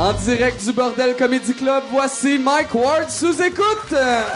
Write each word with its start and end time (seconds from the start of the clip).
En 0.00 0.14
direct 0.14 0.64
du 0.64 0.72
Bordel 0.72 1.14
Comedy 1.14 1.54
Club, 1.54 1.84
voici 1.90 2.38
Mike 2.38 2.74
Ward 2.74 3.10
sous 3.10 3.42
écoute. 3.42 3.92
Merci. 3.92 4.30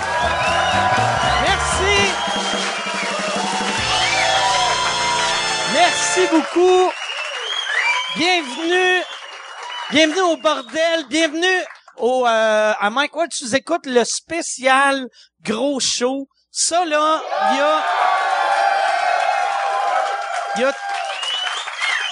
Merci 5.73 6.21
beaucoup. 6.31 6.93
Bienvenue. 8.15 9.03
Bienvenue 9.91 10.21
au 10.21 10.37
bordel. 10.37 11.07
Bienvenue 11.09 11.65
au, 11.97 12.27
euh, 12.27 12.73
à 12.79 12.91
Mike 12.91 13.17
Ward 13.17 13.33
sous 13.33 13.57
écoute 13.57 13.87
le 13.87 14.05
spécial 14.05 15.09
gros 15.43 15.81
show. 15.81 16.29
Ça 16.51 16.85
là, 16.85 17.23
il 17.53 17.57
y 17.57 17.61
a, 17.63 17.85
il 20.57 20.61
y 20.61 20.65
a, 20.65 20.73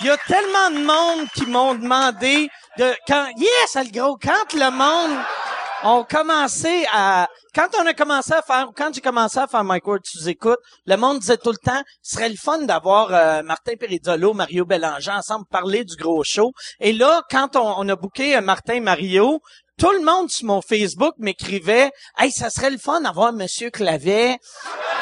y 0.04 0.08
a 0.08 0.16
tellement 0.26 0.70
de 0.70 0.78
monde 0.86 1.28
qui 1.34 1.44
m'ont 1.44 1.74
demandé 1.74 2.48
de 2.78 2.94
quand 3.06 3.28
yes 3.36 3.74
le 3.74 3.90
gros 3.90 4.16
quand 4.16 4.54
le 4.54 4.70
monde 4.70 5.18
ont 5.84 6.04
commencé 6.04 6.86
à 6.92 7.28
quand 7.54 7.68
on 7.78 7.86
a 7.86 7.92
commencé 7.92 8.32
à 8.32 8.40
faire 8.40 8.68
quand 8.74 8.94
j'ai 8.94 9.00
commencé 9.00 9.38
à 9.38 9.46
faire 9.46 9.64
Mike 9.64 9.86
Ward 9.86 10.00
sous 10.04 10.28
écoute 10.28 10.58
le 10.86 10.96
monde 10.96 11.18
disait 11.18 11.36
tout 11.36 11.50
le 11.50 11.58
temps 11.58 11.82
ce 12.02 12.16
serait 12.16 12.30
le 12.30 12.36
fun 12.36 12.58
d'avoir 12.58 13.12
euh, 13.12 13.42
Martin 13.42 13.74
Perizzolo 13.78 14.32
Mario 14.32 14.64
Bélanger 14.64 15.10
ensemble 15.10 15.44
parler 15.50 15.84
du 15.84 15.96
gros 15.96 16.24
show. 16.24 16.52
Et 16.80 16.92
là 16.92 17.22
quand 17.30 17.56
on, 17.56 17.74
on 17.76 17.88
a 17.88 17.96
booké 17.96 18.36
euh, 18.36 18.40
Martin 18.40 18.80
Mario 18.80 19.40
tout 19.78 19.90
le 19.90 20.02
monde 20.02 20.30
sur 20.30 20.46
mon 20.46 20.62
Facebook 20.62 21.14
m'écrivait 21.18 21.90
hey 22.18 22.30
ça 22.30 22.48
serait 22.48 22.70
le 22.70 22.78
fun 22.78 23.02
d'avoir 23.02 23.32
Monsieur 23.32 23.70
Clavet. 23.70 24.38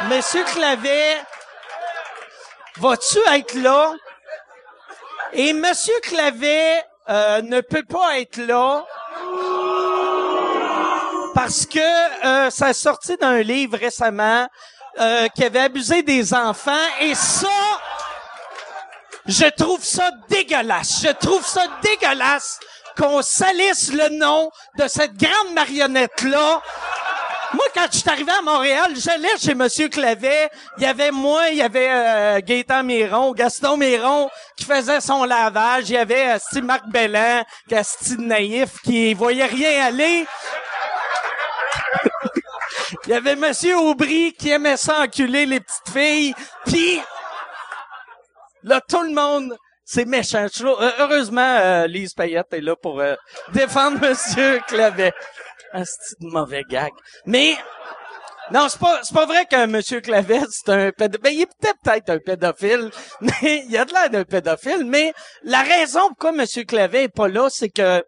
Monsieur 0.08 0.42
Clavet 0.44 1.18
vas-tu 2.78 3.18
être 3.32 3.54
là 3.54 3.94
et 5.32 5.52
Monsieur 5.52 5.94
Clavet 6.02 6.82
euh, 7.08 7.42
ne 7.42 7.60
peut 7.60 7.84
pas 7.84 8.20
être 8.20 8.36
là 8.36 8.84
parce 11.34 11.64
que 11.66 11.78
euh, 12.26 12.50
ça 12.50 12.66
a 12.66 12.72
sorti 12.72 13.16
d'un 13.16 13.40
livre 13.40 13.78
récemment 13.78 14.46
euh, 14.98 15.28
qui 15.28 15.44
avait 15.44 15.60
abusé 15.60 16.02
des 16.02 16.34
enfants 16.34 16.86
et 17.00 17.14
ça, 17.14 17.48
je 19.26 19.46
trouve 19.46 19.82
ça 19.84 20.10
dégueulasse. 20.28 21.02
Je 21.02 21.12
trouve 21.12 21.46
ça 21.46 21.66
dégueulasse 21.82 22.60
qu'on 22.96 23.22
salisse 23.22 23.92
le 23.92 24.08
nom 24.18 24.50
de 24.76 24.88
cette 24.88 25.16
grande 25.16 25.54
marionnette-là 25.54 26.60
moi, 27.52 27.64
quand 27.74 27.86
je 27.90 27.98
suis 27.98 28.08
arrivé 28.08 28.30
à 28.30 28.42
Montréal, 28.42 28.92
j'allais 28.96 29.36
chez 29.38 29.54
Monsieur 29.54 29.88
Clavet. 29.88 30.50
Il 30.78 30.84
y 30.84 30.86
avait 30.86 31.10
moi, 31.10 31.48
il 31.50 31.58
y 31.58 31.62
avait 31.62 31.88
euh, 31.90 32.40
Gaétan 32.40 32.84
Miron, 32.84 33.32
Gaston 33.32 33.76
Miron 33.76 34.30
qui 34.56 34.64
faisait 34.64 35.00
son 35.00 35.24
lavage. 35.24 35.90
Il 35.90 35.94
y 35.94 35.96
avait 35.96 36.36
euh, 36.36 36.62
Marc 36.62 36.86
Bellan, 36.88 37.44
Gastine 37.68 38.28
Naïf 38.28 38.80
qui 38.82 39.14
voyait 39.14 39.46
rien 39.46 39.86
aller. 39.86 40.26
il 43.06 43.10
y 43.10 43.14
avait 43.14 43.36
Monsieur 43.36 43.76
Aubry 43.78 44.32
qui 44.38 44.50
aimait 44.50 44.76
ça 44.76 45.00
enculer 45.00 45.46
les 45.46 45.60
petites 45.60 45.90
filles. 45.92 46.34
Puis 46.66 47.00
là, 48.62 48.80
tout 48.80 49.02
le 49.02 49.12
monde 49.12 49.56
c'est 49.92 50.04
méchant. 50.04 50.46
Heureusement, 51.00 51.56
euh, 51.58 51.88
Lise 51.88 52.14
Payette 52.14 52.52
est 52.52 52.60
là 52.60 52.76
pour 52.76 53.00
euh, 53.00 53.16
défendre 53.52 53.98
Monsieur 54.08 54.60
Clavet. 54.68 55.12
Un 55.72 55.82
de 55.82 56.26
mauvais 56.26 56.64
gag. 56.68 56.92
Mais, 57.26 57.56
non, 58.50 58.68
c'est 58.68 58.80
pas, 58.80 59.00
c'est 59.02 59.14
pas 59.14 59.26
vrai 59.26 59.46
qu'un 59.46 59.66
monsieur 59.66 60.00
Clavet, 60.00 60.40
c'est 60.50 60.68
un 60.70 60.90
pédophile. 60.90 61.22
Ben, 61.22 61.32
il 61.32 61.40
est 61.42 61.46
peut-être 61.46 62.10
un 62.10 62.18
pédophile, 62.18 62.90
mais 63.20 63.64
il 63.68 63.76
a 63.76 63.84
de 63.84 63.92
l'air 63.92 64.10
d'un 64.10 64.24
pédophile. 64.24 64.84
Mais 64.84 65.12
la 65.44 65.62
raison 65.62 66.08
pourquoi 66.08 66.32
monsieur 66.32 66.64
Clavet 66.64 67.04
est 67.04 67.08
pas 67.08 67.28
là, 67.28 67.48
c'est 67.50 67.70
que 67.70 68.02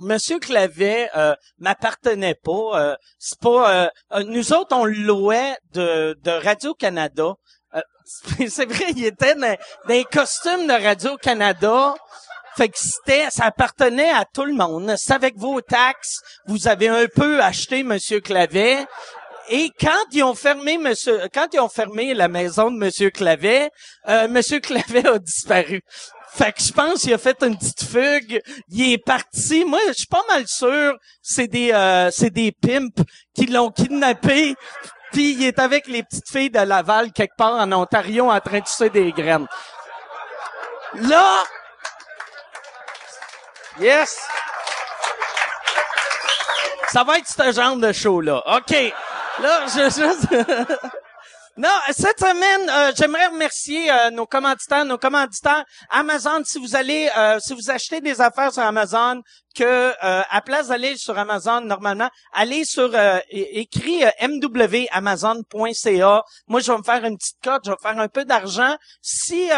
Monsieur 0.00 0.38
Clavet 0.38 1.10
euh, 1.14 1.34
m'appartenait 1.58 2.34
pas. 2.34 2.80
Euh, 2.80 2.96
c'est 3.18 3.38
pas. 3.38 3.90
Euh, 4.14 4.22
nous 4.24 4.52
autres, 4.52 4.74
on 4.74 4.86
louait 4.86 5.56
de, 5.72 6.18
de 6.22 6.30
Radio 6.30 6.74
Canada. 6.74 7.34
c'est 8.48 8.66
vrai, 8.66 8.86
il 8.96 9.04
était 9.04 9.34
dans, 9.34 9.42
dans 9.42 9.56
les 9.88 10.04
costumes 10.04 10.66
de 10.66 10.72
Radio 10.72 11.16
Canada. 11.16 11.94
Fait 12.60 12.68
que 12.68 12.78
c'était, 12.78 13.30
ça 13.30 13.46
appartenait 13.46 14.10
à 14.10 14.26
tout 14.26 14.44
le 14.44 14.52
monde. 14.52 14.94
C'est 14.98 15.14
avec 15.14 15.34
vos 15.38 15.62
taxes, 15.62 16.20
vous 16.46 16.68
avez 16.68 16.88
un 16.88 17.06
peu 17.06 17.42
acheté 17.42 17.82
Monsieur 17.82 18.20
Clavet. 18.20 18.84
Et 19.48 19.70
quand 19.80 20.04
ils 20.12 20.22
ont 20.22 20.34
fermé 20.34 20.76
Monsieur, 20.76 21.22
quand 21.32 21.46
ils 21.54 21.60
ont 21.60 21.70
fermé 21.70 22.12
la 22.12 22.28
maison 22.28 22.70
de 22.70 22.76
Monsieur 22.76 23.08
Clavet, 23.08 23.70
euh, 24.10 24.28
Monsieur 24.28 24.60
Clavet 24.60 25.08
a 25.08 25.18
disparu. 25.18 25.80
Fait 26.34 26.52
que 26.52 26.62
je 26.62 26.70
pense 26.70 27.00
qu'il 27.00 27.14
a 27.14 27.16
fait 27.16 27.42
une 27.42 27.56
petite 27.56 27.82
fugue. 27.82 28.42
Il 28.68 28.92
est 28.92 29.02
parti. 29.02 29.64
Moi, 29.64 29.80
je 29.88 29.92
suis 29.94 30.06
pas 30.06 30.24
mal 30.28 30.46
sûr. 30.46 30.98
C'est 31.22 31.48
des, 31.48 31.72
euh, 31.72 32.10
c'est 32.10 32.28
des 32.28 32.52
pimps 32.52 33.02
qui 33.34 33.46
l'ont 33.46 33.70
kidnappé. 33.70 34.54
Puis 35.12 35.32
il 35.32 35.46
est 35.46 35.58
avec 35.58 35.86
les 35.86 36.02
petites 36.02 36.28
filles 36.28 36.50
de 36.50 36.60
Laval 36.60 37.10
quelque 37.12 37.36
part 37.38 37.54
en 37.54 37.72
Ontario 37.72 38.30
en 38.30 38.40
train 38.40 38.58
de 38.58 38.64
tuer 38.64 38.90
des 38.90 39.12
graines. 39.12 39.48
Là, 40.96 41.42
Yes! 43.80 44.20
Ça 46.92 47.02
va 47.02 47.18
être 47.18 47.28
ce 47.28 47.52
genre 47.52 47.76
de 47.76 47.92
show-là. 47.92 48.42
OK. 48.46 48.76
Là, 49.40 49.60
je 49.68 49.84
juste... 49.84 50.28
Non, 51.62 51.68
cette 51.90 52.20
semaine, 52.20 52.70
euh, 52.70 52.90
j'aimerais 52.96 53.26
remercier 53.26 53.90
euh, 53.90 54.08
nos 54.08 54.24
commanditaires, 54.24 54.86
nos 54.86 54.96
commanditaires 54.96 55.66
Amazon. 55.90 56.40
Si 56.42 56.58
vous 56.58 56.74
allez, 56.74 57.10
euh, 57.14 57.38
si 57.38 57.52
vous 57.52 57.70
achetez 57.70 58.00
des 58.00 58.22
affaires 58.22 58.50
sur 58.50 58.62
Amazon, 58.62 59.20
que 59.54 59.92
à 60.00 60.40
place 60.42 60.68
d'aller 60.68 60.96
sur 60.96 61.18
Amazon 61.18 61.60
normalement, 61.60 62.08
allez 62.32 62.64
sur 62.64 62.94
écrit 63.28 64.04
mwamazon.ca. 64.22 66.24
Moi, 66.46 66.60
je 66.60 66.72
vais 66.72 66.78
me 66.78 66.82
faire 66.84 67.04
une 67.04 67.18
petite 67.18 67.42
cote, 67.42 67.62
je 67.66 67.72
vais 67.72 67.76
faire 67.82 67.98
un 67.98 68.08
peu 68.08 68.24
d'argent. 68.24 68.76
Si 69.02 69.50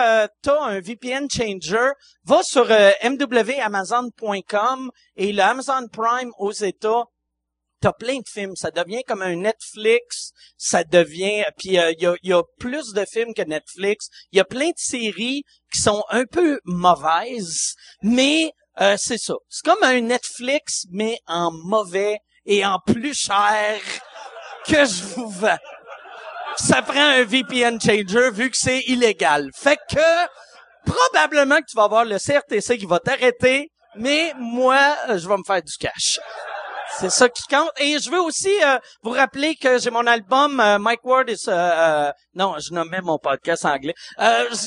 tu 0.42 0.50
as 0.50 0.62
un 0.62 0.80
VPN 0.80 1.28
changer, 1.30 1.90
va 2.24 2.42
sur 2.42 2.66
mwamazon.com 3.04 4.90
et 5.16 5.32
le 5.32 5.42
Amazon 5.42 5.86
Prime 5.92 6.32
aux 6.38 6.52
États 6.52 7.04
t'as 7.82 7.92
plein 7.92 8.18
de 8.18 8.28
films. 8.28 8.56
Ça 8.56 8.70
devient 8.70 9.02
comme 9.06 9.22
un 9.22 9.36
Netflix. 9.36 10.32
Ça 10.56 10.84
devient... 10.84 11.44
Puis 11.58 11.70
il 11.70 11.78
euh, 11.78 11.92
y, 11.98 12.06
a, 12.06 12.14
y, 12.22 12.32
a, 12.32 12.42
plus 12.58 12.92
de 12.92 13.04
films 13.04 13.34
que 13.34 13.42
Netflix. 13.42 14.08
Il 14.30 14.38
y 14.38 14.40
a 14.40 14.44
plein 14.44 14.68
de 14.68 14.78
séries 14.78 15.42
qui 15.72 15.80
sont 15.80 16.02
un 16.08 16.24
peu 16.24 16.60
mauvaises, 16.64 17.74
mais 18.02 18.52
euh, 18.80 18.96
c'est 18.98 19.18
ça. 19.18 19.34
C'est 19.48 19.64
comme 19.64 19.82
un 19.82 20.00
Netflix, 20.00 20.86
mais 20.90 21.18
en 21.26 21.50
mauvais 21.52 22.18
et 22.46 22.64
en 22.64 22.78
plus 22.78 23.14
cher 23.14 23.80
que 24.66 24.84
je 24.84 25.02
vous 25.14 25.28
vends. 25.28 25.58
Ça 26.56 26.82
prend 26.82 27.00
un 27.00 27.24
VPN 27.24 27.80
changer 27.80 28.30
vu 28.30 28.50
que 28.50 28.56
c'est 28.56 28.80
illégal. 28.86 29.50
Fait 29.54 29.78
que 29.90 30.26
probablement 30.84 31.58
que 31.58 31.66
tu 31.68 31.76
vas 31.76 31.84
avoir 31.84 32.04
le 32.04 32.18
CRTC 32.18 32.78
qui 32.78 32.86
va 32.86 33.00
t'arrêter, 33.00 33.70
mais 33.96 34.32
moi, 34.38 34.96
je 35.08 35.26
vais 35.26 35.36
me 35.36 35.44
faire 35.44 35.62
du 35.62 35.76
cash. 35.78 36.20
C'est 36.98 37.10
ça 37.10 37.28
qui 37.28 37.42
compte. 37.44 37.70
Et 37.78 37.98
je 37.98 38.10
veux 38.10 38.20
aussi 38.20 38.52
euh, 38.62 38.78
vous 39.02 39.10
rappeler 39.10 39.56
que 39.56 39.78
j'ai 39.78 39.90
mon 39.90 40.06
album 40.06 40.60
euh, 40.60 40.78
Mike 40.78 41.04
Ward 41.04 41.28
is 41.30 41.44
euh, 41.48 42.12
non, 42.34 42.56
je 42.58 42.72
nommais 42.72 43.00
mon 43.00 43.18
podcast 43.18 43.64
anglais. 43.64 43.94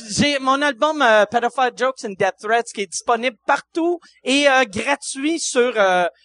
j'ai 0.10 0.40
mon 0.40 0.62
album 0.62 1.06
Pedophile 1.32 1.72
Jokes 1.76 2.04
and 2.06 2.14
Death 2.18 2.36
Threats 2.42 2.64
qui 2.74 2.82
est 2.82 2.88
disponible 2.88 3.38
partout 3.46 4.00
et 4.24 4.48
gratuit 4.68 5.40
sur 5.40 5.74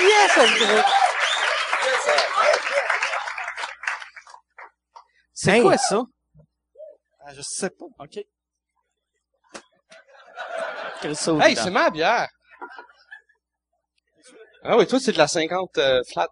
Yes, 0.00 0.38
C'est 5.32 5.60
quoi 5.60 5.78
ça? 5.78 6.02
Ah, 7.20 7.32
je 7.32 7.42
sais 7.42 7.70
pas. 7.70 7.84
OK. 8.00 8.16
Hey, 11.04 11.56
c'est 11.56 11.70
ma 11.70 11.90
bière. 11.90 12.28
Ah 14.64 14.76
oui, 14.76 14.86
toi, 14.88 14.98
c'est 14.98 15.12
de 15.12 15.18
la 15.18 15.28
50 15.28 15.78
euh, 15.78 16.02
flat. 16.10 16.28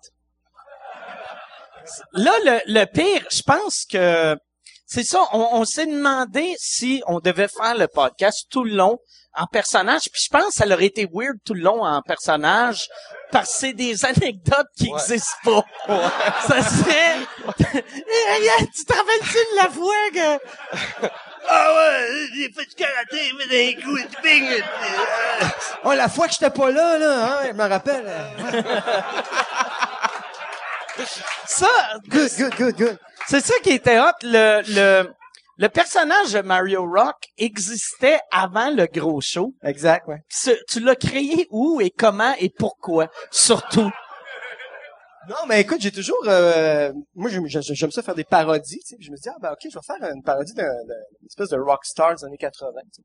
Là, 2.14 2.32
le, 2.44 2.60
le 2.66 2.84
pire, 2.86 3.24
je 3.30 3.42
pense 3.42 3.84
que 3.84 4.36
c'est 4.92 5.04
ça. 5.04 5.20
On, 5.32 5.48
on 5.52 5.64
s'est 5.64 5.86
demandé 5.86 6.54
si 6.58 7.02
on 7.06 7.20
devait 7.20 7.48
faire 7.48 7.74
le 7.76 7.88
podcast 7.88 8.46
tout 8.50 8.64
le 8.64 8.74
long 8.74 8.98
en 9.34 9.46
personnage. 9.46 10.02
Puis 10.12 10.22
je 10.26 10.28
pense 10.30 10.48
que 10.48 10.52
ça 10.54 10.66
aurait 10.66 10.86
été 10.86 11.08
weird 11.12 11.36
tout 11.44 11.54
le 11.54 11.62
long 11.62 11.82
en 11.84 12.02
personnage 12.02 12.86
parce 13.30 13.50
que 13.52 13.58
c'est 13.60 13.72
des 13.72 14.04
anecdotes 14.04 14.66
qui 14.76 14.88
Ouais. 14.90 15.00
existent 15.00 15.36
pas. 15.44 15.64
Ça 16.46 16.62
serait... 16.62 17.16
Tu 18.74 18.84
te 18.84 18.92
rappelles-tu 18.92 19.36
de 19.36 19.56
la 19.56 19.70
fois 19.70 19.94
que... 20.12 21.08
Ah 21.48 21.74
ouais, 21.74 22.08
j'ai 22.34 22.52
fait 22.52 22.64
du 22.66 22.74
karaté, 22.76 23.18
j'ai 23.18 23.38
fait 23.38 23.48
des 23.48 23.74
coups 23.82 24.02
de 24.02 24.16
ping. 24.22 24.62
Oh, 25.84 25.92
la 25.92 26.08
fois 26.08 26.26
que 26.28 26.34
j'étais 26.34 26.50
pas 26.50 26.70
là, 26.70 26.98
là, 26.98 27.24
hein, 27.40 27.46
je 27.48 27.52
me 27.52 27.68
rappelle. 27.68 28.06
Ça, 31.46 31.66
Good, 32.08 32.30
good, 32.38 32.54
good, 32.56 32.76
good. 32.76 32.98
C'est 33.32 33.40
ça 33.40 33.54
qui 33.62 33.70
était 33.70 33.98
hot. 33.98 34.12
Le, 34.24 34.60
le, 34.74 35.10
le 35.56 35.68
personnage 35.70 36.34
de 36.34 36.42
Mario 36.42 36.82
Rock 36.84 37.16
existait 37.38 38.20
avant 38.30 38.68
le 38.70 38.84
gros 38.84 39.22
show. 39.22 39.54
Exact, 39.62 40.06
ouais. 40.06 40.18
Ce- 40.28 40.62
tu 40.68 40.80
l'as 40.80 40.96
créé 40.96 41.46
où 41.50 41.80
et 41.80 41.88
comment 41.88 42.34
et 42.38 42.50
pourquoi, 42.50 43.08
surtout? 43.30 43.90
Non, 45.30 45.36
mais 45.48 45.62
écoute, 45.62 45.80
j'ai 45.80 45.90
toujours... 45.92 46.22
euh, 46.26 46.92
moi, 47.14 47.30
j'aime 47.30 47.46
j'aime- 47.46 47.62
j'aime 47.62 47.90
ça 47.90 48.02
faire 48.02 48.14
des 48.14 48.24
parodies, 48.24 48.80
tu 48.80 48.86
sais. 48.88 48.96
puis 48.96 49.06
Je 49.06 49.10
me 49.10 49.16
dis, 49.16 49.30
ah, 49.30 49.36
ben, 49.40 49.52
OK, 49.52 49.60
je 49.62 49.78
vais 49.78 49.82
faire 49.82 50.12
une 50.14 50.22
parodie 50.22 50.52
d'un- 50.52 50.64
d'une 50.84 51.26
espèce 51.26 51.48
de 51.48 51.56
rockstar 51.58 52.14
des 52.14 52.24
années 52.26 52.36
80, 52.36 52.80
tu 52.94 53.00
sais. 53.00 53.02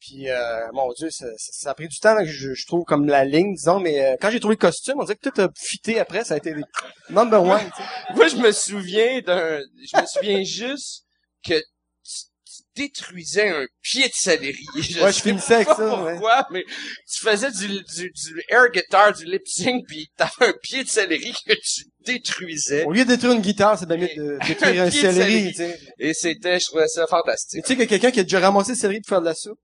Puis, 0.00 0.30
euh, 0.30 0.66
mon 0.72 0.90
Dieu, 0.94 1.10
ça, 1.10 1.26
ça- 1.36 1.52
ça 1.52 1.70
a 1.70 1.74
pris 1.74 1.86
du 1.86 1.98
temps, 1.98 2.14
là, 2.14 2.22
que 2.24 2.30
je, 2.30 2.54
je 2.54 2.66
trouve, 2.66 2.84
comme 2.84 3.06
la 3.06 3.24
ligne, 3.26 3.54
disons, 3.54 3.80
mais 3.80 4.02
euh, 4.02 4.16
quand 4.20 4.30
j'ai 4.30 4.40
trouvé 4.40 4.54
le 4.54 4.58
costume, 4.60 4.94
on 4.98 5.04
dirait 5.04 5.16
que 5.16 5.28
tout 5.28 5.40
a 5.42 5.48
fité 5.58 6.00
après, 6.00 6.24
ça 6.24 6.34
a 6.34 6.36
été 6.38 6.54
des 6.54 6.62
number 7.10 7.42
one. 7.42 7.70
Moi, 8.14 8.28
je 8.28 8.36
me 8.36 8.50
souviens 8.50 9.20
d'un, 9.20 9.60
je 9.60 10.00
me 10.00 10.06
souviens 10.06 10.42
juste 10.42 11.04
que 11.46 11.54
tu, 11.58 12.14
tu 12.46 12.62
détruisais 12.74 13.50
un 13.50 13.66
pied 13.82 14.06
de 14.08 14.12
céleri. 14.14 14.64
Ouais, 14.74 14.82
je 14.82 15.10
sais 15.12 15.20
finissais 15.20 15.54
avec 15.56 15.68
ça, 15.68 16.02
ouais. 16.02 16.12
Pourquoi, 16.12 16.46
mais 16.50 16.64
tu 16.64 17.20
faisais 17.22 17.50
du, 17.50 17.68
du, 17.68 18.10
du 18.10 18.42
air 18.48 18.70
guitar, 18.72 19.12
du 19.12 19.26
lip 19.26 19.42
sync, 19.46 19.84
puis 19.86 20.08
t'avais 20.16 20.46
un 20.48 20.54
pied 20.62 20.82
de 20.82 20.88
céleri 20.88 21.34
que 21.46 21.52
tu 21.52 21.84
détruisais. 22.06 22.84
Au 22.84 22.92
lieu 22.92 23.04
de 23.04 23.08
détruire 23.10 23.32
une 23.34 23.42
guitare, 23.42 23.78
c'est 23.78 23.84
bien 23.86 23.98
mieux 23.98 24.08
de 24.16 24.38
détruire 24.46 24.82
un 24.82 24.86
de 24.86 24.90
céleri, 24.90 25.12
céleri. 25.14 25.48
tu 25.50 25.56
sais. 25.56 25.78
Et 25.98 26.14
c'était, 26.14 26.58
je 26.58 26.64
trouvais 26.68 26.88
ça 26.88 27.04
Et 27.04 27.06
fantastique. 27.06 27.62
tu 27.64 27.68
sais 27.68 27.74
qu'il 27.74 27.80
y 27.82 27.86
a 27.86 27.88
quelqu'un 27.88 28.10
qui 28.10 28.20
a 28.20 28.22
déjà 28.22 28.40
ramassé 28.40 28.72
le 28.72 28.78
céleri 28.78 29.00
pour 29.00 29.08
faire 29.10 29.20
de 29.20 29.26
la 29.26 29.34
soupe? 29.34 29.58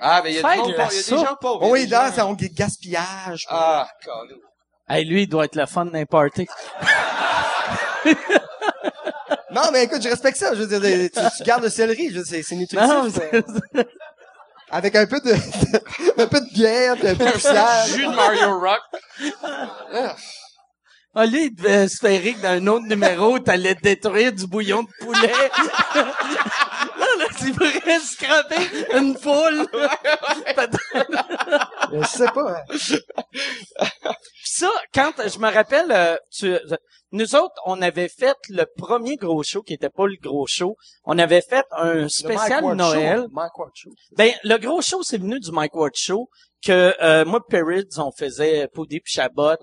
Ah, 0.00 0.20
mais 0.24 0.32
il 0.32 0.36
y 0.36 0.38
a, 0.38 0.42
Faire 0.42 0.52
du 0.52 0.58
monde 0.60 0.72
de 0.72 0.76
la 0.76 0.84
pauvre, 0.84 0.92
il 0.92 0.96
y 0.96 0.98
a 0.98 1.02
des 1.02 1.02
soupe. 1.02 1.18
gens 1.28 1.36
pauvres. 1.40 1.60
il 1.62 1.66
y 1.66 1.68
a 1.68 1.72
oui, 1.72 1.84
des 1.84 1.90
là, 1.90 2.12
gens- 2.16 2.30
on 2.30 2.34
dit 2.34 2.48
gaspillage. 2.50 3.46
Ah, 3.48 3.86
Colin. 4.04 4.34
Hey, 4.88 5.04
lui, 5.04 5.22
il 5.22 5.28
doit 5.28 5.44
être 5.44 5.56
le 5.56 5.66
fun 5.66 5.84
d'un 5.86 6.04
party. 6.06 6.46
Non, 9.52 9.62
mais 9.72 9.84
écoute, 9.84 10.00
je 10.00 10.08
respecte 10.08 10.38
ça. 10.38 10.54
Je 10.54 10.62
veux 10.62 10.78
dire, 10.80 11.10
tu, 11.12 11.20
tu 11.38 11.42
gardes 11.42 11.64
le 11.64 11.68
céleri, 11.70 12.10
je 12.10 12.18
veux 12.18 12.22
dire, 12.24 12.26
c'est, 12.36 12.42
c'est 12.42 12.54
nutritif. 12.54 12.88
Non, 12.88 13.08
euh, 13.32 13.82
avec 14.70 14.94
un 14.94 15.06
peu 15.06 15.20
de, 15.20 15.32
un 16.22 16.26
peu 16.28 16.40
de 16.40 16.52
bière, 16.54 16.94
puis 16.96 17.08
un 17.08 17.16
peu 17.16 17.24
de 17.26 17.30
poussière. 17.32 17.84
Jus 17.88 18.06
de 18.06 18.14
Mario 18.14 18.60
Rock. 18.60 18.80
Ah, 21.14 21.26
lui, 21.26 21.46
il 21.46 21.54
devait 21.54 21.84
espérer 21.86 22.34
que 22.34 22.40
dans 22.42 22.48
un 22.50 22.66
autre 22.68 22.86
numéro, 22.86 23.38
t'allais 23.40 23.74
détruire 23.74 24.32
du 24.32 24.46
bouillon 24.46 24.84
de 24.84 24.88
poulet. 25.00 25.32
là, 25.94 27.06
là, 27.18 27.24
tu 27.36 27.52
pourrais 27.52 27.98
scraper 27.98 28.86
une 28.96 29.16
poule. 29.18 29.66
Je 31.92 32.06
sais 32.06 32.28
pas. 32.28 32.58
hein. 32.58 32.64
Puis 32.70 33.00
ça, 34.44 34.70
quand 34.94 35.12
je 35.26 35.38
me 35.38 35.52
rappelle, 35.52 35.90
euh, 35.90 36.16
tu, 36.30 36.54
nous 37.12 37.34
autres, 37.34 37.54
on 37.66 37.80
avait 37.82 38.08
fait 38.08 38.36
le 38.48 38.64
premier 38.76 39.16
gros 39.16 39.42
show 39.42 39.62
qui 39.62 39.74
était 39.74 39.90
pas 39.90 40.06
le 40.06 40.16
gros 40.22 40.46
show. 40.46 40.76
On 41.04 41.18
avait 41.18 41.40
fait 41.42 41.64
un 41.72 41.94
Le 41.94 42.08
spécial 42.08 42.64
Mike 42.64 42.76
Noël. 42.76 43.18
Show. 43.22 43.28
Mike 43.32 43.58
Ward 43.58 43.70
Show. 43.74 43.90
Ben, 44.16 44.32
le 44.44 44.56
gros 44.58 44.80
show, 44.82 45.02
c'est 45.02 45.18
venu 45.18 45.40
du 45.40 45.50
Mike 45.50 45.74
Ward 45.74 45.94
Show 45.96 46.28
que 46.64 46.94
euh, 47.02 47.24
moi, 47.24 47.40
Perrids, 47.48 47.98
on 47.98 48.12
faisait 48.12 48.68
Poudy 48.68 49.00
puis 49.00 49.12
Chabot. 49.12 49.56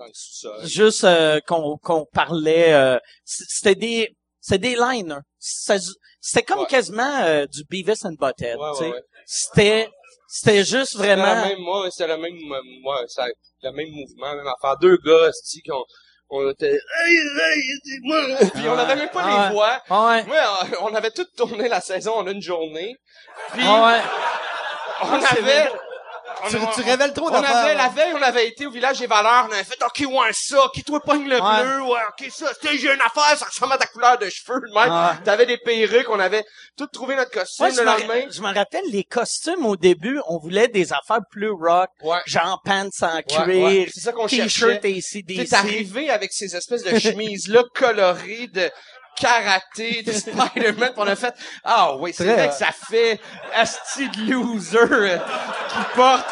Juste 0.64 1.04
euh, 1.04 1.40
qu'on 1.46 1.76
qu'on 1.78 2.04
parlait. 2.12 2.72
euh, 2.74 2.98
c'était 3.24 3.74
des 3.74 4.16
c'était 4.40 4.58
des 4.70 4.76
liners. 4.76 5.20
C'était 5.38 6.42
comme 6.42 6.60
Ouais. 6.60 6.66
quasiment 6.66 7.20
euh, 7.22 7.46
du 7.46 7.62
Beavis 7.70 8.04
and 8.04 8.14
Butthead. 8.20 8.58
Ouais, 8.58 8.88
ouais. 8.90 9.02
C'était 9.26 9.88
c'était 10.28 10.64
juste 10.64 10.92
C'était 10.96 11.14
la 11.14 11.16
vraiment. 11.16 11.46
même, 11.48 11.58
moi, 11.60 11.90
c'était 11.90 12.08
le 12.08 12.18
même, 12.18 12.36
moi, 12.82 13.02
c'est 13.06 13.22
le 13.62 13.72
même 13.72 13.88
mouvement, 13.90 14.34
même 14.36 14.46
affaire. 14.46 14.76
Deux 14.78 14.98
gars, 14.98 15.30
qui 15.50 15.72
ont, 15.72 15.84
on 16.30 16.50
était, 16.50 16.72
hey, 16.72 17.16
hey, 17.16 17.80
dis-moi. 17.84 18.18
Puis 18.54 18.68
on 18.68 18.78
avait 18.78 18.96
même 18.96 19.08
pas 19.10 19.22
Ah 19.24 19.48
les 19.48 19.54
voix. 19.54 19.82
Ouais. 19.90 20.24
Ouais, 20.24 20.76
on 20.80 20.94
avait 20.94 21.10
tout 21.10 21.24
tourné 21.36 21.68
la 21.68 21.80
saison 21.80 22.14
en 22.16 22.26
une 22.26 22.42
journée. 22.42 22.96
Puis, 23.52 23.62
Ouais. 23.62 24.00
on 25.02 25.12
avait, 25.14 25.68
Tu, 26.50 26.56
on- 26.56 26.66
tu 26.66 26.82
révèles 26.82 27.12
trop 27.12 27.28
on 27.28 27.30
d'affaires. 27.30 27.56
avait, 27.56 27.74
la 27.74 27.84
hein. 27.84 27.92
veille, 27.94 28.12
on 28.14 28.22
avait 28.22 28.46
été 28.48 28.66
au 28.66 28.70
village 28.70 28.98
des 28.98 29.06
valeurs, 29.06 29.46
on 29.48 29.52
avait 29.52 29.64
fait, 29.64 29.82
ok, 29.82 30.04
ouais, 30.10 30.28
ça, 30.32 30.64
ok, 30.66 30.84
toi, 30.84 31.00
pogne 31.00 31.28
le 31.28 31.40
Ouais. 31.40 31.62
bleu, 31.62 31.82
ouais, 31.82 32.00
ok, 32.10 32.30
ça, 32.30 32.46
j'ai 32.62 32.92
une 32.94 33.00
affaire, 33.00 33.36
ça 33.36 33.46
ressemble 33.46 33.72
à 33.72 33.78
ta 33.78 33.86
couleur 33.86 34.18
de 34.18 34.28
cheveux, 34.28 34.60
le 34.62 34.72
mec. 34.72 34.90
Ouais. 34.90 35.24
T'avais 35.24 35.46
des 35.46 35.58
perruques, 35.58 36.08
on 36.10 36.20
avait 36.20 36.44
tout 36.76 36.86
trouvé 36.86 37.16
notre 37.16 37.30
costume 37.30 37.70
je 37.70 37.76
le 37.76 37.80
me, 37.80 37.86
lendemain. 37.86 38.20
je 38.30 38.40
me 38.40 38.54
rappelle 38.54 38.84
les 38.92 39.04
costumes 39.04 39.66
au 39.66 39.76
début, 39.76 40.20
on 40.28 40.38
voulait 40.38 40.68
des 40.68 40.92
affaires 40.92 41.20
plus 41.30 41.50
rock, 41.50 41.90
Ouais. 42.02 42.18
genre 42.26 42.60
pants 42.64 42.88
en 43.02 43.16
Ouais, 43.16 43.22
cuir, 43.24 43.46
ouais. 43.64 43.88
C'est 43.92 44.00
ça 44.00 44.12
qu'on 44.12 44.26
t-shirt 44.26 44.48
cherchait. 44.48 44.76
ACDC. 44.98 45.48
T'es 45.48 45.54
arrivé 45.54 46.10
avec 46.10 46.32
ces 46.32 46.54
espèces 46.54 46.84
de 46.84 46.90
chemises-là 46.98 47.64
colorées 47.74 48.48
de 48.48 48.70
karaté, 49.20 50.02
de 50.06 50.12
Spider-Man, 50.12 50.92
on 50.96 51.06
a 51.06 51.16
fait, 51.16 51.34
ah 51.64 51.96
oui, 51.96 52.12
c'est 52.14 52.24
vrai 52.24 52.46
euh, 52.46 52.48
que 52.48 52.54
ça 52.54 52.70
fait 52.72 53.20
asti 53.54 54.08
de 54.08 54.32
loser 54.32 54.78
euh, 54.78 55.18
qui 55.68 55.96
porte 55.96 56.26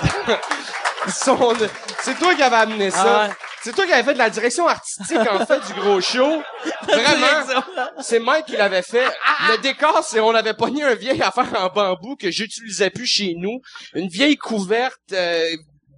son... 1.09 1.55
C'est 2.03 2.19
toi 2.19 2.35
qui 2.35 2.43
avais 2.43 2.56
amené 2.56 2.91
ça. 2.91 3.29
Ah. 3.31 3.35
C'est 3.67 3.75
toi 3.75 3.85
qui 3.85 3.93
avais 3.93 4.05
fait 4.05 4.12
de 4.12 4.19
la 4.19 4.31
direction 4.31 4.69
artistique, 4.69 5.19
en 5.29 5.44
fait, 5.44 5.59
du 5.67 5.81
gros 5.81 6.00
show. 6.00 6.41
Vraiment. 6.83 7.65
C'est 8.00 8.21
Mike 8.21 8.47
qui 8.47 8.56
l'avait 8.56 8.83
fait. 8.83 9.09
Le 9.49 9.59
décor, 9.59 10.05
c'est 10.05 10.21
on 10.21 10.35
avait 10.37 10.55
pogné 10.55 10.85
un 10.85 10.94
vieil 10.94 11.21
affaire 11.21 11.49
en 11.59 11.69
bambou 11.69 12.15
que 12.15 12.31
j'utilisais 12.31 12.91
plus 12.91 13.06
chez 13.06 13.34
nous. 13.37 13.60
Une 13.94 14.08
vieille 14.08 14.37
couverte 14.37 15.01
euh, 15.13 15.56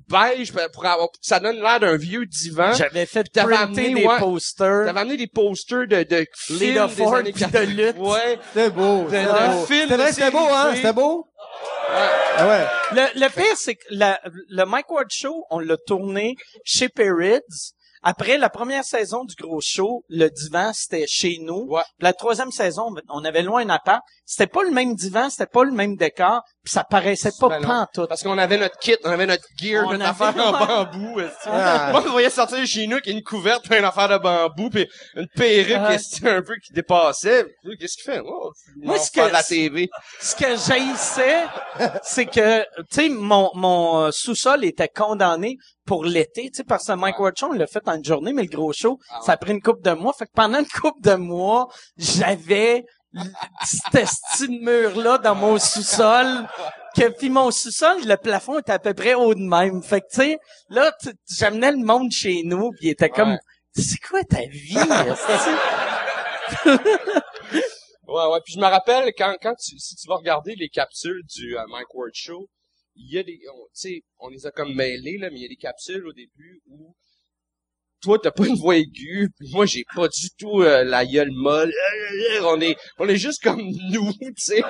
beige 0.09 0.53
pour 0.73 0.87
avoir, 0.87 1.09
ça 1.21 1.41
donne 1.41 1.61
l'air 1.61 1.81
d'un 1.81 1.97
vieux 1.97 2.27
divan. 2.27 2.73
J'avais 2.73 3.07
fait 3.07 3.25
T'avais 3.25 3.55
printer 3.55 3.87
amené, 3.87 4.01
des 4.03 4.07
ouais. 4.07 4.19
posters. 4.19 4.87
T'avais 4.87 5.01
amené 5.01 5.17
des 5.17 5.27
posters 5.27 5.87
de, 5.87 6.03
de 6.03 6.27
films 6.35 6.59
des 6.87 6.89
Ford 6.89 7.15
années 7.15 7.33
de 7.33 7.39
80. 7.39 7.65
lutte. 7.67 7.97
Ouais. 7.99 8.39
C'était 8.53 8.71
beau. 8.71 9.07
C'était 9.11 9.25
beau. 9.27 9.65
film 9.67 9.89
C'était 10.11 10.31
beau, 10.31 10.49
hein? 10.51 10.73
C'était 10.75 10.93
beau? 10.93 11.27
Ah 12.37 12.47
ouais. 12.49 12.67
Le, 12.93 13.21
le 13.21 13.29
pire, 13.31 13.57
c'est 13.57 13.75
que 13.75 13.85
la- 13.91 14.21
le 14.49 14.65
Mike 14.65 14.91
Ward 14.91 15.11
Show, 15.11 15.45
on 15.51 15.59
l'a 15.59 15.77
tourné 15.77 16.37
chez 16.65 16.89
Perrids. 16.89 17.41
Après 18.03 18.39
la 18.39 18.49
première 18.49 18.85
saison 18.85 19.25
du 19.25 19.35
gros 19.35 19.61
show, 19.63 20.05
le 20.09 20.29
divan, 20.29 20.73
c'était 20.75 21.07
chez 21.09 21.39
nous. 21.41 21.67
Ouais. 21.69 21.83
Puis 21.99 22.05
La 22.05 22.13
troisième 22.13 22.51
saison, 22.53 22.95
on 23.09 23.25
avait 23.25 23.43
loin 23.43 23.63
un 23.65 23.71
appart. 23.71 24.03
C'était 24.25 24.47
pas 24.47 24.63
le 24.63 24.71
même 24.71 24.95
divan, 24.95 25.31
c'était 25.31 25.47
pas 25.47 25.65
le 25.65 25.73
même 25.73 25.97
décor, 25.97 26.43
puis 26.63 26.73
ça 26.73 26.85
paraissait 26.85 27.33
pas 27.41 27.49
Ben 27.49 27.63
pantoute. 27.63 28.09
Parce 28.09 28.23
qu'on 28.23 28.37
avait 28.37 28.59
notre 28.59 28.79
kit, 28.79 28.95
on 29.05 29.11
avait 29.11 29.27
notre 29.27 29.45
gear, 29.57 29.87
On 29.89 29.93
notre 29.97 30.05
affaire 30.11 30.37
en 30.47 30.53
bambou. 30.93 31.21
Ah. 31.47 31.89
Moi, 31.93 32.03
je 32.05 32.09
voyais 32.11 32.31
sortir 32.31 32.59
de 32.61 32.67
chez 32.67 32.87
nous 32.87 32.99
qu'il 33.01 33.13
y 33.13 33.15
a 33.15 33.19
une 33.19 33.25
couverte, 33.25 33.65
puis 33.69 33.79
une 33.79 33.85
affaire 33.85 34.09
de 34.11 34.19
bambou, 34.19 34.69
puis 34.71 34.87
une 35.17 35.27
perruque 35.29 35.77
Ah. 35.77 36.29
un 36.29 36.43
peu 36.43 36.55
qui 36.63 36.73
dépassait? 36.75 37.47
Qu'est-ce 37.81 37.97
qu'il 37.97 38.13
fait? 38.13 38.21
Oh, 38.25 38.53
Moi, 38.83 38.97
on 38.97 38.99
ce 38.99 39.11
fait 39.11 39.29
que- 39.29 39.33
la 39.33 39.43
TV. 39.43 39.89
Ce 40.21 40.37
que 40.37 40.57
j'haïssais, 40.57 41.45
c'est 42.03 42.27
que, 42.27 42.61
tu 42.61 42.67
sais, 42.91 43.09
mon, 43.09 43.51
mon 43.55 44.03
euh, 44.03 44.11
sous-sol 44.13 44.65
était 44.65 44.89
condamné 44.89 45.57
pour 45.89 46.05
l'été, 46.05 46.51
tu 46.51 46.59
sais, 46.59 46.65
parce 46.65 46.87
que 46.87 46.93
Mike 46.93 47.19
Ward 47.19 47.37
Show, 47.37 47.49
on 47.49 47.53
l'a 47.55 47.67
fait 47.67 47.87
en 47.89 47.95
une 47.97 48.05
journée, 48.05 48.33
mais 48.33 48.43
le 48.43 48.49
gros 48.49 48.73
show, 48.73 48.99
Ah 49.11 49.21
ça 49.25 49.33
a 49.33 49.37
pris 49.39 49.53
une 49.53 49.63
coupe 49.63 49.83
de 49.83 49.91
mois. 49.93 50.13
Fait 50.13 50.27
que 50.27 50.33
pendant 50.35 50.61
une 50.61 50.69
coupe 50.69 51.01
de 51.03 51.15
mois, 51.15 51.67
j'avais 51.97 52.85
l- 53.17 53.33
cet 53.65 53.95
esti 53.95 54.47
de 54.49 54.65
mur-là 54.65 55.19
dans 55.19 55.35
mon 55.35 55.59
sous-sol. 55.59 56.47
Que, 56.95 57.09
puis 57.09 57.31
mon 57.31 57.51
sous-sol, 57.51 57.99
le 58.05 58.17
plafond 58.17 58.59
était 58.59 58.73
à 58.73 58.79
peu 58.79 58.93
près 58.95 59.15
haut 59.15 59.35
de 59.35 59.41
même. 59.41 59.83
Fait 59.83 60.01
que, 60.03 60.07
tu 60.11 60.17
sais, 60.21 60.39
là, 60.69 60.93
j'amenais 61.37 61.73
le 61.73 61.79
monde 61.85 62.11
chez 62.13 62.43
nous, 62.45 62.71
puis 62.73 62.89
il 62.89 62.91
était 62.91 63.09
comme, 63.11 63.31
Ouais. 63.33 63.39
c'est 63.75 63.99
quoi 64.01 64.23
ta 64.25 64.43
vie? 64.43 64.77
Ouais, 68.07 68.25
ouais. 68.33 68.41
Puis 68.43 68.55
je 68.55 68.59
me 68.59 68.65
rappelle, 68.65 69.13
quand, 69.17 69.35
quand 69.43 69.55
tu, 69.57 69.79
si 69.79 69.95
tu 69.95 70.09
vas 70.09 70.17
regarder 70.17 70.55
les 70.57 70.71
capsules 70.71 71.21
du 71.37 71.59
euh, 71.59 71.63
Mike 71.69 71.93
Ward 71.95 72.11
Show, 72.15 72.49
il 72.99 73.15
y 73.15 73.19
a 73.19 73.23
des, 73.23 73.41
on- 73.55 74.27
on 74.27 74.29
les 74.29 74.47
a 74.47 74.51
comme 74.51 74.75
mêlés, 74.75 75.19
là, 75.19 75.31
mais 75.31 75.39
il 75.39 75.43
y 75.43 75.47
a 75.47 75.49
des 75.49 75.57
capsules 75.57 76.07
au 76.07 76.13
début 76.13 76.61
où 76.67 76.95
toi, 78.01 78.17
t'as 78.23 78.31
pas 78.31 78.45
une 78.47 78.55
voix 78.57 78.77
aiguë, 78.77 79.29
puis 79.39 79.51
moi, 79.53 79.67
j'ai 79.67 79.85
pas 79.95 80.07
du 80.09 80.31
tout 80.39 80.63
euh, 80.63 80.85
la 80.85 81.05
gueule 81.05 81.33
molle. 81.33 81.73
On 82.43 82.61
est, 82.61 82.77
on 82.99 83.09
est 83.09 83.17
juste 83.17 83.43
comme 83.43 83.61
nous, 83.91 84.13
tu 84.13 84.33
sais. 84.37 84.63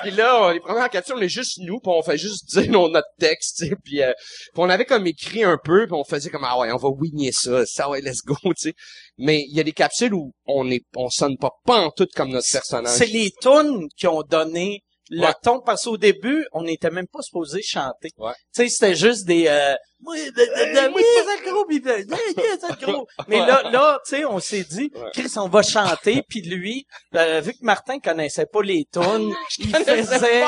Puis 0.00 0.10
là, 0.12 0.52
les 0.52 0.60
premières 0.60 0.88
questions, 0.88 1.16
on 1.16 1.20
est 1.20 1.28
juste 1.28 1.58
nous, 1.58 1.78
puis 1.80 1.92
on 1.94 2.02
fait 2.02 2.16
juste 2.16 2.48
dire 2.48 2.70
nos, 2.70 2.88
notre 2.88 3.08
texte, 3.18 3.58
tu 3.58 3.68
sais. 3.68 3.76
Puis, 3.84 4.02
euh, 4.02 4.12
on 4.56 4.68
avait 4.70 4.84
comme 4.86 5.06
écrit 5.06 5.44
un 5.44 5.58
peu, 5.62 5.86
puis 5.86 5.94
on 5.94 6.04
faisait 6.04 6.30
comme 6.30 6.44
ah 6.44 6.58
ouais, 6.58 6.72
on 6.72 6.76
va 6.78 6.88
wigner 6.98 7.30
ça, 7.32 7.64
ça 7.66 7.88
ouais, 7.90 8.00
let's 8.00 8.22
go, 8.24 8.36
tu 8.44 8.52
sais. 8.56 8.74
Mais 9.18 9.44
il 9.48 9.54
y 9.56 9.60
a 9.60 9.64
des 9.64 9.72
capsules 9.72 10.14
où 10.14 10.32
on 10.46 10.70
est, 10.70 10.84
on 10.96 11.10
sonne 11.10 11.36
pas 11.36 11.50
pas 11.66 11.80
en 11.80 11.90
tout 11.90 12.08
comme 12.14 12.30
notre 12.30 12.50
personnage. 12.50 12.96
C'est 12.96 13.06
les 13.06 13.30
tunes 13.40 13.88
qui 13.96 14.06
ont 14.06 14.22
donné 14.22 14.82
le 15.12 15.26
Ouais. 15.26 15.34
ton 15.42 15.60
parce 15.60 15.84
qu'au 15.84 15.98
début, 15.98 16.46
on 16.52 16.62
n'était 16.62 16.90
même 16.90 17.06
pas 17.06 17.20
supposé 17.20 17.60
chanter. 17.62 18.08
Ouais. 18.16 18.32
Tu 18.54 18.62
sais, 18.62 18.68
c'était 18.70 18.94
juste 18.94 19.26
des 19.26 19.46
euh, 19.46 19.74
oui, 20.06 20.24
de, 20.26 20.30
de, 20.30 20.88
de, 20.88 20.94
oui, 20.94 21.02
c'est 21.16 21.44
le 21.44 21.50
gros, 21.52 21.64
puis 21.64 21.80
de, 21.80 21.88
yeah, 21.90 21.96
yeah, 22.36 22.44
c'est 22.60 22.80
le 22.80 22.86
gros. 22.92 23.06
Mais 23.28 23.38
là, 23.38 23.62
là, 23.70 24.00
tu 24.04 24.16
sais, 24.16 24.24
on 24.24 24.38
s'est 24.40 24.64
dit. 24.64 24.90
Chris, 25.14 25.32
on 25.36 25.48
va 25.48 25.62
chanter, 25.62 26.22
puis 26.28 26.42
lui, 26.42 26.86
euh, 27.14 27.40
vu 27.40 27.52
que 27.52 27.58
Martin 27.62 27.98
connaissait 27.98 28.46
pas 28.46 28.62
les 28.62 28.86
tunes, 28.92 29.32
il 29.58 29.68
faisait 29.74 30.44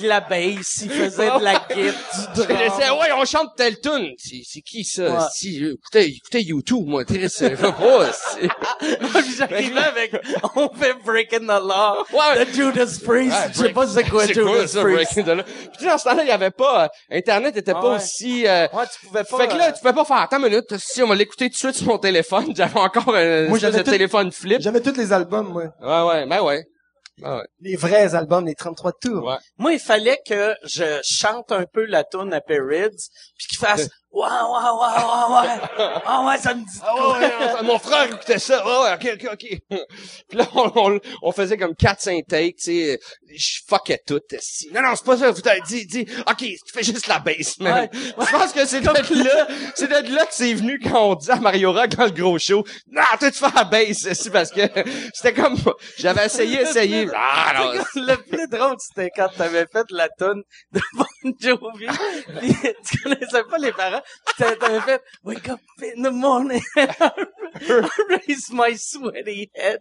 de 0.00 0.06
la 0.06 0.20
bass, 0.20 0.80
il 0.82 0.90
faisait 0.90 1.30
de 1.38 1.44
la 1.44 1.54
guitare, 1.68 1.76
du 2.34 2.42
Je 2.42 2.70
disais, 2.70 2.86
drum. 2.88 2.98
ouais, 3.00 3.12
on 3.16 3.24
chante 3.24 3.50
telle 3.56 3.80
tune. 3.80 4.12
C'est, 4.18 4.42
c'est 4.44 4.60
qui 4.62 4.84
ça? 4.84 5.02
Ouais. 5.10 5.24
Si, 5.34 5.64
écoutez, 5.64 6.04
écoutez 6.06 6.42
YouTube, 6.42 6.86
moi, 6.86 7.04
Chris, 7.04 7.20
je 7.22 7.28
sais 7.28 7.50
pas. 7.56 7.74
J'arrivais 9.36 9.80
avec, 9.80 10.16
on 10.56 10.68
fait 10.74 10.94
Breaking 11.04 11.40
the 11.46 11.60
Law, 11.62 12.04
Ouais. 12.12 12.44
de 12.44 12.50
Judas 12.52 12.98
Priest, 13.04 13.32
Ouais, 13.36 13.48
je 13.52 13.58
sais 13.58 13.68
pas 13.70 13.86
c'est 13.86 14.08
quoi 14.08 14.26
Judas 14.26 14.66
ça, 14.66 14.82
Priest. 14.82 15.14
Breaking 15.14 15.22
the 15.24 15.36
Law? 15.36 15.42
Puis 15.44 15.68
tu 15.78 15.84
sais, 15.84 15.90
dans 15.90 15.98
ce 15.98 16.04
temps-là, 16.04 16.22
il 16.22 16.28
y 16.28 16.32
avait 16.32 16.50
pas, 16.50 16.84
euh, 16.84 16.88
Internet 17.16 17.56
était 17.56 17.72
pas 17.72 17.90
ouais. 17.90 17.96
aussi, 17.96 18.46
euh, 18.46 18.66
Ouais, 18.72 18.84
tu 18.92 19.06
pouvais 19.06 19.24
pas. 19.24 19.36
fait 19.38 19.48
que 19.48 19.54
là, 19.54 19.68
euh, 19.68 19.72
tu 19.72 19.82
peux 19.82 19.92
pas 19.92 20.04
faire, 20.04 20.16
attends 20.18 20.36
une 20.38 20.44
minute, 20.50 20.76
si 20.78 21.02
on 21.02 21.08
va 21.08 21.14
l'écouter 21.14 21.46
tout 21.46 21.52
de 21.54 21.56
suite 21.58 21.74
sur 21.74 21.86
mon 21.86 21.98
téléphone, 21.98 22.46
j'avais 22.56 22.78
encore 22.78 23.08
un 23.14 23.48
Moi, 23.48 23.56
espèce 23.56 23.60
j'avais 23.60 23.78
de 23.78 23.82
tout- 23.82 23.90
téléphone 23.90 24.32
flip. 24.32 24.60
J'avais 24.60 24.80
tous 24.80 24.96
les 24.96 25.12
albums, 25.12 25.48
moi. 25.48 25.64
Ouais, 25.80 26.08
ouais, 26.08 26.26
ben 26.26 26.42
ouais. 26.42 26.64
Ah 27.22 27.36
ouais. 27.38 27.44
Les 27.60 27.76
vrais 27.76 28.14
albums, 28.14 28.46
les 28.46 28.54
33 28.54 28.92
tours. 28.92 29.24
Ouais. 29.26 29.36
Moi, 29.58 29.74
il 29.74 29.78
fallait 29.78 30.18
que 30.26 30.54
je 30.64 31.00
chante 31.02 31.52
un 31.52 31.66
peu 31.70 31.84
la 31.84 32.02
tune 32.04 32.32
à 32.32 32.40
Perrids, 32.40 32.88
puis 33.36 33.46
qu'il 33.48 33.58
fasse 33.58 33.88
ouais, 34.12 34.26
ouais, 34.26 34.70
ouais, 34.80 35.04
ouais, 35.04 35.34
ouais. 35.36 36.00
Ah 36.06 36.24
ouais, 36.26 36.38
ça 36.38 36.54
me 36.54 36.60
dit. 36.60 36.80
Ah 36.82 36.94
ouais, 36.96 37.24
ouais, 37.26 37.62
mon 37.62 37.78
frère 37.78 38.04
écoutait 38.04 38.38
ça. 38.38 38.64
Ouais, 38.66 38.90
ouais, 38.90 38.94
ok, 38.94 39.18
ok, 39.24 39.30
ok. 39.32 39.78
Puis 40.28 40.38
là, 40.38 40.46
on, 40.54 40.72
on, 40.74 41.00
on 41.22 41.32
faisait 41.32 41.56
comme 41.56 41.72
4-5 41.72 42.26
takes, 42.26 42.56
tu 42.56 42.62
sais. 42.64 43.00
Je 43.34 43.60
fuckais 43.68 44.00
tout. 44.06 44.20
esti. 44.32 44.70
Non, 44.72 44.82
non, 44.82 44.94
c'est 44.96 45.04
pas 45.04 45.16
ça. 45.16 45.30
Vous 45.30 45.40
t'avez 45.40 45.60
dit, 45.62 45.86
dit, 45.86 46.06
ok, 46.28 46.36
tu 46.38 46.72
fais 46.72 46.82
juste 46.82 47.06
la 47.06 47.18
bass, 47.18 47.58
man. 47.60 47.88
Ouais. 47.92 48.24
Je 48.26 48.30
pense 48.30 48.52
que 48.52 48.64
c'est 48.66 48.80
de 48.80 48.86
là, 48.86 49.46
c'est 49.74 49.86
de 49.88 50.14
là 50.14 50.26
que 50.26 50.34
c'est 50.34 50.54
venu 50.54 50.78
quand 50.80 51.10
on 51.10 51.14
dit 51.14 51.30
à 51.30 51.36
Mario 51.36 51.72
Rock 51.72 51.90
dans 51.90 52.04
le 52.04 52.10
gros 52.10 52.38
show, 52.38 52.64
non, 52.90 53.02
tu 53.18 53.30
fais 53.30 53.46
la 53.54 53.64
bass, 53.64 54.04
esti, 54.06 54.30
parce 54.30 54.50
que 54.50 54.62
c'était 55.14 55.32
comme, 55.34 55.56
j'avais 55.98 56.26
essayé, 56.26 56.62
essayé. 56.62 57.08
Ah, 57.14 57.52
non. 57.56 57.82
Le 57.94 58.16
plus 58.16 58.48
drôle, 58.48 58.76
c'était 58.78 59.10
quand 59.14 59.28
t'avais 59.36 59.66
fait 59.72 59.86
la 59.90 60.08
tune 60.08 60.42
de 60.72 60.80
Bon 60.94 61.04
Jovi, 61.40 61.86
tu 62.90 62.98
connaissais 63.02 63.44
pas 63.44 63.58
les 63.58 63.72
paroles, 63.72 63.99
puis 64.26 64.34
t'avais 64.58 64.80
fait 64.80 65.02
«Wake 65.24 65.48
up 65.48 65.60
in 65.82 66.02
the 66.02 66.12
morning, 66.12 66.62
I 66.76 67.88
raise 68.08 68.50
my 68.52 68.76
sweaty 68.76 69.50
head». 69.54 69.80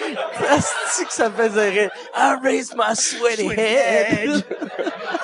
Est-ce 0.00 1.04
que 1.04 1.12
ça 1.12 1.30
faisait 1.30 1.70
rire? 1.70 1.90
«I 2.14 2.36
raise 2.42 2.74
my 2.74 2.94
sweaty 2.94 3.48
head». 3.48 4.44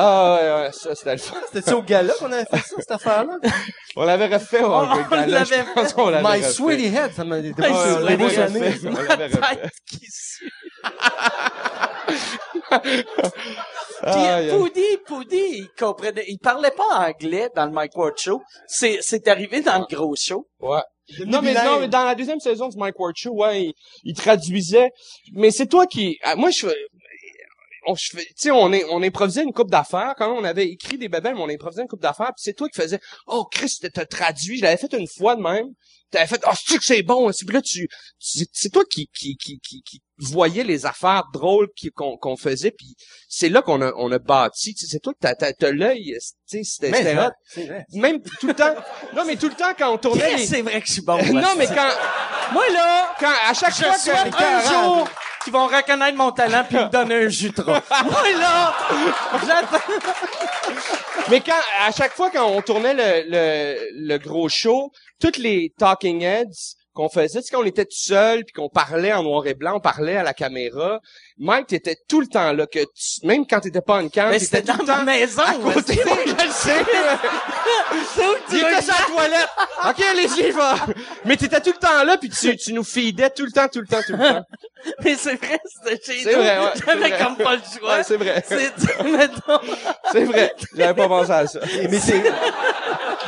Ah, 0.00 0.38
ouais, 0.40 0.62
ouais, 0.66 0.72
ça, 0.72 0.94
c'était 0.94 1.12
le 1.12 1.18
fun. 1.18 1.36
C'était-tu 1.52 1.74
au 1.74 1.82
gala 1.82 2.12
qu'on 2.14 2.30
avait 2.30 2.44
fait 2.44 2.58
ça, 2.58 2.76
cette 2.78 2.90
affaire-là? 2.92 3.36
On 3.96 4.04
l'avait 4.04 4.32
refait, 4.32 4.62
on, 4.62 4.70
On 4.72 4.84
l'avait 5.10 5.44
je 5.44 5.74
pense 5.74 5.92
qu'on 5.92 6.08
l'avait 6.08 6.22
My 6.22 6.38
refait. 6.38 6.52
Sweaty 6.52 6.86
Head, 6.86 7.12
ça 7.14 7.24
m'a 7.24 7.36
pas 7.36 7.42
Ouais, 7.42 7.96
on 7.96 7.98
l'avait 8.04 8.24
refait, 8.24 8.78
on 8.86 9.02
l'avait 9.02 9.26
refait. 9.26 9.70
Qui 9.90 10.06
Ah, 12.70 14.40
yeah. 14.42 14.54
Poudy, 14.56 14.84
Poudy, 15.04 15.36
il 15.36 15.68
comprenait, 15.76 16.24
il 16.28 16.38
parlait 16.38 16.70
pas 16.70 17.08
anglais 17.08 17.48
dans 17.56 17.66
le 17.66 17.72
Mike 17.72 17.96
Ward 17.96 18.16
Show. 18.16 18.40
C'est, 18.68 18.98
c'est 19.00 19.26
arrivé 19.26 19.62
dans 19.62 19.78
le 19.80 19.86
gros 19.96 20.14
show. 20.16 20.46
Ouais. 20.60 20.78
Non 21.26 21.40
mais, 21.42 21.54
non, 21.54 21.80
mais 21.80 21.88
dans 21.88 22.04
la 22.04 22.14
deuxième 22.14 22.38
saison 22.38 22.68
du 22.68 22.76
Mike 22.76 23.00
Ward 23.00 23.14
Show, 23.16 23.32
ouais, 23.32 23.62
il, 23.64 23.72
il 24.04 24.14
traduisait. 24.14 24.90
Mais 25.32 25.50
c'est 25.50 25.66
toi 25.66 25.86
qui, 25.86 26.18
ah, 26.22 26.36
moi, 26.36 26.50
je 26.50 26.68
on, 27.86 27.94
on 28.50 28.72
on 28.90 29.02
improvisait 29.02 29.42
une 29.42 29.52
coupe 29.52 29.70
d'affaires. 29.70 30.14
Quand 30.16 30.32
on 30.32 30.44
avait 30.44 30.68
écrit 30.68 30.98
des 30.98 31.08
bébés, 31.08 31.32
mais 31.34 31.40
on 31.40 31.48
improvisait 31.48 31.82
une 31.82 31.88
coupe 31.88 32.02
d'affaires. 32.02 32.32
Puis 32.36 32.42
c'est 32.44 32.54
toi 32.54 32.68
qui 32.68 32.80
faisais, 32.80 33.00
oh, 33.26 33.44
Chris, 33.50 33.78
t'as 33.92 34.06
traduit. 34.06 34.58
Je 34.58 34.62
l'avais 34.62 34.76
fait 34.76 34.92
une 34.94 35.08
fois 35.08 35.36
de 35.36 35.42
même. 35.42 35.66
T'avais 36.10 36.26
fait, 36.26 36.42
oh, 36.46 36.54
c'est 36.54 36.78
que 36.78 36.84
c'est 36.84 37.02
bon. 37.02 37.30
Puis 37.30 37.54
là, 37.54 37.62
tu, 37.62 37.88
c'est 38.18 38.72
toi 38.72 38.84
qui, 38.90 39.08
qui, 39.14 39.36
qui, 39.36 39.58
qui 39.60 40.02
voyais 40.18 40.64
les 40.64 40.86
affaires 40.86 41.24
drôles 41.32 41.68
qu'on, 41.94 42.16
qu'on 42.16 42.36
faisait. 42.36 42.70
Puis 42.70 42.94
c'est 43.28 43.48
là 43.48 43.62
qu'on 43.62 43.80
a, 43.82 43.92
on 43.96 44.10
a 44.12 44.18
bâti. 44.18 44.74
Tu 44.74 44.84
sais, 44.84 44.92
c'est 44.92 45.00
toi 45.00 45.12
que 45.12 45.18
t'as, 45.20 45.34
t'as, 45.34 45.52
t'as 45.52 45.70
l'œil. 45.70 46.16
Tu 46.48 46.58
sais, 46.58 46.64
c'était, 46.64 46.90
Mais 46.90 46.98
c'était 46.98 47.14
ça, 47.14 47.26
hot. 47.28 47.30
c'est 47.46 47.64
vrai. 47.64 47.84
Même 47.92 48.20
tout 48.40 48.46
le 48.46 48.54
temps. 48.54 48.74
Non, 49.14 49.24
mais 49.26 49.36
tout 49.36 49.48
le 49.48 49.54
temps 49.54 49.72
quand 49.78 49.92
on 49.92 49.98
tournait 49.98 50.36
les, 50.36 50.46
c'est 50.46 50.62
vrai 50.62 50.80
que 50.80 50.86
je 50.86 50.92
suis 50.92 51.02
bon. 51.02 51.16
non, 51.32 51.54
mais 51.56 51.66
quand, 51.66 51.90
moi 52.52 52.64
là, 52.72 53.14
quand, 53.18 53.32
à 53.48 53.54
chaque 53.54 53.74
je 53.74 53.84
fois 53.84 53.94
que, 53.94 54.42
un 54.42 54.72
jour 54.72 55.08
qu'ils 55.44 55.52
vont 55.52 55.66
reconnaître 55.66 56.16
mon 56.16 56.32
talent 56.32 56.64
puis 56.68 56.76
me 56.78 56.88
donner 56.90 57.14
un 57.14 57.28
rose. 57.28 57.82
moi 58.04 58.30
là, 58.38 58.74
j'attends. 59.46 59.84
mais 61.30 61.40
quand, 61.40 61.60
à 61.80 61.92
chaque 61.92 62.14
fois 62.14 62.30
quand 62.30 62.46
on 62.46 62.60
tournait 62.60 62.94
le, 62.94 63.30
le, 63.30 63.88
le 63.92 64.18
gros 64.18 64.48
show, 64.48 64.90
toutes 65.20 65.38
les 65.38 65.72
talking 65.78 66.22
heads 66.22 66.76
qu'on 66.98 67.08
faisait, 67.08 67.40
tu 67.40 67.46
sais, 67.46 67.54
quand 67.54 67.62
on 67.62 67.64
était 67.64 67.84
tout 67.84 67.92
seul 67.92 68.44
puis 68.44 68.52
qu'on 68.54 68.68
parlait 68.68 69.12
en 69.12 69.22
noir 69.22 69.46
et 69.46 69.54
blanc, 69.54 69.76
on 69.76 69.80
parlait 69.80 70.16
à 70.16 70.24
la 70.24 70.34
caméra, 70.34 71.00
Mike, 71.40 71.68
t'étais 71.68 71.96
tout 72.08 72.20
le 72.20 72.26
temps 72.26 72.52
là, 72.52 72.66
que 72.66 72.80
tu- 72.80 73.24
même 73.26 73.46
quand 73.46 73.60
t'étais 73.60 73.80
pas 73.80 74.02
en 74.02 74.08
camp, 74.08 74.28
Mais 74.30 74.38
t'étais 74.40 74.62
dans 74.62 74.74
le 74.76 74.84
ma 74.84 74.94
temps 74.96 75.04
maison. 75.04 75.42
à 75.42 75.54
côté. 75.54 75.94
je 75.94 76.30
le 76.32 76.50
sais. 76.50 76.84
C'est 78.14 78.26
où 78.26 78.32
que 78.32 78.52
Il 78.52 78.58
était 78.58 78.82
sur 78.82 78.94
la 78.94 79.14
toilette. 79.14 79.48
OK, 79.88 80.04
allez-y, 80.10 80.50
va. 80.50 80.74
Mais 81.24 81.36
t'étais 81.36 81.60
tout 81.60 81.70
le 81.72 81.78
temps 81.78 82.02
là, 82.04 82.16
puis 82.16 82.28
tu, 82.30 82.56
tu 82.56 82.72
nous 82.72 82.82
feedais 82.82 83.30
tout 83.30 83.44
le 83.44 83.52
temps, 83.52 83.68
tout 83.68 83.80
le 83.80 83.86
temps, 83.86 84.00
tout 84.04 84.12
le 84.12 84.18
temps. 84.18 84.42
Mais 85.04 85.14
c'est 85.14 85.34
vrai, 85.36 85.60
c'était 85.64 86.00
chez 86.12 86.22
C'est 86.24 86.32
nous. 86.36 86.42
vrai, 86.42 86.58
ouais, 86.58 86.70
c'est 86.74 86.84
J'avais 86.86 87.08
vrai. 87.08 87.18
comme 87.24 87.36
pas 87.36 87.54
le 87.56 87.62
choix. 87.78 87.96
Ouais, 87.96 88.02
c'est 88.04 88.16
vrai. 88.16 88.44
C'est, 88.46 88.72
C'est 90.12 90.24
vrai. 90.24 90.52
J'avais 90.76 90.94
pas 90.94 91.08
pensé 91.08 91.30
à 91.30 91.46
ça. 91.46 91.60
Mais 91.90 91.98
c'est... 92.00 92.22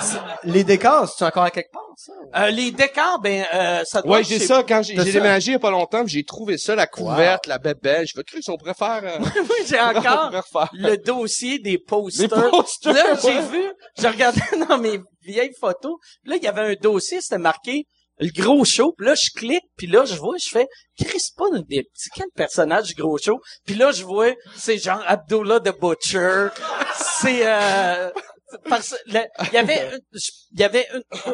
c'est- 0.01 0.19
Les 0.45 0.65
décors, 0.65 1.09
c'est 1.17 1.25
encore 1.25 1.45
à 1.45 1.51
quelque 1.51 1.73
part, 1.73 1.83
ça? 1.97 2.13
euh, 2.37 2.51
les 2.51 2.71
décors, 2.71 3.21
ben, 3.21 3.45
euh, 3.53 3.83
ça 3.85 4.01
doit 4.03 4.13
Ouais, 4.17 4.21
être 4.21 4.29
j'ai 4.29 4.39
chez- 4.39 4.47
ça 4.47 4.63
quand 4.67 4.83
j'ai 4.83 4.97
j'ai 4.97 5.13
déménagé 5.13 5.51
il 5.51 5.53
y 5.55 5.57
a 5.57 5.59
pas 5.59 5.71
longtemps, 5.71 6.03
j'ai 6.07 6.25
trouvé 6.25 6.57
ça, 6.59 6.75
la 6.75 6.87
couverte, 6.87 7.47
la 7.47 7.59
Je 8.05 8.17
veux 8.17 8.23
Chris, 8.23 8.43
on 8.49 8.57
pourrait 8.57 8.75
faire, 8.75 9.01
euh, 9.05 9.19
Moi, 9.45 9.57
j'ai 9.67 9.81
encore 9.81 10.33
le 10.73 10.97
dossier 10.97 11.59
des 11.59 11.79
posters. 11.79 12.29
Des 12.29 12.51
posters, 12.51 12.93
Là, 12.95 13.19
j'ai 13.23 13.29
ouais. 13.29 13.43
vu, 13.49 13.73
je 13.99 14.07
regardais 14.07 14.41
dans 14.69 14.79
mes 14.79 15.01
vieilles 15.23 15.55
photos, 15.61 15.97
là, 16.25 16.37
il 16.37 16.43
y 16.43 16.47
avait 16.49 16.73
un 16.73 16.75
dossier, 16.75 17.21
c'était 17.21 17.39
marqué 17.39 17.85
le 18.23 18.29
gros 18.43 18.65
show, 18.67 18.93
puis 18.99 19.07
là, 19.07 19.15
je 19.15 19.31
clique, 19.35 19.65
puis 19.79 19.87
là, 19.87 20.05
je 20.05 20.15
vois, 20.17 20.37
je 20.39 20.49
fais, 20.51 20.67
Chris, 20.99 21.23
pas 21.39 21.47
des 21.67 21.85
petits, 21.85 22.11
quel 22.15 22.27
personnage 22.35 22.89
du 22.89 22.95
gros 22.95 23.17
show? 23.17 23.41
Puis 23.65 23.75
là, 23.77 23.93
je 23.93 24.05
vois, 24.05 24.33
c'est 24.57 24.77
genre 24.77 25.03
Abdullah 25.07 25.59
the 25.61 25.73
Butcher, 25.81 26.49
c'est, 27.21 27.47
euh, 27.47 28.11
parce, 28.69 28.95
il 29.07 29.15
y 29.55 29.57
avait, 29.57 29.91
il 30.53 30.61
y 30.61 30.65
avait 30.65 30.87
une- 30.93 31.33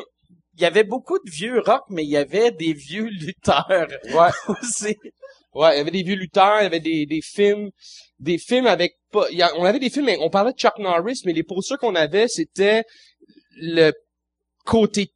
il 0.59 0.63
y 0.63 0.65
avait 0.65 0.85
beaucoup 0.85 1.19
de 1.19 1.31
vieux 1.31 1.61
rock, 1.61 1.83
mais 1.91 2.03
il 2.05 2.09
y 2.11 2.17
avait 2.17 2.51
des 2.51 2.73
vieux 2.73 3.09
lutteurs 3.11 3.67
Ouais. 4.15 4.31
aussi. 4.49 4.97
Ouais, 5.57 5.75
il 5.75 5.79
y 5.79 5.81
avait 5.81 5.91
des 5.91 6.03
vieux 6.03 6.17
lutteurs, 6.17 6.61
il 6.61 6.65
y 6.65 6.67
avait 6.67 6.81
des, 6.81 7.07
des 7.07 7.21
films, 7.23 7.71
des 8.19 8.37
films 8.39 8.67
avec 8.67 8.93
pas, 9.11 9.27
il 9.31 9.39
y 9.39 9.43
a- 9.43 9.53
on 9.57 9.65
avait 9.65 9.79
des 9.79 9.89
films, 9.91 10.07
mais 10.07 10.19
on 10.21 10.29
parlait 10.31 10.53
de 10.53 10.59
Chuck 10.59 10.79
Norris, 10.79 11.23
mais 11.25 11.33
les 11.33 11.43
posters 11.45 11.79
qu'on 11.79 11.95
avait, 11.95 12.29
c'était 12.29 12.85
le 13.57 13.93
côté 14.65 15.13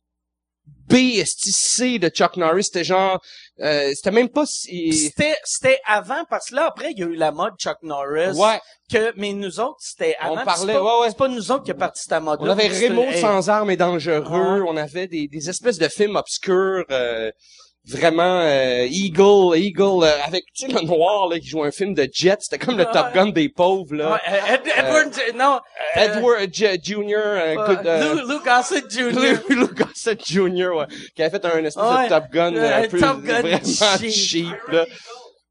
B, 0.89 1.23
C 1.25 1.99
de 1.99 2.09
Chuck 2.09 2.37
Norris, 2.37 2.65
c'était 2.65 2.85
genre, 2.85 3.21
euh, 3.61 3.93
c'était 3.95 4.11
même 4.11 4.29
pas 4.29 4.45
si, 4.47 4.93
C'était, 4.93 5.37
c'était 5.45 5.79
avant, 5.87 6.25
parce 6.29 6.49
que 6.51 6.55
là, 6.57 6.67
après, 6.67 6.93
il 6.93 6.99
y 6.99 7.03
a 7.03 7.07
eu 7.07 7.15
la 7.17 7.31
mode 7.33 7.55
Chuck 7.59 7.77
Norris. 7.83 8.37
ouais, 8.37 8.59
que 8.91 9.13
mais 9.17 9.33
nous 9.33 9.61
autres 9.61 9.77
c'était 9.81 10.17
On 10.23 10.33
avant 10.37 10.45
parlait- 10.45 10.73
c'est 10.73 10.79
pas, 10.79 10.83
ouais, 10.97 11.01
ouais. 11.03 11.09
c'est 11.11 11.17
pas 11.19 11.29
nous 11.29 11.53
autres 11.53 11.65
qui 11.65 11.71
a 11.71 11.75
parti 11.75 12.03
cette 12.03 12.23
mode 12.23 12.39
on 12.41 12.49
avait 12.49 12.67
Rémo 12.67 13.05
sans 13.21 13.49
armes 13.51 13.71
et 13.71 13.77
dangereux, 13.77 14.63
Ouais. 14.63 14.67
on 14.69 14.77
avait 14.77 15.07
des, 15.07 15.29
des 15.29 15.49
espèces 15.49 15.79
de 15.79 15.89
films 15.89 16.17
obscurs, 16.17 16.85
euh, 16.91 17.31
vraiment 17.89 18.41
euh, 18.41 18.87
Eagle, 18.91 19.57
Eagle 19.57 20.05
euh, 20.05 20.23
avec 20.25 20.45
tu 20.55 20.67
sais 20.67 20.73
le 20.73 20.83
noir 20.87 21.29
là 21.29 21.39
qui 21.39 21.47
joue 21.49 21.63
un 21.65 21.71
film 21.71 21.95
de 21.95 22.09
jet, 22.13 22.37
c'était 22.41 22.59
comme 22.65 22.77
le. 22.77 22.85
Top 22.85 23.13
Gun 23.15 23.31
des 23.31 23.49
pauvres 23.49 23.95
là. 23.95 24.21
Edward 24.77 25.13
J- 25.15 25.35
non 25.37 25.59
euh, 25.97 26.01
Edward 26.01 26.49
J- 26.53 26.79
Jr. 26.83 27.15
euh, 27.17 27.57
euh, 27.59 27.67
good, 27.67 27.87
euh, 27.87 28.15
Lou, 28.15 28.29
Lou 28.29 28.41
Gossett 28.45 28.91
Jr. 28.91 29.11
Lou, 29.13 29.55
Lou 29.61 29.69
Gossett 29.75 30.21
Jr. 30.25 30.77
Ouais, 30.77 30.87
qui 31.17 31.23
avait 31.23 31.31
fait 31.31 31.45
un 31.45 31.65
espèce 31.65 31.83
Ouais. 31.85 32.05
de 32.05 32.09
Top 32.09 32.25
Gun 32.33 32.55
Euh, 32.55 32.83
un 32.85 32.89
peu 32.89 32.99
Top 33.01 33.23
Gun 33.23 33.41
vraiment 33.41 33.59
cheap. 33.65 34.11
cheap, 34.11 34.69
là. 34.69 34.87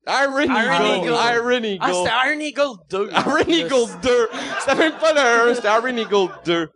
Iron 0.07 0.39
Eagle. 0.39 1.13
Iron 1.35 1.63
Eagle, 1.63 1.79
ah 1.81 1.91
c'était 1.93 2.29
Iron 2.31 2.39
Eagle 2.39 2.77
2 2.89 3.09
Iron 3.15 3.37
Eagle 3.47 4.01
2. 4.01 4.29
C'était 4.59 4.75
même 4.75 4.93
pas 4.93 5.13
le 5.13 5.51
1, 5.51 5.53
c'était 5.55 5.67
Iron 5.67 5.97
Eagle 5.97 6.29
2. 6.45 6.69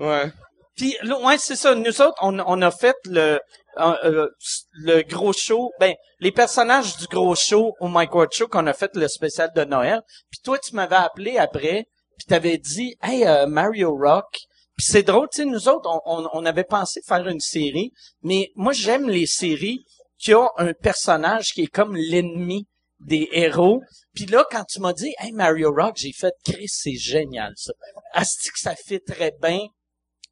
Ouais. 0.00 0.32
Puis 0.76 0.96
là, 1.02 1.18
ouais, 1.20 1.36
c'est 1.38 1.56
ça. 1.56 1.74
Nous 1.74 2.00
autres, 2.00 2.14
on, 2.22 2.38
on 2.40 2.62
a 2.62 2.70
fait 2.70 2.96
le 3.04 3.38
euh, 3.78 4.28
le 4.72 5.02
gros 5.02 5.32
show. 5.32 5.72
Ben, 5.78 5.94
les 6.20 6.32
personnages 6.32 6.96
du 6.96 7.06
gros 7.06 7.34
show 7.34 7.74
au 7.80 7.88
Mike 7.88 8.14
Ward 8.14 8.32
Show 8.32 8.48
qu'on 8.48 8.66
a 8.66 8.72
fait 8.72 8.94
le 8.94 9.08
spécial 9.08 9.50
de 9.54 9.64
Noël. 9.64 10.02
Puis 10.30 10.40
toi, 10.42 10.58
tu 10.58 10.74
m'avais 10.74 10.96
appelé 10.96 11.38
après, 11.38 11.86
puis 12.18 12.26
t'avais 12.26 12.58
dit, 12.58 12.96
hey 13.02 13.26
euh, 13.26 13.46
Mario 13.46 13.96
Rock. 13.96 14.38
Puis 14.76 14.86
c'est 14.86 15.02
drôle, 15.02 15.28
tu 15.30 15.38
sais, 15.38 15.44
nous 15.44 15.68
autres, 15.68 15.88
on, 15.88 16.00
on, 16.06 16.28
on 16.32 16.46
avait 16.46 16.64
pensé 16.64 17.00
faire 17.06 17.26
une 17.28 17.40
série, 17.40 17.92
mais 18.22 18.50
moi 18.56 18.72
j'aime 18.72 19.10
les 19.10 19.26
séries 19.26 19.84
qui 20.18 20.34
ont 20.34 20.48
un 20.56 20.72
personnage 20.72 21.52
qui 21.52 21.62
est 21.62 21.66
comme 21.66 21.96
l'ennemi 21.96 22.66
des 23.00 23.28
héros. 23.32 23.82
Puis 24.14 24.26
là, 24.26 24.44
quand 24.50 24.64
tu 24.64 24.80
m'as 24.80 24.92
dit, 24.92 25.14
hey, 25.18 25.32
Mario 25.32 25.72
Rock, 25.72 25.96
j'ai 25.96 26.12
fait, 26.12 26.34
Chris, 26.44 26.68
c'est 26.68 26.94
génial, 26.94 27.52
ça. 27.56 27.72
Asti 28.12 28.50
ça 28.54 28.74
fait 28.74 29.00
très 29.00 29.32
bien. 29.40 29.60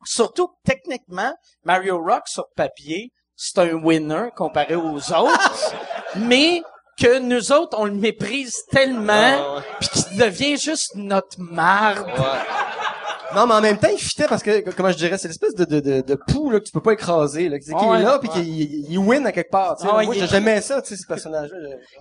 Surtout, 0.05 0.51
techniquement, 0.65 1.35
Mario 1.65 1.99
Rock, 1.99 2.29
sur 2.29 2.49
papier, 2.55 3.11
c'est 3.41 3.59
un 3.59 3.75
winner 3.75 4.31
comparé 4.35 4.75
aux 4.75 4.97
autres. 4.97 5.75
mais 6.17 6.61
que 7.01 7.21
nous 7.21 7.53
autres, 7.53 7.79
on 7.79 7.85
le 7.85 7.93
méprise 7.93 8.65
tellement, 8.73 9.13
Ah, 9.15 9.63
puis 9.79 9.89
qu'il 9.89 10.19
devient 10.19 10.59
juste 10.59 10.97
notre 10.97 11.41
marde. 11.41 12.11
Non, 13.35 13.47
mais 13.47 13.55
en 13.55 13.61
même 13.61 13.79
temps, 13.79 13.89
il 13.93 13.99
fitait 13.99 14.27
parce 14.27 14.43
que, 14.43 14.71
comment 14.71 14.91
je 14.91 14.97
dirais, 14.97 15.19
c'est 15.19 15.29
l'espèce 15.29 15.55
de, 15.55 15.65
de, 15.65 15.81
de, 15.81 16.01
de 16.01 16.15
poux, 16.15 16.51
là, 16.51 16.61
que 16.61 16.65
tu 16.65 16.73
peux 16.73 16.81
pas 16.81 16.93
écraser, 16.93 17.49
là, 17.49 17.59
qui, 17.59 17.71
est 17.71 17.73
là, 17.75 18.19
puis 18.19 18.29
ouais. 18.31 18.35
qui 18.37 18.41
il, 18.43 18.91
il 18.93 18.99
win 18.99 19.27
à 19.27 19.33
quelque 19.33 19.51
part, 19.51 19.77
tu 19.77 19.83
sais. 19.85 19.89
Ah 19.93 20.03
Moi, 20.03 20.17
est- 20.17 20.27
j'aimais 20.27 20.61
ça, 20.63 20.81
tu 20.81 20.89
sais, 20.89 20.97
ce 20.97 21.07
personnage-là. 21.07 21.57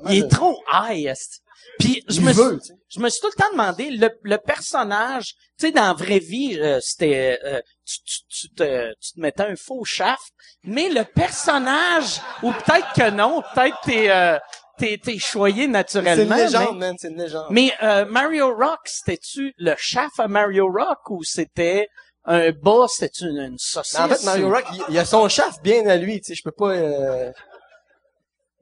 Il 0.10 0.20
je- 0.20 0.24
est 0.26 0.28
trop 0.30 0.58
high, 0.72 1.06
esti. 1.08 1.40
Puis 1.80 2.02
je 2.08 2.22
me, 2.22 2.32
veut, 2.32 2.60
sais. 2.64 2.74
je 2.90 3.00
me 3.00 3.10
suis 3.10 3.20
tout 3.20 3.28
le 3.28 3.34
temps 3.44 3.52
demandé, 3.52 3.90
le, 3.92 4.10
le 4.24 4.38
personnage, 4.38 5.34
tu 5.60 5.68
sais, 5.68 5.72
dans 5.72 5.88
la 5.88 5.94
vraie 5.94 6.20
vie, 6.20 6.58
euh, 6.60 6.80
c'était, 6.82 7.38
euh, 7.44 7.60
tu, 7.86 8.00
tu, 8.04 8.20
tu 8.30 8.50
te, 8.54 8.94
tu 9.02 9.14
te 9.14 9.20
mettais 9.20 9.44
un 9.44 9.56
faux 9.56 9.84
shaft, 9.84 10.32
mais 10.64 10.90
le 10.90 11.04
personnage, 11.04 12.22
ou 12.42 12.52
peut-être 12.52 12.88
que 12.96 13.10
non, 13.12 13.44
peut-être 13.54 13.78
t'es, 13.84 14.10
euh, 14.10 14.38
t'es, 14.78 15.00
t'es 15.04 15.18
choyé 15.18 15.62
C'est 15.62 15.66
une 15.66 15.72
naturellement. 15.72 16.36
légende, 16.36 16.78
man, 16.78 16.96
c'est 16.98 17.10
une 17.10 17.18
légende. 17.22 17.48
Mais, 17.50 17.72
mais, 17.82 17.88
euh, 17.88 18.06
Mario 18.06 18.56
Rock, 18.56 18.80
c'était-tu 18.86 19.54
le 19.58 19.74
shaft 19.78 20.20
à 20.20 20.28
Mario 20.28 20.68
Rock 20.72 21.10
ou 21.10 21.24
c'était 21.24 21.88
un 22.26 22.52
bas, 22.52 22.86
c'était 22.90 23.26
une, 23.26 23.38
une 23.38 23.58
saucisse? 23.58 23.98
Mais 23.98 24.06
en 24.06 24.10
fait, 24.10 24.24
Mario 24.26 24.50
Rock, 24.50 24.66
il, 24.74 24.84
il 24.90 24.98
a 25.00 25.06
son 25.06 25.28
shaft 25.30 25.62
bien 25.64 25.86
à 25.88 25.96
lui, 25.98 26.20
tu 26.22 26.28
sais, 26.28 26.36
je 26.36 26.44
peux 26.44 26.52
pas, 26.52 26.72
euh, 26.72 27.32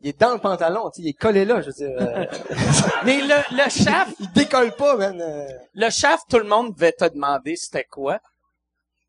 il 0.02 0.10
est 0.10 0.20
dans 0.20 0.34
le 0.34 0.40
pantalon, 0.40 0.90
tu 0.92 1.02
sais, 1.02 1.08
il 1.08 1.10
est 1.10 1.14
collé 1.14 1.46
là, 1.46 1.62
je 1.62 1.68
veux 1.68 1.74
dire, 1.74 1.96
euh, 2.00 2.26
Mais 3.06 3.22
le, 3.22 3.36
le 3.56 3.70
shaft, 3.70 4.16
il 4.20 4.32
décolle 4.34 4.72
pas, 4.74 4.96
man. 4.98 5.20
euh. 5.20 5.48
le 5.74 5.90
shaft, 5.90 6.26
tout 6.30 6.38
le 6.38 6.44
monde 6.44 6.74
devait 6.76 6.92
te 6.92 7.06
demander 7.06 7.56
c'était 7.56 7.86
quoi. 7.86 8.20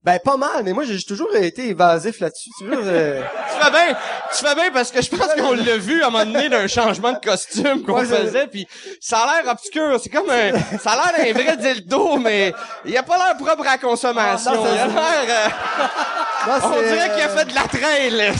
Ben, 0.07 0.21
pas 0.21 0.37
mal, 0.37 0.63
mais 0.63 0.73
moi, 0.73 0.85
j'ai 0.85 1.03
toujours 1.03 1.35
été 1.35 1.71
évasif 1.71 2.21
là-dessus, 2.21 2.51
toujours, 2.61 2.79
euh, 2.85 3.21
Tu 3.59 3.65
fais 3.65 3.71
bien, 3.73 3.97
tu 4.39 4.45
fais 4.47 4.55
bien 4.55 4.71
parce 4.71 4.93
que 4.93 5.03
je 5.03 5.11
pense 5.11 5.35
qu'on 5.35 5.53
l'a 5.53 5.77
vu 5.79 6.01
à 6.01 6.07
un 6.07 6.11
moment 6.11 6.25
donné 6.25 6.49
d'un 6.49 6.69
changement 6.69 7.13
de 7.13 7.19
costume 7.19 7.83
qu'on 7.83 7.95
Ouais, 7.95 8.05
faisait 8.05 8.47
puis 8.47 8.69
ça 9.01 9.19
a 9.19 9.43
l'air 9.43 9.51
obscur, 9.53 9.99
c'est 10.01 10.11
comme 10.11 10.31
un, 10.31 10.53
ça 10.79 10.93
a 10.93 11.11
l'air 11.13 11.35
d'un 11.35 11.43
vrai 11.43 11.57
dildo 11.57 12.19
mais 12.19 12.55
il 12.85 12.97
a 12.97 13.03
pas 13.03 13.17
l'air 13.17 13.37
propre 13.37 13.67
à 13.67 13.79
consommation. 13.79 14.53
Ah, 14.55 14.57
non, 14.57 14.67
il 14.73 14.79
a 14.79 14.87
l'air, 14.87 15.51
euh, 16.47 16.61
on 16.63 16.83
dirait 16.83 17.11
qu'il 17.13 17.23
a 17.25 17.29
fait 17.29 17.45
de 17.47 17.55
la 17.57 17.63
traîne. 17.63 18.35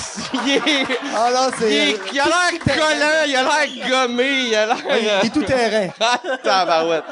Il 0.47 0.55
est, 0.55 0.87
Ah 1.17 1.31
non, 1.35 1.51
c'est, 1.59 1.97
il, 2.13 2.21
a 2.21 2.27
l'air 2.27 2.61
collant, 2.65 3.25
il 3.27 3.35
a 3.35 3.43
l'air 3.43 3.89
gommé, 3.91 4.31
il 4.51 4.55
a 4.55 4.67
l'air, 4.67 4.77
il 5.23 5.27
est 5.27 5.31
tout 5.31 5.43
terrain. 5.43 5.89
euh, 6.01 6.37
tabarouette. 6.45 7.03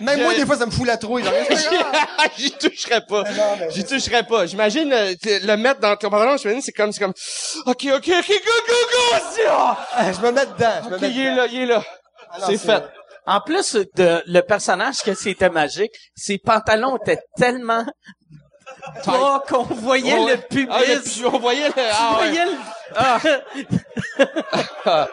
Même 0.00 0.18
Je- 0.18 0.24
moi, 0.24 0.34
des 0.34 0.44
fois, 0.46 0.56
ça 0.56 0.66
me 0.66 0.70
fout 0.70 0.86
la 0.86 0.96
trouille. 0.96 1.22
genre, 1.24 1.32
J'y 2.38 2.50
toucherais 2.52 3.00
pas. 3.06 3.24
J'y 3.70 3.84
toucherais 3.84 4.22
pas. 4.24 4.46
J'imagine 4.46 4.92
euh, 4.92 5.14
t- 5.14 5.40
le 5.40 5.56
mettre 5.56 5.80
dans 5.80 5.94
ton 5.96 6.10
pantalon, 6.10 6.36
j'imagine 6.36 6.62
c'est 6.62 6.72
comme 6.72 6.92
c'est 6.92 7.00
comme 7.02 7.14
OK, 7.66 7.86
OK, 7.94 8.08
OK, 8.08 8.28
go 8.28 8.52
go 8.68 8.74
go. 8.92 9.18
c'est- 9.32 9.46
ah! 9.48 9.86
Ah, 9.92 10.12
je 10.12 10.20
me 10.20 10.32
mets 10.32 10.46
dedans, 10.46 10.72
je 10.84 10.88
me 10.90 10.94
OK, 10.96 11.00
mets 11.02 11.10
il 11.10 11.20
est 11.20 11.24
dedans. 11.30 11.36
là, 11.36 11.46
il 11.52 11.60
est 11.60 11.66
là. 11.66 11.82
Ah 12.30 12.38
non, 12.40 12.46
c'est 12.48 12.58
fait. 12.58 12.82
En 13.26 13.40
plus 13.40 13.74
de 13.94 14.22
le 14.26 14.40
personnage 14.40 15.00
que 15.02 15.14
c'était 15.14 15.48
magique, 15.50 15.92
ses 16.14 16.38
pantalons 16.38 16.96
étaient 16.98 17.20
tellement 17.36 17.84
bas 19.06 19.42
qu'on 19.48 19.62
voyait 19.62 20.12
Ouais, 20.14 20.18
le 20.20 20.24
ouais. 20.26 20.38
pubis. 20.50 20.68
Ah, 20.70 20.80
le 20.86 21.26
on 21.28 21.38
voyait 21.38 21.68
le 21.68 21.74
ah, 21.92 22.18
ouais. 22.20 22.26
voyais 22.26 22.44
le... 22.44 22.52
Ah. 24.86 25.08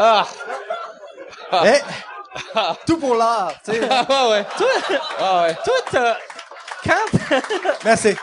Ah. 1.50 1.64
Eh, 1.64 1.80
tout 2.86 2.98
pour 2.98 3.14
l'art, 3.14 3.52
tu 3.64 3.72
sais. 3.72 3.80
Ah 3.90 4.28
ouais. 4.30 4.44
Toi, 4.56 4.68
Ah 5.18 5.42
ouais. 5.42 5.54
toi, 5.64 5.74
t'as- 5.90 6.18
quand, 6.84 7.18
Merci. 7.84 8.14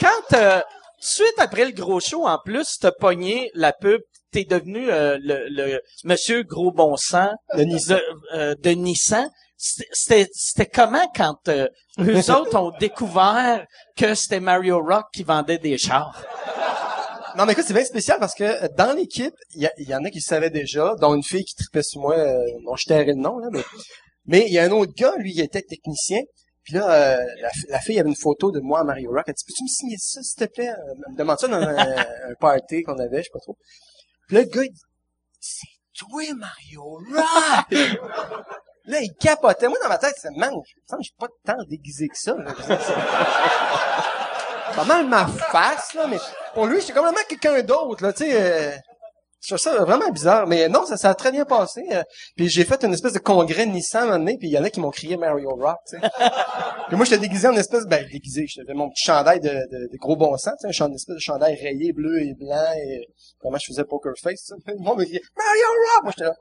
quand, 0.00 0.36
euh, 0.36 0.60
suite 0.98 1.34
après 1.38 1.64
le 1.64 1.72
gros 1.72 2.00
show, 2.00 2.26
en 2.26 2.38
plus, 2.44 2.78
t'as 2.80 2.92
pogné 2.92 3.50
la 3.54 3.72
pub, 3.72 4.00
t'es 4.32 4.44
devenu 4.44 4.90
euh, 4.90 5.18
le, 5.22 5.46
le 5.48 5.80
monsieur 6.04 6.42
gros 6.42 6.70
bon 6.72 6.96
sang 6.96 7.30
De 7.56 7.62
Nissan. 7.64 7.96
de, 7.98 8.02
euh, 8.38 8.54
de 8.58 8.70
Nissan. 8.70 9.28
C'était- 9.56 9.88
C'était 9.92 10.28
c'était 10.32 10.66
comment 10.66 11.06
quand 11.14 11.48
euh, 11.48 11.66
eux 12.00 12.30
autres 12.30 12.56
ont 12.56 12.72
découvert 12.78 13.66
que 13.96 14.14
c'était 14.14 14.40
Mario 14.40 14.80
Rock 14.82 15.06
qui 15.12 15.22
vendait 15.22 15.58
des 15.58 15.76
chars? 15.78 16.16
Non, 17.36 17.46
mais 17.46 17.52
écoute, 17.52 17.64
c'est 17.66 17.74
bien 17.74 17.84
spécial 17.84 18.18
parce 18.18 18.34
que 18.34 18.44
euh, 18.44 18.68
dans 18.76 18.92
l'équipe, 18.96 19.34
il 19.54 19.68
y, 19.78 19.94
en 19.94 20.04
a 20.04 20.10
qui 20.10 20.18
le 20.18 20.22
savaient 20.22 20.50
déjà, 20.50 20.94
dont 21.00 21.14
une 21.14 21.22
fille 21.22 21.44
qui 21.44 21.54
tripait 21.54 21.82
sur 21.82 22.00
moi, 22.00 22.16
euh, 22.18 22.38
dont 22.64 22.76
je 22.76 22.86
tairai 22.86 23.04
le 23.06 23.14
nom, 23.14 23.38
là, 23.38 23.48
mais, 23.52 23.62
mais 24.26 24.46
il 24.46 24.52
y 24.52 24.58
a 24.58 24.64
un 24.64 24.70
autre 24.70 24.92
gars, 24.96 25.14
lui, 25.18 25.32
il 25.32 25.40
était 25.40 25.62
technicien. 25.62 26.20
Puis 26.62 26.74
là, 26.74 26.90
euh, 27.18 27.24
la, 27.40 27.50
fi- 27.50 27.66
la 27.68 27.80
fille 27.80 27.98
avait 27.98 28.08
une 28.10 28.16
photo 28.16 28.50
de 28.52 28.60
moi 28.60 28.80
à 28.80 28.84
Mario 28.84 29.10
Rock. 29.10 29.24
Elle 29.26 29.34
dit, 29.34 29.44
peux-tu 29.46 29.62
me 29.64 29.68
signer 29.68 29.96
ça, 29.98 30.22
s'il 30.22 30.46
te 30.46 30.52
plaît? 30.52 30.66
Elle 30.66 31.12
me 31.12 31.16
demande 31.18 31.38
ça 31.38 31.48
dans 31.48 31.56
un, 31.56 31.76
un 31.76 32.34
party 32.38 32.82
qu'on 32.82 32.98
avait, 32.98 33.18
je 33.18 33.22
sais 33.24 33.30
pas 33.32 33.38
trop. 33.40 33.56
Puis 34.28 34.36
là, 34.36 34.42
le 34.42 34.48
gars, 34.48 34.62
il 34.64 34.70
dit, 34.72 34.80
c'est 35.40 35.66
toi, 35.98 36.22
Mario 36.36 36.82
Rock! 36.82 37.80
là, 38.84 39.00
il 39.00 39.12
capotait. 39.18 39.68
Moi, 39.68 39.78
dans 39.82 39.88
ma 39.88 39.98
tête, 39.98 40.14
c'est, 40.18 40.30
man, 40.36 40.52
je 40.90 40.96
me 40.96 41.02
j'ai 41.02 41.10
pas 41.18 41.28
tant 41.44 41.62
déguisé 41.68 42.08
que 42.08 42.18
ça. 42.18 42.36
C'est 44.82 44.88
pas 44.88 45.02
mal 45.02 45.06
ma 45.08 45.26
face, 45.26 45.94
là, 45.94 46.06
mais 46.08 46.18
pour 46.54 46.66
lui, 46.66 46.80
j'étais 46.80 46.92
complètement 46.92 47.22
quelqu'un 47.28 47.60
d'autre, 47.62 48.02
là, 48.04 48.12
tu 48.12 48.24
sais. 48.24 48.32
euh, 48.34 48.72
je 49.42 49.48
trouve 49.54 49.58
ça 49.58 49.78
vraiment 49.84 50.10
bizarre, 50.10 50.46
mais 50.46 50.68
non, 50.68 50.84
ça, 50.84 50.98
ça 50.98 51.08
a 51.10 51.14
très 51.14 51.32
bien 51.32 51.46
passé. 51.46 51.82
euh, 51.92 52.02
puis 52.36 52.48
j'ai 52.50 52.64
fait 52.64 52.84
une 52.84 52.92
espèce 52.92 53.14
de 53.14 53.18
congrès 53.20 53.64
Nissan 53.64 54.02
un 54.02 54.06
moment 54.06 54.18
donné, 54.18 54.36
puis 54.38 54.48
il 54.48 54.52
y 54.52 54.58
en 54.58 54.64
a 54.64 54.68
qui 54.70 54.80
m'ont 54.80 54.90
crié 54.90 55.16
Mario 55.16 55.48
Rock, 55.54 55.78
tu 55.88 55.98
sais. 55.98 56.08
puis 56.88 56.96
moi, 56.96 57.06
j'étais 57.06 57.20
déguisé 57.22 57.48
en 57.48 57.56
espèce, 57.56 57.86
ben 57.86 58.04
déguisé, 58.12 58.44
j'avais 58.48 58.74
mon 58.74 58.90
petit 58.90 59.02
chandail 59.04 59.40
de, 59.40 59.48
de, 59.48 59.88
de 59.92 59.96
gros 59.98 60.16
bon 60.16 60.36
sens, 60.36 60.54
tu 60.60 60.62
sais, 60.62 60.68
un 60.68 60.72
chan- 60.72 60.92
espèce 60.92 61.14
de 61.14 61.20
chandail 61.20 61.54
rayé 61.54 61.92
bleu 61.94 62.18
et 62.20 62.34
blanc, 62.38 62.70
et 62.76 63.06
comment 63.40 63.56
je 63.58 63.66
faisais 63.68 63.84
poker 63.84 64.12
face, 64.22 64.42
tu 64.44 64.54
sais. 64.54 64.60
Le 64.78 64.84
monde 64.84 64.98
me 64.98 65.04
criait 65.04 65.22
Mario 65.36 65.64
Rock, 65.94 66.02
moi 66.04 66.12
j'étais 66.16 66.28
là. 66.28 66.34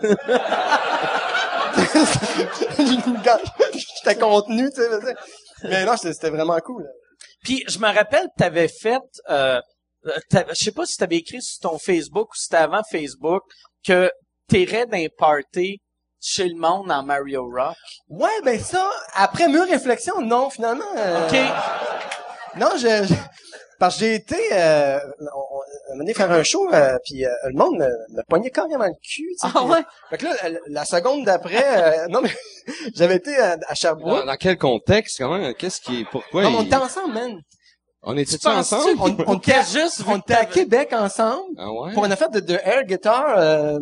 J'étais 3.72 4.18
contenu, 4.18 4.70
tu 4.70 4.80
sais. 4.82 4.88
mais- 5.64 5.84
non, 5.84 5.96
c'était 5.96 6.30
vraiment 6.30 6.58
cool. 6.60 6.86
Puis 7.42 7.64
je 7.68 7.78
me 7.78 7.86
rappelle, 7.92 8.26
t'avais 8.36 8.68
fait, 8.68 9.00
euh, 9.30 9.60
euh, 10.06 10.12
je 10.50 10.54
sais 10.54 10.72
pas 10.72 10.86
si 10.86 10.96
t'avais 10.96 11.16
écrit 11.18 11.42
sur 11.42 11.70
ton 11.70 11.78
Facebook 11.78 12.30
ou 12.30 12.34
si 12.34 12.44
c'était 12.44 12.56
avant 12.56 12.82
Facebook 12.90 13.42
que 13.86 14.10
t'irais 14.48 14.86
d'un 14.86 15.06
party 15.18 15.80
chez 16.20 16.48
le 16.48 16.56
monde 16.56 16.90
en 16.92 17.02
Mario 17.02 17.42
Rock. 17.44 17.76
Ouais, 18.08 18.30
ben 18.44 18.58
ça, 18.60 18.88
après 19.14 19.48
mûre 19.48 19.66
réflexion, 19.66 20.20
non, 20.20 20.50
finalement. 20.50 20.84
euh, 20.96 21.26
Ok. 21.28 21.36
Non, 22.60 22.70
je, 22.76 23.04
je- 23.06 23.14
parce 23.82 23.96
que 23.96 24.00
j'ai 24.04 24.14
été, 24.14 24.36
euh, 24.52 24.98
on, 25.34 25.56
on, 25.98 26.02
on 26.02 26.06
est 26.06 26.14
faire 26.14 26.30
un 26.30 26.44
show, 26.44 26.68
euh, 26.72 26.96
puis 27.04 27.26
euh, 27.26 27.30
le 27.46 27.54
monde 27.58 27.78
me, 27.78 27.86
me 28.16 28.22
pognait 28.28 28.50
carrément 28.50 28.84
le 28.86 28.92
cul. 29.02 29.26
tu 29.32 29.34
sais, 29.38 29.46
Ah 29.54 29.60
puis- 29.60 29.70
ouais? 29.72 29.82
Fait 30.10 30.18
que 30.18 30.24
là, 30.26 30.48
la, 30.50 30.58
la 30.68 30.84
seconde 30.84 31.24
d'après, 31.24 31.64
euh, 31.64 32.06
non 32.10 32.20
mais 32.22 32.30
j'avais 32.94 33.16
été 33.16 33.36
à, 33.36 33.56
à 33.66 33.74
Sherbrooke. 33.74 34.20
Dans, 34.20 34.26
dans 34.26 34.36
quel 34.36 34.56
contexte 34.56 35.18
quand 35.18 35.36
même? 35.36 35.52
Qu'est-ce 35.54 35.80
qui 35.80 36.02
est 36.02 36.06
pourquoi 36.10 36.44
Non, 36.44 36.50
mais 36.52 36.56
on 36.58 36.62
il- 36.62 36.66
était 36.68 36.76
ensemble, 36.76 37.14
man. 37.14 37.40
On 38.04 38.14
Tu 38.16 38.24
penses-tu 38.38 38.48
ensemble? 38.48 39.00
On, 39.26 39.36
on 39.36 39.40
juste 39.72 40.02
on 40.08 40.18
était 40.18 40.34
à 40.34 40.44
Québec 40.44 40.92
ensemble? 40.92 41.54
Ah 41.58 41.70
ouais? 41.72 41.92
pour 41.94 42.04
une 42.04 42.12
affaire 42.12 42.30
de, 42.30 42.40
de 42.40 42.54
air 42.54 42.84
guitar 42.84 43.38
euh, 43.38 43.78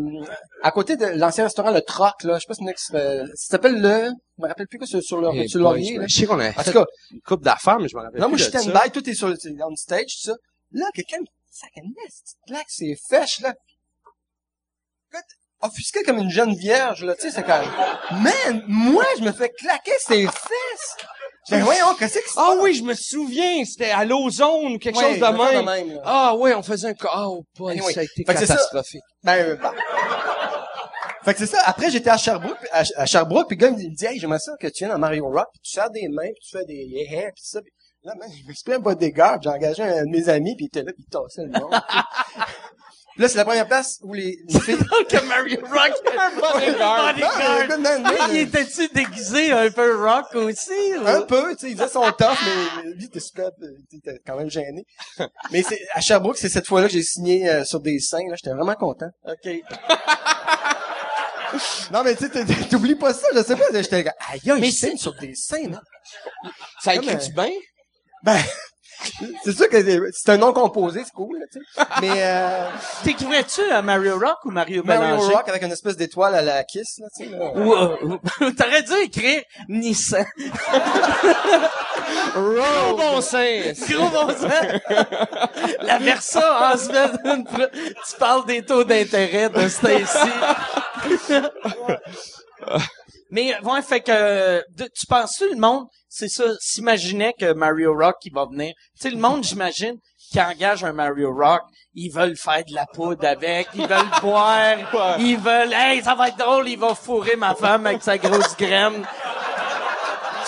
à 0.63 0.71
côté 0.73 0.97
de 0.97 1.07
l'ancien 1.07 1.45
restaurant 1.45 1.71
Le 1.71 1.81
Troc, 1.81 2.23
là. 2.25 2.35
Je 2.35 2.41
sais 2.41 2.47
pas 2.47 2.55
si 2.55 2.65
c'est 2.65 2.71
ex- 2.71 2.91
euh, 2.95 3.27
ça 3.35 3.53
s'appelle 3.53 3.81
le, 3.81 4.11
je 4.39 4.43
me 4.43 4.49
rappelle 4.49 4.67
plus 4.69 4.79
quoi 4.79 4.87
sur, 4.87 5.03
sur 5.03 5.21
le, 5.21 5.31
Eh 5.35 5.49
sur 5.49 5.61
laurier, 5.61 5.97
là. 5.99 6.05
Je 6.09 6.15
sais 6.17 6.27
qu'on 6.27 6.39
a 6.41 6.51
En 6.51 6.63
tout 6.63 6.73
cas, 6.73 6.85
une 7.13 7.21
coupe 7.23 7.43
d'affaires, 7.43 7.79
mais 7.79 7.89
je 7.89 7.97
me 7.97 8.03
rappelle 8.03 8.21
Non, 8.21 8.29
moi, 8.29 8.37
plus 8.37 8.45
je 8.45 8.51
de 8.51 8.59
stand 8.59 8.75
ça. 8.75 8.85
by, 8.85 8.91
tout 8.91 9.09
est 9.09 9.15
sur 9.15 9.29
le, 9.29 9.37
on 9.67 9.75
stage, 9.77 10.05
tout 10.23 10.31
ça. 10.31 10.35
Là, 10.73 10.87
quelqu'un 10.95 11.17
une 11.19 11.25
petite 11.95 12.37
claque, 12.47 12.67
c'est 12.69 12.95
fèche, 13.09 13.41
là. 13.41 13.55
Écoute, 15.13 15.25
offusqué 15.63 16.03
comme 16.03 16.19
une 16.19 16.31
jeune 16.31 16.55
vierge, 16.55 17.05
là, 17.05 17.15
tu 17.15 17.23
sais, 17.23 17.31
c'est 17.31 17.43
quand 17.43 17.63
Man, 18.13 18.65
moi, 18.69 19.05
je 19.19 19.25
me 19.25 19.33
fais 19.33 19.51
claquer 19.51 19.93
ses 19.99 20.27
fesses! 20.27 20.97
Dit, 21.49 21.59
voyons, 21.61 21.95
qu'est-ce 21.99 22.19
que 22.19 22.25
c'est? 22.29 22.35
Ah 22.39 22.55
oui, 22.61 22.75
je 22.75 22.83
me 22.83 22.95
souviens, 22.95 23.65
c'était 23.65 23.91
à 23.91 24.05
l'ozone 24.05 24.75
ou 24.75 24.79
quelque 24.79 24.97
Ouais, 24.99 25.03
chose 25.05 25.19
de 25.19 25.25
même. 25.25 25.65
de 25.65 25.71
même, 25.71 25.95
là. 25.97 26.03
Ah 26.05 26.37
ouais, 26.37 26.55
on 26.55 26.63
faisait 26.63 26.89
un 26.91 26.95
ah 27.09 27.29
oh 27.29 27.45
boy, 27.59 27.73
Anyway, 27.73 27.93
ça 27.93 28.01
a 28.01 28.03
été 28.05 28.25
fait 28.27 28.33
que 28.35 28.39
c'est 28.41 28.47
ça. 28.47 28.55
catastrophique. 28.55 29.03
Ben, 29.25 29.57
bon. 29.61 29.69
Fait 31.25 31.33
que 31.35 31.39
c'est 31.41 31.47
ça. 31.47 31.59
Après, 31.67 31.91
j'étais 31.91 32.11
à 32.11 32.17
Sherbrooke, 32.17 32.57
à, 32.73 32.83
à 32.97 33.07
Sherbrooke, 33.07 33.49
puis 33.49 33.57
le 33.57 33.61
gars, 33.61 33.69
il 33.79 33.91
me 33.91 33.95
dit, 33.95 34.07
hey, 34.07 34.19
j'aimerais 34.19 34.39
ça 34.39 34.53
que 34.61 34.67
tu 34.69 34.85
viennes 34.85 34.95
à 34.95 34.99
Mario 34.99 35.27
Rock, 35.27 35.49
puis 35.53 35.61
tu 35.63 35.71
sers 35.73 35.91
des 35.91 36.09
mains, 36.09 36.23
puis 36.25 36.41
tu 36.51 36.57
fais 36.59 36.65
des 36.65 36.75
yeah, 36.75 37.31
puis 37.33 37.43
ça. 37.45 37.61
Puis 37.61 37.73
Là, 38.03 38.15
man, 38.19 38.31
il 38.35 38.47
m'explique 38.47 38.77
un 38.77 38.79
bodyguard, 38.79 39.43
j'ai 39.43 39.51
engagé 39.51 39.83
un 39.83 40.05
de 40.07 40.11
mes 40.11 40.27
amis, 40.31 40.57
puis 40.57 40.65
il 40.65 40.69
était 40.69 40.83
là, 40.83 40.93
puis 40.95 41.05
il 41.07 41.11
tassait 41.11 41.43
le 41.43 41.51
monde. 41.61 41.71
Là, 43.17 43.29
c'est 43.29 43.37
la 43.37 43.45
première 43.45 43.67
place 43.67 43.99
où 44.03 44.15
les, 44.15 44.39
les 44.49 44.61
filles... 44.61 44.77
que 45.09 45.25
Mario 45.27 45.59
Rock 45.63 45.93
un 46.19 46.41
bodyguard. 46.41 47.15
Non, 47.19 47.63
écoute, 47.65 47.79
man, 47.81 48.03
Ah, 48.19 48.29
il 48.31 48.37
était-tu 48.39 48.89
déguisé 48.89 49.53
un 49.53 49.71
peu 49.71 50.03
rock 50.03 50.27
aussi? 50.37 50.71
ou- 50.99 51.07
Un 51.07 51.23
peu, 51.23 51.55
tu 51.55 51.67
sais, 51.67 51.71
il 51.73 51.77
faisait 51.77 51.89
son 51.91 52.11
tough, 52.19 52.39
mais 52.47 52.91
lui, 52.93 52.95
il 53.01 53.05
était 53.07 53.21
super, 53.21 53.47
euh, 53.63 53.67
il 53.93 53.99
était 53.99 54.21
quand 54.27 54.37
même 54.37 54.49
gêné. 54.51 54.87
Mais 55.51 55.63
c'est, 55.63 55.81
à 55.93 56.01
Sherbrooke, 56.01 56.39
c'est 56.39 56.49
cette 56.49 56.67
fois-là 56.67 56.87
que 56.87 56.93
j'ai 56.95 57.03
signé 57.03 57.49
euh, 57.51 57.65
sur 57.65 57.81
des 57.81 57.99
seins, 57.99 58.27
là, 58.29 58.37
j'étais 58.37 58.55
vraiment 58.55 58.75
content. 58.77 59.11
OK. 59.27 59.51
Non, 61.91 62.05
mais 62.05 62.15
tu 62.15 62.25
sais, 62.25 62.31
t'es- 62.31 62.45
t'es- 62.45 62.69
t'oublies 62.69 62.95
pas 62.95 63.13
ça, 63.13 63.27
je 63.35 63.43
sais 63.43 63.57
pas, 63.57 63.65
j'étais, 63.73 63.97
aïe, 64.31 64.51
aïe, 64.51 64.65
je 64.65 64.71
signe 64.71 64.97
sur 64.97 65.15
des 65.17 65.35
seins, 65.35 65.69
là. 65.69 65.81
Ça 66.81 66.95
écrit-tu 66.95 67.33
bien? 67.33 67.51
Ben, 68.23 68.39
c'est 69.45 69.53
sûr 69.57 69.69
que 69.69 70.11
c'est 70.13 70.31
un 70.33 70.37
nom 70.37 70.53
composé, 70.53 71.03
c'est 71.05 71.13
cool, 71.13 71.39
là, 71.39 71.47
tu 71.53 71.59
sais. 71.59 71.85
Mais, 72.01 72.11
euh, 72.23 72.69
T'écrivais-tu 73.05 73.63
à 73.71 73.83
Mario 73.83 74.19
Rock 74.19 74.39
ou 74.45 74.51
Mario, 74.51 74.83
Mario 74.85 75.03
Bélanger? 75.17 75.35
Rock 75.35 75.49
avec 75.49 75.63
une 75.63 75.73
espèce 75.73 75.97
d'étoile 75.97 76.35
à 76.35 76.43
la 76.43 76.65
kiss, 76.65 76.99
là, 76.99 77.07
tu 77.17 77.25
sais, 77.25 77.31
là. 77.31 77.53
Ou, 77.55 77.75
euh, 77.75 77.97
ou- 78.03 78.51
t'aurais 78.57 78.83
dû 78.83 78.93
écrire 79.05 79.43
Nissan. 79.69 80.25
Gros 82.35 82.97
bon 82.97 83.21
sens. 83.21 83.89
Gros 83.89 84.09
bon 84.09 84.29
sens. 84.29 84.51
La 85.83 85.99
Versa, 85.99 86.73
en 86.73 86.77
semaine, 86.79 87.45
tu 88.09 88.17
parles 88.19 88.47
des 88.47 88.63
taux 88.65 88.85
d'intérêt 88.85 89.49
de 89.49 89.69
Stacy. 89.69 90.29
Mais, 93.31 93.55
ouais, 93.63 93.83
fait 93.83 94.01
que, 94.01 94.59
de- 94.77 94.89
tu 94.95 95.07
penses-tu 95.07 95.49
le 95.51 95.57
monde, 95.57 95.87
c'est 96.09 96.29
ça, 96.29 96.45
s'imaginait 96.61 97.33
que 97.39 97.53
Mario 97.53 97.95
Rock, 97.97 98.17
il 98.25 98.33
va 98.35 98.47
venir? 98.47 98.73
Tu 98.97 99.03
sais, 99.03 99.11
le 99.11 99.19
monde, 99.21 99.45
j'imagine, 99.45 99.95
qui 100.31 100.41
engage 100.41 100.85
un 100.85 100.93
Mario 100.93 101.33
Rock, 101.33 101.63
ils 101.95 102.11
veulent 102.11 102.37
faire 102.37 102.65
de 102.69 102.75
la 102.75 102.87
poudre 102.87 103.27
avec, 103.27 103.69
ils 103.75 103.87
veulent 103.87 104.11
boire, 104.23 104.77
ils 105.19 105.37
veulent, 105.39 105.73
hey, 105.73 106.03
ça 106.03 106.15
va 106.15 106.29
être 106.29 106.37
drôle, 106.39 106.69
il 106.69 106.79
va 106.79 106.95
fourrer 106.95 107.37
ma 107.37 107.55
femme 107.55 107.87
avec 107.87 108.03
sa 108.03 108.19
grosse 108.19 108.57
graine. 108.57 109.05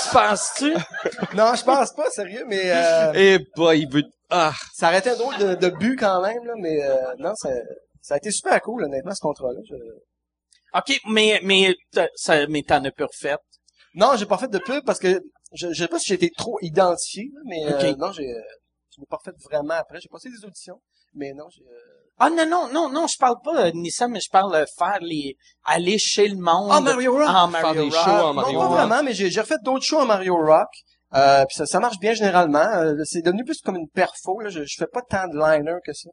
Tu 0.03 0.09
penses-tu? 0.13 0.73
Non, 1.35 1.55
je 1.55 1.63
pense 1.65 1.93
pas, 1.93 2.11
sérieux, 2.11 2.45
mais, 2.49 2.63
euh, 2.73 3.13
Eh 3.15 3.39
bah, 3.57 3.75
il 3.75 3.89
veut... 3.89 4.03
Ah, 4.31 4.53
ça 4.75 4.89
aurait 4.89 4.99
été 4.99 5.11
un 5.11 5.17
drôle 5.17 5.37
de, 5.39 5.55
de 5.55 5.69
but 5.69 5.97
quand 5.97 6.21
même, 6.23 6.45
là, 6.45 6.55
mais, 6.59 6.83
euh, 6.83 6.97
non, 7.19 7.35
ça, 7.37 7.51
ça 8.01 8.15
a 8.15 8.17
été 8.17 8.31
super 8.31 8.61
cool, 8.63 8.85
honnêtement, 8.85 9.15
ce 9.15 9.21
contrat-là. 9.21 9.61
Je- 9.69 9.75
OK, 10.75 11.01
mais, 11.09 11.41
mais, 11.43 11.75
ça, 12.15 12.47
mais 12.49 12.63
t'en 12.63 12.83
as 12.85 12.91
pas 12.91 13.07
refait. 13.07 13.37
Non, 13.95 14.17
j'ai 14.17 14.27
pas 14.27 14.39
fait 14.39 14.49
de 14.51 14.59
pub 14.59 14.85
parce 14.85 14.99
que 14.99 15.21
je, 15.53 15.69
je 15.73 15.83
sais 15.83 15.89
pas 15.89 15.99
si 15.99 16.07
j'ai 16.09 16.15
été 16.15 16.31
trop 16.31 16.59
identifié, 16.63 17.31
là, 17.35 17.41
mais 17.45 17.67
euh, 17.67 17.95
non, 17.99 18.11
j'ai 18.13 18.25
euh, 18.25 18.41
je 18.95 19.01
l'ai 19.01 19.07
pas 19.09 19.17
refait 19.19 19.33
vraiment 19.51 19.75
après. 19.75 20.01
J'ai 20.01 20.09
passé 20.09 20.31
des 20.31 20.45
auditions, 20.47 20.81
mais 21.15 21.33
non, 21.35 21.45
j'ai. 21.51 21.63
euh, 21.63 22.11
Ah, 22.19 22.31
non, 22.31 22.47
non, 22.47 22.69
non, 22.73 22.89
non, 22.89 23.07
je 23.07 23.19
parle 23.19 23.37
pas 23.45 23.71
de 23.71 23.77
Nissan, 23.77 24.11
mais 24.11 24.21
je 24.21 24.31
parle 24.31 24.59
de 24.61 24.67
faire 24.79 24.99
les, 25.03 25.37
aller 25.65 25.99
chez 25.99 26.29
le 26.29 26.37
monde. 26.37 26.71
Ah, 26.73 26.81
Mario 26.81 27.13
Rock! 27.13 27.27
Ah, 27.29 27.49
Faire 27.53 27.63
Mario 27.63 27.91
des 27.91 27.97
Rock. 27.97 28.05
shows 28.05 28.11
en 28.11 28.35
non, 28.35 28.43
pas 28.43 28.49
Rock. 28.49 28.71
vraiment, 28.73 29.03
mais 29.03 29.13
j'ai 29.13 29.31
j'ai 29.31 29.41
refait 29.43 29.59
d'autres 29.63 29.85
shows 29.85 30.01
en 30.01 30.07
Mario 30.07 30.37
Rock. 30.37 30.69
Euh, 31.15 31.45
puis 31.45 31.55
ça, 31.57 31.67
ça 31.67 31.79
marche 31.79 31.99
bien 31.99 32.15
généralement. 32.15 32.67
Euh, 32.77 32.95
c'est 33.05 33.21
devenu 33.21 33.45
plus 33.45 33.61
comme 33.61 33.77
une 33.77 33.89
perfo. 33.91 34.41
Là. 34.41 34.49
Je, 34.49 34.65
je 34.65 34.77
fais 34.79 34.87
pas 34.87 35.03
tant 35.03 35.29
de 35.29 35.37
liner 35.37 35.77
que 35.85 35.93
ça. 35.93 36.09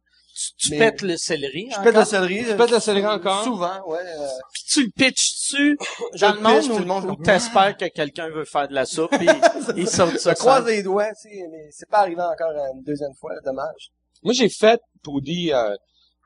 Tu 0.58 0.72
Mais- 0.72 0.78
pètes 0.78 1.02
le 1.02 1.18
céleri. 1.18 1.70
Je 1.76 1.82
pète 1.84 1.96
le 1.96 2.06
céleri. 2.06 2.46
Tu 2.46 2.56
pètes 2.56 2.72
le 2.72 2.80
céleri 2.80 3.08
encore? 3.08 3.44
Souvent, 3.44 3.86
ouais. 3.88 3.98
euh, 4.00 4.28
Puis 4.54 4.63
tu 4.68 4.84
le 4.86 4.89
pitches-tu 4.96 5.78
Je 6.13 6.20
dans 6.26 6.34
le 6.34 6.39
monde 6.42 6.72
ou, 6.72 6.80
le 6.80 6.86
monde 6.86 7.06
ou 7.06 7.15
t'espères 7.22 7.76
que 7.76 7.86
quelqu'un 7.89 8.30
veut 8.30 8.46
faire 8.46 8.68
de 8.68 8.74
la 8.74 8.86
soupe 8.86 9.13
et 9.22 9.28
il 9.76 9.88
saute 9.89 10.13
je 10.13 10.18
ça. 10.18 10.36
croise 10.36 10.65
les 10.65 10.82
doigts, 10.84 11.10
tu 11.22 11.30
sais, 11.30 11.44
mais 11.52 11.68
c'est 11.72 11.89
pas 11.89 12.00
arrivé 12.00 12.22
encore 12.22 12.52
une 12.74 12.84
deuxième 12.84 13.13
fois, 13.20 13.32
dommage. 13.44 13.92
moi, 14.24 14.34
j'ai 14.34 14.50
fait, 14.50 14.80
pour 15.04 15.22
dire, 15.22 15.58
euh, 15.58 15.76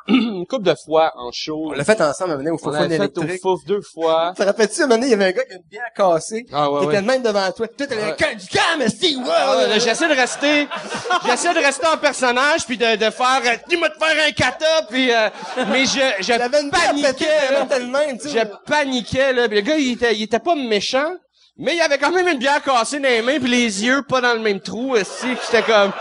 une 0.07 0.45
couple 0.47 0.63
de 0.63 0.75
fois 0.85 1.11
en 1.15 1.31
show. 1.31 1.67
On 1.69 1.71
l'a 1.71 1.83
fait 1.83 1.99
ensemble, 2.01 2.31
à 2.31 2.33
un 2.33 2.37
moment 2.37 2.37
donné, 2.39 2.51
au 2.51 2.55
On 2.55 2.57
Fofone 2.57 2.89
l'a 2.89 2.97
fait 2.97 3.17
au. 3.17 3.23
Fouf 3.41 3.65
deux 3.65 3.81
fois. 3.81 4.33
Te 4.37 4.43
rappelles-tu, 4.43 4.81
à 4.81 4.83
un 4.83 4.87
moment 4.87 4.95
donné, 4.99 5.07
il 5.07 5.11
y 5.11 5.13
avait 5.13 5.25
un 5.25 5.31
gars 5.31 5.43
qui 5.45 5.53
a 5.53 5.55
une 5.55 5.63
bière 5.69 5.83
cassée. 5.95 6.45
Ah 6.51 6.69
ouais, 6.71 6.81
T'étais 6.81 6.95
ouais. 6.97 7.01
même 7.01 7.21
devant 7.23 7.51
toi. 7.51 7.67
Toi, 7.67 7.87
t'allais 7.87 8.03
Ouais. 8.03 8.15
Calme, 8.17 8.37
du 8.37 8.47
calme, 8.47 8.89
si, 8.89 9.15
ouais, 9.15 9.23
Ah, 9.29 9.57
ouais, 9.57 9.79
j'essaie 9.79 10.07
de 10.07 10.13
rester, 10.13 10.67
j'essaie 11.25 11.53
de 11.53 11.59
rester 11.59 11.87
en 11.87 11.97
personnage 11.97 12.65
puis 12.65 12.77
de, 12.77 12.95
de 12.97 13.09
faire, 13.09 13.41
euh, 13.45 13.55
dis-moi 13.69 13.89
de 13.89 13.93
faire 13.93 14.25
un 14.27 14.31
kata 14.31 14.83
puis, 14.89 15.11
euh, 15.13 15.29
mais 15.69 15.85
je, 15.85 15.99
je 16.19 16.23
J'avais 16.23 16.61
une 16.61 16.69
paniquais, 16.69 17.51
là. 17.51 17.63
était 17.63 17.79
même, 17.79 18.17
tu 18.19 18.29
sais. 18.29 18.39
Je 18.39 18.69
paniquais, 18.71 19.33
là. 19.33 19.47
Puis 19.47 19.55
le 19.57 19.61
gars, 19.61 19.75
il 19.77 19.93
était, 19.93 20.15
il 20.15 20.23
était 20.23 20.39
pas 20.39 20.55
méchant, 20.55 21.11
mais 21.57 21.75
il 21.75 21.81
avait 21.81 21.97
quand 21.97 22.11
même 22.11 22.27
une 22.27 22.39
bière 22.39 22.61
cassée 22.61 22.99
dans 22.99 23.07
les 23.07 23.21
mains 23.21 23.39
puis 23.39 23.49
les 23.49 23.85
yeux 23.85 24.01
pas 24.09 24.19
dans 24.21 24.33
le 24.33 24.39
même 24.39 24.59
trou, 24.59 24.95
aussi. 24.95 25.27
J'étais 25.45 25.63
comme, 25.63 25.91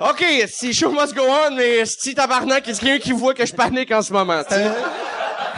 OK, 0.00 0.24
si 0.48 0.72
show 0.74 0.90
must 0.90 1.14
go 1.14 1.22
on, 1.22 1.54
mais 1.54 1.84
si 1.86 2.14
tabarnak, 2.14 2.66
est-ce 2.68 2.80
qu'il 2.80 2.88
y 2.88 2.90
a 2.90 2.94
quelqu'un 2.94 3.04
qui 3.04 3.12
voit 3.12 3.32
que 3.34 3.46
je 3.46 3.54
panique 3.54 3.90
en 3.92 4.02
ce 4.02 4.12
moment, 4.12 4.42
tu 4.42 4.54
sais? 4.54 4.70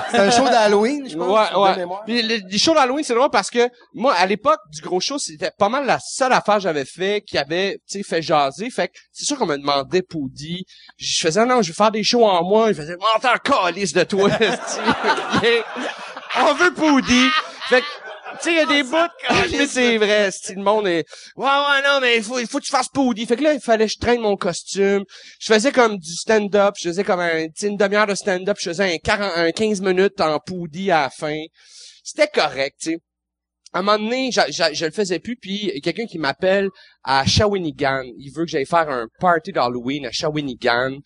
C'était 0.09 0.18
un 0.22 0.31
show 0.31 0.44
d'Halloween, 0.44 1.09
je 1.11 1.16
pense. 1.16 1.27
Ouais, 1.29 1.59
ouais. 1.61 1.85
Puis 2.07 2.22
le- 2.22 2.40
les 2.49 2.59
shows 2.59 2.75
d'Halloween, 2.75 3.03
c'est 3.03 3.14
drôle 3.14 3.31
parce 3.31 3.51
que 3.51 3.68
moi, 3.92 4.14
à 4.14 4.25
l'époque 4.27 4.61
du 4.72 4.81
gros 4.81 5.01
show, 5.01 5.18
c'était 5.18 5.51
pas 5.59 5.68
mal 5.68 5.85
la 5.85 5.99
seule 5.99 6.33
affaire 6.33 6.57
que 6.57 6.61
j'avais 6.61 6.85
fait 6.85 7.22
qui 7.27 7.37
avait, 7.38 7.81
tu 7.90 7.99
sais, 7.99 8.03
fait 8.05 8.22
jaser. 8.22 8.70
Fait 8.70 8.87
que 8.88 8.92
c'est 9.11 9.25
sûr 9.25 9.37
qu'on 9.37 9.46
me 9.46 9.57
demandait 9.57 10.03
Poudy. 10.03 10.64
Je 10.96 11.18
faisais, 11.18 11.44
non, 11.44 11.61
je 11.61 11.68
vais 11.68 11.75
faire 11.75 11.90
des 11.90 12.05
shows 12.05 12.25
en 12.25 12.44
moi. 12.44 12.68
Je 12.68 12.75
faisais, 12.75 12.96
oh, 13.01 13.18
t'es 13.20 13.27
un 13.29 13.38
calice 13.38 13.94
de 13.94 14.05
toi. 14.05 14.31
On 16.38 16.55
veut 16.55 16.72
Poudy. 16.72 17.29
Fait 17.68 17.81
que, 17.81 17.87
sais, 18.44 18.53
il 18.53 18.57
y 18.57 18.61
a 18.61 18.66
des 18.66 18.83
bouts, 18.83 18.96
mais 19.53 19.66
c'est 19.66 19.96
vrai, 19.99 20.29
esti, 20.29 20.55
le 20.55 20.62
monde 20.62 20.87
est, 20.87 21.05
ouais, 21.37 21.44
ouais, 21.44 21.83
non, 21.85 21.99
mais 22.01 22.16
il 22.16 22.22
faut, 22.22 22.38
il 22.38 22.46
faut 22.46 22.59
que 22.59 22.64
tu 22.64 22.70
fasses 22.70 22.88
Poudy. 22.88 23.27
Fait 23.27 23.37
que 23.37 23.42
là, 23.42 23.53
il 23.55 23.61
fallait 23.61 23.87
que 23.87 23.92
je 23.92 23.99
traîne 23.99 24.20
mon 24.20 24.37
costume. 24.37 25.05
Je 25.40 25.53
faisais 25.53 25.72
comme 25.72 25.99
du 25.99 26.12
stand-up. 26.14 26.75
Je 26.79 26.88
faisais 26.88 27.05
comme 27.05 27.20
un, 27.20 27.46
une 27.62 27.77
demi-heure 27.77 28.07
de 28.07 28.14
stand-up. 28.14 28.57
Je 28.61 28.70
faisais 28.70 28.94
un, 28.94 28.99
40, 28.99 29.33
un 29.37 29.51
15 29.53 29.81
minutes 29.81 30.20
en 30.20 30.38
Poudy 30.38 30.90
à 30.90 31.03
la 31.03 31.11
fin. 31.11 31.38
C'était 32.05 32.29
correct, 32.29 32.77
tu 32.81 32.90
sais. 32.92 32.99
À 33.72 33.81
un 33.81 33.83
moment 33.83 33.99
donné, 33.99 34.31
j'a- 34.33 34.51
j'a- 34.51 34.72
je 34.72 34.87
le 34.87 34.90
faisais 34.90 35.18
plus, 35.18 35.37
puis 35.37 35.64
il 35.64 35.75
y 35.75 35.77
a 35.77 35.81
quelqu'un 35.81 36.07
qui 36.07 36.18
m'appelle 36.18 36.68
à 37.05 37.27
Shawinigan. 37.27 38.05
Il 38.16 38.33
veut 38.35 38.44
que 38.44 38.51
j'aille 38.51 38.64
faire 38.64 38.88
un 38.88 39.07
party 39.20 39.53
d'Halloween 39.53 40.07
à 40.07 40.12
Shawinigan. 40.12 40.96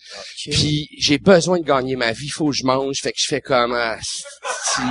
Puis 0.44 0.86
j'ai 0.98 1.18
besoin 1.18 1.58
de 1.58 1.64
gagner 1.64 1.96
ma 1.96 2.12
vie, 2.12 2.28
faut 2.28 2.50
que 2.50 2.56
je 2.56 2.64
mange. 2.64 2.98
Fait 3.02 3.10
que 3.10 3.18
je 3.18 3.26
fais 3.26 3.40
comme 3.40 3.72
ah, 3.74 3.98
si. 4.02 4.82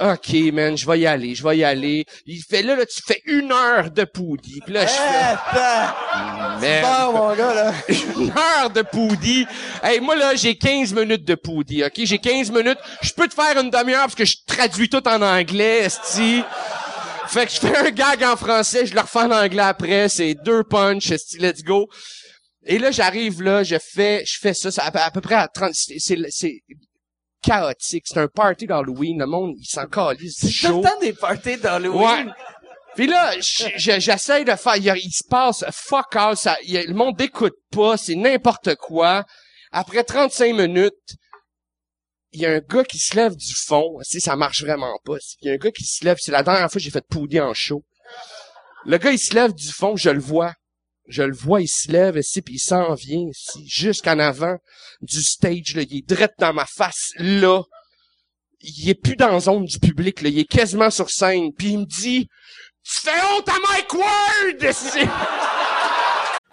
OK, 0.00 0.34
man, 0.52 0.76
je 0.76 0.84
vais 0.86 0.98
y 1.00 1.06
aller, 1.06 1.36
je 1.36 1.42
vais 1.44 1.58
y 1.58 1.64
aller. 1.64 2.04
Il 2.26 2.42
fait 2.42 2.62
là, 2.62 2.74
là, 2.74 2.84
tu 2.84 3.00
fais 3.06 3.22
une 3.26 3.52
heure 3.52 3.92
de 3.92 4.02
poudie. 4.04 4.60
Puis 4.64 4.74
là, 4.74 4.86
je 4.86 4.92
fais 6.60 6.82
Bon, 6.82 7.12
mon 7.12 7.34
gars, 7.36 7.54
là. 7.54 7.72
une 7.88 8.30
heure 8.36 8.70
de 8.70 8.82
poudie. 8.82 9.46
Hey, 9.82 10.00
moi, 10.00 10.16
là, 10.16 10.34
j'ai 10.34 10.56
15 10.56 10.92
minutes 10.94 11.24
de 11.24 11.36
poudie, 11.36 11.84
OK? 11.84 11.92
J'ai 11.96 12.18
15 12.18 12.50
minutes. 12.50 12.78
Je 13.02 13.12
peux 13.12 13.28
te 13.28 13.34
faire 13.34 13.56
une 13.60 13.70
demi-heure 13.70 14.02
parce 14.02 14.16
que 14.16 14.24
je 14.24 14.36
traduis 14.46 14.88
tout 14.88 15.06
en 15.06 15.22
anglais, 15.22 15.80
esti. 15.84 16.42
Fait 17.28 17.46
que 17.46 17.52
je 17.52 17.58
fais 17.60 17.76
un 17.76 17.90
gag 17.90 18.22
en 18.24 18.36
français, 18.36 18.86
je 18.86 18.94
le 18.94 19.00
refais 19.00 19.20
en 19.20 19.30
anglais 19.30 19.62
après. 19.62 20.08
C'est 20.08 20.34
deux 20.34 20.64
punch, 20.64 21.10
esti, 21.10 21.38
let's 21.38 21.62
go. 21.62 21.88
Et 22.66 22.78
là, 22.78 22.90
j'arrive 22.90 23.42
là, 23.42 23.62
je 23.62 23.76
fais, 23.78 24.24
je 24.26 24.38
fais 24.40 24.54
ça, 24.54 24.70
ça 24.70 24.84
à, 24.84 24.90
peu- 24.90 24.98
à 24.98 25.10
peu 25.10 25.20
près 25.20 25.34
à 25.36 25.48
30, 25.48 25.70
c'est, 25.74 25.96
c'est, 25.98 26.16
c'est 26.30 26.62
chaotique. 27.44 28.04
C'est 28.06 28.18
un 28.18 28.28
party 28.28 28.66
d'Halloween. 28.66 29.18
Le 29.18 29.26
monde, 29.26 29.54
il 29.58 29.66
s'en 29.66 29.86
calisse 29.86 30.44
du 30.44 30.52
C'est 30.52 30.68
tout 30.68 30.78
le 30.78 30.82
temps 30.82 30.98
des 31.00 31.12
parties 31.12 31.56
d'Halloween. 31.56 32.26
Ouais. 32.28 32.32
Puis 32.96 33.06
là, 33.08 33.32
je- 33.40 33.68
je- 33.76 33.98
j'essaie 34.00 34.44
de 34.44 34.54
faire, 34.54 34.76
il, 34.76 35.12
se 35.12 35.24
passe 35.28 35.64
fuck 35.72 36.14
all, 36.14 36.36
ça, 36.36 36.56
il 36.64 36.78
le 36.86 36.94
monde 36.94 37.18
n'écoute 37.18 37.56
pas, 37.72 37.96
c'est 37.96 38.14
n'importe 38.14 38.76
quoi. 38.76 39.24
Après 39.72 40.04
35 40.04 40.54
minutes, 40.54 41.16
il 42.32 42.40
y 42.42 42.46
a 42.46 42.50
un 42.52 42.60
gars 42.60 42.84
qui 42.84 42.98
se 42.98 43.16
lève 43.16 43.34
du 43.36 43.54
fond. 43.54 43.98
Si 44.02 44.20
ça 44.20 44.36
marche 44.36 44.62
vraiment 44.62 44.96
pas. 45.04 45.16
Il 45.40 45.48
y 45.48 45.50
a 45.50 45.54
un 45.54 45.56
gars 45.56 45.70
qui 45.72 45.84
se 45.84 46.04
lève. 46.04 46.16
C'est 46.20 46.32
la 46.32 46.42
dernière 46.44 46.62
fois 46.70 46.78
que 46.78 46.84
j'ai 46.84 46.90
fait 46.90 47.04
pouder 47.08 47.40
en 47.40 47.52
show. 47.54 47.84
Le 48.86 48.98
gars, 48.98 49.10
il 49.12 49.18
se 49.18 49.34
lève 49.34 49.52
du 49.54 49.70
fond, 49.72 49.96
je 49.96 50.10
le 50.10 50.20
vois. 50.20 50.52
Je 51.06 51.22
le 51.22 51.34
vois, 51.34 51.60
il 51.60 51.68
se 51.68 51.90
lève 51.90 52.16
ici, 52.16 52.40
puis 52.40 52.54
il 52.54 52.58
s'en 52.58 52.94
vient 52.94 53.28
ici, 53.30 53.66
jusqu'en 53.68 54.18
avant 54.18 54.56
du 55.02 55.22
stage. 55.22 55.74
Là. 55.74 55.82
Il 55.82 55.98
est 55.98 56.06
direct 56.06 56.34
dans 56.38 56.52
ma 56.52 56.66
face, 56.66 57.12
là. 57.18 57.62
Il 58.60 58.88
est 58.88 58.94
plus 58.94 59.16
dans 59.16 59.28
la 59.28 59.40
zone 59.40 59.66
du 59.66 59.78
public, 59.78 60.22
là. 60.22 60.30
Il 60.30 60.38
est 60.38 60.50
quasiment 60.50 60.90
sur 60.90 61.10
scène. 61.10 61.52
Puis 61.52 61.68
il 61.68 61.80
me 61.80 61.84
dit, 61.84 62.28
«Tu 62.82 63.00
fais 63.00 63.20
honte 63.30 63.48
à 63.48 63.58
Mike 63.60 63.94
Ward! 63.94 64.64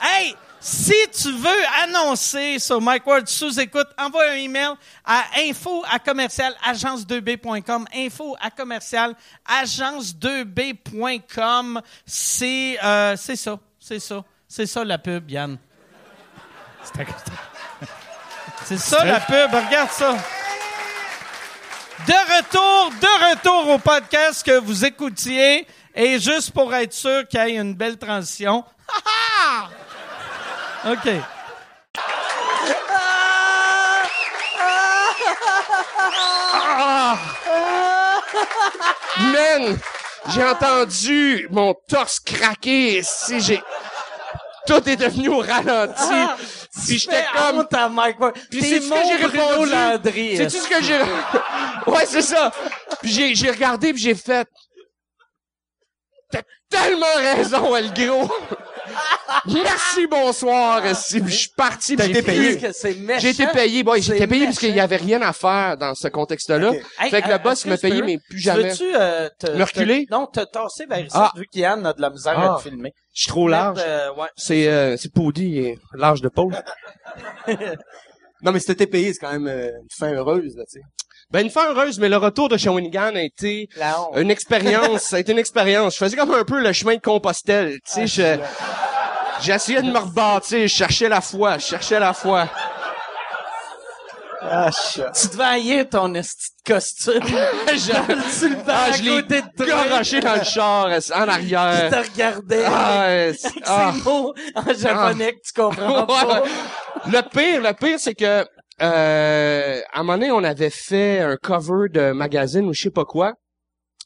Hey, 0.03 0.35
si 0.59 0.95
tu 1.11 1.31
veux 1.31 1.63
annoncer 1.83 2.57
sur 2.59 2.81
Mike 2.81 3.05
Ward 3.07 3.27
sous 3.27 3.59
écoute, 3.59 3.87
envoie 3.97 4.29
un 4.29 4.35
email 4.35 4.73
à 5.03 5.23
info 5.37 5.83
à 5.91 5.97
commercial 5.99 6.53
agence2b.com. 6.63 7.87
Info 7.95 8.35
à 8.39 8.51
commercial 8.51 9.15
agence2b.com. 9.47 11.81
C'est 12.05 12.77
euh, 12.83 13.15
c'est 13.15 13.35
ça, 13.35 13.59
c'est 13.79 13.99
ça, 13.99 14.23
c'est 14.51 14.65
ça 14.65 14.83
la 14.83 14.97
pub, 14.97 15.31
Yann. 15.31 15.57
C'est 18.65 18.77
ça 18.77 19.05
la 19.05 19.21
pub, 19.21 19.49
regarde 19.49 19.91
ça. 19.91 20.17
De 22.05 22.37
retour, 22.37 22.91
de 22.99 23.29
retour 23.29 23.69
au 23.69 23.77
podcast 23.77 24.45
que 24.45 24.59
vous 24.59 24.83
écoutiez. 24.83 25.65
Et 25.95 26.19
juste 26.19 26.51
pour 26.51 26.73
être 26.75 26.91
sûr 26.91 27.25
qu'il 27.29 27.39
y 27.39 27.43
ait 27.43 27.55
une 27.61 27.75
belle 27.75 27.97
transition. 27.97 28.65
OK. 30.85 31.09
Man, 39.17 39.79
j'ai 40.27 40.43
entendu 40.43 41.47
mon 41.51 41.73
torse 41.87 42.19
craquer. 42.19 43.01
Si 43.01 43.39
j'ai, 43.39 43.63
tout 44.67 44.89
est 44.89 44.95
devenu 44.95 45.29
au 45.29 45.39
ralenti. 45.39 46.43
Si 46.71 46.97
j'étais 46.97 47.25
comme, 47.35 47.59
honte 47.59 47.73
à 47.73 47.89
Mike. 47.89 48.17
Puis 48.49 48.61
c'est 48.61 48.81
ce 48.81 48.89
que 48.89 49.07
j'ai 49.07 49.25
répondu? 49.25 49.71
Landry. 49.71 50.37
C'est-tu 50.37 50.57
ce 50.57 50.69
que 50.69 50.81
j'ai... 50.83 51.01
ouais, 51.91 52.05
c'est 52.05 52.21
ça. 52.21 52.51
Puis 53.01 53.11
j'ai, 53.11 53.35
j'ai 53.35 53.51
regardé 53.51 53.93
puis 53.93 54.01
j'ai 54.01 54.15
fait... 54.15 54.47
T'as 56.31 56.43
tellement 56.69 57.05
raison, 57.17 57.75
El 57.75 57.93
Gros. 57.93 58.31
Merci, 59.47 60.07
bonsoir. 60.07 60.83
Si, 60.95 61.19
puis 61.21 61.31
je 61.33 61.37
suis 61.39 61.49
parti. 61.55 61.95
j'ai 61.97 62.09
été 62.09 62.21
payé. 62.21 62.59
J'ai 63.19 63.29
été 63.29 63.47
payé. 63.47 63.83
Bon, 63.83 63.93
j'ai 64.01 64.15
été 64.15 64.27
payé 64.27 64.45
parce 64.45 64.59
qu'il 64.59 64.75
y 64.75 64.79
avait 64.79 64.97
rien 64.97 65.21
à 65.21 65.33
faire 65.33 65.77
dans 65.77 65.95
ce 65.95 66.07
contexte-là. 66.07 66.71
Hey, 66.99 67.09
fait 67.09 67.21
que 67.21 67.27
euh, 67.29 67.37
le 67.37 67.43
boss 67.43 67.59
est-ce 67.65 67.69
m'a 67.69 67.77
payé, 67.77 68.01
mais 68.01 68.17
plus 68.29 68.39
jamais. 68.39 68.69
Veux-tu 68.69 68.95
euh, 68.95 69.29
te, 69.39 69.51
Me 69.51 69.63
reculer? 69.63 70.05
te- 70.05 70.11
non, 70.13 70.27
te 70.27 70.41
tasser 70.41 70.85
vers 70.85 70.99
ici, 70.99 71.09
Ah. 71.13 71.31
vu 71.35 71.45
qu'Yann 71.51 71.85
a 71.85 71.93
de 71.93 72.01
la 72.01 72.09
misère 72.09 72.33
Ah. 72.37 72.53
à 72.55 72.57
te 72.57 72.69
filmer. 72.69 72.93
Je 73.13 73.21
suis 73.23 73.29
trop 73.29 73.47
large. 73.47 73.79
Euh, 73.81 74.13
ouais. 74.13 74.27
C'est, 74.35 74.67
euh, 74.67 74.95
c'est 74.97 75.11
Poudy, 75.13 75.75
large 75.93 76.21
de 76.21 76.29
pôle. 76.29 76.55
Non, 78.43 78.51
mais 78.51 78.59
si 78.59 78.65
t'étais 78.65 78.87
payé, 78.87 79.13
c'est 79.13 79.19
quand 79.19 79.31
même 79.31 79.45
euh, 79.47 79.67
une 79.67 79.87
fin 79.95 80.11
heureuse, 80.13 80.55
là, 80.57 80.63
tu 80.67 80.79
sais. 80.79 80.85
Ben, 81.31 81.45
une 81.45 81.49
fin 81.49 81.71
heureuse, 81.71 81.97
mais 81.99 82.09
le 82.09 82.17
retour 82.17 82.49
de 82.49 82.57
Shawinigan 82.57 83.15
a 83.15 83.21
été 83.21 83.69
une 84.15 84.29
expérience. 84.29 85.03
ça 85.03 85.15
a 85.15 85.19
été 85.19 85.31
une 85.31 85.39
expérience. 85.39 85.93
Je 85.93 85.99
faisais 85.99 86.17
comme 86.17 86.33
un 86.33 86.43
peu 86.43 86.59
le 86.59 86.73
chemin 86.73 86.95
de 86.95 87.01
Compostelle. 87.01 87.79
Tu 87.85 88.05
sais, 88.05 88.07
je, 88.07 88.39
j'essayais 89.41 89.81
de 89.81 89.89
me 89.91 89.97
rebâtir. 89.97 90.59
Je 90.63 90.67
cherchais 90.67 91.07
la 91.07 91.21
foi. 91.21 91.57
Je 91.57 91.65
cherchais 91.67 91.99
la 91.99 92.13
foi. 92.13 92.49
Ah, 94.43 94.71
chat. 94.71 95.11
Tu 95.11 95.27
devais 95.27 95.43
haïr 95.43 95.87
ton 95.87 96.13
esti 96.15 96.49
de 96.65 96.73
costume. 96.73 97.13
Je, 97.23 98.39
tu 98.39 98.49
le 98.49 98.55
ah, 98.67 98.83
à 98.85 98.91
je 98.91 99.03
l'ai 99.03 99.67
garoché 99.67 100.19
dans 100.19 100.33
le 100.35 100.43
char, 100.43 100.87
en 100.87 101.27
arrière. 101.29 101.89
te 101.91 102.11
regardait. 102.11 102.65
Ah, 102.65 103.01
avec 103.01 103.35
c'est- 103.39 103.49
ah. 103.65 103.93
ces 103.95 104.01
mots 104.03 104.33
en 104.55 104.73
japonais 104.73 105.33
que 105.33 105.39
tu 105.45 105.53
comprends 105.53 106.05
pas. 106.07 106.43
Le 107.05 107.21
pire, 107.29 107.61
le 107.61 107.73
pire, 107.73 107.99
c'est 107.99 108.15
que 108.15 108.43
euh, 108.81 109.81
à 109.93 109.99
un 109.99 110.03
moment 110.03 110.17
donné, 110.17 110.31
on 110.31 110.43
avait 110.43 110.69
fait 110.69 111.19
un 111.19 111.37
cover 111.37 111.89
de 111.89 112.11
magazine 112.11 112.65
ou 112.65 112.73
je 112.73 112.83
sais 112.83 112.89
pas 112.91 113.05
quoi. 113.05 113.33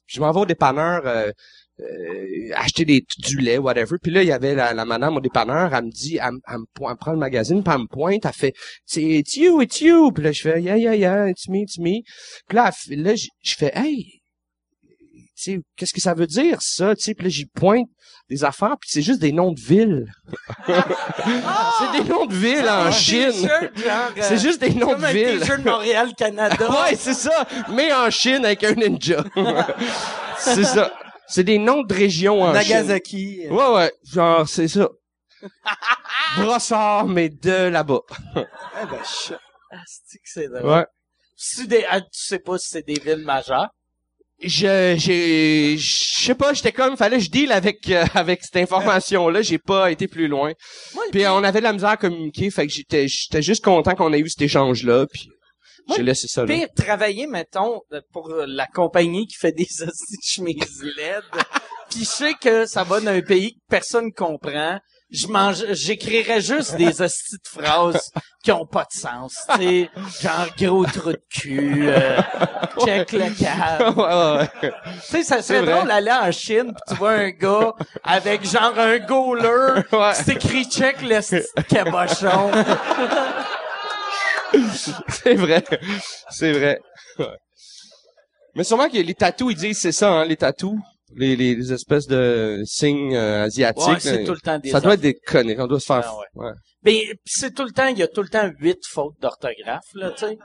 Je 0.08 0.20
m'en 0.20 0.32
vais 0.32 0.40
au 0.42 0.46
dépanneur 0.46 1.02
euh, 1.06 1.32
euh, 1.80 2.50
acheter 2.56 2.86
des, 2.86 3.06
du 3.18 3.38
lait, 3.38 3.58
whatever. 3.58 3.98
Puis 4.02 4.12
là, 4.12 4.22
il 4.24 4.28
y 4.28 4.32
avait 4.32 4.56
la, 4.56 4.74
la 4.74 4.86
madame 4.86 5.18
au 5.18 5.22
dépanneur, 5.22 5.74
elle 5.74 5.86
me 5.86 5.90
dit, 5.92 6.18
elle, 6.22 6.34
me- 6.34 6.90
elle 6.90 6.96
prend 6.98 7.12
le 7.12 7.18
magazine, 7.18 7.64
puis 7.64 7.74
elle 7.74 7.82
me 7.82 7.88
pointe, 7.88 8.26
elle 8.26 8.34
fait, 8.34 8.54
it's 8.96 9.36
you, 9.36 9.62
it's 9.62 9.82
you. 9.82 10.12
Puis 10.12 10.24
là, 10.24 10.32
je 10.32 10.42
fais, 10.42 10.62
yeah, 10.62 10.78
yeah, 10.78 10.96
yeah, 10.96 11.30
it's 11.30 11.48
me, 11.50 11.60
it's 11.64 11.78
me. 11.80 12.02
Puis 12.48 12.56
là, 12.56 12.72
là, 12.92 13.16
je 13.16 13.56
fais, 13.56 13.72
hey, 13.76 14.22
qu'est-ce 15.76 15.94
que 15.94 16.02
ça 16.02 16.14
veut 16.14 16.28
dire, 16.28 16.58
ça? 16.62 16.96
Tu 16.96 17.04
sais, 17.04 17.14
puis 17.14 17.26
là, 17.26 17.30
j'y 17.30 17.46
pointe 17.46 17.88
des 18.30 18.44
affaires, 18.44 18.76
puis 18.80 18.90
c'est 18.92 19.02
juste 19.02 19.20
des 19.20 19.32
noms 19.32 19.52
de 19.52 19.60
villes. 19.60 20.06
c'est 20.68 21.92
des 22.02 22.10
noms 22.10 22.26
de 22.26 22.34
villes 22.34 22.68
en 22.70 22.92
Chine. 22.92 23.48
euh, 23.50 23.70
C'est 24.22 24.38
juste 24.40 24.62
des 24.62 24.74
noms 24.74 24.92
comme 24.92 25.02
de 25.02 25.06
un 25.06 25.12
villes. 25.14 25.40
t-shirt 25.40 25.64
Montréal-Canada. 25.64 26.70
Ouais, 26.72 26.96
c'est 26.96 27.14
ça. 27.14 27.48
Mais 27.70 27.94
en 27.94 28.10
Chine 28.10 28.46
avec 28.46 28.64
un 28.64 28.74
ninja. 28.74 29.24
c'est 30.40 30.64
ça. 30.64 30.92
C'est 31.28 31.44
des 31.44 31.58
noms 31.58 31.84
de 31.84 31.94
régions 31.94 32.42
en 32.44 32.48
Chine. 32.54 32.76
Nagasaki. 32.76 33.48
Ouais, 33.50 33.74
ouais. 33.74 33.92
Genre, 34.12 34.48
c'est 34.48 34.68
ça. 34.68 34.90
Brossard, 36.38 37.06
mais 37.08 37.30
de 37.30 37.68
là-bas. 37.70 38.02
Ah, 38.36 38.86
ben. 38.90 39.00
Asti 39.72 40.18
que 40.18 40.24
c'est 40.26 40.48
drôle? 40.48 40.66
Ouais. 40.70 40.86
Des, 41.68 41.86
ah, 41.90 42.02
tu 42.02 42.08
sais 42.12 42.40
pas 42.40 42.58
si 42.58 42.70
c'est 42.70 42.86
des 42.86 43.00
villes 43.00 43.24
majeures? 43.26 43.70
Je, 44.42 44.96
j'ai, 44.98 45.78
je 45.78 46.24
sais 46.24 46.36
pas, 46.36 46.54
j'étais 46.54 46.74
comme, 46.74 46.98
fallait 46.98 47.18
que 47.18 47.24
je 47.24 47.30
deal 47.30 47.52
avec, 47.54 47.90
euh, 47.90 48.04
avec 48.16 48.44
cette 48.44 48.58
information-là. 48.58 49.42
J'ai 49.42 49.58
pas 49.60 49.92
été 49.92 50.08
plus 50.08 50.28
loin. 50.28 50.52
Moi, 50.94 51.04
Puis 51.12 51.22
pire- 51.22 51.34
on 51.34 51.44
avait 51.44 51.60
de 51.60 51.64
la 51.64 51.74
misère 51.74 51.90
à 51.90 51.98
communiquer, 51.98 52.50
fait 52.52 52.68
que 52.68 52.74
j'étais, 52.74 53.08
j'étais 53.08 53.42
juste 53.42 53.64
content 53.64 53.96
qu'on 53.96 54.12
ait 54.14 54.20
eu 54.20 54.30
cet 54.30 54.42
échange-là. 54.42 55.08
Puis 55.08 55.30
Moi, 55.88 55.98
j'ai 55.98 56.04
laissé 56.04 56.28
ça 56.28 56.46
là. 56.46 56.54
pire, 56.54 56.68
travailler, 56.76 57.28
mettons, 57.28 57.82
euh, 57.94 58.02
pour 58.12 58.30
euh, 58.30 58.46
la 58.48 58.68
compagnie 58.68 59.26
qui 59.26 59.38
fait 59.38 59.54
des 59.54 59.68
chemises 60.22 60.84
LED. 60.98 61.24
Puis 61.90 62.00
je 62.02 62.06
sais 62.06 62.34
que 62.34 62.66
ça 62.66 62.84
va 62.84 63.00
d'un 63.00 63.22
pays 63.22 63.54
que 63.54 63.60
personne 63.70 64.12
comprend. 64.12 64.80
Je 65.16 65.28
mange, 65.28 65.64
j'écrirais 65.72 66.42
juste 66.42 66.76
des 66.76 67.02
hosties 67.02 67.38
de 67.38 67.48
phrases 67.48 68.12
qui 68.44 68.52
ont 68.52 68.66
pas 68.66 68.84
de 68.84 68.98
sens. 69.00 69.34
Tu 69.54 69.58
sais, 69.58 69.90
genre 70.22 70.48
gros 70.58 70.86
trou 70.86 71.12
de 71.14 71.22
cul, 71.30 71.88
euh, 71.88 72.20
check 72.84 73.14
le 73.14 73.30
câble. 73.40 73.98
ouais, 74.00 74.06
ouais, 74.06 74.38
ouais. 74.64 74.72
Tu 75.06 75.12
sais, 75.12 75.24
ça 75.24 75.42
serait 75.42 75.66
drôle 75.66 75.88
d'aller 75.88 76.12
en 76.12 76.32
Chine 76.32 76.74
pis 76.74 76.82
tu 76.94 76.96
vois 76.96 77.12
un 77.12 77.30
gars 77.30 77.72
avec 78.04 78.44
genre 78.46 78.78
un 78.78 78.98
goaler 79.00 79.82
Ouais. 79.92 80.14
c'est 80.14 80.34
écrit 80.34 80.66
check 80.66 81.02
le 81.02 81.64
cabochon. 81.64 82.52
C'est 85.10 85.36
vrai. 85.36 85.64
C'est 86.30 86.52
vrai. 86.52 86.80
Ouais. 87.20 87.38
Mais 88.56 88.64
sûrement 88.64 88.90
que 88.90 88.98
les 88.98 89.14
tatous, 89.14 89.52
ils 89.54 89.58
disent 89.58 89.80
c'est 89.80 89.92
ça, 89.92 90.10
hein, 90.12 90.26
les 90.26 90.38
tatous. 90.38 90.78
Les, 91.16 91.36
les, 91.36 91.56
les 91.56 91.72
espèces 91.74 92.08
de 92.08 92.62
signes 92.66 93.16
euh, 93.16 93.44
asiatiques. 93.46 93.88
Ouais, 93.88 94.00
c'est 94.00 94.20
là. 94.20 94.26
tout 94.26 94.34
le 94.34 94.40
temps 94.42 94.60
des 94.60 94.70
Ça 94.70 94.82
doit 94.82 94.96
être 94.96 95.02
des 95.02 95.14
conneries. 95.16 95.56
On 95.60 95.68
doit 95.68 95.80
se 95.80 95.86
faire... 95.86 96.04
Ah 96.06 96.16
ouais. 96.36 96.46
ouais. 96.48 96.52
Mais 96.84 97.04
c'est 97.26 97.54
tout 97.56 97.64
le 97.64 97.72
temps, 97.72 97.88
il 97.88 97.98
y 97.98 98.04
a 98.04 98.08
tout 98.08 98.22
le 98.22 98.28
temps 98.30 98.50
huit 98.60 98.80
fautes 98.86 99.16
d'orthographe, 99.22 99.86
là, 99.94 100.12
tu 100.12 100.26
sais. 100.26 100.38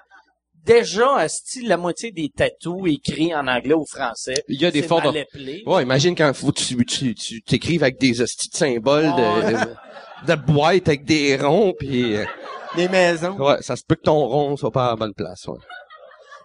Déjà, 0.64 1.16
asti, 1.16 1.62
la 1.66 1.76
moitié 1.78 2.12
des 2.12 2.28
tatous 2.28 2.86
écrits 2.86 3.34
en 3.34 3.46
anglais 3.48 3.72
ou 3.74 3.86
français. 3.86 4.34
Il 4.46 4.60
y 4.60 4.66
a 4.66 4.70
des 4.70 4.82
fautes 4.82 5.04
mal 5.04 5.14
d'or- 5.14 5.22
appelé. 5.22 5.62
Ouais, 5.66 5.82
imagine 5.82 6.14
quand 6.14 6.32
faut 6.34 6.52
que 6.52 6.60
tu, 6.60 6.76
tu, 6.84 7.14
tu 7.14 7.40
t'écrives 7.42 7.82
avec 7.82 7.98
des 7.98 8.20
hosties 8.20 8.50
de 8.50 8.56
symboles 8.56 9.06
Ouais. 9.06 9.52
de, 9.52 9.58
de, 9.58 10.32
de 10.32 10.34
boîtes 10.34 10.86
avec 10.88 11.04
des 11.06 11.36
ronds, 11.38 11.72
puis 11.78 12.14
euh, 12.14 12.26
Les 12.76 12.88
maisons. 12.90 13.38
ouais, 13.38 13.62
ça 13.62 13.74
se 13.74 13.82
peut 13.88 13.94
que 13.94 14.02
ton 14.02 14.18
rond 14.26 14.54
soit 14.58 14.70
pas 14.70 14.86
à 14.88 14.90
la 14.90 14.96
bonne 14.96 15.14
place. 15.14 15.46
Ouais. 15.48 15.56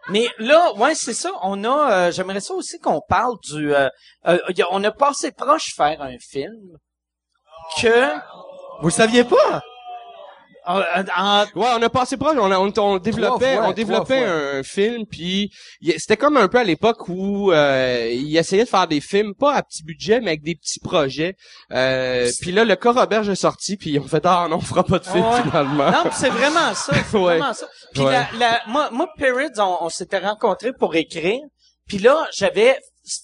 Mais 0.10 0.28
là, 0.38 0.74
ouais, 0.76 0.94
c'est 0.96 1.14
ça. 1.14 1.32
On 1.42 1.64
a, 1.64 1.92
euh, 2.08 2.12
j'aimerais 2.12 2.40
ça 2.40 2.54
aussi 2.54 2.80
qu'on 2.80 3.02
parle 3.02 3.36
du. 3.44 3.74
euh, 3.74 3.90
euh, 4.28 4.38
on 4.72 4.84
a 4.84 4.92
passé 4.92 5.32
proche 5.32 5.74
faire 5.76 6.02
un 6.02 6.18
film 6.20 6.78
que 7.82 8.14
Vous 8.82 8.90
saviez 8.90 9.24
pas? 9.24 9.64
En- 10.68 10.82
en- 11.18 11.46
Ouais, 11.56 11.68
on 11.78 11.82
a 11.82 11.90
passé 11.90 12.18
proche, 12.18 12.36
on, 12.40 12.52
a- 12.52 12.58
on, 12.60 12.72
on 12.78 12.98
développait, 12.98 13.56
fois, 13.56 13.68
on 13.68 13.72
développait 13.74 14.24
un 14.26 14.64
film, 14.64 15.06
puis 15.06 15.52
c'était 15.98 16.18
comme 16.18 16.38
un 16.38 16.48
peu 16.48 16.58
à 16.60 16.64
l'époque 16.64 17.08
où 17.10 17.52
euh, 17.52 18.10
il 18.12 18.36
essayait 18.38 18.64
de 18.64 18.70
faire 18.70 18.88
des 18.88 19.02
films, 19.02 19.34
pas 19.36 19.54
à 19.54 19.64
petit 19.64 19.84
budget, 19.84 20.20
mais 20.20 20.32
avec 20.32 20.44
des 20.44 20.56
petits 20.56 20.80
projets. 20.80 21.36
Euh, 21.72 22.30
puis 22.42 22.52
là, 22.52 22.64
le 22.66 22.76
cas 22.76 22.92
Robert 22.92 23.30
est 23.30 23.36
sorti, 23.36 23.78
puis 23.78 23.92
ils 23.92 24.00
ont 24.00 24.08
fait 24.08 24.26
ah 24.26 24.48
non, 24.50 24.58
on 24.58 24.62
fera 24.62 24.84
pas 24.84 25.00
de 25.00 25.06
film 25.06 25.24
Ouais. 25.26 25.42
finalement. 25.44 25.92
Non, 25.92 26.04
pis 26.10 26.16
c'est 26.16 26.30
vraiment 26.30 26.74
ça. 26.74 26.94
C'est 26.94 27.18
Ouais. 27.18 27.38
vraiment 27.38 27.54
ça. 27.54 27.68
Puis 27.94 28.04
Ouais. 28.04 28.12
la, 28.12 28.28
la, 28.38 28.62
moi, 28.68 28.90
moi, 28.92 29.08
Perrids, 29.18 29.60
on, 29.60 29.78
on 29.82 29.90
s'était 29.90 30.20
rencontrés 30.20 30.74
pour 30.74 30.96
écrire. 30.96 31.40
Puis 31.88 32.00
là, 32.00 32.28
j'avais 32.36 32.78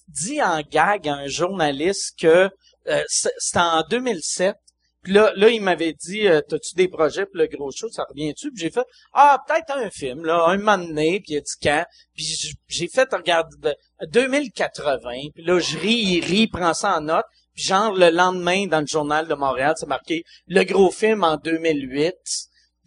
dit 0.07 0.41
en 0.41 0.61
gag 0.61 1.07
à 1.07 1.13
un 1.15 1.27
journaliste 1.27 2.13
que 2.19 2.49
euh, 2.87 3.03
c'était 3.07 3.59
en 3.59 3.83
2007. 3.89 4.55
Puis 5.03 5.13
là, 5.13 5.31
là, 5.35 5.49
il 5.49 5.61
m'avait 5.61 5.93
dit, 5.93 6.27
euh, 6.27 6.41
t'as-tu 6.41 6.75
des 6.75 6.87
projets 6.87 7.25
pour 7.25 7.37
le 7.37 7.47
gros 7.47 7.71
show, 7.71 7.89
ça 7.89 8.05
revient-tu? 8.09 8.51
Puis 8.51 8.61
j'ai 8.61 8.69
fait, 8.69 8.85
ah, 9.13 9.43
peut-être 9.47 9.71
un 9.75 9.89
film, 9.89 10.25
là, 10.25 10.45
un 10.47 10.57
moment 10.57 10.77
donné, 10.77 11.19
puis 11.21 11.33
il 11.33 11.37
a 11.37 11.41
dit 11.41 11.53
quand. 11.61 11.83
Puis 12.15 12.55
j'ai 12.67 12.87
fait, 12.87 13.07
regarde, 13.11 13.49
de- 13.59 13.75
2080, 14.07 15.29
puis 15.33 15.43
là, 15.43 15.59
je 15.59 15.77
ris, 15.77 15.93
il 15.93 16.23
rit, 16.23 16.47
prend 16.47 16.73
ça 16.73 16.97
en 16.97 17.01
note. 17.01 17.25
Puis 17.53 17.63
genre, 17.63 17.93
le 17.93 18.09
lendemain, 18.11 18.67
dans 18.67 18.79
le 18.79 18.87
journal 18.87 19.27
de 19.27 19.33
Montréal, 19.33 19.73
c'est 19.77 19.87
marqué, 19.87 20.23
le 20.47 20.63
gros 20.63 20.91
film 20.91 21.23
en 21.23 21.37
2008. 21.37 22.13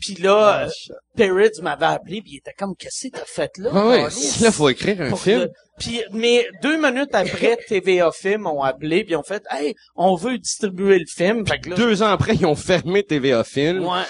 Puis 0.05 0.15
là, 0.23 0.65
euh, 0.67 0.69
Perrids 1.17 1.61
m'avait 1.63 1.87
appelé, 1.87 2.21
puis 2.21 2.33
il 2.35 2.37
était 2.39 2.53
comme, 2.59 2.75
qu'est-ce 2.77 3.09
que 3.09 3.17
t'as 3.19 3.25
fait 3.25 3.51
là? 3.59 3.71
Ouais, 3.73 3.99
Carlis? 3.99 4.37
là, 4.43 4.53
faut 4.53 4.69
écrire 4.69 5.01
un 5.01 5.15
film. 5.17 5.45
que- 5.47 5.51
Puis, 5.79 6.03
mais 6.13 6.47
deux 6.63 6.77
minutes 6.77 7.15
après, 7.15 7.57
TVA 7.69 8.11
Film 8.13 8.47
ont 8.47 8.63
appelé, 8.63 9.05
puis 9.05 9.17
ont 9.17 9.23
fait, 9.23 9.43
hey, 9.51 9.75
on 9.97 10.15
veut 10.15 10.39
distribuer 10.39 10.99
le 10.99 11.07
film. 11.09 11.47
Fait 11.47 11.59
que 11.59 11.71
là, 11.71 11.77
Deux 11.77 12.03
ans 12.03 12.09
après, 12.11 12.35
ils 12.35 12.47
ont 12.47 12.55
fermé 12.55 13.03
TVA 13.03 13.43
Film. 13.45 13.85
ouais. 13.85 14.03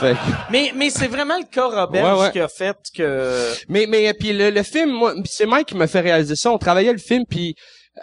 Fait 0.00 0.12
que- 0.14 0.52
Mais, 0.52 0.72
mais 0.74 0.90
c'est 0.90 1.06
vraiment 1.06 1.38
le 1.38 1.44
cas 1.44 1.68
Robert 1.68 2.16
Ouais, 2.18 2.24
ouais. 2.24 2.32
qui 2.32 2.40
a 2.40 2.48
fait 2.48 2.76
que. 2.94 3.52
Mais 3.68 3.86
mais 3.86 4.12
puis 4.14 4.32
le, 4.32 4.50
le 4.50 4.62
film, 4.62 4.90
moi, 4.90 5.14
c'est 5.24 5.46
Mike 5.46 5.68
qui 5.68 5.74
m'a 5.76 5.86
fait 5.86 6.00
réaliser 6.00 6.36
ça. 6.36 6.50
On 6.50 6.58
travaillait 6.58 6.92
le 6.92 6.98
film, 6.98 7.24
puis 7.28 7.54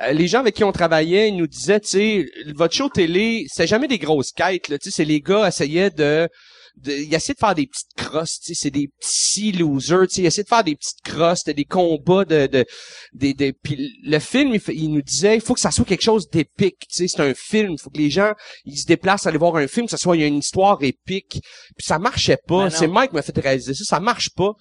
euh, 0.01 0.11
les 0.11 0.27
gens 0.27 0.39
avec 0.39 0.55
qui 0.55 0.63
on 0.63 0.71
travaillait, 0.71 1.29
ils 1.29 1.35
nous 1.35 1.45
disaient, 1.47 1.79
tu 1.79 1.87
sais, 1.89 2.25
votre 2.55 2.73
show 2.73 2.89
télé, 2.89 3.45
c'est 3.51 3.67
jamais 3.67 3.87
des 3.87 3.99
grosses 3.99 4.31
quêtes. 4.31 4.69
Là, 4.69 4.77
tu 4.79 4.89
sais, 4.89 4.95
c'est 4.97 5.05
les 5.05 5.19
gars 5.21 5.47
essayaient 5.47 5.91
de 5.91 6.27
de, 6.77 6.91
il 6.91 7.13
essaie 7.13 7.33
de 7.33 7.39
faire 7.39 7.55
des 7.55 7.67
petites 7.67 7.93
crosses, 7.95 8.39
tu 8.39 8.53
sais, 8.53 8.63
c'est 8.63 8.71
des 8.71 8.89
petits 8.99 9.51
losers, 9.51 10.07
tu 10.07 10.15
sais, 10.15 10.21
il 10.21 10.25
essaie 10.25 10.43
de 10.43 10.47
faire 10.47 10.63
des 10.63 10.75
petites 10.75 11.01
crosses, 11.03 11.43
des 11.43 11.65
combats 11.65 12.25
de, 12.25 12.47
de, 12.47 12.65
des, 13.13 13.33
des, 13.33 13.53
puis 13.53 13.91
le 14.03 14.19
film, 14.19 14.57
il, 14.69 14.91
nous 14.91 15.01
disait, 15.01 15.35
il 15.35 15.41
faut 15.41 15.53
que 15.53 15.59
ça 15.59 15.71
soit 15.71 15.85
quelque 15.85 16.03
chose 16.03 16.29
d'épique, 16.29 16.79
tu 16.89 16.95
sais, 16.95 17.07
c'est 17.07 17.21
un 17.21 17.33
film, 17.33 17.73
il 17.73 17.79
faut 17.79 17.89
que 17.89 17.97
les 17.97 18.09
gens, 18.09 18.33
ils 18.65 18.77
se 18.77 18.85
déplacent 18.85 19.25
à 19.25 19.29
aller 19.29 19.37
voir 19.37 19.55
un 19.55 19.67
film, 19.67 19.85
que 19.85 19.91
ça 19.91 19.97
soit, 19.97 20.15
il 20.17 20.21
y 20.21 20.23
a 20.23 20.27
une 20.27 20.39
histoire 20.39 20.77
épique, 20.81 21.41
puis 21.77 21.85
ça 21.85 21.99
marchait 21.99 22.37
Ben 22.47 22.57
pas, 22.57 22.63
non. 22.65 22.69
c'est 22.69 22.87
Mike 22.87 23.11
qui 23.11 23.15
m'a 23.15 23.21
fait 23.21 23.37
réaliser 23.37 23.73
ça, 23.73 23.83
ça 23.83 23.99
marche 23.99 24.29
pas. 24.31 24.53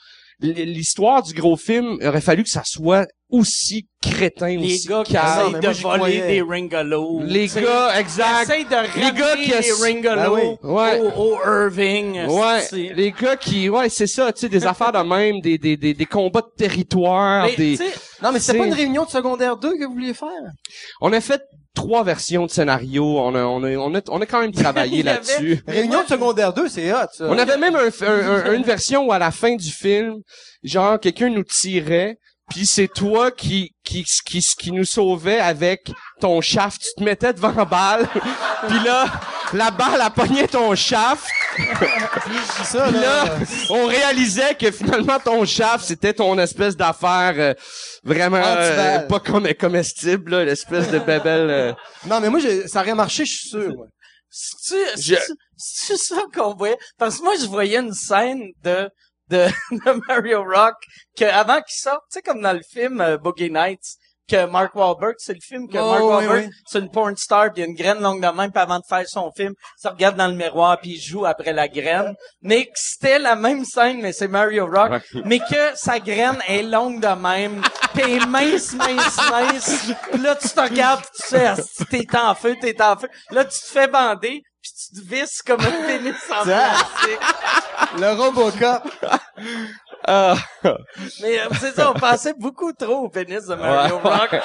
L'histoire 0.43 1.23
du 1.23 1.35
gros 1.35 1.57
film 1.57 1.99
aurait 2.05 2.21
fallu 2.21 2.43
que 2.43 2.51
ça 2.51 2.63
soit 2.65 3.07
aussi 3.31 3.87
crétin, 4.03 4.49
Les 4.59 4.75
aussi 4.75 4.89
gars 4.89 5.03
qui 5.05 5.17
essayent 5.17 5.53
mais 5.55 5.61
de 5.61 5.69
voler 5.69 5.97
croyais. 5.99 6.27
des 6.27 6.43
ringolos. 6.43 7.23
Les 7.25 7.47
gars, 7.47 7.99
exact. 7.99 8.49
De 8.49 9.01
Les 9.01 9.13
gars 9.19 9.37
qui 9.37 9.51
des 9.51 9.73
ringolos 9.83 10.37
Ben 10.37 10.59
oui. 10.63 10.71
Ouais. 10.71 11.01
au, 11.01 11.35
au 11.35 11.39
Irving. 11.47 12.27
Ouais, 12.27 12.61
c'est- 12.61 12.93
les 12.95 13.13
gars 13.13 13.37
qui, 13.37 13.69
ouais, 13.71 13.89
c'est 13.89 14.07
ça, 14.07 14.33
tu 14.33 14.41
sais, 14.41 14.49
des 14.51 14.67
affaires 14.67 14.93
de 14.93 14.99
même, 14.99 15.41
des, 15.41 15.57
des, 15.57 15.77
des, 15.79 15.95
des 15.95 16.07
combats 16.07 16.43
de 16.43 16.53
territoire, 16.57 17.47
Mais, 17.47 17.57
des, 17.57 17.77
tu 17.79 17.85
sais, 17.85 17.93
Non, 18.23 18.33
mais 18.33 18.39
c'était 18.39 18.53
C'est- 18.53 18.59
pas 18.59 18.67
une 18.67 18.75
réunion 18.75 19.05
de 19.05 19.11
secondaire 19.11 19.57
2 19.57 19.77
que 19.79 19.85
vous 19.87 19.93
vouliez 19.95 20.15
faire? 20.15 20.29
on 21.01 21.13
a 21.13 21.21
fait 21.21 21.41
trois 21.75 22.05
versions 22.05 22.47
de 22.47 22.51
scénario, 22.51 23.05
on 23.19 23.35
a, 23.35 23.43
on 23.45 23.63
a, 23.65 23.71
on 23.77 23.95
a, 23.95 24.01
on 24.09 24.21
a 24.21 24.27
quand 24.27 24.41
même 24.41 24.53
travaillé 24.53 25.03
là-dessus. 25.03 25.63
Réunion 25.67 26.03
de 26.03 26.09
secondaire 26.09 26.53
2, 26.53 26.69
c'est 26.69 26.93
hot, 26.93 27.07
ça. 27.13 27.25
On 27.29 27.39
avait 27.39 27.57
même 27.57 27.75
un, 27.77 27.89
un- 28.07 28.29
un- 28.47 28.53
une 28.55 28.63
version 28.63 29.07
où 29.07 29.13
à 29.13 29.19
la 29.19 29.31
fin 29.31 29.55
du 29.57 29.71
film, 29.71 30.17
genre, 30.63 31.01
quelqu'un 31.01 31.31
nous 31.31 31.45
tirait, 31.45 32.19
puis 32.51 32.67
c'est 32.67 32.89
toi 32.89 33.31
qui, 33.31 33.73
qui, 33.85 34.05
qui, 34.27 34.41
qui 34.59 34.73
nous 34.73 34.85
sauvait 34.85 35.39
avec 35.41 35.91
ton 36.21 36.41
shaft. 36.41 36.83
Tu 36.83 36.95
te 36.99 37.03
mettais 37.05 37.33
devant 37.33 37.53
la 37.53 37.65
balle, 37.65 38.09
puis 38.69 38.79
là, 38.85 39.07
la 39.53 39.71
balle 39.71 40.01
a 40.01 40.11
pogné 40.11 40.47
ton 40.49 40.75
shaft, 40.75 41.27
ça, 42.65 42.91
là. 42.91 43.01
là, 43.01 43.38
on 43.71 43.87
réalisait 43.87 44.55
que 44.55 44.71
finalement 44.71 45.19
ton 45.19 45.45
shaft 45.45 45.85
c'était 45.85 46.15
ton 46.15 46.38
espèce 46.38 46.77
d'affaire 46.77 47.35
euh, 47.37 47.55
vraiment 48.05 48.38
euh, 48.38 48.69
Antiballe. 48.71 49.07
pas 49.09 49.21
comme 49.21 49.53
comestible 49.55 50.31
là, 50.33 50.45
l'espèce 50.45 50.88
de 50.91 50.99
bébelle. 50.99 51.51
euh. 51.51 51.73
Non, 52.07 52.21
mais 52.21 52.31
moi, 52.31 52.41
j'ai- 52.41 52.67
ça 52.69 52.81
aurait 52.81 52.95
marché, 52.95 53.25
je 53.25 53.33
suis 53.33 53.49
sûr. 53.49 53.73
moi. 53.75 53.87
C'est-tu, 54.31 54.81
Je- 55.03 55.15
c'est-tu- 55.17 55.33
c'est-tu 55.57 55.99
ça 56.03 56.23
qu'on 56.35 56.55
voyait? 56.55 56.79
Parce 56.99 57.19
que 57.19 57.25
moi, 57.25 57.35
je 57.41 57.47
voyais 57.47 57.79
une 57.79 57.93
scène 57.93 58.43
de, 58.62 58.88
de, 59.29 59.47
de 59.71 60.01
Mario 60.09 60.43
Rock 60.43 60.75
que 61.19 61.25
avant 61.25 61.61
qu'il 61.61 61.77
sorte, 61.79 62.03
tu 62.11 62.15
sais, 62.19 62.23
comme 62.23 62.41
dans 62.41 62.53
le 62.55 62.62
film 62.62 63.01
euh, 63.01 63.19
Boogie 63.19 63.51
Nights, 63.51 63.97
que 64.33 64.47
Mark 64.47 64.75
Wahlberg, 64.75 65.14
c'est 65.18 65.35
le 65.35 65.40
film 65.40 65.68
que 65.68 65.79
Oh, 65.79 65.90
Mark 65.90 66.03
Wahlberg, 66.05 66.45
oui. 66.47 66.51
c'est 66.66 66.79
une 66.79 66.90
porn 66.90 67.16
star, 67.16 67.53
puis 67.53 67.62
il 67.62 67.64
a 67.64 67.68
une 67.68 67.75
graine 67.75 68.01
longue 68.01 68.23
de 68.23 68.29
même, 68.29 68.51
puis 68.51 68.62
avant 68.62 68.79
de 68.79 68.85
faire 68.88 69.05
son 69.07 69.31
film, 69.37 69.53
il 69.79 69.83
se 69.83 69.88
regarde 69.88 70.16
dans 70.16 70.29
le 70.29 70.35
miroir, 70.35 70.79
puis 70.81 70.92
il 70.92 71.01
joue 71.01 71.27
après 71.27 71.53
la 71.53 71.68
graine. 71.68 72.14
Mais 72.40 72.64
que 72.66 72.73
c'était 72.77 73.18
la 73.18 73.37
même 73.37 73.64
scène, 73.64 74.01
mais 74.01 74.12
c'est 74.12 74.29
Mario 74.29 74.66
Rock, 74.66 75.03
mais 75.25 75.38
que 75.38 75.75
sa 75.75 75.99
graine 76.01 76.38
est 76.49 76.62
longue 76.62 77.01
de 77.01 77.09
même, 77.09 77.62
puis 77.95 78.03
elle 78.05 78.23
est 78.23 78.27
mince, 78.27 78.73
mince, 78.73 79.18
mince. 79.31 79.88
Là, 80.21 80.35
tu 80.37 80.49
te 80.49 80.61
regardes, 80.61 81.03
puis 81.03 81.11
tu 81.23 81.29
sais, 81.29 81.47
asti, 81.47 81.85
t'es 82.07 82.16
en 82.16 82.35
feu, 82.35 82.57
t'es 82.61 82.81
en 82.83 82.97
feu. 82.97 83.09
Là, 83.31 83.45
tu 83.45 83.59
te 83.59 83.66
fais 83.66 83.87
bander, 83.88 84.42
puis 84.62 84.71
tu 84.95 85.01
te 85.01 85.14
visses 85.14 85.42
comme 85.42 85.61
un 85.61 85.87
pénis 85.87 86.14
en 86.31 86.42
plastique. 86.45 87.21
Le 87.99 88.12
Robocop. 88.12 88.83
Ah. 90.07 90.37
Mais 91.21 91.38
euh, 91.41 91.49
c'est 91.61 91.75
ça, 91.75 91.91
on 91.91 91.95
pensait 91.99 92.35
beaucoup 92.38 92.73
trop 92.73 93.05
au 93.05 93.09
pénis 93.09 93.45
de 93.47 93.55
Mario 93.55 93.97
Ouais. 93.97 94.03
Rock. 94.03 94.37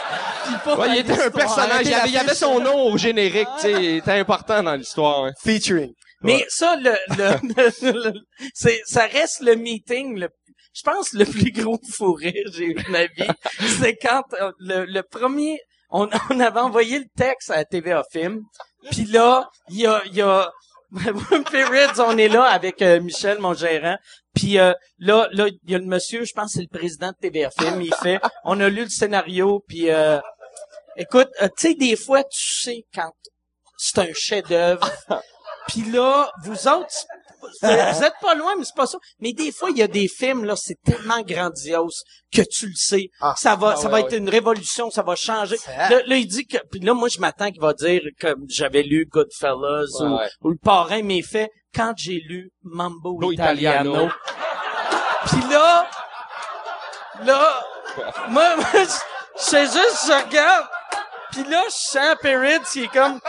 Il 0.89 0.97
était 0.97 1.21
un 1.23 1.31
personnage, 1.31 1.85
il 1.85 1.93
avait, 1.93 2.09
il 2.09 2.13
la 2.13 2.21
avait 2.21 2.35
son 2.35 2.59
nom 2.59 2.83
au 2.91 2.97
générique, 2.97 3.47
tu 3.55 3.61
sais, 3.63 3.71
il 3.71 3.95
était 3.97 4.11
important 4.19 4.61
dans 4.63 4.75
l'histoire. 4.75 5.25
hein. 5.25 5.31
Featuring. 5.43 5.91
Mais 6.21 6.45
ça, 6.49 6.75
le, 6.75 6.91
le, 7.17 7.37
le- 7.91 8.09
le- 8.11 8.19
c'est, 8.53 8.81
ça 8.85 9.05
reste 9.05 9.41
le 9.41 9.55
meeting, 9.55 10.17
le, 10.19 10.29
je 10.73 10.81
pense 10.83 11.13
le 11.13 11.25
plus 11.25 11.51
gros 11.51 11.79
fou 11.95 12.13
rire 12.13 12.33
que 12.45 12.51
j'ai 12.53 12.65
eu 12.65 12.73
de 12.73 12.89
ma 12.91 13.05
vie. 13.05 13.29
C'est 13.79 13.95
quand 13.95 14.23
euh, 14.39 14.51
le, 14.59 14.85
le 14.85 15.03
premier, 15.03 15.59
on, 15.89 16.07
on 16.31 16.39
avait 16.39 16.59
envoyé 16.59 16.99
le 16.99 17.05
texte 17.15 17.51
à 17.51 17.63
TVA 17.65 18.03
Film, 18.11 18.41
puis 18.91 19.05
là, 19.05 19.47
il 19.69 19.81
y 19.81 19.87
a, 19.87 20.01
il 20.05 20.15
y 20.15 20.21
a, 20.21 20.51
Periods, 21.51 21.99
on 21.99 22.17
est 22.17 22.29
là 22.29 22.43
avec 22.43 22.81
euh, 22.81 23.01
Michel, 23.01 23.39
mon 23.39 23.53
gérant. 23.53 23.97
Puis 24.33 24.57
euh, 24.57 24.73
là, 24.99 25.27
là, 25.31 25.47
il 25.47 25.71
y 25.71 25.75
a 25.75 25.77
le 25.77 25.85
monsieur, 25.85 26.23
je 26.23 26.31
pense 26.33 26.53
que 26.53 26.59
c'est 26.59 26.67
le 26.71 26.77
président 26.77 27.11
de 27.21 27.49
Film, 27.59 27.81
il 27.81 27.93
fait, 28.01 28.19
on 28.45 28.59
a 28.59 28.69
lu 28.69 28.83
le 28.83 28.89
scénario, 28.89 29.63
puis 29.67 29.89
euh, 29.89 30.19
écoute, 30.95 31.29
euh, 31.41 31.49
tu 31.57 31.69
sais, 31.69 31.73
des 31.73 31.95
fois, 31.95 32.23
tu 32.23 32.61
sais 32.61 32.85
quand 32.93 33.11
c'est 33.77 33.99
un 33.99 34.13
chef-d'œuvre. 34.13 34.89
Puis 35.67 35.83
là, 35.91 36.31
vous 36.43 36.67
autres, 36.67 37.05
vous 37.41 38.03
êtes 38.03 38.13
pas 38.21 38.35
loin, 38.35 38.55
mais 38.57 38.65
c'est 38.65 38.75
pas 38.75 38.87
ça. 38.87 38.97
Mais 39.19 39.33
des 39.33 39.51
fois, 39.51 39.69
il 39.69 39.77
y 39.77 39.83
a 39.83 39.87
des 39.87 40.07
films, 40.07 40.45
là, 40.45 40.55
c'est 40.55 40.81
tellement 40.83 41.21
grandiose 41.21 42.03
que 42.31 42.41
tu 42.41 42.67
le 42.67 42.75
sais. 42.75 43.09
Ah. 43.21 43.33
ça 43.37 43.55
va, 43.55 43.73
Ah 43.73 43.75
ça 43.75 43.85
ouais, 43.85 43.91
va 43.91 43.97
ouais. 43.97 44.03
être 44.03 44.13
une 44.15 44.29
révolution, 44.29 44.89
ça 44.89 45.03
va 45.03 45.15
changer. 45.15 45.57
Là, 45.67 46.01
là, 46.05 46.15
il 46.15 46.27
dit 46.27 46.45
que, 46.45 46.57
puis 46.71 46.79
là, 46.79 46.93
moi, 46.93 47.09
je 47.09 47.19
m'attends 47.19 47.51
qu'il 47.51 47.61
va 47.61 47.73
dire 47.73 48.01
que 48.19 48.35
j'avais 48.47 48.83
lu 48.83 49.07
Goodfellas 49.11 49.85
Ouais, 49.99 50.27
ou, 50.41 50.49
Le 50.49 50.57
Parrain, 50.57 51.01
mais 51.03 51.21
fait 51.21 51.49
quand 51.75 51.93
j'ai 51.95 52.21
lu 52.27 52.51
Mambo 52.63 53.31
Italiano. 53.31 53.91
Italiano. 53.91 54.11
Puis 55.25 55.41
là, 55.51 55.87
là, 57.23 57.63
moi, 58.29 58.55
moi, 58.57 58.65
je 58.73 59.41
sais 59.41 59.65
juste, 59.65 60.05
je 60.07 60.25
regarde, 60.25 60.65
puis 61.31 61.43
là, 61.43 61.63
je 61.65 61.71
sens 61.71 62.15
Perrids, 62.21 62.61
il 62.75 62.83
est 62.83 62.87
comme... 62.87 63.19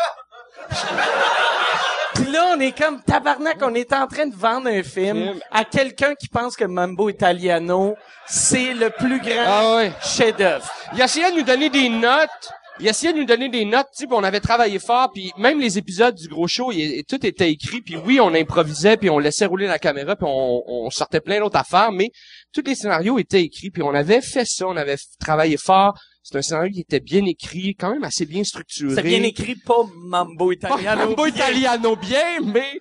Là, 2.32 2.54
on 2.56 2.60
est 2.60 2.76
comme 2.76 3.00
tabarnak, 3.02 3.56
on 3.62 3.74
est 3.74 3.92
en 3.92 4.06
train 4.06 4.26
de 4.26 4.34
vendre 4.34 4.68
un 4.68 4.82
film 4.82 5.34
à 5.50 5.64
quelqu'un 5.64 6.14
qui 6.14 6.28
pense 6.28 6.56
que 6.56 6.64
Mambo 6.64 7.08
Italiano, 7.08 7.94
c'est 8.26 8.74
le 8.74 8.90
plus 8.90 9.18
grand 9.20 9.44
Ah 9.46 9.76
ouais. 9.76 9.92
chef-d'œuvre. 10.02 10.68
Il 10.94 11.00
essayait 11.00 11.30
de 11.32 11.36
nous 11.38 11.42
donner 11.44 11.70
des 11.70 11.88
notes. 11.88 12.50
Il 12.80 12.86
essayait 12.86 13.12
de 13.12 13.18
nous 13.18 13.24
donner 13.24 13.48
des 13.48 13.64
notes, 13.64 13.88
tu 13.96 14.06
on 14.08 14.22
avait 14.22 14.38
travaillé 14.38 14.78
fort, 14.78 15.10
puis 15.12 15.32
même 15.36 15.58
les 15.58 15.78
épisodes 15.78 16.14
du 16.14 16.28
gros 16.28 16.46
show, 16.46 16.70
il- 16.70 17.02
tout 17.08 17.26
était 17.26 17.50
écrit, 17.50 17.80
puis 17.80 17.96
oui, 17.96 18.20
on 18.20 18.32
improvisait, 18.32 18.96
puis 18.96 19.10
on 19.10 19.18
laissait 19.18 19.46
rouler 19.46 19.66
la 19.66 19.80
caméra, 19.80 20.14
puis 20.14 20.26
on, 20.28 20.62
on 20.64 20.88
sortait 20.90 21.20
plein 21.20 21.40
d'autres 21.40 21.58
affaires, 21.58 21.90
mais 21.90 22.10
tous 22.54 22.62
les 22.64 22.76
scénarios 22.76 23.18
étaient 23.18 23.42
écrits, 23.42 23.70
puis 23.70 23.82
on 23.82 23.92
avait 23.94 24.20
fait 24.20 24.44
ça, 24.44 24.68
on 24.68 24.76
avait 24.76 24.94
travaillé 25.18 25.56
fort. 25.56 25.98
C'est 26.30 26.36
un 26.36 26.42
scénario 26.42 26.72
qui 26.72 26.80
était 26.80 27.00
bien 27.00 27.24
écrit, 27.24 27.74
quand 27.74 27.90
même 27.90 28.04
assez 28.04 28.26
bien 28.26 28.44
structuré. 28.44 28.94
C'est 28.94 29.02
bien 29.02 29.22
écrit, 29.22 29.54
pas 29.54 29.82
Mambo 29.96 30.48
Pas 30.48 30.52
Italiano. 30.52 31.06
Mambo 31.08 31.24
bien. 31.24 31.34
Italiano 31.34 31.96
bien, 31.96 32.40
mais 32.44 32.78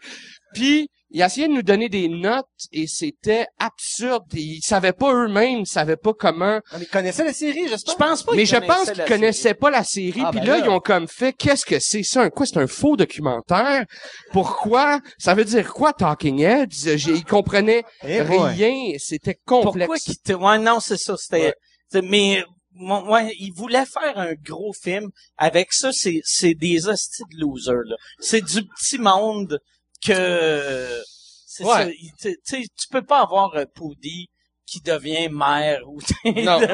puis 0.53 0.89
il 1.09 1.21
essayait 1.21 1.47
de 1.47 1.53
nous 1.53 1.61
donner 1.61 1.87
des 1.87 2.09
notes 2.09 2.45
et 2.73 2.87
c'était 2.87 3.47
absurde. 3.57 4.23
Ils 4.33 4.59
savaient 4.61 4.91
pas 4.91 5.13
eux-mêmes, 5.13 5.59
ils 5.59 5.65
savaient 5.65 5.95
pas 5.95 6.11
comment. 6.13 6.59
On 6.73 6.77
les 6.77 6.85
connaissait 6.87 7.23
la 7.23 7.31
série, 7.31 7.63
Je 7.65 7.69
j'espère. 7.69 7.95
pense 7.95 8.23
pas 8.23 8.33
Mais 8.33 8.43
qu'ils 8.43 8.55
je 8.55 8.55
pense 8.57 8.67
connaissaient 8.67 8.93
qu'ils 8.93 9.05
connaissaient 9.05 9.53
pas 9.53 9.69
la 9.69 9.83
série. 9.85 10.21
Ah, 10.25 10.31
puis 10.31 10.41
ben 10.41 10.47
là, 10.47 10.57
là. 10.57 10.65
ils 10.65 10.69
ont 10.69 10.81
comme 10.81 11.07
fait, 11.07 11.31
qu'est-ce 11.31 11.65
que 11.65 11.79
c'est 11.79 12.03
ça? 12.03 12.23
Un 12.23 12.29
quoi? 12.29 12.45
C'est 12.45 12.57
un 12.57 12.67
faux 12.67 12.97
documentaire? 12.97 13.85
Pourquoi? 14.33 14.99
Ça 15.17 15.33
veut 15.33 15.45
dire 15.45 15.71
quoi, 15.71 15.93
Talking 15.93 16.41
Heads? 16.41 16.85
Ils 17.07 17.23
comprenaient 17.23 17.85
Eh 18.03 18.21
rien. 18.21 18.95
C'était 18.99 19.39
complexe. 19.45 19.87
Pourquoi 19.87 19.97
qu'il 19.99 20.17
te... 20.17 20.33
Ouais, 20.33 20.59
non, 20.59 20.81
c'est 20.81 20.97
ça, 20.97 21.15
c'était... 21.15 21.53
Ouais. 21.93 22.01
Mais, 22.01 22.43
ouais, 22.79 23.35
il 23.39 23.51
voulait 23.53 23.85
faire 23.85 24.17
un 24.17 24.33
gros 24.33 24.73
film. 24.73 25.09
Avec 25.37 25.73
ça, 25.73 25.91
c'est, 25.91 26.21
c'est 26.23 26.53
des 26.53 26.87
hosties 26.87 27.23
de 27.31 27.39
losers, 27.39 27.83
là. 27.85 27.95
C'est 28.19 28.41
du 28.41 28.65
petit 28.65 28.97
monde 28.99 29.59
que... 30.05 31.01
C'est 31.45 31.63
Ouais. 31.63 31.71
ça. 31.71 31.89
il- 31.89 32.11
Tu 32.21 32.35
sais, 32.43 32.61
tu 32.61 32.87
peux 32.91 33.01
pas 33.03 33.21
avoir 33.21 33.55
euh, 33.55 33.65
Poudy 33.73 34.27
qui 34.65 34.79
devient 34.81 35.29
maire 35.31 35.81
ou... 35.87 35.99
Non. 36.25 36.59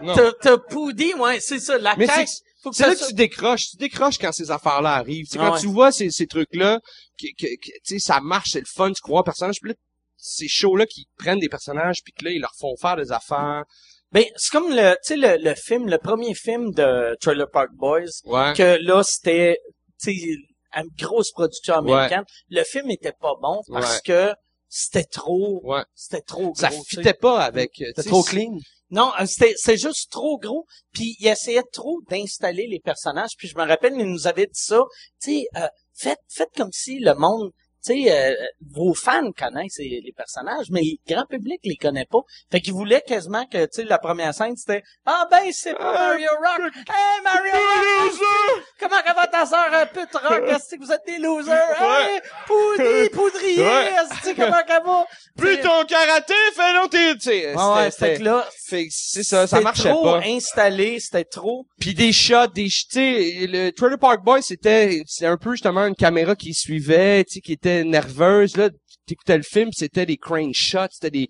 Non. 0.00 0.14
T'as, 0.16 0.32
t'as 0.40 0.58
Poudy, 0.58 1.14
ouais, 1.14 1.38
c'est 1.40 1.60
ça. 1.60 1.78
La 1.78 1.94
Mais 1.96 2.06
c'est- 2.08 2.42
faut 2.62 2.70
que 2.70 2.76
C'est 2.76 2.82
ça 2.84 2.88
là 2.88 2.94
que 2.96 3.06
tu 3.06 3.14
décroches. 3.14 3.70
Tu 3.70 3.76
décroches 3.76 4.18
quand 4.18 4.32
ces 4.32 4.50
affaires-là 4.50 4.94
arrivent. 4.94 5.26
C'est 5.30 5.38
Ah 5.38 5.46
quand 5.48 5.54
ouais. 5.54 5.60
tu 5.60 5.66
vois 5.68 5.92
ces, 5.92 6.10
ces 6.10 6.26
trucs-là, 6.26 6.80
que, 7.20 7.26
que, 7.38 7.46
que, 7.46 7.70
tu 7.70 7.80
sais, 7.84 7.98
ça 7.98 8.20
marche, 8.20 8.50
c'est 8.52 8.60
le 8.60 8.66
fun, 8.66 8.92
tu 8.92 9.00
crois 9.00 9.20
au 9.20 9.24
personnage. 9.24 9.56
Puis 9.60 9.70
là, 9.70 9.76
ces 10.16 10.48
shows-là 10.48 10.86
qui 10.86 11.06
prennent 11.18 11.38
des 11.40 11.48
personnages, 11.48 12.02
puis 12.02 12.12
que 12.12 12.24
là, 12.24 12.30
ils 12.32 12.40
leur 12.40 12.52
font 12.58 12.74
faire 12.80 12.96
des 12.96 13.12
affaires. 13.12 13.64
Ben, 14.12 14.24
c'est 14.36 14.50
comme 14.52 14.70
le, 14.70 14.92
tu 15.04 15.14
sais, 15.14 15.16
le, 15.16 15.36
le 15.42 15.54
film, 15.54 15.88
le 15.88 15.98
premier 15.98 16.34
film 16.34 16.72
de 16.72 17.16
Trailer 17.20 17.48
Park 17.50 17.70
Boys, 17.72 18.20
Ouais. 18.24 18.52
que 18.56 18.76
là, 18.82 19.02
c'était, 19.02 19.58
tu 20.02 20.14
sais, 20.14 20.28
une 20.76 20.88
grosse 20.98 21.30
production 21.32 21.74
américaine. 21.76 22.24
Le 22.50 22.62
film 22.64 22.90
était 22.90 23.12
pas 23.12 23.32
bon 23.40 23.60
parce 23.72 23.96
Ouais. 23.96 24.00
que 24.04 24.34
c'était 24.68 25.04
trop, 25.04 25.60
Ouais. 25.64 25.82
c'était 25.94 26.20
trop 26.22 26.52
gros. 26.52 26.54
Ça 26.54 26.70
fitait 26.70 27.14
pas 27.14 27.40
avec. 27.42 27.72
sais, 27.96 28.02
trop 28.04 28.22
clean. 28.22 28.58
Non, 28.90 29.10
euh, 29.18 29.24
c'était, 29.26 29.54
c'est 29.56 29.78
juste 29.78 30.10
trop 30.10 30.38
gros. 30.38 30.66
Puis 30.92 31.16
il 31.18 31.26
essayait 31.28 31.62
trop 31.72 32.00
d'installer 32.10 32.66
les 32.68 32.80
personnages. 32.80 33.30
Puis 33.38 33.48
je 33.48 33.56
me 33.56 33.66
rappelle, 33.66 33.94
il 33.96 34.04
nous 34.04 34.26
avait 34.26 34.46
dit 34.46 34.52
ça. 34.60 34.82
Tu 35.22 35.40
sais, 35.40 35.46
euh, 35.56 35.66
faites, 35.94 36.20
faites 36.28 36.50
comme 36.56 36.72
si 36.72 36.98
le 37.00 37.14
monde 37.14 37.50
tu 37.84 38.04
sais, 38.04 38.12
euh, 38.12 38.34
vos 38.70 38.94
fans 38.94 39.30
connaissent 39.32 39.78
les, 39.78 40.00
les 40.04 40.12
personnages, 40.16 40.66
mais 40.70 40.82
le 40.82 41.14
grand 41.14 41.26
public 41.26 41.60
les 41.64 41.76
connaît 41.76 42.06
pas. 42.06 42.20
Fait 42.50 42.60
qu'ils 42.60 42.72
voulaient 42.74 43.02
quasiment 43.06 43.44
que, 43.46 43.64
tu 43.64 43.68
sais, 43.72 43.84
la 43.84 43.98
première 43.98 44.34
scène, 44.34 44.56
c'était 44.56 44.82
«Ah 45.06 45.26
ben, 45.30 45.50
c'est 45.52 45.74
pas 45.74 45.92
Mario 45.92 46.28
Rock! 46.30 46.72
Hey, 46.76 47.22
Mario 47.24 47.52
Rock! 47.54 48.62
Comment 48.78 49.14
va 49.14 49.26
ta 49.26 49.46
sœur, 49.46 49.66
euh, 49.72 49.86
pute 49.86 50.14
rock? 50.14 50.42
Est-ce 50.48 50.74
que 50.76 50.80
vous 50.84 50.92
êtes 50.92 51.06
des 51.06 51.18
losers? 51.18 51.80
Hey, 51.80 52.20
poudri, 52.46 53.08
poudrier! 53.10 53.62
Est-ce 53.64 54.30
que 54.30 54.36
comment 54.36 54.62
ça 54.66 54.80
va? 54.80 55.06
Plus 55.36 55.60
ton 55.60 55.84
karaté, 55.84 56.34
fais 56.54 56.74
non 56.74 56.88
t'es. 56.88 57.54
Ouais, 57.54 57.90
c'était- 57.90 58.06
fait 58.14 58.18
que 58.18 58.24
là, 58.24 58.48
c'est 58.58 58.88
ça, 58.90 59.22
ça 59.22 59.46
c'était 59.46 59.62
marchait 59.62 59.88
trop 59.90 60.02
pas. 60.04 60.22
installé, 60.26 61.00
c'était 61.00 61.24
trop... 61.24 61.66
Puis 61.78 61.94
des 61.94 62.12
shots, 62.12 62.48
des 62.54 62.66
tu 62.66 62.86
sais, 62.90 63.46
le 63.48 63.70
Trailer 63.70 63.98
Park 63.98 64.22
Boy, 64.24 64.42
c'était 64.42 65.02
c'était 65.06 65.26
un 65.26 65.36
peu 65.36 65.52
justement 65.52 65.86
une 65.86 65.94
caméra 65.94 66.34
qui 66.36 66.54
suivait, 66.54 67.24
tu 67.24 67.34
sais, 67.34 67.40
qui 67.40 67.52
était 67.52 67.71
nerveuse 67.84 68.56
là. 68.56 68.70
T'écoutais 69.04 69.36
le 69.36 69.42
film, 69.42 69.70
c'était 69.72 70.06
des 70.06 70.16
crane 70.16 70.54
shots, 70.54 70.92
c'était 70.92 71.10
des 71.10 71.28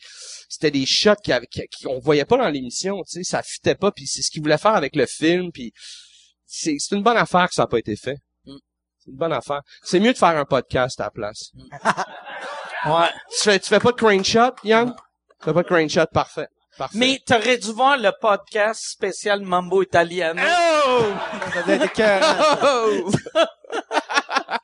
c'était 0.49 0.70
des 0.70 0.84
shots 0.84 1.16
qui, 1.24 1.32
avaient- 1.32 1.47
qui, 1.47 1.68
voyait 2.03 2.26
pas 2.26 2.36
dans 2.36 2.49
l'émission, 2.51 3.03
tu 3.05 3.12
sais, 3.12 3.24
ça 3.24 3.43
fitait 3.43 3.74
pas. 3.74 3.90
Puis 3.90 4.07
c'est 4.07 4.20
ce 4.20 4.30
qu'il 4.30 4.43
voulait 4.43 4.59
faire 4.59 4.74
avec 4.74 4.95
le 4.95 5.07
film. 5.07 5.51
Puis 5.53 5.72
c'est 6.47 6.76
c'est 6.78 6.95
une 6.95 7.03
bonne 7.03 7.16
affaire 7.16 7.49
que 7.49 7.55
ça 7.55 7.62
a 7.62 7.66
pas 7.66 7.78
été 7.78 7.97
fait. 7.97 8.18
Mm. 8.45 8.57
C'est 8.99 9.11
une 9.11 9.16
bonne 9.16 9.32
affaire. 9.32 9.62
C'est 9.82 10.01
mieux 10.01 10.12
de 10.12 10.18
faire 10.18 10.36
un 10.36 10.45
podcast 10.45 11.01
à 11.01 11.05
la 11.05 11.11
place. 11.11 11.51
Ouais. 12.84 13.09
Tu 13.30 13.45
fais 13.45 13.61
tu 13.61 13.68
fais 13.68 13.78
pas 13.78 13.93
de 13.93 13.97
crane 13.97 14.24
shot, 14.24 14.55
Yann? 14.64 14.93
Tu 14.93 15.45
fais 15.45 15.53
pas 15.53 15.62
de 15.62 15.68
crane 15.68 15.88
shot, 15.88 16.07
parfait. 16.12 16.49
Parfait. 16.76 16.99
Mais 16.99 17.20
t'aurais 17.24 17.59
dû 17.59 17.70
voir 17.70 17.97
le 17.97 18.11
podcast 18.20 18.80
spécial 18.84 19.40
Mambo 19.43 19.82
Italiano. 19.82 20.43
Oh! 20.43 21.05
Ça 21.55 21.62
devait 21.62 21.74
être 21.74 21.84
écœurant. 21.84 23.11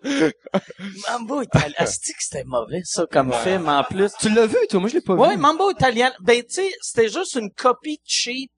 Mambo 1.09 1.43
Italiano. 1.43 1.75
Asti 1.79 2.13
que 2.13 2.23
c'était 2.23 2.45
mauvais, 2.45 2.83
ça, 2.85 3.07
comme 3.11 3.33
film, 3.33 3.69
en 3.69 3.85
plus. 3.85 4.13
Tu 4.21 4.29
l'as 4.31 4.47
vu, 4.47 4.57
toi? 4.69 4.81
Moi, 4.81 4.89
je 4.89 4.95
l'ai 4.95 5.01
pas 5.01 5.15
Ouais, 5.15 5.35
vu. 5.35 5.37
Mambo 5.41 5.71
Italiano. 5.71 6.15
Ben, 6.21 6.43
tu 6.43 6.55
sais, 6.55 6.71
c'était 6.81 7.09
juste 7.09 7.35
une 7.35 7.51
copie 7.53 8.01
cheap 8.05 8.51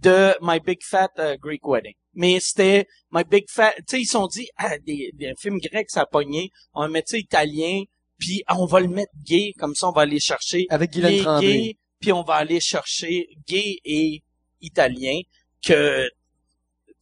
de 0.00 0.34
My 0.40 0.58
Big 0.60 0.78
Fat 0.82 1.10
euh, 1.18 1.36
Greek 1.40 1.66
Wedding. 1.66 1.94
Mais 2.14 2.38
c'était 2.40 2.86
My 3.10 3.22
Big 3.24 3.44
Fat... 3.48 3.72
Tu 3.78 3.82
sais, 3.88 4.00
ils 4.00 4.06
se 4.06 4.12
sont 4.12 4.26
dit, 4.26 4.48
ah, 4.56 4.76
des, 4.78 5.10
des 5.14 5.32
films 5.40 5.58
grecs, 5.58 5.90
ça 5.90 6.02
a 6.02 6.06
pogné. 6.06 6.50
On 6.74 6.82
va 6.82 6.88
mettre 6.88 7.10
ça 7.10 7.18
italien, 7.18 7.82
puis 8.18 8.42
on 8.50 8.66
va 8.66 8.80
le 8.80 8.88
mettre 8.88 9.12
gay. 9.24 9.52
Comme 9.58 9.74
ça, 9.74 9.88
on 9.88 9.92
va 9.92 10.02
aller 10.02 10.20
chercher 10.20 10.66
Avec 10.70 10.90
Guylaine 10.90 11.12
les 11.12 11.22
Tremblay. 11.22 11.46
gays, 11.52 11.74
puis 12.00 12.12
on 12.12 12.22
va 12.22 12.34
aller 12.34 12.60
chercher 12.60 13.26
gay 13.46 13.76
et 13.84 14.22
italien 14.60 15.20
que... 15.64 16.08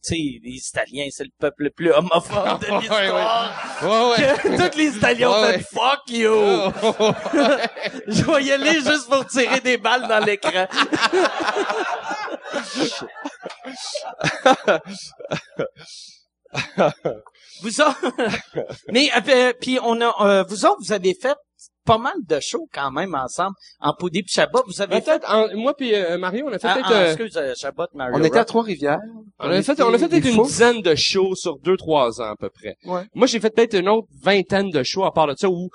Tu 0.03 0.15
sais, 0.15 0.39
les 0.43 0.67
Italiens, 0.67 1.07
c'est 1.11 1.25
le 1.25 1.29
peuple 1.37 1.65
le 1.65 1.69
plus 1.69 1.91
homophobe 1.91 2.59
de 2.61 2.65
Ouais, 2.71 2.79
l'histoire. 2.79 3.53
Ouais, 3.83 4.09
ouais. 4.11 4.35
Que 4.57 4.69
tous 4.69 4.77
les 4.77 4.97
Italiens 4.97 5.29
ont 5.29 5.41
Ouais, 5.43 5.51
fait 5.53 5.57
ouais. 5.57 5.63
«Fuck 5.71 6.09
you! 6.09 6.33
Je 8.07 8.23
vais 8.23 8.43
y 8.43 8.51
aller 8.51 8.73
juste 8.81 9.07
pour 9.07 9.25
tirer 9.27 9.59
des 9.59 9.77
balles 9.77 10.07
dans 10.07 10.19
l'écran. 10.25 10.65
vous 17.63 17.81
autres, 17.81 18.13
mais 18.91 19.09
euh, 19.27 19.53
puis 19.59 19.79
on 19.83 19.99
a, 20.01 20.13
euh, 20.21 20.43
vous 20.43 20.65
autres, 20.65 20.79
vous 20.85 20.91
avez 20.93 21.13
fait 21.13 21.35
pas 21.83 21.97
mal 21.97 22.13
de 22.27 22.39
shows 22.39 22.67
quand 22.71 22.91
même 22.91 23.15
ensemble 23.15 23.55
en 23.79 23.93
Poudé 23.97 24.21
puis 24.21 24.31
Chabot. 24.31 24.63
Vous 24.67 24.81
avez 24.81 25.01
fait, 25.01 25.19
Peut-être, 25.19 25.33
en- 25.33 25.47
moi 25.57 25.73
puis 25.75 25.95
euh, 25.95 26.17
Mario, 26.17 26.45
on 26.47 26.53
a 26.53 26.59
fait 26.59 26.67
ah, 26.67 26.73
peut-être, 26.75 26.89
ah, 26.91 26.93
euh, 26.93 27.07
excuse, 27.07 27.37
euh, 27.37 27.53
Chabot, 27.57 27.87
Mario 27.93 28.15
On 28.17 28.23
était 28.23 28.37
à. 28.37 28.45
Trois-Rivières. 28.45 28.99
on 29.39 29.49
a 29.49 29.61
fait, 29.63 29.81
on 29.81 29.93
a 29.93 29.97
fait 29.97 30.07
peut-être 30.07 30.27
une 30.27 30.35
fous. 30.35 30.43
dizaine 30.43 30.81
de 30.81 30.93
shows 30.95 31.35
sur 31.35 31.57
deux, 31.59 31.77
trois 31.77 32.21
ans 32.21 32.31
à 32.31 32.35
peu 32.35 32.49
près. 32.49 32.75
Ouais. 32.85 33.03
Moi, 33.15 33.25
j'ai 33.27 33.39
fait 33.39 33.49
peut-être 33.49 33.73
une 33.75 33.89
autre 33.89 34.07
vingtaine 34.21 34.69
de 34.69 34.83
shows 34.83 35.05
à 35.05 35.11
part 35.11 35.27
de 35.27 35.35
ça 35.35 35.49
où 35.49 35.69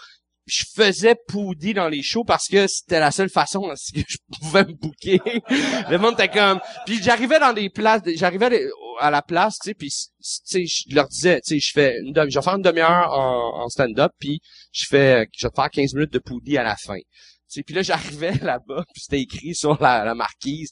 je 0.46 0.64
faisais 0.74 1.16
Poudy 1.26 1.74
dans 1.74 1.88
les 1.88 2.02
shows 2.02 2.24
parce 2.24 2.46
que 2.46 2.66
c'était 2.68 3.00
la 3.00 3.10
seule 3.10 3.28
façon 3.28 3.68
que 3.92 4.00
je 4.06 4.16
pouvais 4.40 4.64
me 4.64 4.72
booker. 4.72 5.20
Le 5.90 5.96
monde 5.96 6.14
était 6.14 6.28
comme... 6.28 6.60
Puis 6.86 7.02
j'arrivais 7.02 7.40
dans 7.40 7.52
des 7.52 7.68
places, 7.68 8.02
j'arrivais 8.14 8.68
à 9.00 9.10
la 9.10 9.22
place, 9.22 9.58
tu 9.58 9.70
sais, 9.70 9.74
puis 9.74 9.90
tu 9.90 10.04
sais, 10.20 10.64
je 10.66 10.94
leur 10.94 11.08
disais, 11.08 11.40
tu 11.40 11.54
sais, 11.54 11.60
je 11.60 11.72
fais 11.72 11.98
une 11.98 12.12
demi, 12.12 12.30
je 12.30 12.38
vais 12.38 12.44
faire 12.44 12.54
une 12.54 12.62
demi-heure 12.62 13.12
en, 13.12 13.64
en 13.64 13.68
stand-up, 13.68 14.12
puis 14.18 14.40
je 14.72 14.86
fais, 14.88 15.26
je 15.36 15.46
vais 15.46 15.52
faire 15.54 15.70
15 15.70 15.94
minutes 15.94 16.12
de 16.12 16.18
Poudy 16.18 16.56
à 16.56 16.62
la 16.62 16.76
fin. 16.76 16.98
Tu 16.98 17.04
sais, 17.48 17.62
puis 17.62 17.74
là, 17.74 17.82
j'arrivais 17.82 18.32
là-bas, 18.42 18.84
puis 18.92 19.02
c'était 19.02 19.20
écrit 19.20 19.54
sur 19.54 19.80
la, 19.82 20.04
la 20.04 20.14
marquise, 20.14 20.70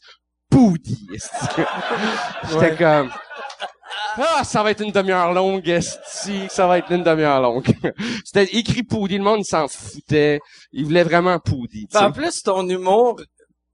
Poudy. 0.50 1.08
J'étais 2.50 2.76
comme... 2.76 3.10
Ah, 4.16 4.42
ça 4.44 4.62
va 4.62 4.70
être 4.70 4.82
une 4.82 4.92
demi-heure 4.92 5.32
longue, 5.32 5.68
esti, 5.68 6.46
ça 6.48 6.66
va 6.66 6.78
être 6.78 6.90
une 6.90 7.02
demi-heure 7.02 7.40
longue. 7.40 7.66
C'était 8.24 8.56
écrit 8.56 8.82
Poudy, 8.82 9.18
le 9.18 9.24
monde, 9.24 9.40
il 9.40 9.44
s'en 9.44 9.68
foutait. 9.68 10.40
Il 10.72 10.84
voulait 10.84 11.04
vraiment 11.04 11.38
Poudy, 11.38 11.86
tu 11.90 11.98
sais. 11.98 12.04
En 12.04 12.12
plus, 12.12 12.42
ton 12.42 12.68
humour, 12.68 13.20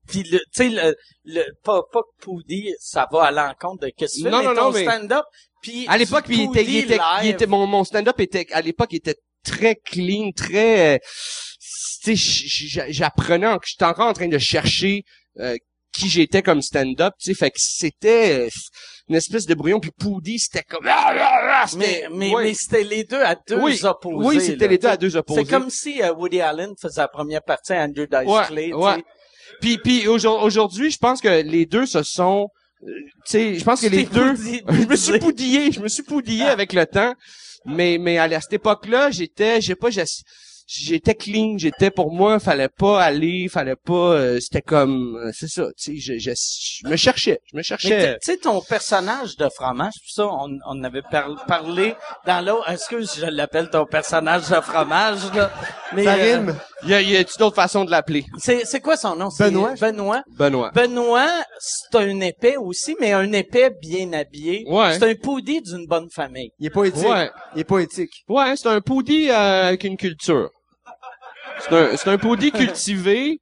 puis 0.09 0.23
le, 0.25 0.39
tu 0.39 0.45
sais, 0.53 0.69
le, 0.69 0.95
le, 1.25 1.45
pas, 1.63 1.83
pas 1.93 2.01
que 2.03 2.25
Poudy, 2.25 2.75
ça 2.81 3.07
va 3.13 3.25
à 3.27 3.31
l'encontre 3.31 3.87
de 3.87 3.93
qu'est-ce 3.97 4.15
que 4.15 4.19
tu 4.19 4.25
fais, 4.25 4.31
Non, 4.31 4.39
mais 4.39 4.45
non, 4.47 4.55
non, 4.55 4.71
mais- 4.73 4.85
stand-up, 4.85 5.25
puis 5.63 5.87
À 5.89 5.97
l'époque, 5.99 6.25
il 6.29 6.41
était, 6.51 6.65
il 6.65 6.77
était, 6.79 6.99
il 7.23 7.29
était- 7.29 7.47
mon, 7.47 7.67
mon 7.67 7.85
stand-up 7.85 8.19
était, 8.21 8.47
à 8.53 8.63
l'époque, 8.63 8.89
il 8.93 8.97
était 8.97 9.17
très 9.45 9.77
clean, 9.77 10.31
très, 10.35 10.97
euh, 10.97 10.99
tu 12.03 12.17
sais, 12.17 12.87
j'apprenais, 12.91 13.47
en- 13.47 13.59
j'étais 13.65 13.85
encore 13.85 14.09
en 14.09 14.13
train 14.13 14.29
de 14.29 14.39
chercher, 14.39 15.05
euh, 15.39 15.57
qui 15.93 16.09
j'étais 16.09 16.43
comme 16.43 16.63
stand-up, 16.63 17.15
tu 17.21 17.27
sais, 17.33 17.35
fait 17.39 17.51
que 17.51 17.59
c'était 17.61 18.47
euh, 18.47 18.49
une 19.11 19.17
espèce 19.17 19.45
de 19.45 19.55
brouillon, 19.55 19.81
puis 19.81 19.91
Poudy, 19.91 20.39
c'était 20.39 20.63
comme, 20.63 20.87
ah, 20.89 21.09
ah, 21.09 21.63
ah, 21.65 21.67
Mais, 21.77 21.85
c'était- 21.85 22.09
mais, 22.13 22.33
ouais. 22.35 22.45
mais 22.45 22.55
c'était 22.55 22.85
les 22.85 23.05
deux 23.05 23.21
à 23.21 23.35
deux 23.35 23.57
Oui, 23.61 23.79
opposés. 23.85 24.27
oui, 24.39 24.41
c'était 24.41 24.69
les 24.69 24.79
deux 24.79 24.89
à 24.89 24.93
sais. 24.93 24.99
deux 24.99 25.17
opposés. 25.17 25.43
C'est 25.45 25.51
comme 25.51 25.69
si 25.69 26.01
euh, 26.03 26.15
Woody 26.15 26.41
Allen 26.41 26.73
faisait 26.81 27.01
la 27.03 27.09
première 27.09 27.43
partie 27.43 27.73
à 27.73 27.83
Andrew 27.83 28.07
Dice 28.07 28.27
Ouais, 28.27 28.45
Clay, 28.47 28.73
ouais. 28.73 28.95
sais. 28.95 29.05
Puis, 29.61 29.79
puis 29.79 30.07
aujourd- 30.09 30.43
aujourd'hui, 30.43 30.91
je 30.91 30.97
pense 30.99 31.21
que 31.21 31.29
les 31.43 31.67
deux 31.67 31.85
se 31.87 32.03
sont, 32.05 32.49
euh, 32.83 32.87
tu 33.27 33.33
sais, 33.33 33.55
je 33.57 33.65
pense 33.65 33.81
que 33.83 33.89
les 33.89 34.05
deux, 34.05 34.35
je 34.69 34.87
me 34.89 34.97
suis 34.97 35.19
poudillé, 35.19 35.73
je 35.73 35.81
me 35.81 35.89
suis 35.89 36.05
poudillé 36.05 36.45
avec 36.45 36.73
le 36.73 36.87
temps. 36.87 37.13
Mais, 37.67 37.99
mais 38.01 38.17
à, 38.17 38.41
cette 38.41 38.55
époque-là, 38.55 39.11
j'étais, 39.11 39.61
j'ai 39.61 39.75
pas, 39.75 39.91
j'ass- 39.91 40.23
j'étais 40.73 41.15
clean, 41.15 41.57
j'étais 41.59 41.91
pour 41.91 42.13
moi, 42.13 42.39
fallait 42.39 42.69
pas 42.69 43.03
aller, 43.03 43.49
fallait 43.49 43.75
pas, 43.77 43.93
euh, 44.15 44.39
c'était 44.41 44.63
comme, 44.63 45.17
euh, 45.17 45.31
c'est 45.35 45.49
ça, 45.49 45.67
tu 45.77 46.01
sais, 46.01 46.19
je, 46.19 46.19
je, 46.19 46.31
je 46.85 46.89
me 46.89 46.97
cherchais, 46.97 47.41
je 47.51 47.57
me 47.57 47.63
cherchais. 47.63 48.19
tu 48.23 48.33
sais, 48.33 48.37
ton 48.37 48.61
personnage 48.61 49.37
de 49.37 49.49
fromage, 49.49 49.95
puis 50.01 50.13
ça, 50.13 50.27
on, 50.27 50.49
on 50.67 50.85
avait 50.85 51.03
par- 51.03 51.45
parlé 51.47 51.95
dans 52.27 52.45
l'autre, 52.45 52.71
excuse, 52.71 53.15
je 53.19 53.27
l'appelle 53.27 53.69
ton 53.71 53.85
personnage 53.85 54.49
de 54.49 54.61
fromage, 54.61 55.33
là. 55.35 55.51
Mais, 55.93 56.05
Ça 56.05 56.15
euh, 56.15 56.37
rime. 56.37 56.57
Y 56.87 56.95
a, 56.95 57.01
il 57.03 57.11
y 57.11 57.17
a 57.17 57.25
d'autres 57.39 57.57
façons 57.57 57.85
de 57.85 57.91
l'appeler? 57.91 58.25
c'est, 58.39 58.65
c'est 58.65 58.81
quoi 58.81 58.97
son 58.97 59.17
nom? 59.17 59.29
Benoît. 59.39 59.75
Benoît. 59.81 60.23
Benoît. 60.39 60.71
Benoît, 60.73 61.45
c'est 61.59 61.99
un 61.99 62.21
épais 62.21 62.57
aussi, 62.57 62.95
mais 63.01 63.13
un 63.13 63.33
épais 63.33 63.71
bien 63.83 64.13
habillé. 64.13 64.65
Ouais. 64.69 64.95
C'est 64.99 65.11
un 65.11 65.15
poudi 65.17 65.61
d'une 65.61 65.87
bonne 65.87 66.09
famille. 66.11 66.51
Il 66.61 66.67
est 66.67 66.71
poétique. 66.71 67.07
Ouais. 67.07 67.29
Il 67.57 67.61
est 67.63 67.65
poétique. 67.65 68.11
Ouais, 68.29 68.55
c'est 68.57 68.69
un 68.69 68.81
poudi 68.81 69.31
euh, 69.31 69.67
avec 69.69 69.85
une 69.85 69.97
culture. 69.97 70.49
C'est 71.61 71.75
un, 71.75 71.97
c'est 71.97 72.11
un 72.11 72.19
poudi 72.19 72.53
cultivé, 72.53 73.39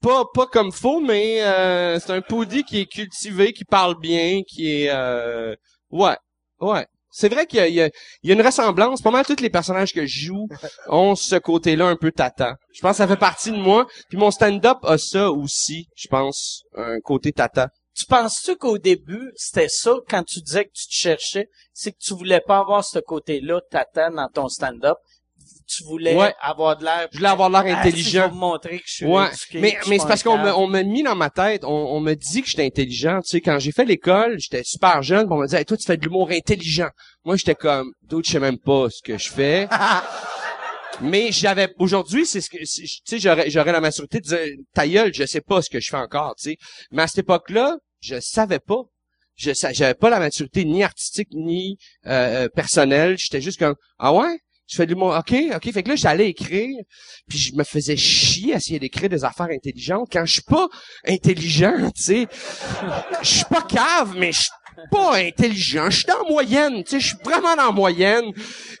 pas 0.00 0.24
pas 0.32 0.46
comme 0.46 0.72
faux, 0.72 1.00
mais 1.00 1.42
euh, 1.42 1.98
c'est 1.98 2.12
un 2.12 2.20
poudi 2.20 2.64
qui 2.64 2.80
est 2.80 2.86
cultivé, 2.86 3.52
qui 3.52 3.64
parle 3.64 3.98
bien, 3.98 4.42
qui 4.46 4.82
est 4.82 4.90
euh, 4.90 5.54
ouais, 5.90 6.16
ouais. 6.60 6.86
C'est 7.10 7.28
vrai 7.30 7.46
qu'il 7.46 7.58
y 7.58 7.62
a, 7.62 7.66
il 7.66 7.74
y, 7.74 8.28
y 8.28 8.30
a 8.30 8.34
une 8.34 8.42
ressemblance. 8.42 9.00
Pas 9.00 9.10
mal 9.10 9.24
tous 9.24 9.40
les 9.40 9.50
personnages 9.50 9.92
que 9.92 10.06
je 10.06 10.26
joue 10.26 10.46
ont 10.88 11.16
ce 11.16 11.36
côté-là 11.36 11.86
un 11.86 11.96
peu 11.96 12.12
tata. 12.12 12.56
Je 12.72 12.80
pense 12.80 12.92
que 12.92 12.96
ça 12.98 13.08
fait 13.08 13.16
partie 13.16 13.50
de 13.50 13.56
moi. 13.56 13.86
Puis 14.08 14.18
mon 14.18 14.30
stand-up 14.30 14.78
a 14.82 14.98
ça 14.98 15.30
aussi, 15.32 15.88
je 15.96 16.06
pense, 16.06 16.62
un 16.76 17.00
côté 17.00 17.32
tata. 17.32 17.70
Tu 17.96 18.04
penses-tu 18.06 18.54
qu'au 18.56 18.78
début, 18.78 19.32
c'était 19.34 19.68
ça, 19.68 19.94
quand 20.08 20.22
tu 20.22 20.40
disais 20.40 20.66
que 20.66 20.72
tu 20.72 20.86
te 20.86 20.92
cherchais, 20.92 21.48
c'est 21.72 21.90
que 21.90 21.98
tu 21.98 22.14
voulais 22.14 22.40
pas 22.40 22.58
avoir 22.58 22.84
ce 22.84 23.00
côté-là, 23.00 23.60
tata, 23.68 24.10
dans 24.10 24.28
ton 24.28 24.48
stand-up? 24.48 24.98
Tu 25.66 25.82
voulais 25.84 26.14
Ouais. 26.14 26.34
avoir 26.40 26.76
de 26.78 26.84
l'air... 26.84 27.08
Je 27.12 27.18
voulais 27.18 27.28
avoir 27.30 27.50
l'air 27.50 27.62
Ah, 27.66 27.80
intelligent. 27.80 28.30
montrer 28.32 28.78
que 28.78 28.84
je 28.86 28.92
suis 28.94 29.04
Ouais, 29.06 29.28
éduqué, 29.28 29.60
mais 29.60 29.78
mais 29.88 29.98
c'est 29.98 30.06
parce 30.08 30.22
qu'on 30.22 30.38
me 30.38 30.44
cave. 30.44 30.56
on 30.58 30.66
m'a 30.66 30.82
mis 30.82 31.02
dans 31.02 31.14
ma 31.14 31.30
tête, 31.30 31.64
on, 31.64 31.68
on 31.68 32.00
me 32.00 32.14
dit 32.14 32.42
que 32.42 32.48
j'étais 32.48 32.64
intelligent. 32.64 33.20
Tu 33.22 33.28
sais, 33.30 33.40
quand 33.40 33.58
j'ai 33.58 33.72
fait 33.72 33.84
l'école, 33.84 34.36
j'étais 34.38 34.62
super 34.64 35.02
jeune, 35.02 35.26
on 35.30 35.36
me 35.36 35.46
disait, 35.46 35.58
hey, 35.58 35.64
toi 35.64 35.76
tu 35.76 35.84
fais 35.84 35.96
de 35.96 36.02
l'humour 36.04 36.30
intelligent. 36.30 36.88
Moi 37.24 37.36
j'étais 37.36 37.54
comme, 37.54 37.92
d'autres 38.02 38.26
je 38.26 38.32
sais 38.32 38.40
même 38.40 38.58
pas 38.58 38.88
ce 38.90 39.02
que 39.02 39.18
je 39.18 39.28
fais. 39.28 39.68
mais 41.00 41.30
j'avais 41.32 41.72
aujourd'hui, 41.78 42.26
c'est 42.26 42.40
ce 42.40 42.50
que 42.50 42.58
tu 42.58 42.66
sais, 43.04 43.18
j'aurais 43.18 43.50
j'aurais 43.50 43.72
la 43.72 43.80
maturité 43.80 44.20
de 44.20 44.24
dire, 44.26 44.38
ta 44.74 44.86
gueule, 44.88 45.12
je 45.14 45.24
sais 45.26 45.40
pas 45.40 45.62
ce 45.62 45.70
que 45.70 45.80
je 45.80 45.88
fais 45.90 45.96
encore. 45.96 46.34
Tu 46.36 46.50
sais, 46.50 46.56
mais 46.90 47.02
à 47.02 47.06
cette 47.06 47.18
époque-là, 47.20 47.76
je 48.00 48.18
savais 48.20 48.58
pas. 48.58 48.82
Je 49.36 49.52
j'avais 49.72 49.94
pas 49.94 50.10
la 50.10 50.18
maturité 50.18 50.64
ni 50.64 50.82
artistique 50.82 51.28
ni 51.32 51.78
euh, 52.06 52.46
euh, 52.46 52.48
personnelle. 52.48 53.16
J'étais 53.18 53.40
juste 53.40 53.58
comme, 53.60 53.76
ah 53.98 54.12
ouais? 54.12 54.38
Je 54.68 54.76
fais 54.76 54.86
de 54.86 54.92
l'humour. 54.92 55.16
OK, 55.18 55.34
OK. 55.54 55.72
Fait 55.72 55.82
que 55.82 55.88
là, 55.88 55.96
j'allais 55.96 56.28
écrire, 56.28 56.76
puis 57.26 57.38
je 57.38 57.54
me 57.54 57.64
faisais 57.64 57.96
chier 57.96 58.52
à 58.52 58.56
essayer 58.58 58.78
d'écrire 58.78 59.08
des 59.08 59.24
affaires 59.24 59.48
intelligentes 59.50 60.08
quand 60.12 60.24
je 60.26 60.34
suis 60.34 60.42
pas 60.42 60.68
intelligent, 61.06 61.90
tu 61.96 62.02
sais. 62.02 62.26
Je 63.22 63.28
suis 63.28 63.44
pas 63.46 63.62
cave, 63.62 64.14
mais 64.16 64.30
je 64.32 64.46
pas 64.90 65.16
intelligent. 65.16 65.90
Je 65.90 65.98
suis 65.98 66.06
dans 66.06 66.22
la 66.22 66.28
moyenne, 66.28 66.84
tu 66.84 66.90
sais, 66.90 67.00
je 67.00 67.06
suis 67.08 67.16
vraiment 67.24 67.56
dans 67.56 67.66
la 67.66 67.72
moyenne. 67.72 68.32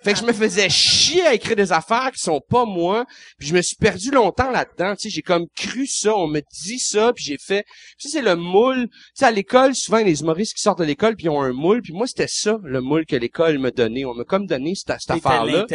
Fait 0.02 0.12
que 0.12 0.18
je 0.18 0.24
me 0.24 0.32
faisais 0.32 0.68
chier 0.68 1.26
à 1.26 1.34
écrire 1.34 1.56
des 1.56 1.72
affaires 1.72 2.10
qui 2.12 2.20
sont 2.20 2.40
pas 2.48 2.64
moi. 2.64 3.04
Puis 3.38 3.48
je 3.48 3.54
me 3.54 3.62
suis 3.62 3.76
perdu 3.76 4.10
longtemps 4.10 4.50
là-dedans, 4.50 4.94
tu 4.94 5.02
sais, 5.02 5.10
j'ai 5.10 5.22
comme 5.22 5.46
cru 5.56 5.86
ça, 5.86 6.14
on 6.16 6.26
me 6.26 6.40
dit 6.64 6.78
ça, 6.78 7.12
puis 7.12 7.24
j'ai 7.24 7.38
fait... 7.38 7.64
Ça, 7.98 8.08
c'est 8.10 8.22
le 8.22 8.36
moule. 8.36 8.88
Tu 8.88 8.94
sais, 9.14 9.24
à 9.26 9.30
l'école, 9.30 9.74
souvent, 9.74 9.98
les 9.98 10.20
humoristes 10.20 10.54
qui 10.54 10.62
sortent 10.62 10.78
de 10.78 10.84
l'école, 10.84 11.16
puis 11.16 11.26
ils 11.26 11.30
ont 11.30 11.42
un 11.42 11.52
moule. 11.52 11.82
Puis 11.82 11.92
moi, 11.92 12.06
c'était 12.06 12.28
ça, 12.28 12.58
le 12.62 12.80
moule 12.80 13.06
que 13.06 13.16
l'école 13.16 13.58
me 13.58 13.70
donnait. 13.70 14.04
On 14.04 14.14
m'a 14.14 14.24
comme 14.24 14.46
donné 14.46 14.74
cette, 14.74 14.90
affaire-là. 15.10 15.66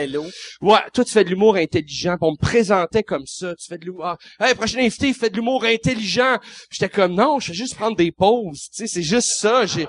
Ouais, 0.62 0.80
toi, 0.94 1.04
tu 1.04 1.12
fais 1.12 1.24
de 1.24 1.30
l'humour 1.30 1.56
intelligent. 1.56 2.18
Puis 2.18 2.28
on 2.28 2.32
me 2.32 2.38
présentait 2.38 3.04
comme 3.04 3.26
ça. 3.26 3.54
Tu 3.56 3.68
fais 3.68 3.78
de 3.78 3.86
l'humour... 3.86 4.06
Ah, 4.06 4.18
hey, 4.40 4.56
prochain 4.56 4.80
invité, 4.80 5.08
il 5.08 5.14
fait 5.14 5.30
de 5.30 5.36
l'humour 5.36 5.64
intelligent. 5.66 6.38
Puis 6.70 6.80
J'étais 6.80 6.90
comme, 6.90 7.14
non, 7.14 7.40
je 7.40 7.48
fais 7.48 7.54
juste 7.54 7.76
prendre 7.76 7.96
des 7.96 8.12
pauses. 8.12 8.70
Tu 8.74 8.88
sais, 8.88 8.88
c'est 8.88 9.04
juste 9.04 9.30
ça. 9.30 9.66
J'ai... 9.66 9.88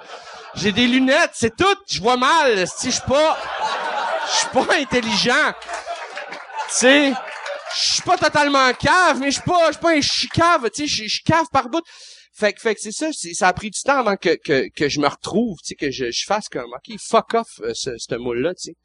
J'ai 0.55 0.73
des 0.73 0.87
lunettes, 0.87 1.33
c'est 1.35 1.57
tout. 1.57 1.77
Je 1.91 2.01
vois 2.01 2.17
mal. 2.17 2.67
Si 2.69 2.87
je 2.87 2.97
suis 2.97 3.03
pas, 3.09 3.39
je 4.31 4.37
suis 4.39 4.49
pas 4.49 4.75
intelligent. 4.77 5.53
Tu 6.69 6.75
sais, 6.77 7.13
je 7.77 7.93
suis 7.95 8.03
pas 8.03 8.17
totalement 8.17 8.73
cave, 8.75 9.19
mais 9.21 9.27
je 9.31 9.41
suis 9.41 9.43
pas, 9.51 9.67
je 9.69 9.73
suis 9.73 9.81
pas 9.83 9.93
un 9.97 10.01
chicave. 10.01 10.71
Tu 10.71 10.83
sais, 10.83 11.05
je 11.05 11.09
suis 11.09 11.23
cave 11.23 11.47
par 11.53 11.69
bout. 11.69 11.83
Fait 12.37 12.53
que, 12.53 12.61
fait 12.61 12.75
que 12.75 12.81
c'est 12.81 12.91
ça. 12.93 13.11
c'est- 13.13 13.33
Ça 13.35 13.47
a 13.49 13.53
pris 13.53 13.71
du 13.71 13.81
temps 13.81 13.99
avant 13.99 14.17
que 14.17 14.35
que, 14.35 14.69
que 14.75 14.89
je 14.89 14.99
me 15.01 15.07
retrouve. 15.07 15.59
Tu 15.61 15.69
sais, 15.69 15.75
que 15.77 15.91
je, 15.93 16.11
je 16.11 16.25
fasse 16.25 16.49
comme, 16.49 16.73
ok, 16.73 16.97
fuck 17.01 17.35
off 17.35 17.61
euh, 17.61 17.73
ce, 17.75 17.97
ce 17.97 18.15
moule-là. 18.17 18.55
Tu 18.55 18.71
sais, 18.71 18.77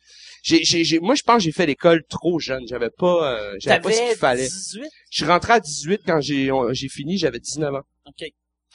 j'ai, 0.44 0.64
j'ai, 0.64 0.84
j'ai- 0.84 1.00
moi 1.00 1.16
je 1.16 1.24
pense 1.24 1.38
que 1.38 1.44
j'ai 1.44 1.52
fait 1.52 1.66
l'école 1.66 2.04
trop 2.08 2.40
jeune. 2.40 2.68
J'avais 2.68 2.92
pas, 2.92 3.34
euh, 3.40 3.56
j'avais 3.60 3.78
pas 3.82 3.90
ce 3.92 3.98
qu'il 4.10 4.18
fallait. 4.20 4.48
18? 4.48 4.84
Je 5.10 5.18
suis 5.18 5.26
rentré 5.26 5.54
à 5.54 5.60
18 5.60 6.02
quand 6.06 6.22
j'ai, 6.22 6.52
j'ai 6.74 6.90
fini. 6.90 7.18
J'avais 7.18 7.40
19 7.40 7.74
ans. 7.74 7.82
OK. 8.08 8.28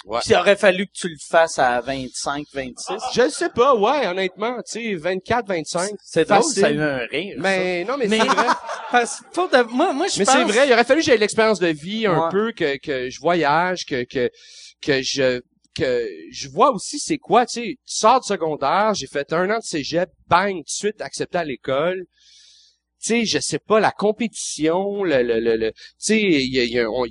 Ouais. 0.04 0.18
Puis 0.20 0.30
il 0.32 0.36
aurait 0.36 0.56
fallu 0.56 0.86
que 0.86 0.92
tu 0.92 1.08
le 1.08 1.16
fasses 1.28 1.58
à 1.58 1.80
25, 1.80 2.46
26. 2.52 2.94
Je 3.14 3.22
le 3.22 3.30
sais 3.30 3.48
pas, 3.48 3.74
ouais, 3.74 4.06
honnêtement, 4.06 4.56
tu 4.62 4.80
sais, 4.90 4.94
24, 4.94 5.46
25. 5.48 5.90
C'est 6.04 6.28
drôle, 6.28 6.42
facile. 6.42 6.60
ça 6.60 6.66
a 6.66 6.70
eu 6.72 6.80
un 6.80 6.98
rire. 7.10 7.36
Mais 7.38 7.84
non, 7.84 7.96
mais, 7.96 8.08
Mais- 8.08 8.18
c'est 8.20 8.26
vrai. 8.26 8.46
Parce 8.90 9.20
que 9.20 9.24
pour 9.32 9.48
de- 9.48 9.62
moi, 9.72 9.92
moi, 9.94 10.06
je 10.08 10.18
Mais 10.18 10.24
pense... 10.26 10.34
c'est 10.34 10.44
vrai, 10.44 10.66
il 10.68 10.72
aurait 10.72 10.84
fallu 10.84 11.00
que 11.00 11.06
j'aie 11.06 11.16
l'expérience 11.16 11.58
de 11.58 11.68
vie 11.68 12.06
un 12.06 12.24
Ouais. 12.24 12.30
peu, 12.30 12.52
que, 12.52 12.76
que 12.76 13.08
je 13.08 13.18
voyage, 13.20 13.86
que, 13.86 14.04
que, 14.04 14.30
que 14.82 15.00
je 15.02 15.40
que 15.76 16.08
je 16.30 16.48
vois 16.50 16.70
aussi 16.70 17.00
c'est 17.00 17.18
quoi, 17.18 17.46
tu 17.46 17.54
sais, 17.60 17.66
tu 17.70 17.76
sors 17.96 18.20
de 18.20 18.24
secondaire, 18.24 18.94
j'ai 18.94 19.08
fait 19.08 19.32
un 19.32 19.50
an 19.50 19.58
de 19.58 19.64
cégep, 19.64 20.08
bang, 20.28 20.54
tout 20.58 20.62
de 20.62 20.68
suite 20.68 21.00
accepté 21.00 21.38
à 21.38 21.44
l'école. 21.44 22.04
Tu 23.04 23.10
sais, 23.10 23.24
je 23.26 23.38
sais 23.38 23.58
pas, 23.58 23.80
la 23.80 23.92
compétition, 23.92 25.04
le, 25.04 25.22
le, 25.22 25.38
le, 25.40 25.56
le- 25.56 25.72
tu 25.72 25.78
sais, 25.98 26.20
il 26.22 26.54
y 26.54 26.58
a, 26.60 26.64
il 26.64 26.70
y 26.72 26.78
a- 26.80 26.90
on- 26.90 27.04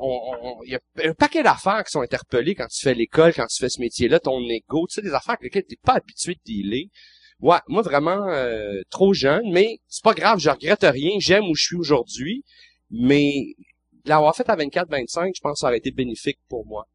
on- 0.00 0.38
on- 0.42 0.62
il 0.64 0.70
y 0.72 0.74
a 0.76 0.80
un 1.04 1.12
paquet 1.12 1.42
d'affaires 1.42 1.84
qui 1.84 1.90
sont 1.90 2.00
interpellées 2.00 2.54
quand 2.54 2.66
tu 2.68 2.80
fais 2.80 2.94
l'école, 2.94 3.34
quand 3.34 3.46
tu 3.46 3.58
fais 3.58 3.68
ce 3.68 3.80
métier-là, 3.80 4.18
ton 4.20 4.40
ego, 4.48 4.86
tu 4.88 4.94
sais, 4.94 5.02
des 5.02 5.12
affaires 5.12 5.34
avec 5.34 5.42
lesquelles 5.44 5.66
t'es 5.68 5.76
pas 5.82 5.94
habitué 5.94 6.34
de 6.34 6.40
dealer. 6.46 6.88
Ouais, 7.40 7.58
moi 7.68 7.82
vraiment 7.82 8.28
euh, 8.28 8.80
trop 8.88 9.12
jeune, 9.12 9.50
mais 9.52 9.78
c'est 9.88 10.02
pas 10.02 10.14
grave, 10.14 10.38
je 10.38 10.48
regrette 10.48 10.84
rien, 10.84 11.16
j'aime 11.18 11.44
où 11.50 11.54
je 11.54 11.64
suis 11.64 11.76
aujourd'hui, 11.76 12.42
mais 12.90 13.34
l'avoir 14.06 14.34
fait 14.34 14.48
à 14.48 14.56
24-25, 14.56 15.32
je 15.36 15.40
pense 15.42 15.54
que 15.54 15.58
ça 15.60 15.66
aurait 15.66 15.78
été 15.78 15.90
bénéfique 15.90 16.38
pour 16.48 16.64
moi. 16.66 16.86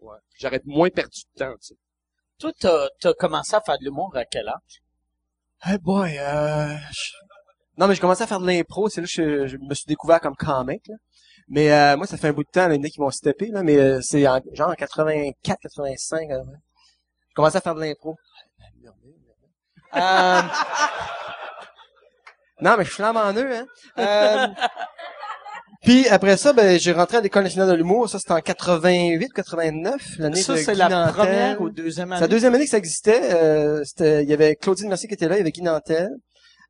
Ouais. 0.00 0.18
J'aurais 0.38 0.60
moins 0.66 0.90
perdu 0.90 1.20
de 1.34 1.38
temps, 1.38 1.54
tu 1.62 1.68
sais. 1.68 1.74
Toi, 2.40 2.52
t'as, 2.58 2.88
t'as 3.00 3.14
commencé 3.14 3.54
à 3.54 3.62
faire 3.62 3.78
de 3.78 3.84
l'humour 3.84 4.12
à 4.16 4.24
quel 4.26 4.48
âge? 4.48 4.82
Hey 5.64 5.78
boy, 5.78 6.18
euh... 6.18 6.76
je- 7.76 7.80
Non, 7.80 7.88
mais 7.88 7.94
j'ai 7.94 8.00
commencé 8.00 8.22
à 8.22 8.26
faire 8.26 8.40
de 8.40 8.46
l'impro, 8.46 8.88
c'est 8.88 9.00
là 9.00 9.06
que 9.06 9.12
je, 9.12 9.46
je 9.46 9.56
me 9.58 9.74
suis 9.74 9.86
découvert 9.86 10.20
comme 10.20 10.36
comic, 10.36 10.82
là. 10.88 10.94
Mais 11.48 11.70
euh, 11.72 11.96
moi, 11.98 12.06
ça 12.06 12.16
fait 12.16 12.28
un 12.28 12.32
bout 12.32 12.44
de 12.44 12.48
temps, 12.50 12.68
là, 12.68 12.74
il 12.74 12.78
y 12.78 12.80
en 12.80 12.84
a 12.84 12.88
qui 12.88 12.98
vont 12.98 13.10
stepper, 13.10 13.48
là, 13.48 13.62
mais 13.62 13.76
euh, 13.76 14.00
c'est 14.02 14.26
en, 14.26 14.40
genre 14.54 14.70
en 14.70 14.74
84, 14.74 15.58
85, 15.60 16.30
euh, 16.30 16.38
j'ai 17.28 17.34
commencé 17.34 17.56
à 17.58 17.60
faire 17.60 17.74
de 17.74 17.80
l'impro. 17.80 18.16
Euh... 19.96 20.42
non, 22.60 22.74
mais 22.76 22.84
je 22.84 22.90
flambe 22.90 23.16
en 23.16 23.32
eux, 23.34 23.48
hein. 23.54 23.66
Euh... 23.98 24.46
Puis 25.82 26.08
après 26.08 26.36
ça, 26.36 26.52
ben, 26.52 26.80
j'ai 26.80 26.92
rentré 26.92 27.18
à 27.18 27.20
l'École 27.20 27.44
nationale 27.44 27.68
de 27.68 27.74
l'humour. 27.74 28.08
Ça, 28.08 28.18
c'était 28.18 28.32
en 28.32 28.40
88, 28.40 29.32
89, 29.34 30.18
l'année 30.18 30.40
Ça, 30.40 30.54
de 30.54 30.58
c'est 30.58 30.72
Guy 30.72 30.78
la 30.78 31.12
première 31.12 31.60
ou 31.60 31.68
deuxième 31.68 32.08
C'est 32.08 32.12
année? 32.14 32.20
la 32.22 32.28
deuxième 32.28 32.54
année 32.54 32.64
que 32.64 32.70
ça 32.70 32.78
existait. 32.78 33.34
Euh, 33.34 33.84
c'était, 33.84 34.22
il 34.24 34.28
y 34.28 34.32
avait 34.32 34.56
Claudine 34.56 34.88
Mercier 34.88 35.06
qui 35.08 35.14
était 35.14 35.28
là, 35.28 35.36
il 35.36 35.38
y 35.38 35.42
avait 35.42 35.52
Guy 35.52 35.62
Nantel, 35.62 36.08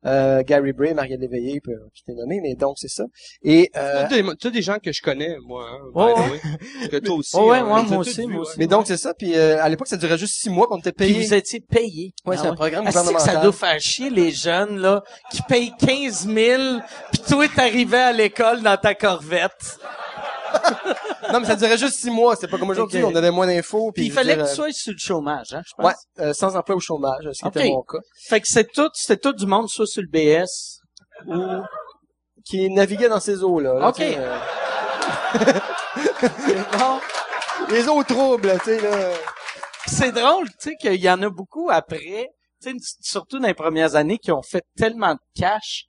euh, 0.05 0.43
Gary 0.43 0.73
Bray, 0.73 0.93
Marielle 0.93 1.19
Léveillé, 1.19 1.59
puis, 1.61 1.73
qui 1.93 2.03
était 2.07 2.17
nommé, 2.19 2.39
mais 2.41 2.55
donc 2.55 2.75
c'est 2.77 2.89
ça. 2.89 3.05
Et 3.43 3.71
euh, 3.75 4.05
T'as 4.09 4.49
des, 4.49 4.61
gens 4.61 4.77
que 4.83 4.91
je 4.91 5.01
connais, 5.01 5.37
moi, 5.45 5.67
hein, 5.69 5.79
by 5.93 5.99
Ouais. 6.01 6.87
Que 6.89 6.97
toi 6.97 7.15
aussi. 7.15 7.35
Ouais, 7.35 7.43
ouais, 7.43 7.57
hein, 7.57 7.63
ouais, 7.63 7.69
moi 7.83 7.83
tous 8.03 8.09
aussi, 8.09 8.27
moi 8.27 8.41
aussi. 8.41 8.53
mais 8.57 8.67
donc 8.67 8.87
c'est 8.87 8.97
ça. 8.97 9.13
Puis 9.13 9.35
euh, 9.35 9.61
à 9.63 9.69
l'époque, 9.69 9.87
ça 9.87 9.97
durait 9.97 10.17
juste 10.17 10.35
six 10.35 10.49
mois 10.49 10.67
qu'on 10.67 10.79
était 10.79 10.91
Puis 10.91 11.07
payé. 11.13 11.25
vous 11.25 11.33
étiez 11.33 11.59
payé. 11.59 12.13
Ouais, 12.25 12.37
c'est 12.37 12.47
Ah 12.47 12.51
un 12.51 12.55
programme 12.55 12.85
Ah, 12.87 12.91
c'est 12.91 12.99
que 12.99 13.03
gouvernemental. 13.05 13.35
ça 13.35 13.41
doit 13.41 13.51
faire 13.53 13.79
chier 13.79 14.09
les 14.09 14.31
jeunes, 14.31 14.77
là, 14.79 15.03
qui 15.31 15.41
payent 15.43 15.73
15 15.79 16.27
000, 16.27 16.61
puis 17.11 17.21
toi, 17.27 17.45
t'arrivais 17.55 17.97
à 17.97 18.11
l'école 18.13 18.61
dans 18.61 18.77
ta 18.77 18.93
corvette. 18.95 19.79
Non, 21.31 21.39
mais 21.39 21.45
ça 21.47 21.55
durait 21.55 21.77
juste 21.77 21.95
six 21.99 22.09
mois. 22.11 22.35
C'est 22.35 22.47
pas 22.47 22.57
comme 22.57 22.69
aujourd'hui, 22.69 23.01
Ok. 23.03 23.11
on 23.11 23.15
avait 23.15 23.31
moins 23.31 23.47
d'infos. 23.47 23.91
Puis 23.91 24.05
il 24.05 24.11
fallait 24.11 24.35
dire, 24.35 24.45
que 24.45 24.49
tu 24.49 24.55
sois 24.55 24.71
sur 24.71 24.91
le 24.93 24.97
chômage, 24.99 25.53
hein, 25.53 25.61
je 25.65 25.71
pense. 25.77 25.85
Ouais, 25.85 25.93
euh, 26.25 26.33
sans 26.33 26.55
emploi 26.55 26.75
au 26.75 26.79
chômage, 26.79 27.23
ce 27.33 27.41
qui 27.41 27.47
était 27.47 27.69
mon 27.69 27.81
cas. 27.83 27.97
Fait 28.27 28.41
que 28.41 28.47
c'est 28.47 28.71
tout, 28.71 28.89
c'était 28.93 29.17
tout 29.17 29.33
du 29.33 29.45
monde, 29.45 29.67
soit 29.69 29.87
sur 29.87 30.01
le 30.03 30.07
BS. 30.09 30.79
Ou 31.27 31.61
qui 32.45 32.69
naviguait 32.69 33.09
dans 33.09 33.19
ces 33.19 33.43
eaux-là. 33.43 33.73
là, 33.79 33.89
Ok. 33.89 34.01
euh, 34.01 34.37
Bon. 36.79 36.99
les 37.69 37.87
eaux 37.87 38.03
troubles, 38.03 38.51
tu 38.59 38.65
sais, 38.65 38.81
là. 38.81 39.11
c'est 39.87 40.11
drôle, 40.11 40.47
tu 40.59 40.69
sais, 40.69 40.75
qu'il 40.75 41.01
y 41.01 41.09
en 41.09 41.21
a 41.23 41.29
beaucoup 41.29 41.69
après, 41.71 42.27
tu 42.61 42.69
sais, 42.71 42.75
surtout 43.01 43.39
dans 43.39 43.47
les 43.47 43.53
premières 43.53 43.95
années, 43.95 44.17
qui 44.17 44.31
ont 44.31 44.41
fait 44.43 44.63
tellement 44.77 45.13
de 45.13 45.19
cash 45.39 45.85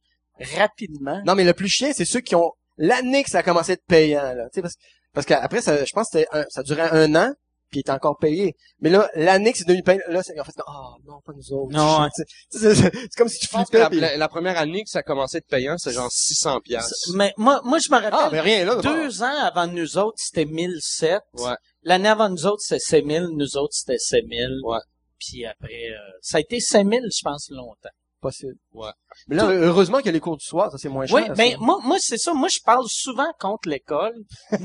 rapidement. 0.57 1.21
Non, 1.27 1.35
mais 1.35 1.45
le 1.45 1.53
plus 1.55 1.69
chien, 1.69 1.93
c'est 1.95 2.05
ceux 2.05 2.21
qui 2.21 2.35
ont 2.35 2.53
l'année 2.79 3.23
que 3.25 3.31
ça 3.31 3.39
a 3.39 3.43
commencé 3.43 3.73
à 3.73 3.75
être 3.75 3.87
payant, 3.87 4.23
là. 4.35 4.45
Tu 4.53 4.57
sais, 4.57 4.63
parce, 4.63 4.75
parce 5.17 5.27
qu'après, 5.27 5.61
ça, 5.61 5.85
je 5.85 5.93
pense 5.93 6.11
que 6.11 6.19
c'était 6.21 6.29
un- 6.31 6.45
ça 6.49 6.63
durait 6.63 6.89
un 6.93 7.13
an, 7.17 7.33
puis 7.71 7.79
il 7.79 7.81
était 7.81 7.91
encore 7.91 8.17
payé. 8.19 8.55
Mais 8.79 8.91
là, 8.91 9.11
l'année 9.17 9.51
que 9.51 9.59
c'est 9.59 9.67
devenu 9.67 9.83
payant, 9.83 9.99
là, 10.09 10.23
c'est, 10.23 10.39
en 10.39 10.45
fait, 10.45 10.53
ah, 10.65 10.93
non, 11.05 11.21
pas 11.25 11.33
nous 11.35 11.53
autres. 11.53 11.73
Non, 11.77 12.03
ouais. 12.03 12.09
Tu 12.53 12.59
sais, 12.61 12.75
c'est, 12.77 12.93
comme 13.17 13.29
si 13.29 13.41
tu 13.41 13.49
flippais, 13.49 13.79
la, 13.81 13.91
puis- 13.91 13.99
la- 13.99 14.17
la 14.17 14.29
première 14.29 14.57
année 14.57 14.85
que 14.85 14.91
ça 14.91 15.03
commençait 15.03 15.39
à 15.39 15.39
être 15.39 15.49
payant, 15.49 15.77
c'est 15.77 15.91
genre 15.93 16.09
600 16.13 16.61
piastres. 16.61 16.95
Mais 17.17 17.35
moi, 17.37 17.61
moi, 17.65 17.79
je 17.81 17.89
me 17.91 17.97
rappelle, 17.97 18.13
Ah, 18.13 18.29
mais 18.31 18.41
rien, 18.41 18.65
là. 18.65 18.77
deux 18.77 19.23
ans 19.25 19.37
avant 19.43 19.67
nous 19.67 19.99
autres, 19.99 20.19
c'était 20.19 20.45
1007. 20.45 21.21
Ouais. 21.33 21.57
L'année 21.83 22.09
avant 22.09 22.29
nous 22.29 22.47
autres, 22.47 22.61
c'était 22.63 22.79
6000. 22.79 23.27
Nous 23.33 23.57
autres, 23.57 23.75
c'était 23.75 23.99
6000. 23.99 24.61
Ouais. 24.65 24.79
Puis 25.19 25.45
après, 25.47 25.91
euh, 25.91 25.99
ça 26.21 26.37
a 26.37 26.41
été 26.41 26.61
5000, 26.61 27.01
je 27.11 27.21
pense, 27.25 27.49
longtemps. 27.51 27.89
Possible. 28.21 28.57
Ouais. 28.73 28.91
Mais 29.29 29.37
là, 29.37 29.45
heureusement 29.51 29.99
qu'il 29.99 30.07
y 30.07 30.09
a 30.09 30.13
les 30.13 30.21
cours 30.21 30.39
du 30.39 30.45
soir, 30.45 30.71
ça, 30.73 30.79
c'est 30.79 30.89
moins 30.89 31.07
cher. 31.07 31.17
Oui, 31.17 31.27
ça. 31.27 31.35
mais 31.37 31.57
moi, 31.61 31.79
moi 31.85 31.97
c'est 32.01 32.17
ça. 32.19 32.33
Moi, 32.33 32.49
je 32.49 32.61
parle 32.65 32.87
souvent 32.89 33.31
contre 33.39 33.69
l'école, 33.69 34.15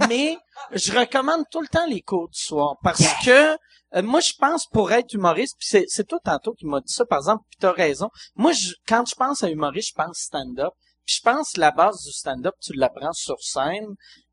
mais 0.07 0.37
je 0.71 0.97
recommande 0.97 1.43
tout 1.51 1.61
le 1.61 1.67
temps 1.67 1.85
les 1.87 2.01
cours 2.01 2.29
du 2.29 2.39
soir 2.39 2.75
parce 2.81 3.03
que 3.25 3.57
euh, 3.93 4.01
moi, 4.03 4.21
je 4.21 4.31
pense 4.39 4.67
pour 4.67 4.91
être 4.93 5.13
humoriste, 5.13 5.55
puis 5.59 5.67
c'est, 5.69 5.85
c'est 5.87 6.07
toi 6.07 6.19
tantôt 6.23 6.53
qui 6.53 6.65
m'a 6.65 6.79
dit 6.79 6.93
ça, 6.93 7.05
par 7.05 7.19
exemple, 7.19 7.43
puis 7.49 7.57
t'as 7.59 7.73
raison. 7.73 8.09
Moi, 8.35 8.53
je, 8.53 8.73
quand 8.87 9.03
je 9.07 9.15
pense 9.15 9.43
à 9.43 9.49
humoriste, 9.49 9.89
je 9.89 10.01
pense 10.03 10.17
stand-up. 10.17 10.71
Puis 11.05 11.15
je 11.17 11.21
pense 11.21 11.51
que 11.53 11.59
la 11.59 11.71
base 11.71 12.01
du 12.05 12.11
stand-up, 12.11 12.53
tu 12.61 12.73
l'apprends 12.73 13.11
sur 13.11 13.41
scène, 13.41 13.87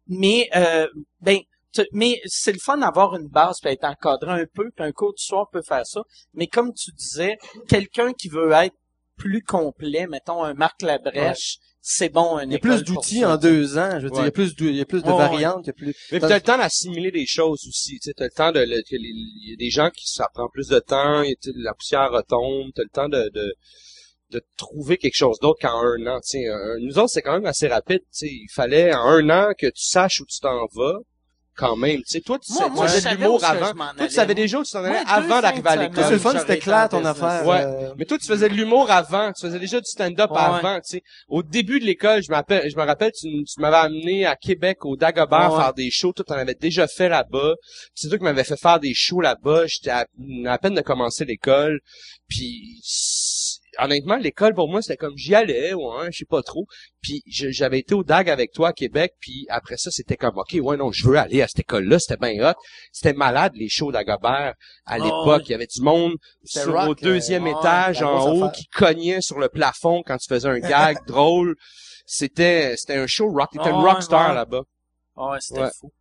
mais 0.07 0.49
euh, 0.55 0.87
ben, 1.21 1.41
tu- 1.75 1.89
mais 1.93 2.21
c'est 2.27 2.53
le 2.53 2.59
fun 2.61 2.77
d'avoir 2.79 3.17
une 3.17 3.27
base 3.27 3.59
puis 3.61 3.73
être 3.73 3.85
encadré 3.85 4.43
un 4.43 4.47
peu, 4.55 4.71
puis 4.77 4.85
un 4.85 4.93
cours 4.93 5.13
du 5.15 5.25
soir 5.25 5.49
peut 5.51 5.63
faire 5.63 5.87
ça. 5.87 6.03
Mais 6.35 6.47
comme 6.47 6.73
tu 6.73 6.93
disais, 6.93 7.37
quelqu'un 7.69 8.13
qui 8.13 8.29
veut 8.29 8.53
être 8.53 8.77
plus 9.19 9.43
complet, 9.43 10.07
mettons 10.07 10.43
un 10.43 10.55
Marc 10.55 10.81
Labrèche, 10.83 11.59
c'est 11.81 12.09
bon 12.09 12.37
un 12.39 12.45
il 12.45 12.53
y 12.53 12.57
a 12.57 12.59
plus 12.59 12.83
d'outils 12.85 13.25
en 13.25 13.37
deux 13.37 13.79
ans. 13.79 13.99
Je 13.99 14.05
veux 14.05 14.11
dire, 14.11 14.21
il 14.21 14.21
y 14.21 14.21
a 14.21 14.25
Ouais. 14.25 14.31
plus 14.31 14.55
de, 14.57 14.67
il 14.67 14.77
y 14.77 14.81
a 14.81 14.85
plus 14.85 15.03
de 15.03 15.07
Ouais, 15.07 15.13
ouais. 15.13 15.19
variantes, 15.19 15.61
il 15.65 15.67
y 15.69 15.71
a 15.71 15.73
plus. 15.75 15.95
Mais 16.13 16.21
t'as 16.21 16.35
le 16.37 16.41
temps 16.41 16.59
d'assimiler 16.59 17.11
des 17.11 17.27
choses 17.27 17.67
aussi. 17.69 17.99
Tu 18.01 18.09
sais, 18.09 18.15
t'as 18.17 18.25
le 18.25 18.31
temps 18.31 18.53
de, 18.53 18.61
le- 18.61 18.83
que 18.83 18.97
les- 18.97 19.09
il 19.09 19.51
y 19.51 19.53
a 19.53 19.57
des 19.57 19.71
gens 19.71 19.91
qui 19.91 20.09
ça 20.11 20.29
prend 20.33 20.49
plus 20.49 20.69
de 20.69 20.79
temps, 20.79 21.23
la 21.57 21.75
poussière 21.75 22.11
retombe, 22.11 22.71
t'as 22.75 22.83
le 22.83 22.91
temps 22.91 23.09
de, 23.09 23.31
de 23.35 23.55
de 24.31 24.43
trouver 24.59 24.99
quelque 24.99 25.15
chose 25.17 25.39
d'autre 25.41 25.59
qu'en 25.63 25.81
un 25.81 26.07
an. 26.07 26.21
Tu 26.21 26.29
sais, 26.43 26.49
Un- 26.49 26.79
nous 26.81 26.99
autres, 26.99 27.09
c'est 27.09 27.23
quand 27.23 27.33
même 27.33 27.47
assez 27.47 27.67
rapide. 27.67 28.01
Tu 28.01 28.07
sais, 28.11 28.27
il 28.29 28.49
fallait 28.53 28.93
en 28.95 29.01
un 29.07 29.31
an 29.31 29.53
que 29.59 29.69
tu 29.69 29.83
saches 29.83 30.21
où 30.21 30.27
tu 30.27 30.39
t'en 30.41 30.67
vas. 30.75 30.99
Quand 31.59 31.75
même, 31.75 31.97
tu 31.99 32.05
sais, 32.07 32.21
toi, 32.21 32.39
tu, 32.39 32.53
Moi, 32.53 32.87
de 32.87 32.91
savais 32.93 33.17
l'humour 33.17 33.45
avant. 33.45 33.73
Toi, 33.97 34.07
tu 34.07 34.15
savais 34.15 34.35
déjà 34.37 34.61
où 34.61 34.63
tu 34.63 34.71
t'en 34.71 34.85
allais 34.85 35.01
avant 35.09 35.41
d'arriver 35.41 35.69
à 35.69 35.75
l'école. 35.77 36.05
c'est 36.05 36.11
le 36.13 36.19
fun, 36.19 36.39
c'était 36.39 36.59
clair 36.59 36.89
ton 36.89 37.05
affaire. 37.05 37.45
Ouais. 37.45 37.63
euh, 37.65 37.93
Mais 37.99 38.05
toi, 38.05 38.17
tu 38.17 38.29
faisais 38.29 38.49
de 38.49 38.55
l'humour 38.55 38.89
avant. 38.93 39.33
Tu 39.33 39.45
faisais 39.45 39.59
déjà 39.59 39.81
du 39.81 39.87
stand-up 39.91 40.31
Ouais. 40.31 40.39
avant, 40.39 40.77
tu 40.77 40.83
sais. 40.99 41.03
Au 41.29 41.43
début 41.43 41.81
de 41.81 41.85
l'école, 41.85 42.23
je 42.23 42.31
m'appelle, 42.31 42.71
je 42.71 42.77
me 42.77 42.83
rappelle, 42.85 43.11
tu, 43.11 43.27
tu 43.43 43.61
m'avais 43.61 43.77
amené 43.77 44.25
à 44.25 44.37
Québec, 44.37 44.85
au 44.85 44.97
Dagobert, 44.97 45.53
Ouais. 45.53 45.61
faire 45.61 45.75
des 45.75 45.91
shows. 45.91 46.13
Toi, 46.13 46.25
t'en 46.29 46.35
avais 46.37 46.55
déjà 46.55 46.87
fait 46.87 47.09
là-bas. 47.09 47.55
C'est 47.93 48.09
toi 48.09 48.19
qui 48.19 48.25
m'avais 48.25 48.45
fait 48.45 48.57
faire 48.57 48.79
des 48.79 48.95
shows 48.95 49.21
là-bas. 49.21 49.67
J'étais 49.67 49.91
à, 49.91 50.07
à 50.47 50.59
peine 50.59 50.75
de 50.75 50.81
commencer 50.81 51.25
l'école. 51.25 51.81
Puis, 52.29 52.81
honnêtement, 53.79 54.17
l'école 54.17 54.55
pour 54.55 54.69
moi, 54.69 54.83
c'était 54.83 54.97
comme 54.97 55.17
j'y 55.17 55.35
allais, 55.35 55.75
ouais, 55.75 56.09
je 56.11 56.19
sais 56.19 56.25
pas 56.25 56.43
trop. 56.43 56.67
Puis 57.03 57.23
j'avais 57.27 57.79
été 57.81 57.95
au 57.95 58.03
DAG 58.05 58.29
avec 58.31 58.53
toi 58.53 58.69
à 58.69 58.73
Québec, 58.73 59.15
puis 59.21 59.47
après 59.49 59.77
ça, 59.77 59.91
c'était 59.91 60.17
comme 60.17 60.37
OK, 60.39 60.57
ouais, 60.61 60.77
non, 60.77 60.93
je 60.93 61.07
veux 61.09 61.17
aller 61.17 61.43
à 61.43 61.49
cette 61.49 61.61
école-là, 61.61 61.99
c'était 61.99 62.17
bien 62.17 62.49
hot. 62.51 62.55
C'était 62.93 63.13
malade 63.15 63.53
les 63.55 63.69
shows 63.69 63.93
d'Agobert 63.93 64.55
à 64.85 64.97
Oh, 64.99 65.03
l'époque, 65.05 65.43
il 65.49 65.53
y 65.53 65.55
avait 65.55 65.67
du 65.67 65.81
monde 65.83 66.15
C'était 66.45 66.65
sur 66.65 66.73
rock, 66.75 66.89
au 66.91 66.95
deuxième 66.95 67.47
euh, 67.47 67.53
ouais, 67.53 67.59
étage 67.61 68.03
en 68.03 68.31
haut 68.33 68.45
affaire. 68.45 68.53
qui 68.53 68.67
cognait 68.69 69.21
sur 69.21 69.39
le 69.39 69.49
plafond 69.49 70.03
quand 70.05 70.17
tu 70.19 70.29
faisais 70.29 70.49
un 70.49 70.59
gag 70.59 70.99
drôle. 71.07 71.55
C'était 72.07 72.75
c'était 72.77 72.97
un 72.97 73.07
show 73.07 73.29
rock, 73.31 73.51
t'étais 73.53 73.71
Oh, 73.71 73.77
une 73.77 73.83
ouais, 73.83 73.91
rockstar 73.93 74.31
ouais. 74.31 74.35
là-bas. 74.35 74.63
Ah 75.17 75.31
Ouais, 75.33 75.39
c'était 75.41 75.61
Ouais. 75.61 75.71
fou. 75.81 75.93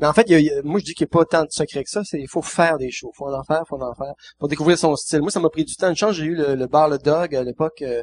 Mais 0.00 0.06
en 0.06 0.12
fait, 0.12 0.24
il 0.28 0.40
y 0.40 0.50
a- 0.50 0.62
moi 0.62 0.80
je 0.80 0.84
dis 0.86 0.94
qu'il 0.94 1.04
n'y 1.04 1.10
a 1.10 1.18
pas 1.18 1.24
tant 1.24 1.42
de 1.44 1.50
secret 1.50 1.84
que 1.84 1.90
ça. 1.90 2.02
C'est 2.04 2.18
il 2.20 2.28
faut 2.28 2.42
faire 2.42 2.78
des 2.78 2.90
shows, 2.90 3.12
faut 3.16 3.32
en 3.32 3.44
faire, 3.44 3.62
faut 3.68 3.80
en 3.80 3.94
faire, 3.94 4.14
pour 4.38 4.48
découvrir 4.48 4.78
son 4.78 4.96
style. 4.96 5.20
Moi, 5.20 5.30
ça 5.30 5.40
m'a 5.40 5.50
pris 5.50 5.64
du 5.64 5.74
temps. 5.76 5.88
Une 5.90 5.96
chance, 5.96 6.14
j'ai 6.16 6.24
eu 6.24 6.34
le, 6.34 6.54
le 6.54 6.66
bar 6.66 6.88
le 6.88 6.98
dog 6.98 7.34
à 7.36 7.42
l'époque 7.44 7.82
euh, 7.82 8.02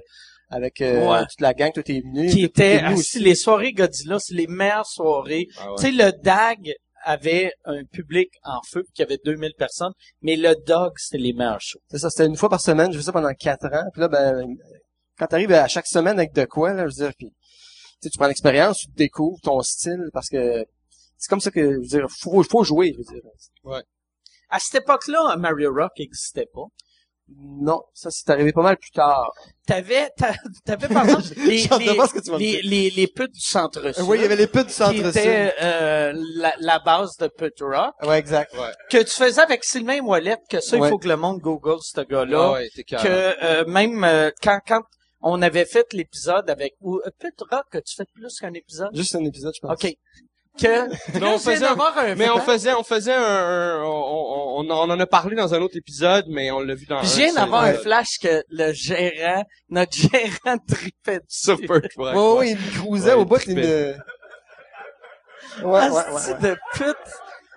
avec 0.49 0.79
euh, 0.81 1.07
Ouais. 1.09 1.21
toute 1.23 1.41
la 1.41 1.53
gang, 1.53 1.71
tout 1.73 1.83
est 1.91 2.01
venu. 2.01 2.29
Qui 2.29 2.43
était, 2.43 2.79
ah, 2.83 2.93
aussi. 2.93 3.03
si 3.03 3.19
les 3.19 3.35
soirées 3.35 3.73
Godzilla, 3.73 4.17
c'est 4.19 4.35
les 4.35 4.47
meilleures 4.47 4.85
soirées. 4.85 5.47
Ah 5.59 5.67
Tu 5.77 5.83
sais, 5.85 5.91
le 5.91 6.11
DAG 6.23 6.73
avait 7.03 7.51
un 7.65 7.83
public 7.85 8.29
en 8.43 8.59
feu, 8.69 8.83
qui 8.93 9.01
avait 9.01 9.17
2000 9.23 9.51
personnes, 9.57 9.93
mais 10.21 10.35
le 10.35 10.55
DOG, 10.65 10.93
c'était 10.97 11.17
les 11.17 11.33
meilleurs 11.33 11.61
shows. 11.61 11.79
C'est 11.89 11.99
ça, 11.99 12.09
c'était 12.09 12.25
une 12.25 12.35
fois 12.35 12.49
par 12.49 12.59
semaine. 12.61 12.91
J'ai 12.91 12.97
fait 12.99 13.05
ça 13.05 13.11
pendant 13.13 13.33
quatre 13.33 13.65
ans. 13.67 13.83
Puis 13.93 14.01
là, 14.01 14.07
ben, 14.09 14.45
quand 15.17 15.27
t'arrives 15.27 15.51
à 15.53 15.67
chaque 15.67 15.87
semaine 15.87 16.17
avec 16.19 16.33
de 16.33 16.43
quoi, 16.45 16.73
là, 16.73 16.87
je 16.87 16.95
veux 16.97 17.05
dire, 17.07 17.13
puis, 17.17 17.31
tu 18.01 18.09
prends 18.17 18.27
l'expérience, 18.27 18.77
tu 18.79 18.87
découvres 18.95 19.39
ton 19.41 19.61
style, 19.61 20.09
parce 20.13 20.27
que 20.29 20.63
c'est 21.17 21.29
comme 21.29 21.41
ça 21.41 21.51
que, 21.51 21.59
je 21.61 21.77
veux 21.77 21.81
dire, 21.87 22.05
faut, 22.21 22.41
faut 22.43 22.63
jouer, 22.63 22.93
je 22.93 22.97
veux 22.97 23.03
dire. 23.21 23.81
À 24.49 24.59
cette 24.59 24.81
époque-là, 24.83 25.35
Mario 25.37 25.73
Rock 25.73 25.91
n'existait 25.99 26.47
pas. 26.53 26.65
Non, 27.35 27.81
ça, 27.93 28.09
c'est 28.09 28.29
arrivé 28.29 28.53
pas 28.53 28.61
mal 28.61 28.77
plus 28.77 28.91
tard. 28.91 29.33
T'avais, 29.65 30.09
t'a- 30.15 30.33
t'avais 30.63 30.87
par 30.87 31.03
exemple 31.03 31.27
les, 31.35 31.57
les, 31.57 31.67
tu 31.67 32.37
les, 32.37 32.61
les, 32.61 32.89
les 32.89 33.07
putes 33.07 33.33
du 33.33 33.41
centre-sud. 33.41 34.05
Oui, 34.07 34.17
il 34.19 34.21
y 34.21 34.25
avait 34.25 34.37
les 34.37 34.47
putes 34.47 34.61
du 34.61 34.67
qui 34.67 34.73
centre-sud. 34.73 35.07
étaient 35.07 35.53
euh, 35.61 36.13
la, 36.35 36.53
la 36.61 36.79
base 36.79 37.17
de 37.17 37.27
Put 37.27 37.51
Rock, 37.59 37.93
Ouais, 38.03 38.17
exact. 38.19 38.55
que 38.89 38.99
tu 39.03 39.11
faisais 39.11 39.41
avec 39.41 39.65
Sylvain 39.65 39.99
Ouellet, 39.99 40.37
que 40.49 40.61
ça, 40.61 40.77
il 40.77 40.83
Ouais. 40.83 40.89
faut 40.89 40.97
que 40.99 41.09
le 41.09 41.17
monde 41.17 41.39
google 41.41 41.81
ce 41.81 41.99
gars-là. 41.99 42.39
Ah 42.41 42.51
ouais, 42.53 42.69
t'es 42.73 42.83
que 42.85 42.91
carré. 42.91 43.09
euh, 43.43 43.65
même 43.65 44.05
euh, 44.05 44.31
quand 44.41 44.61
quand 44.65 44.83
on 45.19 45.41
avait 45.41 45.65
fait 45.65 45.91
l'épisode 45.91 46.49
avec 46.49 46.75
ou 46.79 46.99
euh, 47.05 47.09
Put 47.19 47.33
Rock, 47.51 47.65
as-tu 47.75 47.93
fait 47.93 48.07
plus 48.13 48.39
qu'un 48.39 48.53
épisode? 48.53 48.95
Juste 48.95 49.15
un 49.15 49.25
épisode, 49.25 49.51
je 49.53 49.59
pense. 49.67 49.73
OK. 49.83 49.93
Que 50.59 50.87
Mais 51.13 51.23
on 51.27 51.31
Là, 51.33 51.37
faisait, 51.39 51.65
un 51.65 52.15
mais 52.15 52.29
on 52.29 52.39
faisait, 52.39 52.73
on 52.73 52.83
faisait 52.83 53.13
un, 53.13 53.21
un- 53.21 53.83
on, 53.83 54.59
on, 54.59 54.69
on 54.69 54.89
en 54.89 54.99
a 54.99 55.05
parlé 55.05 55.35
dans 55.35 55.53
un 55.53 55.61
autre 55.61 55.77
épisode, 55.77 56.25
mais 56.29 56.49
on 56.51 56.59
l'a 56.61 56.73
vu 56.75 56.85
dans 56.87 57.03
seul 57.03 57.35
d'avoir 57.35 57.63
un 57.63 57.73
flash 57.73 58.17
que 58.19 58.43
le 58.49 58.73
gérant, 58.73 59.43
notre 59.69 59.93
gérant 59.95 60.57
tripait 60.67 61.21
Perch 61.27 61.89
Ouais, 61.97 62.13
ouais, 62.13 62.37
ouais. 62.37 62.51
il 62.51 62.71
cruisait 62.71 63.13
Ouais, 63.13 63.19
au 63.21 63.25
bout, 63.25 63.39
il 63.47 63.55
me... 63.55 63.93
Ouais, 65.63 65.89
ouais, 65.89 65.89
ouais, 65.89 66.33
de 66.41 66.57
pute. 66.73 66.95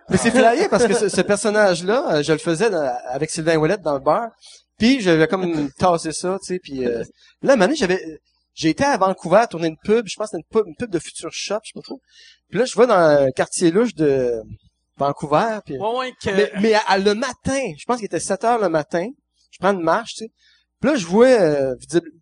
Mais 0.08 0.16
c'est 0.16 0.30
flyé 0.30 0.68
parce 0.68 0.86
que 0.86 0.94
ce, 0.94 1.08
ce 1.08 1.20
personnage-là, 1.20 2.14
euh, 2.16 2.22
je 2.22 2.32
le 2.32 2.38
faisais 2.38 2.68
dans- 2.70 2.92
avec 3.10 3.30
Sylvain 3.30 3.56
Ouellet 3.56 3.78
dans 3.78 3.94
le 3.94 4.00
bar. 4.00 4.28
Puis 4.78 5.00
j'avais 5.00 5.28
comme 5.28 5.70
tassé 5.72 6.12
ça, 6.12 6.38
tu 6.40 6.54
sais. 6.54 6.58
Puis 6.62 6.84
euh, 6.86 7.04
là, 7.42 7.56
un 7.56 7.56
j'avais, 7.76 8.00
j'ai 8.54 8.70
été 8.70 8.84
à 8.84 8.96
Vancouver 8.96 9.44
tourner 9.50 9.68
une 9.68 9.78
pub. 9.82 10.06
Je 10.06 10.16
pense 10.16 10.30
que 10.30 10.36
c'était 10.36 10.42
une 10.48 10.50
pub, 10.60 10.66
une 10.66 10.76
pub 10.76 10.90
de 10.90 10.98
Future 10.98 11.30
Shop, 11.32 11.58
je 11.62 11.68
sais 11.68 11.72
pas 11.74 11.82
trop. 11.82 12.00
Puis 12.50 12.58
là, 12.58 12.64
je 12.64 12.76
vais 12.78 12.86
dans 12.86 12.94
un 12.94 13.30
quartier 13.30 13.70
louche 13.70 13.94
de 13.94 14.42
Vancouver. 14.96 15.58
Puis, 15.64 15.78
Ouais, 15.78 15.96
ouais, 15.98 16.12
que... 16.22 16.30
mais, 16.30 16.50
mais 16.60 16.74
à- 16.74 16.80
à 16.88 16.98
le 16.98 17.14
matin, 17.14 17.60
je 17.78 17.84
pense 17.86 17.96
qu'il 17.98 18.06
était 18.06 18.20
7 18.20 18.44
heures 18.44 18.58
le 18.58 18.68
matin. 18.68 19.06
Je 19.50 19.58
prends 19.58 19.72
une 19.72 19.82
marche, 19.82 20.14
tu 20.14 20.24
sais. 20.24 20.30
Puis 20.80 20.90
là, 20.90 20.96
je 20.96 21.06
vois 21.06 21.26
euh, 21.26 21.74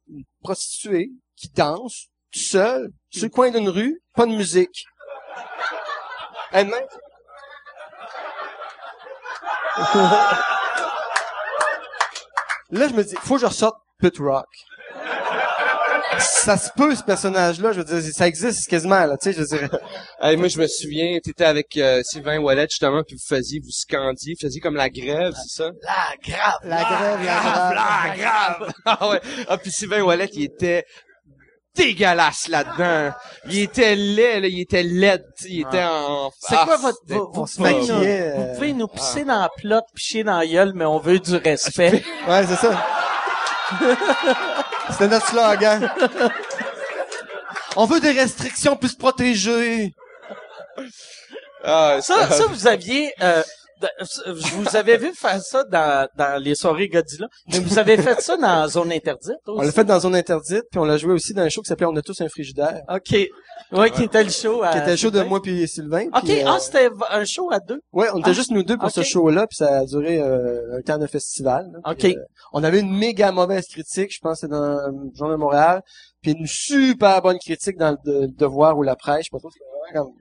une 0.08 0.24
prostituée 0.42 1.10
qui 1.36 1.48
danse 1.50 2.06
tout 2.32 2.40
seul 2.40 2.90
sur 3.10 3.24
le 3.24 3.30
coin 3.30 3.50
d'une 3.50 3.68
rue, 3.68 4.00
pas 4.14 4.26
de 4.26 4.32
musique. 4.32 4.84
Elle-même. 6.52 6.84
Là, 12.70 12.86
je 12.88 12.92
me 12.94 13.02
dis, 13.02 13.14
faut 13.16 13.34
que 13.36 13.40
je 13.40 13.46
ressorte 13.46 13.76
Pit 13.98 14.16
Rock. 14.18 14.46
Ça 16.18 16.56
se 16.56 16.70
peut, 16.76 16.94
ce 16.94 17.02
personnage-là, 17.02 17.72
je 17.72 17.80
veux 17.80 18.00
dire, 18.00 18.12
ça 18.14 18.26
existe 18.26 18.68
quasiment, 18.68 19.04
là, 19.04 19.16
tu 19.16 19.24
sais, 19.24 19.32
je 19.32 19.40
veux 19.40 19.58
dire. 19.58 19.78
Hey, 20.20 20.36
moi, 20.36 20.48
je 20.48 20.58
me 20.58 20.66
souviens, 20.66 21.18
t'étais 21.22 21.44
avec 21.44 21.76
euh, 21.76 22.00
Sylvain 22.02 22.38
Wallet, 22.38 22.66
justement, 22.68 23.02
puis 23.06 23.14
vous 23.16 23.36
faisiez, 23.36 23.60
vous 23.60 23.70
scandiez, 23.70 24.34
vous 24.34 24.46
faisiez 24.46 24.60
comme 24.60 24.74
la 24.74 24.90
grève, 24.90 25.32
c'est 25.34 25.62
ça? 25.62 25.70
La 25.82 26.14
grave. 26.20 26.58
La 26.64 26.82
grève, 26.82 27.24
la 27.24 27.40
grave. 27.40 27.74
La 27.74 28.16
grave! 28.16 28.72
ah 28.84 29.08
ouais. 29.10 29.20
Ah, 29.48 29.58
puis 29.58 29.70
Sylvain 29.70 30.02
Wallet, 30.02 30.28
il 30.32 30.44
était 30.44 30.84
dégueulasse 31.76 32.48
là-dedans. 32.48 33.14
Il 33.46 33.60
était 33.60 33.94
laid, 33.94 34.40
là, 34.40 34.48
il 34.48 34.60
était 34.60 34.82
laid, 34.82 35.22
tu 35.38 35.44
sais, 35.44 35.50
il 35.50 35.60
était 35.60 35.84
en... 35.84 36.30
C'est 36.40 36.56
Ah, 36.58 36.64
quoi 36.64 36.76
votre... 36.78 36.98
Vous, 37.06 37.30
vous 37.32 37.44
pouvez 37.46 37.74
nous, 37.74 37.86
vous 37.86 38.54
pouvez 38.54 38.72
nous 38.72 38.88
pisser 38.88 39.24
dans 39.24 39.40
la 39.40 39.50
plotte, 39.56 39.84
picher 39.94 40.24
dans 40.24 40.38
la 40.38 40.46
gueule, 40.46 40.72
mais 40.74 40.84
on 40.86 40.98
veut 40.98 41.20
du 41.20 41.36
respect. 41.36 42.02
Ouais, 42.26 42.44
c'est 42.46 42.56
ça. 42.56 42.84
C'était 44.90 45.08
notre 45.08 45.28
slogan. 45.28 45.90
On 47.76 47.84
veut 47.86 48.00
des 48.00 48.12
restrictions 48.12 48.76
plus 48.76 48.94
protégées. 48.94 49.94
Ah, 51.64 51.98
Ça, 52.00 52.28
ça, 52.30 52.46
vous 52.46 52.66
aviez... 52.66 53.12
Euh, 53.22 53.42
je 54.00 54.54
vous 54.56 54.76
avais 54.76 54.96
vu 54.96 55.12
faire 55.14 55.40
ça 55.42 55.64
dans, 55.64 56.08
dans 56.16 56.42
les 56.42 56.54
soirées 56.54 56.88
Godzilla, 56.88 57.28
mais 57.50 57.58
vous 57.60 57.78
avez 57.78 57.96
fait 57.96 58.20
ça 58.20 58.36
dans 58.36 58.66
Zone 58.68 58.92
Interdite 58.92 59.36
aussi. 59.46 59.58
On 59.60 59.62
l'a 59.62 59.72
fait 59.72 59.84
dans 59.84 60.00
Zone 60.00 60.14
Interdite, 60.14 60.64
puis 60.70 60.78
on 60.78 60.84
l'a 60.84 60.96
joué 60.96 61.12
aussi 61.12 61.34
dans 61.34 61.42
un 61.42 61.48
show 61.48 61.62
qui 61.62 61.68
s'appelait 61.68 61.86
On 61.86 61.96
a 61.96 62.02
tous 62.02 62.20
un 62.20 62.28
frigidaire. 62.28 62.82
OK. 62.88 63.16
Ouais, 63.72 63.90
qui 63.90 64.04
était 64.04 64.24
le 64.24 64.30
show 64.30 64.62
à... 64.62 64.72
Qui 64.72 64.78
était 64.78 64.90
le 64.92 64.96
show 64.96 65.10
de 65.10 65.20
moi 65.22 65.42
puis 65.42 65.66
Sylvain. 65.68 66.06
OK, 66.06 66.22
puis, 66.24 66.40
euh, 66.42 66.44
ah, 66.46 66.58
c'était 66.60 66.88
un 67.10 67.24
show 67.24 67.50
à 67.52 67.60
deux? 67.60 67.80
Ouais, 67.92 68.08
on 68.14 68.18
était 68.20 68.30
Ah, 68.30 68.32
juste 68.32 68.50
nous 68.50 68.62
deux 68.62 68.76
pour 68.78 68.90
ce 68.90 69.02
show-là, 69.02 69.46
puis 69.46 69.56
ça 69.56 69.78
a 69.80 69.84
duré 69.84 70.20
euh, 70.20 70.78
un 70.78 70.80
temps 70.82 70.98
de 70.98 71.06
festival. 71.06 71.70
là, 71.72 71.94
puis, 71.94 72.10
Ok. 72.12 72.16
euh, 72.16 72.22
on 72.52 72.64
avait 72.64 72.80
une 72.80 72.96
méga 72.96 73.30
mauvaise 73.32 73.66
critique, 73.66 74.12
je 74.14 74.18
pense 74.20 74.40
que 74.40 74.46
c'était 74.46 74.52
dans 74.54 74.74
le 74.88 75.10
Journal 75.14 75.36
de 75.36 75.40
Montréal, 75.42 75.82
puis 76.22 76.32
une 76.32 76.46
super 76.46 77.20
bonne 77.22 77.38
critique 77.38 77.76
dans 77.76 77.90
le 77.90 78.26
De- 78.26 78.26
Devoir 78.38 78.78
ou 78.78 78.82
la 78.82 78.96
Presse, 78.96 79.18
je 79.18 79.24
sais 79.24 79.28
pas 79.32 79.38
trop, 79.38 79.50
c'était 79.50 79.64
vraiment 79.92 80.06
comme 80.10 80.14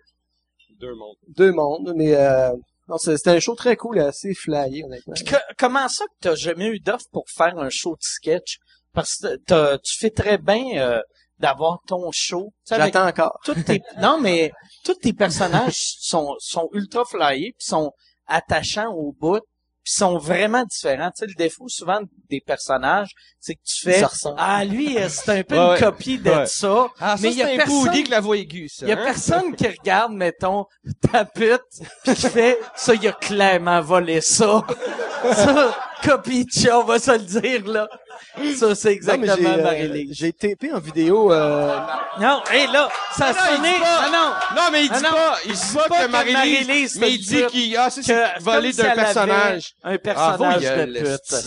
Deux 0.79 0.95
mondes. 0.95 1.15
deux 1.37 1.51
mondes, 1.53 1.93
mais 1.95 2.15
euh, 2.15 2.51
non, 2.87 2.97
c'est- 2.97 3.17
c'était 3.17 3.31
un 3.31 3.39
show 3.39 3.55
très 3.55 3.75
cool 3.75 3.97
et 3.97 4.01
assez 4.01 4.33
flyé, 4.33 4.83
honnêtement. 4.83 5.13
Puis 5.13 5.23
que- 5.25 5.35
comment 5.57 5.87
ça 5.89 6.05
que 6.05 6.11
t'as 6.21 6.35
jamais 6.35 6.67
eu 6.67 6.79
d'offre 6.79 7.05
pour 7.11 7.25
faire 7.29 7.57
un 7.57 7.69
show 7.69 7.91
de 7.91 8.01
sketch? 8.01 8.57
Parce 8.93 9.17
que 9.17 9.77
tu 9.83 9.97
fais 9.97 10.09
très 10.09 10.37
bien 10.37 10.77
euh, 10.77 11.01
d'avoir 11.39 11.79
ton 11.87 12.09
show. 12.11 12.51
J'attends 12.67 13.07
encore. 13.07 13.39
tous 13.43 13.61
tes, 13.63 13.81
non, 14.01 14.19
mais 14.19 14.51
tous 14.83 14.95
tes 14.95 15.13
personnages 15.13 15.75
sont, 15.99 16.33
sont 16.39 16.69
ultra 16.73 17.03
flyés, 17.05 17.53
puis 17.57 17.67
sont 17.67 17.91
attachants 18.25 18.91
au 18.93 19.13
bout, 19.13 19.41
puis 19.87 19.93
sont 19.93 20.17
vraiment 20.17 20.65
différents. 20.65 21.11
Tu 21.11 21.19
sais, 21.19 21.27
le 21.27 21.33
défaut 21.35 21.69
souvent 21.69 22.01
des 22.29 22.41
personnages, 22.41 23.11
c'est 23.39 23.55
que 23.55 23.61
tu 23.63 23.85
fais, 23.89 24.03
ah, 24.37 24.65
lui, 24.65 24.97
euh, 24.97 25.07
c'est 25.07 25.29
un 25.31 25.43
peu 25.43 25.55
Ouais, 25.55 25.61
une 25.63 25.69
ouais. 25.71 25.79
copie 25.79 26.17
de 26.17 26.29
Ouais. 26.29 26.45
ça. 26.45 26.87
Ah, 26.99 27.15
mais 27.21 27.29
ça, 27.29 27.33
il 27.33 27.37
y 27.37 27.41
a 27.41 27.47
un 27.47 27.55
personne, 27.55 28.03
que 28.03 28.11
la 28.11 28.19
voix 28.19 28.35
aiguë, 28.35 28.67
ça. 28.67 28.85
il 28.85 28.89
y 28.89 28.91
a 28.91 28.99
hein? 28.99 29.03
personne 29.05 29.55
qui 29.55 29.65
regarde, 29.65 30.11
mettons, 30.11 30.65
ta 31.09 31.23
pute, 31.23 31.61
pis 32.03 32.15
qui 32.15 32.27
fait, 32.29 32.59
ça, 32.75 32.95
il 32.95 33.07
a 33.07 33.13
clairement 33.13 33.79
volé 33.79 34.19
ça. 34.19 34.61
ça, 35.33 35.75
copie 36.03 36.45
de 36.45 36.51
chat, 36.51 36.77
on 36.79 36.83
va 36.83 36.99
se 36.99 37.11
le 37.11 37.17
dire, 37.19 37.67
là. 37.67 37.87
Ça, 38.55 38.75
c'est 38.75 38.89
Non, 38.89 38.91
mais 38.91 38.91
exactement 38.93 39.37
j'ai, 39.37 39.59
euh, 39.59 39.63
Marie-Lise. 39.63 40.09
j'ai 40.17 40.31
tapé 40.33 40.71
en 40.71 40.79
vidéo, 40.79 41.31
euh, 41.33 41.75
Non, 42.19 42.41
hé, 42.53 42.67
là, 42.67 42.87
ça 43.15 43.27
a 43.27 43.33
non, 43.33 43.55
sonné. 43.55 43.73
pas. 43.79 44.09
Non. 44.09 44.31
Non, 44.55 44.61
mais 44.71 44.83
il 44.83 44.89
dit 44.89 44.95
Ah 44.95 45.01
non, 45.01 45.09
pas, 45.11 45.37
il 45.45 45.51
dit 45.53 45.75
pas, 45.75 45.83
que 46.05 46.07
Marie-Lise, 46.11 46.33
Marie-Lise, 46.67 46.97
mais 46.99 47.11
il 47.13 47.17
dit 47.19 47.45
qu'il, 47.47 47.77
ah, 47.77 47.89
Que- 47.89 48.01
c'est 48.03 48.39
volé 48.41 48.73
d'un 48.73 48.91
personnage. 48.95 49.73
Un 49.83 49.97
personnage 49.97 50.63
Ah, 50.65 50.85
de 50.85 50.85
pute. 50.85 51.45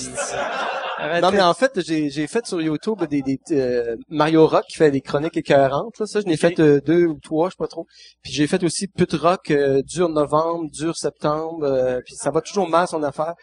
Arrêtez. 1.00 1.22
Non, 1.22 1.32
mais 1.32 1.40
en 1.40 1.54
fait, 1.54 1.80
j'ai, 1.80 2.10
j'ai 2.10 2.26
fait 2.26 2.46
sur 2.46 2.60
YouTube 2.60 3.02
des, 3.08 3.22
des 3.22 3.38
euh, 3.52 3.96
Mario 4.08 4.46
Rock 4.46 4.64
qui 4.68 4.76
fait 4.76 4.90
des 4.90 5.00
chroniques 5.00 5.36
écœurantes. 5.36 5.98
Là. 5.98 6.06
Ça, 6.06 6.20
je 6.20 6.26
n'ai 6.26 6.36
fait 6.36 6.58
euh, 6.60 6.80
deux 6.80 7.06
ou 7.06 7.18
trois, 7.22 7.48
je 7.48 7.52
sais 7.54 7.58
pas 7.58 7.66
trop. 7.68 7.86
Puis 8.22 8.32
j'ai 8.32 8.46
fait 8.46 8.62
aussi 8.64 8.86
Put 8.86 9.06
Rock, 9.16 9.50
euh, 9.50 9.82
dur 9.82 10.08
novembre, 10.08 10.70
dur 10.70 10.96
septembre. 10.96 11.64
euh, 11.64 12.00
puis 12.04 12.14
ça 12.16 12.30
va 12.30 12.40
toujours 12.40 12.68
mal 12.68 12.86
son 12.86 13.02
affaire. 13.02 13.34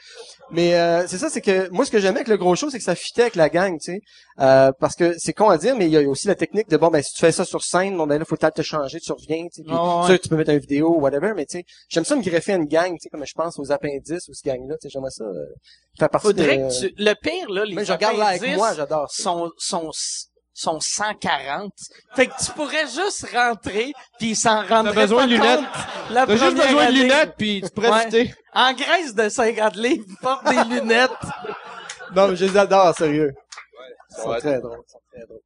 Mais 0.52 0.76
euh, 0.76 1.06
c'est 1.08 1.18
ça, 1.18 1.30
c'est 1.30 1.42
que 1.42 1.70
moi, 1.72 1.84
ce 1.86 1.92
que 1.92 2.00
j'aimais 2.00 2.18
avec 2.18 2.28
le 2.28 2.38
gros 2.38 2.56
show, 2.56 2.70
c'est 2.70 2.78
que 2.78 2.84
ça 2.84 2.96
fitait 2.96 3.24
avec 3.24 3.36
la 3.36 3.50
gang, 3.50 3.74
tu 3.80 3.94
sais. 3.94 4.00
Euh, 4.40 4.72
parce 4.80 4.96
que 4.96 5.16
c'est 5.18 5.34
con 5.34 5.50
à 5.50 5.58
dire, 5.58 5.76
mais 5.76 5.86
il 5.88 5.92
y 5.92 5.98
a 5.98 6.08
aussi 6.08 6.28
la 6.28 6.36
technique 6.36 6.70
de 6.70 6.78
bon, 6.78 6.90
ben 6.90 7.02
si 7.02 7.12
tu 7.14 7.22
fais 7.22 7.32
ça 7.32 7.44
sur 7.44 7.64
scène, 7.64 7.98
bon 7.98 8.06
ben 8.06 8.20
là, 8.20 8.26
faut 8.26 8.36
peut-être 8.36 8.56
te 8.58 8.62
changer, 8.62 9.00
tu 9.00 9.12
reviens, 9.12 9.44
tu 9.46 9.62
sais. 9.62 9.64
Puis 9.64 9.74
Ouais, 9.74 9.80
ouais. 9.80 10.08
ça, 10.08 10.18
tu 10.20 10.30
peux 10.30 10.36
mettre 10.36 10.52
une 10.52 10.60
vidéo 10.60 10.96
whatever. 11.00 11.34
Mais 11.36 11.46
tu 11.46 11.58
sais, 11.58 11.66
j'aime 11.90 12.06
ça 12.06 12.16
me 12.16 12.22
greffer 12.22 12.54
à 12.54 12.58
une 12.58 12.66
gang, 12.68 12.92
tu 12.94 12.98
sais, 13.02 13.10
comme 13.10 13.26
je 13.26 13.34
pense 13.34 13.58
aux 13.58 13.72
appendices 13.72 14.28
ou 14.30 14.34
ce 14.34 14.44
gang-là. 14.44 14.76
Tu 14.80 14.88
sais, 14.88 14.90
j'aimerais 14.94 15.10
ça 15.12 15.24
euh, 15.24 15.46
faire 15.98 16.10
partie 16.10 16.28
Faudrait 16.28 16.58
de- 16.60 16.68
que 16.70 16.80
tu, 16.88 16.94
le 16.98 17.14
pire, 17.20 17.47
là, 17.50 17.66
les 17.66 17.76
Mais 17.76 17.86
je 17.86 17.92
regarde 17.94 18.18
là 18.18 18.28
avec 18.28 18.56
moi, 18.56 18.74
j'adore 18.74 19.10
ça. 19.12 19.24
sont, 19.24 19.52
sont, 19.58 19.92
sont 20.54 20.80
140. 20.80 21.72
Fait 22.16 22.28
que 22.28 22.34
tu 22.44 22.52
pourrais 22.52 22.88
juste 22.88 23.28
rentrer 23.34 23.92
puis 24.20 24.36
s'en 24.36 24.66
rendraient 24.66 24.94
T'as 24.94 25.02
besoin 25.02 25.28
de 25.28 25.32
lunettes. 25.34 25.60
T'as 26.14 26.26
juste 26.36 26.56
besoin 26.58 26.88
de 26.88 26.92
lunettes, 26.94 27.34
puis 27.38 27.62
tu 27.64 27.70
pourrais 27.70 28.08
Ouais. 28.12 28.34
En 28.54 28.74
Grèce 28.74 29.14
de 29.14 29.30
50 29.30 29.76
livres, 29.76 30.06
porte 30.22 30.46
des 30.50 30.64
lunettes. 30.76 31.12
Non, 32.16 32.30
mais 32.30 32.36
je 32.36 32.46
les 32.46 32.58
adore, 32.58 32.96
sérieux. 32.96 33.32
Ils 34.18 34.22
sont 34.22 34.30
Ouais. 34.30 34.40
très 34.40 34.60
drôles. 34.60 34.80
Ils 34.88 34.92
sont 34.92 35.00
très 35.12 35.26
drôles. 35.28 35.42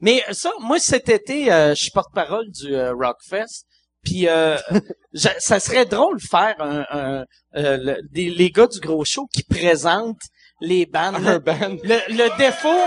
Mais 0.00 0.24
ça, 0.32 0.50
moi 0.60 0.78
cet 0.78 1.08
été, 1.08 1.52
euh, 1.52 1.70
je 1.70 1.82
suis 1.82 1.90
porte-parole 1.90 2.50
du 2.50 2.74
euh, 2.74 2.92
Rockfest. 2.92 3.64
Puis 4.02 4.28
euh, 4.28 4.56
je- 5.12 5.28
ça 5.38 5.60
serait 5.60 5.84
drôle 5.86 6.16
de 6.18 6.26
faire 6.26 6.54
un, 6.58 6.84
un- 6.90 7.24
euh, 7.56 7.76
le- 7.76 7.98
des, 8.10 8.30
les 8.30 8.50
gars 8.50 8.66
du 8.66 8.80
gros 8.80 9.04
show 9.04 9.26
qui 9.32 9.42
présentent 9.42 10.20
les 10.60 10.86
bandes. 10.86 11.26
Un 11.26 11.38
band. 11.38 11.76
Le, 11.82 11.98
le 12.08 12.38
défaut. 12.38 12.82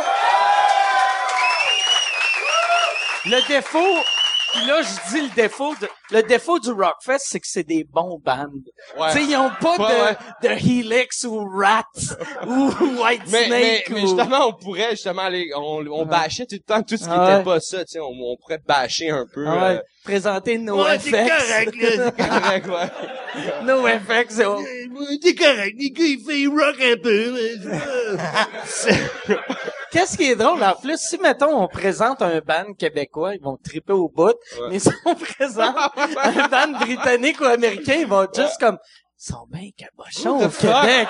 Le 3.25 3.47
défaut. 3.47 4.03
Puis 4.53 4.65
Là, 4.67 4.81
je 4.81 5.11
dis 5.13 5.21
le 5.21 5.35
défaut. 5.35 5.73
De, 5.81 5.87
le 6.11 6.21
défaut 6.23 6.59
du 6.59 6.71
Rockfest, 6.71 7.19
c'est 7.19 7.39
que 7.39 7.47
c'est 7.47 7.63
des 7.63 7.83
bons 7.83 8.19
bands. 8.23 8.45
Ouais. 8.99 9.11
Tu 9.11 9.17
sais, 9.19 9.23
ils 9.25 9.35
ont 9.35 9.49
pas 9.59 9.75
Ouais, 9.77 10.15
de, 10.43 10.47
de 10.47 10.53
Helix 10.53 11.23
ou 11.25 11.39
Rat 11.57 11.83
ou 12.47 12.71
White 13.01 13.21
Mais, 13.31 13.47
mais, 13.49 13.75
Snake 13.77 13.89
mais 13.89 13.95
ou... 14.03 14.07
justement, 14.07 14.47
on 14.49 14.53
pourrait 14.53 14.91
justement 14.91 15.23
aller, 15.23 15.49
on, 15.55 15.85
on 15.89 16.05
bâchait 16.05 16.45
tout 16.45 16.55
le 16.55 16.59
temps 16.59 16.81
tout 16.83 16.95
ce 16.97 17.03
qui 17.03 17.09
Ah 17.09 17.25
était 17.29 17.37
ouais. 17.37 17.43
pas 17.55 17.59
ça, 17.59 17.79
tu 17.79 17.93
sais, 17.93 17.99
on, 17.99 18.09
on 18.11 18.37
pourrait 18.37 18.59
bâcher 18.65 19.09
un 19.09 19.25
peu. 19.33 19.45
Ah 19.47 19.55
ouais, 19.55 19.75
euh, 19.77 19.79
présenter 20.03 20.57
nos 20.59 20.83
Ouais, 20.83 20.95
effects. 20.97 21.15
c'est 21.15 21.27
correct, 21.27 21.75
là, 21.75 22.11
c'est 22.17 22.27
correct, 22.29 22.67
ouais. 22.67 23.63
No 23.63 23.87
effects. 23.87 24.31
c'est- 24.31 24.43
C'est 25.23 25.35
correct, 25.35 25.75
les 25.79 25.89
gars, 25.91 26.03
il 26.05 26.23
fait 26.23 26.47
rock 26.47 26.75
un 26.79 26.97
peu. 27.01 27.33
Qu'est-ce 29.93 30.17
qui 30.17 30.31
est 30.31 30.35
drôle, 30.35 30.63
en 30.63 30.73
plus, 30.73 30.97
si, 30.97 31.19
mettons, 31.19 31.55
on 31.63 31.67
présente 31.67 32.21
un 32.23 32.39
band 32.39 32.73
québécois, 32.77 33.35
ils 33.35 33.41
vont 33.41 33.57
triper 33.63 33.93
au 33.93 34.09
bout, 34.09 34.35
mais 34.71 34.79
si 34.79 34.89
on 35.05 35.13
présente 35.37 35.75
un 35.95 36.47
band 36.47 36.79
britannique 36.79 37.39
ou 37.39 37.45
américain, 37.45 37.97
ils 37.99 38.07
vont 38.07 38.27
juste 38.35 38.59
comme, 38.59 38.79
ils 39.19 39.23
sont 39.31 39.45
bien 39.51 39.69
cabochons 39.77 40.43
au? 40.45 40.49
Québec. 40.49 41.07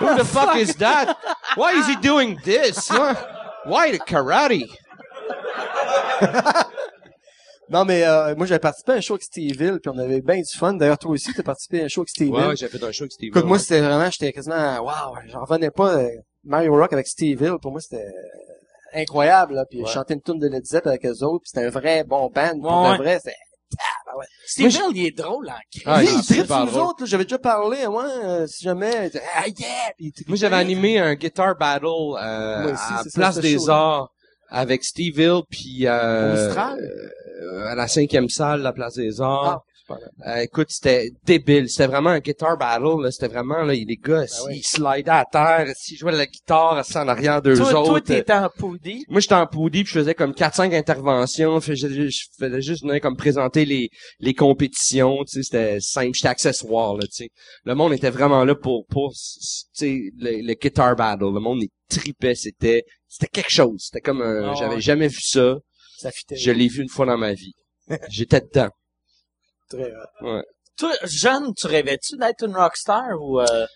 Who 0.00 0.14
the 0.16 0.24
fuck 0.24 0.56
is 0.56 0.74
that? 0.76 1.16
Why 1.56 1.74
is 1.78 1.86
he 1.86 1.96
doing 1.96 2.38
this? 2.42 2.90
Why 3.66 3.92
the 3.92 4.02
karate? 4.04 4.70
Non, 7.70 7.86
mais 7.86 8.04
euh, 8.04 8.34
moi, 8.36 8.46
j'avais 8.46 8.58
participé 8.60 8.92
à 8.92 8.96
un 8.96 9.00
show 9.00 9.14
avec 9.14 9.22
Steve 9.24 9.60
Hill, 9.60 9.78
puis 9.82 9.90
on 9.92 9.98
avait 9.98 10.20
bien 10.20 10.36
du 10.36 10.54
fun. 10.58 10.74
D'ailleurs, 10.74 10.98
toi 10.98 11.12
aussi, 11.12 11.32
t'as 11.32 11.42
participé 11.42 11.80
à 11.80 11.84
un 11.84 11.88
show 11.88 12.02
avec 12.02 12.10
Steve 12.10 12.28
Hill. 12.28 12.52
j'ai 12.56 12.68
fait 12.68 12.82
un 12.84 12.92
show 12.92 13.04
avec 13.04 13.12
Steve. 13.12 13.28
Écoute, 13.28 13.44
moi, 13.46 13.58
c'était 13.58 13.80
vraiment, 13.80 14.10
j'étais 14.10 14.32
quasiment, 14.32 14.80
waouh, 14.80 15.16
j'en 15.28 15.40
revenais 15.44 15.70
pas. 15.70 15.94
euh, 15.96 16.10
Mario 16.44 16.74
Rock 16.74 16.92
avec 16.92 17.06
Steve 17.06 17.40
Hill, 17.42 17.56
pour 17.60 17.72
moi, 17.72 17.80
c'était 17.80 18.06
incroyable, 18.94 19.54
là. 19.54 19.64
Puis 19.68 19.80
Ouais. 19.80 19.86
je 19.88 19.92
chantais 19.92 20.14
une 20.14 20.22
tune 20.22 20.38
de 20.38 20.46
Led 20.48 20.64
Zepp 20.64 20.86
avec 20.86 21.04
eux 21.06 21.22
autres, 21.24 21.42
puis 21.42 21.50
c'était 21.52 21.66
un 21.66 21.70
vrai 21.70 22.04
bon 22.04 22.30
band. 22.30 22.60
Pour 22.60 22.82
Ouais, 22.82 22.92
de 22.98 23.02
vrai, 23.02 23.18
c'était... 23.18 23.36
Steve 24.46 24.70
Hill, 24.70 24.92
il 24.94 25.06
est 25.06 25.16
drôle 25.18 25.48
en 25.48 25.54
crise. 25.72 25.82
Ah, 25.86 25.98
oui, 25.98 26.06
il 26.08 26.18
il 26.20 26.24
tripe 26.24 26.46
sur 26.46 26.66
nous 26.66 26.78
autres, 26.78 27.00
là. 27.00 27.06
J'avais 27.06 27.24
déjà 27.24 27.38
parlé, 27.38 27.86
moi, 27.88 28.06
euh, 28.24 28.46
si 28.46 28.62
jamais, 28.62 28.92
il 29.00 29.04
était, 29.06 29.22
ah 29.34 29.48
yeah! 29.48 29.92
Puis. 29.96 30.12
Moi, 30.28 30.36
j'avais 30.36 30.56
animé 30.56 30.98
un 31.00 31.14
guitar 31.14 31.56
battle 31.56 31.86
euh, 31.86 32.72
aussi, 32.72 32.82
à 32.92 33.00
c'est 33.02 33.10
ça, 33.10 33.18
Place 33.20 33.34
ce 33.36 33.40
des. 33.40 33.68
Arts 33.70 34.10
avec 34.50 34.84
Steve 34.84 35.18
Hill 35.18 35.40
puis 35.50 35.86
euh, 35.88 36.54
euh, 36.54 37.66
à 37.66 37.74
la 37.74 37.88
cinquième 37.88 38.28
salle 38.28 38.60
de 38.60 38.64
la 38.64 38.72
Place 38.72 38.94
des 38.94 39.20
Ah, 39.20 39.24
Arts. 39.24 39.64
Euh, 39.90 40.36
écoute, 40.36 40.68
c'était 40.70 41.10
débile. 41.24 41.68
C'était 41.68 41.86
vraiment 41.86 42.10
un 42.10 42.20
guitar 42.20 42.56
battle. 42.56 43.02
là. 43.02 43.10
C'était 43.10 43.28
vraiment 43.28 43.62
là, 43.62 43.74
les 43.74 43.96
gars, 44.02 44.20
ouais. 44.46 44.56
ils 44.56 44.62
slidaient 44.62 45.10
à 45.10 45.24
terre, 45.30 45.66
s'ils 45.76 45.98
jouaient 45.98 46.12
de 46.12 46.16
la 46.16 46.26
guitare, 46.26 46.74
assis 46.78 46.96
en 46.96 47.06
arrière 47.08 47.42
d'eux 47.42 47.54
Toi, 47.56 47.66
autres. 47.74 47.88
toi, 47.90 48.00
t'étais 48.00 48.32
en 48.32 48.48
poudi. 48.48 49.04
Moi, 49.08 49.20
j'étais 49.20 49.34
en 49.34 49.46
poudi, 49.46 49.84
puis 49.84 49.92
je 49.92 49.98
faisais 49.98 50.14
comme 50.14 50.32
4-5 50.32 50.74
interventions. 50.74 51.60
Fait- 51.60 51.76
Je, 51.76 51.88
je, 51.88 52.08
je 52.08 52.24
faisais 52.38 52.62
juste 52.62 52.82
venir 52.84 53.00
comme 53.00 53.16
présenter 53.16 53.64
les, 53.66 53.90
les 54.20 54.32
compétitions. 54.34 55.18
Tu 55.24 55.34
sais, 55.36 55.42
c'était 55.42 55.80
simple. 55.80 56.12
J'étais 56.14 56.28
accessoire, 56.28 56.94
là, 56.96 57.02
tu 57.02 57.12
sais. 57.24 57.28
Le 57.64 57.74
monde 57.74 57.92
était 57.92 58.10
vraiment 58.10 58.44
là 58.44 58.54
pour, 58.54 58.86
pour 58.86 59.12
tu 59.12 59.18
sais, 59.72 60.00
le, 60.18 60.46
le 60.46 60.54
guitar 60.54 60.96
battle. 60.96 61.24
Le 61.24 61.40
monde, 61.40 61.62
il 61.62 61.68
tripait. 61.90 62.34
C'était, 62.34 62.84
c'était 63.08 63.28
quelque 63.28 63.50
chose. 63.50 63.82
C'était 63.86 64.00
comme 64.00 64.22
un, 64.22 64.50
Ah 64.50 64.54
j'avais 64.58 64.76
ouais. 64.76 64.80
jamais 64.80 65.08
vu 65.08 65.20
ça. 65.20 65.56
Ça 65.98 66.10
fitait. 66.10 66.36
Je 66.36 66.50
l'ai 66.50 66.68
vu 66.68 66.82
une 66.82 66.88
fois 66.88 67.06
dans 67.06 67.18
ma 67.18 67.34
vie. 67.34 67.52
J'étais 68.08 68.40
dedans. 68.40 68.70
Très, 69.76 70.42
Toi, 70.78 70.92
jeune, 71.04 71.52
tu 71.56 71.66
rêvais-tu 71.66 72.16
d'être 72.16 72.44
une 72.46 72.56
rockstar 72.56 73.04
ou, 73.20 73.40
euh, 73.40 73.66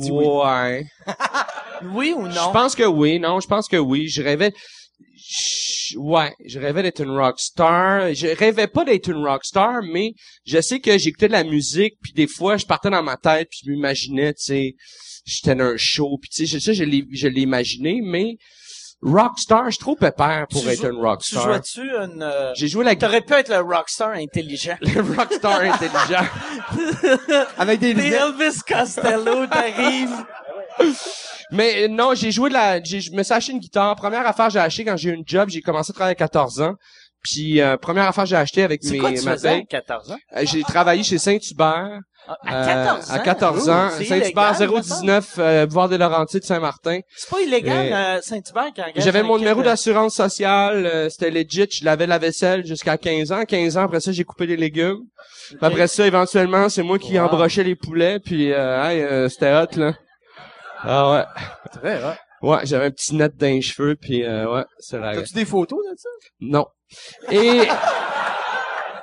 Dis 0.00 0.10
oui. 0.10 0.24
ouais. 0.26 0.86
oui 1.94 2.12
ou 2.16 2.22
non? 2.28 2.30
Je 2.48 2.52
pense 2.52 2.74
que 2.74 2.84
oui, 2.84 3.18
non, 3.18 3.40
je 3.40 3.46
pense 3.48 3.68
que 3.68 3.76
oui. 3.76 4.08
Je 4.08 4.22
rêvais, 4.22 4.52
je- 5.16 5.98
ouais, 5.98 6.32
je 6.46 6.58
rêvais 6.60 6.82
d'être 6.82 7.00
une 7.02 7.10
rockstar. 7.10 8.14
Je 8.14 8.28
rêvais 8.28 8.68
pas 8.68 8.84
d'être 8.84 9.08
une 9.08 9.24
rockstar, 9.26 9.82
mais 9.82 10.12
je 10.46 10.60
sais 10.60 10.80
que 10.80 10.96
j'écoutais 10.96 11.28
de 11.28 11.32
la 11.32 11.44
musique, 11.44 11.94
puis 12.02 12.12
des 12.12 12.26
fois, 12.28 12.56
je 12.56 12.66
partais 12.66 12.90
dans 12.90 13.02
ma 13.02 13.16
tête, 13.16 13.48
puis 13.50 13.60
je 13.64 13.70
m'imaginais, 13.70 14.34
tu 14.34 14.42
sais, 14.44 14.74
j'étais 15.24 15.54
dans 15.56 15.64
un 15.64 15.76
show, 15.76 16.18
puis 16.20 16.30
tu 16.30 16.46
sais, 16.46 16.60
ça, 16.60 16.72
je 16.72 16.84
l'ai, 16.84 17.04
je 17.12 17.26
l'ai 17.28 17.42
imaginé, 17.42 18.00
mais 18.02 18.36
rockstar, 19.02 19.66
je 19.66 19.70
suis 19.72 19.78
trop 19.78 19.94
pépère 19.96 20.46
pour 20.50 20.62
Tu 20.62 20.68
être 20.68 20.80
joues- 20.80 20.86
une 20.88 20.96
Tu 20.98 21.04
rockstar. 21.04 21.42
jouais-tu 21.44 21.80
une... 21.82 22.22
euh, 22.22 22.52
J'ai 22.54 22.68
joué 22.68 22.84
la 22.84 22.96
T'aurais 22.96 23.20
pu 23.20 23.32
être 23.34 23.48
le 23.50 23.60
rockstar 23.60 24.10
intelligent. 24.10 24.76
le 24.80 25.00
rockstar 25.16 25.60
intelligent. 25.60 26.26
Avec 27.58 27.80
des. 27.80 27.90
Elvis 27.90 28.60
Costello, 28.66 29.46
t'arrives. 29.46 30.24
Mais 31.50 31.84
euh, 31.84 31.88
non, 31.88 32.14
j'ai 32.14 32.30
joué 32.30 32.48
de 32.50 32.54
la, 32.54 32.82
j'ai, 32.82 33.00
je 33.00 33.12
me 33.12 33.22
suis 33.22 33.32
acheté 33.34 33.52
une 33.52 33.58
guitare. 33.58 33.94
Première 33.96 34.26
affaire 34.26 34.50
j'ai 34.50 34.58
acheté 34.58 34.84
quand 34.84 34.96
j'ai 34.96 35.10
eu 35.10 35.14
une 35.14 35.24
job, 35.26 35.48
j'ai 35.48 35.60
commencé 35.60 35.90
à 35.90 35.94
travailler 35.94 36.12
à 36.12 36.16
14 36.16 36.60
ans. 36.60 36.74
Puis 37.22 37.60
euh, 37.60 37.76
première 37.76 38.06
affaire 38.06 38.26
j'ai 38.26 38.36
acheté 38.36 38.62
avec 38.62 38.80
C'est 38.82 38.92
mes 38.92 38.98
quoi 38.98 39.12
tu 39.12 39.22
ma 39.22 39.32
faisais 39.32 39.48
à 39.48 39.52
paye, 39.54 39.66
14 39.66 40.12
ans? 40.12 40.18
euh, 40.36 40.42
j'ai 40.44 40.62
travaillé 40.62 41.02
chez 41.02 41.18
Saint-Hubert 41.18 42.00
À 42.44 42.62
euh, 42.62 42.84
14 42.84 43.10
ans? 43.10 43.14
à 43.14 43.18
14 43.20 43.68
ans, 43.70 43.88
Saint-Hubert 43.90 44.20
illégal, 44.56 44.56
mettons. 44.60 44.80
019 44.80 45.34
euh, 45.38 45.66
boulevard 45.66 45.88
des 45.88 45.98
Laurentides 45.98 46.44
Saint-Martin. 46.44 47.00
C'est 47.16 47.30
pas 47.30 47.40
illégal, 47.40 47.92
euh, 47.92 48.20
Saint-Hubert, 48.20 48.64
engage 48.66 48.92
J'avais 48.96 49.22
mon 49.22 49.38
numéro 49.38 49.62
d'assurance 49.62 50.14
sociale, 50.14 50.84
euh, 50.86 51.08
c'était 51.08 51.30
legit, 51.30 51.68
je 51.70 51.84
lavais 51.84 52.06
la 52.06 52.18
vaisselle 52.18 52.66
jusqu'à 52.66 52.98
15 52.98 53.32
ans. 53.32 53.44
15 53.44 53.76
ans 53.78 53.84
après 53.84 54.00
ça, 54.00 54.12
j'ai 54.12 54.24
coupé 54.24 54.46
des 54.46 54.56
légumes. 54.56 55.00
Puis 55.48 55.56
Après 55.62 55.86
ça, 55.88 56.06
éventuellement, 56.06 56.68
c'est 56.68 56.82
moi 56.82 56.98
qui 56.98 57.18
Wow. 57.18 57.24
embrochais 57.26 57.64
les 57.64 57.74
poulets 57.76 58.20
puis 58.20 58.52
euh, 58.52 58.82
hey, 58.84 59.00
euh, 59.02 59.28
c'était 59.28 59.52
hot 59.54 59.76
là. 59.78 59.94
Ah 60.82 61.10
ouais. 61.12 61.24
Très, 61.72 62.02
hein. 62.02 62.14
Ouais, 62.42 62.58
j'avais 62.64 62.84
un 62.86 62.90
petit 62.90 63.14
net 63.16 63.34
dans 63.36 63.46
les 63.46 63.62
cheveux 63.62 63.96
puis 63.96 64.22
euh, 64.24 64.52
ouais, 64.52 64.64
c'est 64.78 64.98
la 64.98 65.14
T'as-tu 65.14 65.34
des 65.34 65.44
photos 65.44 65.78
de 65.90 65.96
ça? 65.96 66.08
Non. 66.40 66.66
Et, 67.32 67.62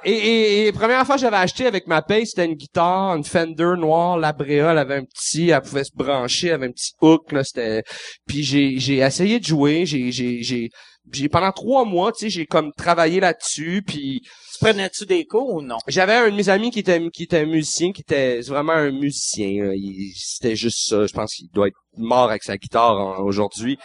et, 0.06 0.12
et, 0.12 0.68
et 0.68 0.72
première 0.72 1.06
fois 1.06 1.16
que 1.16 1.22
j'avais 1.22 1.38
acheté 1.38 1.66
avec 1.66 1.88
ma 1.88 2.02
paye, 2.02 2.28
c'était 2.28 2.46
une 2.46 2.54
guitare, 2.54 3.16
une 3.16 3.24
Fender 3.24 3.74
noire, 3.78 4.18
la 4.18 4.34
Brea, 4.34 4.72
elle 4.72 4.78
avait 4.78 4.96
un 4.98 5.04
petit, 5.04 5.50
elle 5.50 5.62
pouvait 5.62 5.84
se 5.84 5.92
brancher, 5.94 6.48
elle 6.48 6.54
avait 6.54 6.68
un 6.68 6.72
petit 6.72 6.94
hook, 7.02 7.32
là, 7.32 7.44
c'était, 7.44 7.84
puis 8.28 8.44
j'ai, 8.44 8.78
j'ai 8.78 8.98
essayé 8.98 9.40
de 9.40 9.46
jouer, 9.46 9.86
j'ai, 9.86 10.12
j'ai, 10.12 10.44
j'ai, 10.44 10.70
j'ai, 11.12 11.30
pendant 11.30 11.52
trois 11.52 11.86
mois, 11.86 12.12
tu 12.12 12.20
sais, 12.20 12.30
j'ai 12.30 12.46
comme 12.46 12.72
travaillé 12.78 13.20
là-dessus, 13.20 13.84
puis 13.86 14.22
Tu 14.54 14.60
prenais-tu 14.62 15.06
des 15.06 15.26
cours 15.26 15.56
ou 15.56 15.62
non? 15.62 15.78
j'avais 15.88 16.14
un 16.14 16.30
de 16.30 16.36
mes 16.36 16.50
amis 16.50 16.72
qui 16.72 16.80
était, 16.80 17.02
qui 17.10 17.24
était 17.24 17.40
un 17.40 17.46
musicien, 17.46 17.92
qui 17.92 18.02
était 18.02 18.42
vraiment 18.42 18.74
un 18.74 18.92
musicien, 18.92 19.72
c'était 20.16 20.56
juste 20.56 20.88
ça, 20.88 21.06
je 21.08 21.14
pense 21.14 21.34
qu'il 21.34 21.50
doit 21.52 21.68
être 21.68 21.78
mort 21.98 22.30
avec 22.30 22.44
sa 22.44 22.58
guitare 22.58 23.00
hein, 23.00 23.24
aujourd'hui. 23.24 23.78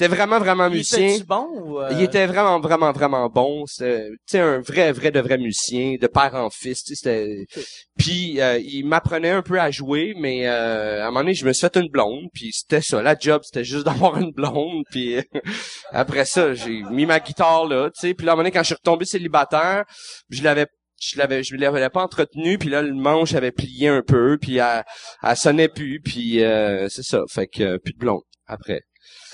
Il 0.00 0.04
était 0.04 0.16
vraiment, 0.16 0.38
vraiment 0.38 0.66
Il 0.68 0.76
musicien? 0.76 1.18
bon 1.26 1.46
ou... 1.56 1.78
euh, 1.78 1.90
Il 1.92 2.02
était 2.02 2.24
vraiment, 2.26 2.58
vraiment, 2.58 2.90
vraiment 2.90 3.28
bon. 3.28 3.66
C'était, 3.66 4.38
un 4.38 4.60
vrai, 4.60 4.92
vrai, 4.92 5.10
de 5.10 5.20
vrai 5.20 5.36
musicien, 5.36 5.96
de 6.00 6.06
père 6.06 6.34
en 6.34 6.48
fils. 6.48 6.84
Tu 6.84 6.94
sais, 6.94 7.44
c'était. 7.44 7.46
Puis 7.98 8.40
euh, 8.40 8.58
il 8.58 8.84
m'apprenait 8.86 9.28
un 9.28 9.42
peu 9.42 9.60
à 9.60 9.70
jouer, 9.70 10.14
mais 10.16 10.48
euh, 10.48 11.02
à 11.02 11.08
un 11.08 11.10
moment 11.10 11.20
donné, 11.20 11.34
je 11.34 11.44
me 11.44 11.52
suis 11.52 11.60
fait 11.60 11.76
une 11.76 11.90
blonde. 11.90 12.28
Puis 12.32 12.50
c'était 12.52 12.80
ça, 12.80 13.02
la 13.02 13.14
job, 13.18 13.42
c'était 13.44 13.64
juste 13.64 13.84
d'avoir 13.84 14.16
une 14.18 14.32
blonde. 14.32 14.84
Puis 14.90 15.16
après 15.92 16.24
ça, 16.24 16.54
j'ai 16.54 16.82
mis 16.90 17.04
ma 17.04 17.20
guitare 17.20 17.66
là, 17.66 17.90
tu 17.90 18.00
sais. 18.00 18.14
Puis 18.14 18.24
là, 18.24 18.32
à 18.32 18.34
un 18.34 18.36
moment 18.36 18.44
donné, 18.44 18.52
quand 18.52 18.62
je 18.62 18.68
suis 18.68 18.74
retombé 18.74 19.04
célibataire, 19.04 19.84
je 20.30 20.42
l'avais 20.42 20.66
je 21.02 21.18
l'avais 21.18 21.42
je 21.42 21.56
l'avais 21.56 21.88
pas 21.88 22.02
entretenu 22.02 22.58
puis 22.58 22.68
là 22.68 22.82
le 22.82 22.92
manche 22.92 23.32
avait 23.34 23.52
plié 23.52 23.88
un 23.88 24.02
peu 24.02 24.36
puis 24.38 24.58
elle, 24.58 24.84
elle 25.22 25.36
sonnait 25.36 25.68
plus 25.68 25.98
puis 26.02 26.44
euh, 26.44 26.90
c'est 26.90 27.02
ça 27.02 27.22
fait 27.26 27.46
que 27.46 27.62
euh, 27.62 27.78
plus 27.78 27.94
de 27.94 27.98
blonde 27.98 28.20
après 28.46 28.82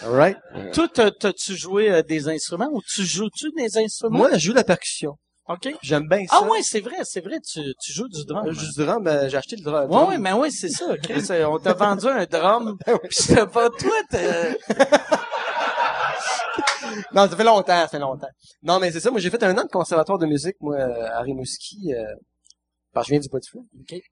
Alright. 0.02 0.36
Toi, 0.72 0.88
t'as- 0.92 1.10
t'as-tu 1.10 1.56
joué 1.56 1.90
euh, 1.90 2.02
des 2.02 2.28
instruments 2.28 2.68
ou 2.72 2.82
tu 2.82 3.02
joues-tu 3.04 3.50
des 3.56 3.78
instruments? 3.78 4.18
Moi, 4.18 4.30
je 4.34 4.38
joue 4.48 4.52
la 4.52 4.64
percussion. 4.64 5.16
OK. 5.48 5.68
J'aime 5.82 6.08
bien 6.08 6.26
ça. 6.28 6.40
Ah 6.42 6.46
ouais, 6.48 6.60
c'est 6.62 6.80
vrai, 6.80 6.96
c'est 7.04 7.20
vrai, 7.20 7.38
tu, 7.40 7.60
tu 7.80 7.92
joues 7.92 8.08
du 8.08 8.24
drum. 8.24 8.46
Euh, 8.48 8.52
Je 8.52 8.58
joue 8.60 8.72
du 8.72 8.84
drum, 8.84 9.02
ben, 9.04 9.28
j'ai 9.28 9.36
acheté 9.36 9.54
le 9.56 9.62
drum. 9.62 9.88
Ouais, 9.90 10.02
ouais, 10.08 10.18
mais 10.18 10.32
ouais, 10.32 10.50
c'est 10.50 10.68
ça. 10.68 10.96
Chris, 11.02 11.24
euh, 11.30 11.46
on 11.46 11.58
t'a 11.58 11.72
vendu 11.72 12.06
un 12.08 12.24
drum, 12.26 12.76
pis 12.84 12.92
c'était 13.10 13.46
pas 13.46 13.70
toi, 13.70 13.92
Non, 17.12 17.28
ça 17.28 17.36
fait 17.36 17.44
longtemps, 17.44 17.80
ça 17.82 17.88
fait 17.88 17.98
longtemps. 17.98 18.28
Non, 18.62 18.78
mais 18.80 18.90
c'est 18.90 19.00
ça, 19.00 19.10
moi 19.10 19.20
j'ai 19.20 19.30
fait 19.30 19.42
un 19.42 19.56
an 19.56 19.62
de 19.64 19.68
conservatoire 19.68 20.18
de 20.18 20.26
musique, 20.26 20.56
moi, 20.60 20.76
euh, 20.76 21.08
à 21.12 21.20
Rimouski, 21.20 21.92
euh, 21.94 22.04
parce 22.96 23.06
que 23.06 23.10
je 23.10 23.12
viens 23.14 23.20
du 23.20 23.28
bois 23.28 23.40
du. 23.40 23.48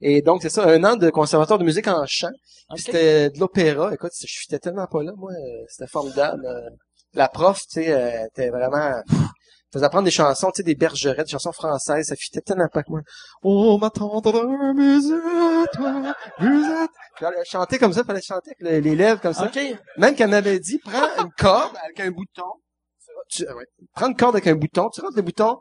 Et 0.01 0.22
donc, 0.22 0.43
c'est 0.43 0.49
ça, 0.51 0.64
un 0.68 0.85
an 0.85 0.97
de 0.97 1.11
conservatoire 1.11 1.59
de 1.59 1.64
musique 1.64 1.89
en 1.89 2.05
chant. 2.07 2.28
OK. 2.28 2.74
Puis 2.76 2.82
C'était 2.85 3.30
de 3.30 3.39
l'opéra. 3.41 3.93
Écoute, 3.95 4.12
je 4.20 4.39
fitais 4.39 4.59
tellement 4.59 4.87
pas 4.87 5.03
là, 5.03 5.12
moi. 5.16 5.32
euh, 5.32 5.64
C'était 5.68 5.91
formidable. 5.91 6.45
euh. 6.47 6.68
La 7.14 7.28
prof, 7.28 7.59
tu 7.61 7.82
sais, 7.82 7.93
euh, 7.93 8.26
était 8.26 8.51
vraiment... 8.51 9.01
faisait 9.72 9.85
apprendre 9.87 10.05
des 10.05 10.11
chansons, 10.11 10.51
tu 10.51 10.59
sais, 10.59 10.62
des 10.64 10.74
bergerettes, 10.74 11.26
des 11.26 11.30
chansons 11.32 11.53
françaises, 11.53 12.07
ça 12.09 12.16
fitait 12.16 12.41
tellement 12.41 12.68
pas 12.72 12.82
que 12.82 12.91
moi. 12.91 13.01
Oh, 13.43 13.78
ma 13.78 13.91
tendre 13.91 14.45
musette, 14.74 15.70
toi, 15.72 16.14
musette. 16.41 16.91
Chantait 17.45 17.78
comme 17.78 17.93
ça, 17.93 18.05
fallait 18.05 18.20
chanter 18.22 18.51
avec 18.51 18.61
le- 18.61 18.78
les 18.80 18.95
lèvres 18.97 19.20
comme 19.20 19.32
ça. 19.32 19.45
Même 19.97 20.14
qu'elle 20.14 20.30
m'avait 20.30 20.59
dit, 20.61 20.78
prends 20.78 21.09
une 21.24 21.30
corde 21.39 21.76
avec 21.85 22.01
un 22.01 22.11
bouton. 22.11 22.51
Tu, 23.28 23.47
euh, 23.49 23.55
ouais. 23.55 23.64
Prends 23.95 24.09
une 24.09 24.16
corde 24.16 24.35
avec 24.37 24.47
un 24.49 24.55
bouton, 24.57 24.91
tu 24.91 25.01
rentres 25.01 25.16
le 25.16 25.22
bouton 25.22 25.59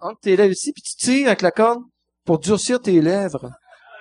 entre 0.00 0.20
tes 0.20 0.36
lèvres 0.36 0.52
ici, 0.52 0.72
puis 0.72 0.82
tu 0.82 0.96
tires 0.96 1.26
avec 1.28 1.42
la 1.42 1.50
corde 1.50 1.80
pour 2.30 2.38
durcir 2.38 2.80
tes 2.80 3.00
lèvres. 3.00 3.50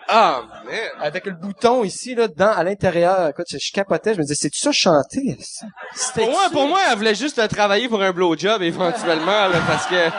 Ah, 0.08 0.44
man. 0.64 0.76
Avec 1.02 1.26
le 1.26 1.32
bouton 1.32 1.84
ici, 1.84 2.14
là, 2.14 2.28
dedans, 2.28 2.52
à 2.52 2.64
l'intérieur. 2.64 3.28
Écoute, 3.30 3.48
je, 3.50 3.58
je 3.60 3.72
capotais, 3.72 4.14
je 4.14 4.20
me 4.20 4.24
disais, 4.24 4.36
c'est 4.40 4.54
ça 4.54 4.72
chanter? 4.72 5.36
ça? 5.42 5.66
Pour 6.14 6.30
moi, 6.30 6.42
pour 6.52 6.68
moi, 6.68 6.80
elle 6.92 6.96
voulait 6.96 7.16
juste 7.16 7.48
travailler 7.48 7.90
pour 7.90 8.04
un 8.04 8.12
blowjob 8.12 8.62
éventuellement, 8.62 9.48
là, 9.48 9.60
parce 9.66 9.88
que... 9.88 10.10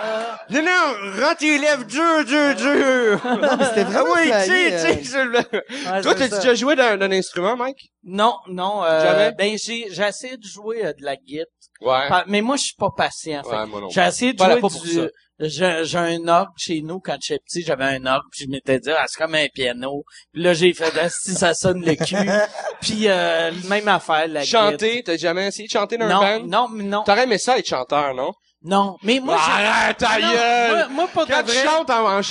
Non, 0.53 0.61
non, 0.61 1.23
rends 1.25 1.37
tes 1.37 1.57
lèvres 1.57 1.85
dur, 1.85 2.25
dur, 2.25 2.57
dur. 2.57 3.21
Non, 3.25 3.57
mais 3.57 3.65
c'était 3.67 3.85
vraiment 3.85 4.15
Ah 4.17 4.21
oui, 4.21 4.33
tu 4.45 4.51
flyé, 4.51 4.71
sais, 4.71 4.91
euh. 4.91 4.99
tu 4.99 5.05
sais, 5.05 6.03
Toi, 6.03 6.15
c'est 6.19 6.29
t'as 6.31 6.37
déjà 6.39 6.55
joué 6.57 6.75
d'un, 6.75 6.97
d'un 6.97 7.13
instrument, 7.13 7.57
Mike? 7.57 7.93
Non, 8.03 8.35
non. 8.49 8.83
Euh, 8.83 9.05
Jamais? 9.05 9.33
Ben, 9.39 9.57
j'ai, 9.57 9.87
j'ai 9.89 10.03
essayé 10.03 10.37
de 10.37 10.45
jouer 10.45 10.85
euh, 10.85 10.93
de 10.95 11.05
la 11.05 11.15
guitare. 11.15 11.47
Ouais. 11.81 12.09
Mais 12.27 12.43
moi, 12.43 12.57
je 12.57 12.65
suis 12.65 12.77
pas 12.77 12.91
patient. 12.97 13.43
fait 13.43 13.57
Ouais. 13.57 13.89
J'ai 13.91 14.03
essayé 14.03 14.33
de 14.33 14.39
Pas 14.39 14.61
jouer 14.69 14.81
du... 14.81 15.11
J'ai, 15.43 15.97
un 15.97 16.29
orgue 16.29 16.53
chez 16.59 16.83
nous 16.83 17.01
quand 17.01 17.17
j'étais 17.19 17.41
petit, 17.43 17.63
j'avais 17.63 17.85
un 17.85 18.05
orgue, 18.05 18.27
puis 18.31 18.45
je 18.45 18.51
m'étais 18.51 18.79
dit 18.79 18.91
ah, 18.91 19.07
c'est 19.07 19.19
comme 19.19 19.35
un 19.35 19.47
piano. 19.55 20.05
Puis 20.35 20.43
là 20.43 20.53
j'ai 20.53 20.75
fait 20.75 20.93
ah, 21.01 21.09
si 21.09 21.33
ça 21.33 21.55
sonne 21.55 21.83
le 21.83 21.95
cul. 21.95 22.15
puis 22.83 23.09
euh, 23.09 23.51
même 23.69 23.89
affaire 23.89 24.29
la. 24.29 24.45
Chanter, 24.45 25.03
t'as 25.03 25.17
jamais 25.17 25.47
essayé 25.47 25.67
de 25.67 25.73
chanter 25.73 25.97
dans 25.97 26.09
Non, 26.09 26.21
un 26.21 26.41
band? 26.41 26.47
non, 26.47 26.69
mais 26.69 26.85
non, 26.85 27.05
T'aurais 27.05 27.25
aimé 27.25 27.39
ça 27.39 27.59
être 27.59 27.67
chanteur, 27.67 28.13
non? 28.13 28.33
Non. 28.63 28.97
Mais 29.03 29.21
moi, 29.21 29.37
j'ai- 29.45 29.53
Arrête 29.53 29.97
ta 29.99 30.19
Non, 30.19 30.33
gueule! 30.33 30.71
moi, 30.71 30.89
moi, 30.89 31.09
pour 31.09 31.27
de 31.27 31.33
Quand 31.33 31.43
tu 31.45 31.53
vrai, 31.53 31.65
chantes 31.65 31.91
en, 31.91 32.19
en 32.19 32.23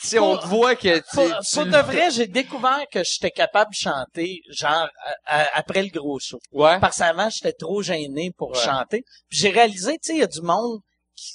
tu 0.00 0.08
sais, 0.08 0.18
on 0.18 0.34
Pour- 0.34 0.42
te 0.42 0.46
voit 0.48 0.76
que 0.76 0.98
tu, 0.98 1.02
pour, 1.14 1.24
tu- 1.24 1.54
pour 1.54 1.66
de 1.66 1.78
vrai, 1.78 2.10
j'ai 2.10 2.26
découvert 2.26 2.84
que 2.92 3.02
j'étais 3.04 3.30
capable 3.30 3.70
de 3.72 3.76
chanter, 3.76 4.40
genre, 4.50 4.88
à- 5.26 5.40
à- 5.42 5.58
après 5.58 5.82
le 5.82 5.88
gros 5.90 6.18
show. 6.20 6.38
Ouais. 6.52 6.78
Parce 6.80 6.98
qu'avant, 6.98 7.28
j'étais 7.30 7.52
trop 7.52 7.82
gêné 7.82 8.30
pour 8.36 8.50
Ouais. 8.50 8.60
chanter. 8.64 9.02
Puis 9.28 9.38
j'ai 9.40 9.50
réalisé, 9.50 9.92
tu 9.94 10.08
sais, 10.08 10.12
il 10.14 10.20
y 10.20 10.22
a 10.22 10.26
du 10.26 10.42
monde 10.42 10.80
qui, 11.16 11.34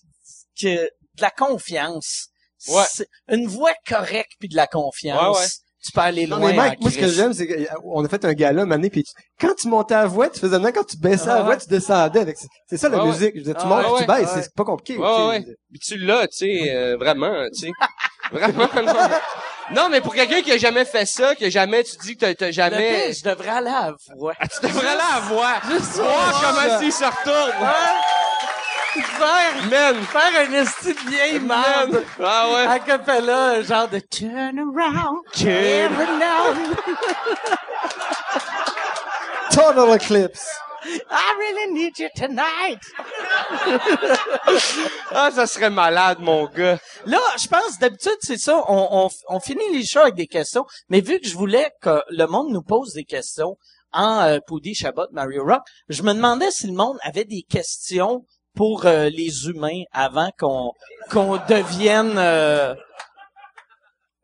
qui 0.56 0.76
de 0.76 0.90
la 1.22 1.32
confiance. 1.32 2.28
Ouais. 2.70 2.84
C'est 2.90 3.08
Une 3.28 3.48
voix 3.48 3.74
correcte 3.88 4.32
puis 4.40 4.48
de 4.50 4.56
la 4.56 4.68
confiance. 4.68 5.60
Tu 5.86 5.92
peux 5.92 6.00
aller 6.02 6.28
Non, 6.28 6.38
loin. 6.38 6.52
mais 6.52 6.56
Mike, 6.56 6.80
moi, 6.82 6.92
ce 6.92 6.98
que 6.98 7.08
j'aime, 7.10 7.34
c'est 7.34 7.46
qu'on 7.48 8.06
a 8.06 8.08
fait 8.08 8.24
un 8.24 8.34
gala, 8.34 8.66
mané, 8.66 8.90
puis 8.90 9.04
tu- 9.04 9.12
quand 9.40 9.54
tu 9.54 9.68
montais 9.68 9.96
à 9.96 10.06
voix, 10.06 10.30
tu 10.30 10.40
faisais 10.40 10.58
même 10.58 10.72
quand 10.72 10.86
tu 10.86 10.96
baissais 10.98 11.30
Ah 11.30 11.36
la 11.40 11.42
voix, 11.44 11.58
tu 11.58 11.68
descendais 11.68 12.20
avec, 12.22 12.38
c'est 12.70 12.78
ça 12.78 12.88
la 12.88 13.04
musique. 13.04 13.34
Je 13.36 13.52
tu 13.52 13.58
Ah 13.60 13.66
montes, 13.66 13.86
ouais, 13.92 14.00
tu 14.02 14.06
baisses, 14.08 14.34
ouais. 14.36 14.42
c'est 14.44 14.54
pas 14.56 14.64
compliqué. 14.64 14.98
Ouais, 14.98 15.06
ouais, 15.08 15.28
ouais. 15.28 15.46
Puis 15.72 15.80
tu 15.80 15.98
l'as, 15.98 16.28
tu 16.28 16.38
sais, 16.38 16.72
euh, 16.74 16.96
vraiment, 16.98 17.34
tu 17.54 17.68
sais. 17.68 17.72
vraiment, 18.32 18.70
non. 18.76 18.94
Non, 19.74 19.88
mais 19.90 20.02
pour 20.02 20.14
quelqu'un 20.14 20.42
qui 20.42 20.52
a 20.52 20.58
jamais 20.58 20.84
fait 20.84 21.06
ça, 21.06 21.36
qui 21.36 21.46
a 21.46 21.50
jamais, 21.50 21.84
tu 21.86 21.96
dis 22.04 22.18
que 22.18 22.32
t'as- 22.34 22.48
Le 22.48 22.52
jamais... 22.52 23.06
pire, 23.08 23.14
je 23.14 23.24
devrais 23.30 23.50
aller 23.50 23.70
à 23.70 23.92
la 23.92 23.96
voix. 24.18 24.34
Ah, 24.38 24.46
tu 24.62 24.68
devrais 24.68 24.96
la 24.96 25.20
voir. 25.30 25.62
Juste 25.72 25.96
Voir 25.96 26.42
comment 26.42 26.80
s'il 26.80 26.92
se 26.92 27.04
retourne. 27.06 27.54
Faire, 29.02 29.70
Man. 29.70 29.96
faire 30.06 30.48
un 30.48 30.54
esti 30.54 30.94
de 30.94 31.10
vieille 31.10 31.40
Man. 31.40 31.90
merde. 31.92 32.06
Ah 32.22 32.50
ouais. 32.54 32.66
À 32.68 32.80
cappella, 32.80 33.62
genre 33.64 33.88
de 33.88 34.00
turn 34.00 34.60
around. 34.60 35.20
Turn. 35.34 35.50
Every 35.50 36.08
now. 36.20 36.54
Total 39.52 39.94
Eclipse. 39.96 40.48
I 40.86 41.36
really 41.40 41.74
need 41.74 41.98
you 41.98 42.10
tonight. 42.16 42.82
Ah, 45.16 45.30
ça 45.32 45.46
serait 45.46 45.70
malade, 45.70 46.18
mon 46.20 46.48
gars. 46.48 46.80
Là, 47.06 47.20
je 47.42 47.48
pense, 47.48 47.78
d'habitude, 47.80 48.18
c'est 48.22 48.38
ça, 48.40 48.64
on, 48.68 48.88
on, 49.06 49.10
on 49.30 49.40
finit 49.40 49.70
les 49.72 49.86
shows 49.86 50.00
avec 50.02 50.16
des 50.16 50.26
questions, 50.28 50.66
mais 50.90 51.02
vu 51.02 51.20
que 51.20 51.28
je 51.28 51.36
voulais 51.36 51.72
que 51.82 52.02
le 52.10 52.26
monde 52.26 52.50
nous 52.50 52.64
pose 52.64 52.94
des 52.94 53.04
questions 53.04 53.56
en 53.92 54.22
euh, 54.22 54.40
Poudy, 54.48 54.74
Chabot, 54.74 55.06
Mario 55.12 55.44
Rock, 55.46 55.62
je 55.88 56.02
me 56.02 56.14
demandais 56.14 56.50
si 56.50 56.66
le 56.68 56.74
monde 56.74 56.98
avait 57.04 57.26
des 57.26 57.44
questions 57.48 58.26
pour 58.56 58.86
euh, 58.86 59.10
les 59.10 59.48
humains 59.48 59.84
avant 59.92 60.30
qu'on 60.38 60.72
qu'on 61.12 61.38
devienne 61.38 62.18
euh, 62.18 62.76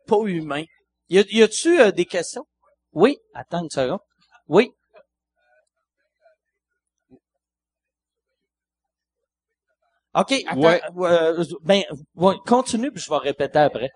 pas 0.07 0.21
humain. 0.25 0.63
Y, 1.09 1.19
a, 1.19 1.23
y 1.31 1.41
a-tu 1.41 1.79
euh, 1.79 1.91
des 1.91 2.05
questions? 2.05 2.45
Oui. 2.93 3.17
Attends 3.33 3.63
une 3.63 3.69
seconde. 3.69 3.99
Oui. 4.47 4.71
OK, 10.15 10.33
attends. 10.47 10.59
Ouais. 10.59 10.81
euh, 10.97 11.43
ben, 11.61 11.83
continue, 12.45 12.91
puis 12.91 13.01
je 13.01 13.09
vais 13.09 13.17
répéter 13.17 13.59
après. 13.59 13.89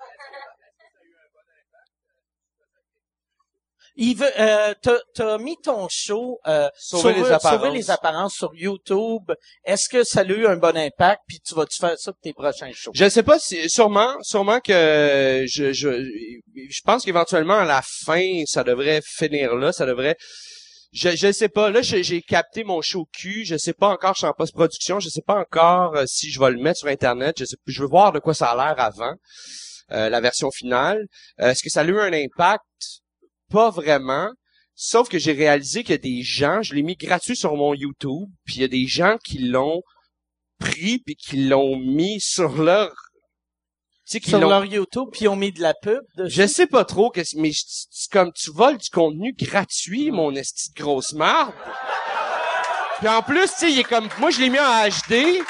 Il 3.96 4.16
veut, 4.16 4.32
euh, 4.40 4.74
t'as, 4.82 4.98
t'as 5.14 5.38
mis 5.38 5.56
ton 5.64 5.88
show, 5.90 6.40
euh, 6.48 6.68
Sauver 6.76 7.14
les 7.14 7.32
apparences. 7.32 7.62
sauver 7.62 7.72
les 7.72 7.92
apparences 7.92 8.34
sur 8.36 8.52
YouTube. 8.56 9.32
Est-ce 9.64 9.88
que 9.88 10.04
ça 10.04 10.22
a 10.22 10.24
eu 10.24 10.48
un 10.48 10.58
bon 10.58 10.76
impact? 10.76 11.22
Puis 11.28 11.40
tu 11.40 11.54
vas-tu 11.54 11.78
faire 11.78 11.98
ça 12.00 12.12
pour 12.12 12.22
tes 12.22 12.34
prochains 12.34 12.72
shows? 12.74 12.92
Je 12.96 13.08
sais 13.08 13.22
pas 13.24 13.38
si, 13.38 13.70
sûrement, 13.70 14.16
sûrement 14.22 14.60
que 14.60 15.46
je, 15.48 15.74
je, 15.74 16.04
je 16.70 16.82
pense 16.84 17.06
qu'éventuellement 17.06 17.60
à 17.60 17.66
la 17.66 17.82
fin, 17.84 18.44
ça 18.48 18.64
devrait 18.64 19.02
finir 19.06 19.56
là, 19.56 19.72
ça 19.72 19.86
devrait, 19.86 20.18
je, 20.92 21.16
je 21.16 21.32
sais 21.32 21.50
pas. 21.50 21.70
Là, 21.70 21.82
j'ai 21.84 22.04
j'ai 22.04 22.22
capté 22.22 22.64
mon 22.64 22.82
show 22.82 23.08
cul. 23.14 23.46
Je 23.46 23.58
sais 23.58 23.74
pas 23.74 23.90
encore, 23.90 24.14
je 24.14 24.20
suis 24.20 24.28
en 24.28 24.34
post-production. 24.34 25.00
Je 25.00 25.10
sais 25.10 25.22
pas 25.26 25.36
encore 25.40 25.96
euh, 25.96 26.06
si 26.08 26.32
je 26.32 26.40
vais 26.40 26.50
le 26.52 26.58
mettre 26.60 26.80
sur 26.80 26.88
Internet. 26.88 27.36
Je 27.40 27.46
sais, 27.46 27.58
je 27.68 27.82
veux 27.82 27.88
voir 27.88 28.12
de 28.12 28.20
quoi 28.20 28.34
ça 28.34 28.48
a 28.52 28.56
l'air 28.56 28.84
avant, 28.84 29.14
euh, 29.92 30.10
la 30.10 30.20
version 30.22 30.50
finale. 30.52 31.06
Euh, 31.42 31.50
Est-ce 31.52 31.62
que 31.64 31.70
ça 31.70 31.82
a 31.82 31.84
eu 31.84 32.00
un 32.00 32.14
impact? 32.14 32.64
Pas 33.54 33.70
vraiment. 33.70 34.30
Sauf 34.74 35.08
que 35.08 35.20
j'ai 35.20 35.34
réalisé 35.34 35.84
qu'il 35.84 35.92
y 35.92 35.94
a 35.94 35.98
des 36.00 36.24
gens, 36.24 36.64
je 36.64 36.74
l'ai 36.74 36.82
mis 36.82 36.96
gratuit 36.96 37.36
sur 37.36 37.56
mon 37.56 37.76
YouTube, 37.76 38.28
puis 38.44 38.56
il 38.56 38.62
y 38.62 38.66
a 38.66 38.68
des 38.68 38.88
gens 38.88 39.18
qui 39.24 39.38
l'ont 39.38 39.84
pris 40.60 40.98
puis 40.98 41.16
qui 41.16 41.38
l'ont 41.46 41.78
mis 41.78 42.20
sur 42.20 42.62
leur 42.62 42.92
tu 44.10 44.20
sais 44.20 44.30
Sur 44.30 44.40
leur 44.40 44.66
YouTube, 44.66 45.10
puis 45.12 45.26
ils 45.26 45.28
ont 45.28 45.36
mis 45.36 45.52
de 45.52 45.62
la 45.62 45.74
pub 45.74 46.02
dessus. 46.18 46.36
je 46.36 46.48
sais 46.48 46.68
pas 46.68 46.84
trop 46.84 47.10
que 47.10 47.22
mais 47.38 47.52
c'est 47.54 48.12
comme 48.12 48.34
tu 48.34 48.52
voles 48.52 48.78
du 48.78 48.90
contenu 48.90 49.34
gratuit 49.34 50.12
mon 50.12 50.36
esti 50.36 50.74
de 50.74 50.82
grosse 50.82 51.14
marde 51.14 51.54
puis 53.00 53.08
en 53.08 53.22
plus 53.22 53.50
tu 53.52 53.58
sais 53.58 53.72
il 53.72 53.80
est 53.80 53.84
comme 53.86 54.10
moi 54.20 54.30
je 54.30 54.42
l'ai 54.42 54.50
mis 54.50 54.60
en 54.60 54.88
HD 54.90 55.44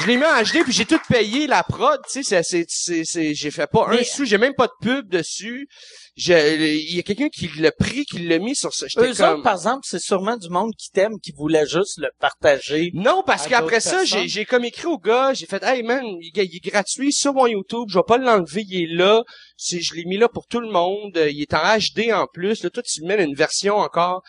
je 0.00 0.06
l'ai 0.06 0.16
mis 0.16 0.24
en 0.24 0.42
HD 0.42 0.62
puis 0.64 0.72
j'ai 0.72 0.84
tout 0.84 0.98
payé 1.08 1.46
la 1.46 1.62
prod 1.62 2.00
tu 2.10 2.22
sais 2.22 2.42
c'est 2.42 2.42
c'est 2.42 2.64
c'est 2.68 3.04
c'est- 3.04 3.34
j'ai 3.34 3.50
fait 3.50 3.66
pas 3.66 3.88
un 3.88 4.02
sou 4.04 4.24
j'ai 4.24 4.38
même 4.38 4.54
pas 4.54 4.66
de 4.66 4.72
pub 4.80 5.08
dessus. 5.08 5.68
Il 6.16 6.94
y 6.94 6.98
a 7.00 7.02
quelqu'un 7.02 7.28
qui 7.28 7.48
l'a 7.58 7.72
pris 7.72 8.04
qui 8.04 8.20
l'a 8.20 8.38
mis 8.38 8.54
sur 8.54 8.70
j'étais 8.70 9.00
Eux 9.00 9.14
comme 9.14 9.32
autres, 9.34 9.42
par 9.42 9.54
exemple, 9.54 9.80
c'est 9.82 9.98
sûrement 9.98 10.36
du 10.36 10.48
monde 10.48 10.70
qui 10.78 10.90
t'aime, 10.90 11.18
qui 11.20 11.32
voulait 11.32 11.66
juste 11.66 11.98
le 11.98 12.08
partager. 12.20 12.92
Non, 12.94 13.24
parce 13.26 13.48
qu'après 13.48 13.80
ça, 13.80 14.04
j'ai, 14.04 14.28
j'ai 14.28 14.44
comme 14.44 14.64
écrit 14.64 14.86
au 14.86 14.96
gars, 14.98 15.34
j'ai 15.34 15.46
fait, 15.46 15.60
hey 15.64 15.82
man, 15.82 16.04
il, 16.20 16.30
il 16.36 16.56
est 16.56 16.70
gratuit 16.70 17.12
sur 17.12 17.34
mon 17.34 17.48
YouTube, 17.48 17.88
je 17.88 17.98
vais 17.98 18.04
pas 18.06 18.18
l'enlever, 18.18 18.62
il 18.68 18.82
est 18.84 18.94
là, 18.94 19.24
c'est, 19.56 19.80
je 19.80 19.92
l'ai 19.94 20.04
mis 20.04 20.16
là 20.16 20.28
pour 20.28 20.46
tout 20.46 20.60
le 20.60 20.70
monde, 20.70 21.16
il 21.16 21.42
est 21.42 21.52
en 21.52 21.62
HD 21.78 22.12
en 22.12 22.28
plus, 22.32 22.62
là, 22.62 22.70
toi 22.70 22.82
tu 22.84 23.02
mets 23.02 23.20
une 23.22 23.34
version 23.34 23.78
encore 23.78 24.22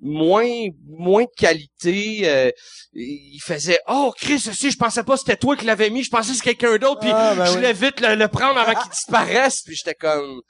moins, 0.00 0.48
moins 0.86 1.24
de 1.24 1.30
qualité, 1.36 2.20
euh, 2.28 2.50
il 2.92 3.40
faisait, 3.42 3.80
oh 3.88 4.12
Chris, 4.16 4.38
si 4.40 4.70
je 4.70 4.76
pensais 4.76 5.02
pas 5.02 5.14
que 5.14 5.20
c'était 5.20 5.36
toi 5.36 5.56
qui 5.56 5.64
l'avais 5.64 5.90
mis, 5.90 6.02
je 6.04 6.10
pensais 6.10 6.30
que 6.32 6.36
c'était 6.38 6.54
quelqu'un 6.54 6.78
d'autre, 6.78 7.00
puis 7.00 7.10
Ah, 7.12 7.34
ben 7.34 7.44
je 7.44 7.50
oui. 7.50 7.56
voulais 7.56 7.72
vite 7.72 8.00
le, 8.00 8.14
le 8.14 8.28
prendre 8.28 8.58
avant 8.58 8.74
qu'il 8.80 8.90
disparaisse, 8.90 9.62
puis 9.62 9.74
j'étais 9.76 9.94
comme, 9.94 10.40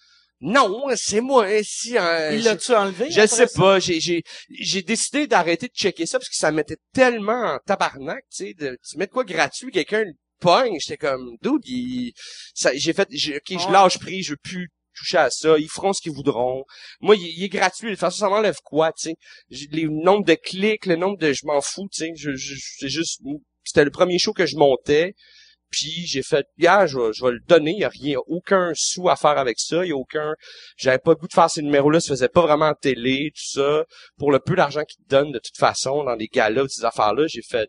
non, 0.41 0.85
c'est 0.95 1.21
moi, 1.21 1.47
si, 1.65 1.99
hein, 1.99 2.31
Il 2.33 2.45
l'a-tu 2.45 2.73
enlevé? 2.75 3.11
je 3.11 3.27
sais 3.27 3.47
ça? 3.47 3.59
pas, 3.59 3.81
j'ai 3.81 3.99
j'ai 4.01 4.23
j'ai 4.51 4.83
décidé 4.83 5.27
d'arrêter 5.27 5.67
de 5.67 5.73
checker 5.75 6.07
ça 6.07 6.19
parce 6.19 6.29
que 6.29 6.37
ça 6.37 6.53
mettait 6.53 6.77
tellement 6.93 7.55
en 7.55 7.59
tabarnak, 7.67 8.23
tu 8.31 8.47
sais, 8.49 8.55
de 8.55 8.79
tu 8.89 8.99
mets 8.99 9.07
de 9.07 9.11
quoi 9.11 9.25
gratuit, 9.25 9.73
quelqu'un 9.73 10.05
le 10.05 10.13
pogne, 10.41 10.77
j'étais 10.79 10.97
comme 10.97 11.37
dude, 11.43 11.67
il 11.67 12.13
ça 12.55 12.71
j'ai 12.77 12.93
fait 12.93 13.09
j'ai 13.11 13.37
OK, 13.39 13.59
je 13.59 13.73
lâche 13.73 13.99
prise, 13.99 14.27
je 14.27 14.31
veux 14.33 14.37
plus 14.41 14.69
toucher 14.99 15.19
à 15.19 15.31
ça, 15.31 15.59
ils 15.59 15.69
feront 15.69 15.93
ce 15.93 16.01
qu'ils 16.01 16.13
voudront. 16.13 16.65
Moi, 17.01 17.17
il, 17.17 17.43
est 17.43 17.49
gratuit, 17.49 17.89
de 17.89 17.93
toute 17.93 18.01
façon 18.01 18.19
ça 18.19 18.29
m'enlève 18.29 18.59
quoi, 18.65 18.93
tu 18.93 19.11
sais? 19.11 19.15
Les 19.71 19.87
nombres 19.89 20.25
de 20.25 20.35
clics, 20.35 20.87
le 20.87 20.97
nombre 20.97 21.19
de 21.19 21.33
je 21.33 21.47
m'en 21.47 21.61
fous, 21.61 21.89
tu 21.93 22.05
c'est 22.17 22.89
juste 22.89 23.21
c'était 23.65 23.85
le 23.85 23.91
premier 23.91 24.19
show 24.19 24.33
que 24.33 24.47
je 24.47 24.57
montais. 24.57 25.15
Puis 25.71 26.07
j'ai 26.07 26.23
fait, 26.23 26.47
yeah, 26.57 26.87
je 26.87 26.99
vais, 26.99 27.13
je 27.13 27.23
vais 27.23 27.33
le 27.33 27.41
donner. 27.47 27.73
Il 27.73 27.81
y 27.81 27.85
a 27.85 27.91
rien, 27.91 28.17
aucun 28.27 28.73
sou 28.75 29.11
à 29.11 29.17
faire 29.17 29.37
avec 29.37 29.59
ça. 29.61 29.85
Il 29.85 29.89
y 29.89 29.93
a 29.93 29.97
aucun, 29.97 30.35
j'avais 30.79 30.99
pas 30.99 31.11
le 31.11 31.17
goût 31.17 31.29
de 31.29 31.33
faire 31.35 31.51
ces 31.51 31.61
numéros-là. 31.63 32.01
Ça 32.01 32.09
faisait 32.09 32.29
pas 32.29 32.41
vraiment 32.41 32.69
en 32.69 32.75
télé, 32.75 33.31
tout 33.35 33.61
ça. 33.61 33.85
Pour 34.17 34.33
le 34.33 34.39
peu 34.39 34.57
d'argent 34.57 34.83
qu'ils 34.85 35.05
te 35.05 35.11
donnent 35.11 35.33
de 35.33 35.39
toute 35.39 35.59
façon 35.59 36.05
dans 36.05 36.17
des 36.17 36.29
galas, 36.29 36.69
ces 36.69 36.85
affaires-là, 36.85 37.27
j'ai 37.29 37.43
fait, 37.43 37.69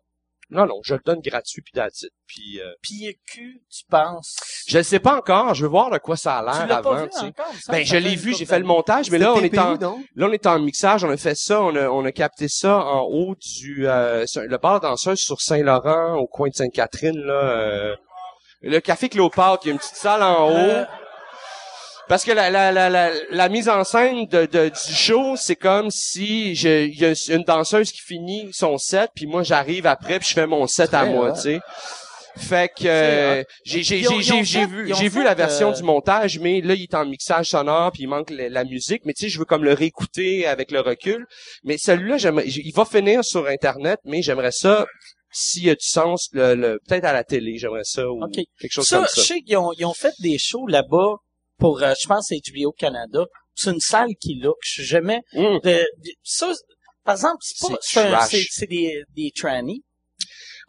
Non, 0.51 0.65
non, 0.65 0.79
je 0.83 0.95
le 0.95 1.01
donne 1.05 1.19
gratuit 1.19 1.61
puis 1.61 1.79
it. 1.79 2.11
Puis 2.25 2.59
euh, 2.59 2.71
PQ, 2.81 3.61
tu 3.69 3.83
penses? 3.89 4.35
je 4.67 4.77
le 4.77 4.83
sais 4.83 4.99
pas 4.99 5.15
encore, 5.17 5.53
je 5.53 5.63
veux 5.63 5.69
voir 5.69 5.91
de 5.91 5.97
quoi 5.99 6.15
ça 6.17 6.39
a 6.39 6.51
Tu 6.51 6.57
l'air 6.59 6.67
l'as 6.67 6.81
pas 6.81 6.89
avant, 6.89 7.03
vu 7.03 7.09
tu 7.09 7.19
sais. 7.19 7.25
encore? 7.25 7.53
ça? 7.59 7.71
Ben, 7.71 7.85
Ça 7.85 7.93
je 7.93 7.97
l'ai 7.97 8.15
vu, 8.15 8.33
j'ai 8.35 8.45
fait 8.45 8.59
le 8.59 8.65
montage, 8.65 9.11
mais 9.11 9.19
là, 9.19 9.33
on 9.33 9.41
est 9.41 9.57
en, 9.57 9.73
là, 9.77 10.27
on 10.27 10.31
est 10.31 10.47
en 10.47 10.59
mixage, 10.59 11.03
on 11.03 11.09
a 11.09 11.17
fait 11.17 11.35
ça, 11.35 11.61
on 11.61 11.75
a, 11.75 11.87
on 11.89 12.03
a 12.05 12.11
capté 12.11 12.47
ça 12.47 12.77
en 12.77 13.01
haut 13.03 13.35
du, 13.35 13.87
euh, 13.87 14.25
le 14.35 14.57
bar 14.57 14.79
danseuse 14.79 15.19
sur 15.19 15.39
Saint-Laurent, 15.41 16.15
au 16.15 16.27
coin 16.27 16.49
de 16.49 16.55
Sainte-Catherine, 16.55 17.19
là, 17.19 17.33
euh, 17.33 17.95
le 18.61 18.79
café 18.79 19.07
Cléopâtre, 19.07 19.61
il 19.63 19.67
y 19.67 19.69
a 19.69 19.73
une 19.73 19.79
petite 19.79 19.95
salle 19.95 20.21
en 20.23 20.49
haut. 20.49 20.85
Parce 22.09 22.25
que 22.25 22.31
la, 22.31 22.49
la, 22.49 22.71
la, 22.71 22.89
la, 22.89 23.11
la 23.29 23.49
mise 23.49 23.69
en 23.69 23.83
scène 23.83 24.25
de, 24.25 24.45
de- 24.47 24.69
du 24.69 24.93
show, 24.95 25.35
c'est 25.37 25.55
comme 25.55 25.91
si 25.91 26.55
je- 26.55 26.85
il 26.87 26.99
y 26.99 27.05
a 27.05 27.13
une 27.35 27.43
danseuse 27.43 27.91
qui 27.91 28.01
finit 28.01 28.49
son 28.51 28.77
set, 28.79 29.11
puis 29.15 29.27
moi 29.27 29.43
j'arrive 29.43 29.85
après, 29.85 30.17
puis 30.19 30.27
je 30.27 30.33
fais 30.33 30.47
mon 30.47 30.65
set 30.65 30.93
à 30.95 31.05
moi, 31.05 31.31
tu 31.33 31.41
sais. 31.41 31.59
Fait 32.37 32.69
que 32.69 32.85
euh, 32.87 33.43
j'ai 33.65 33.81
vu 33.81 34.93
j'ai 34.93 35.23
la 35.23 35.33
version 35.35 35.69
euh, 35.71 35.73
du 35.73 35.83
montage, 35.83 36.39
mais 36.39 36.61
là 36.61 36.73
il 36.73 36.83
est 36.83 36.95
en 36.95 37.05
mixage 37.05 37.47
sonore, 37.49 37.91
puis 37.91 38.03
il 38.03 38.07
manque 38.07 38.29
la, 38.29 38.49
la 38.49 38.63
musique, 38.63 39.01
mais 39.05 39.13
tu 39.13 39.25
sais 39.25 39.29
je 39.29 39.37
veux 39.39 39.45
comme 39.45 39.63
le 39.63 39.73
réécouter 39.73 40.45
avec 40.47 40.71
le 40.71 40.79
recul. 40.79 41.25
Mais 41.63 41.77
celui-là, 41.77 42.17
j'aimerais- 42.17 42.47
il 42.47 42.71
va 42.73 42.85
finir 42.85 43.23
sur 43.23 43.45
internet, 43.47 43.99
mais 44.05 44.21
j'aimerais 44.21 44.51
ça 44.51 44.85
s'il 45.31 45.65
y 45.65 45.69
a 45.69 45.75
du 45.75 45.85
sens, 45.85 46.29
le, 46.33 46.55
le- 46.55 46.79
peut-être 46.87 47.05
à 47.05 47.13
la 47.13 47.23
télé, 47.23 47.57
j'aimerais 47.57 47.83
ça 47.83 48.09
ou 48.09 48.23
Ok. 48.23 48.31
quelque 48.59 48.71
chose 48.71 48.87
Ça, 48.87 48.97
comme 48.97 49.07
je 49.15 49.21
ça. 49.21 49.27
sais 49.27 49.41
qu'ils 49.41 49.57
ont, 49.57 49.71
ils 49.77 49.85
ont 49.85 49.93
fait 49.93 50.13
des 50.21 50.37
shows 50.39 50.65
là-bas 50.65 51.17
pour, 51.59 51.81
euh, 51.83 51.93
je 52.01 52.07
pense, 52.07 52.29
HBO 52.31 52.71
Canada. 52.71 53.25
C'est 53.55 53.71
une 53.71 53.79
salle 53.81 54.09
qui 54.21 54.39
look. 54.41 54.55
Je 54.63 54.71
suis 54.71 54.85
jamais... 54.85 55.21
De, 55.63 55.69
de- 55.69 55.85
ça, 56.23 56.51
par 57.03 57.15
exemple, 57.15 57.37
c'est 57.41 57.55
pas... 57.67 57.77
Des, 58.67 59.03
des 59.15 59.31
trannies. 59.35 59.83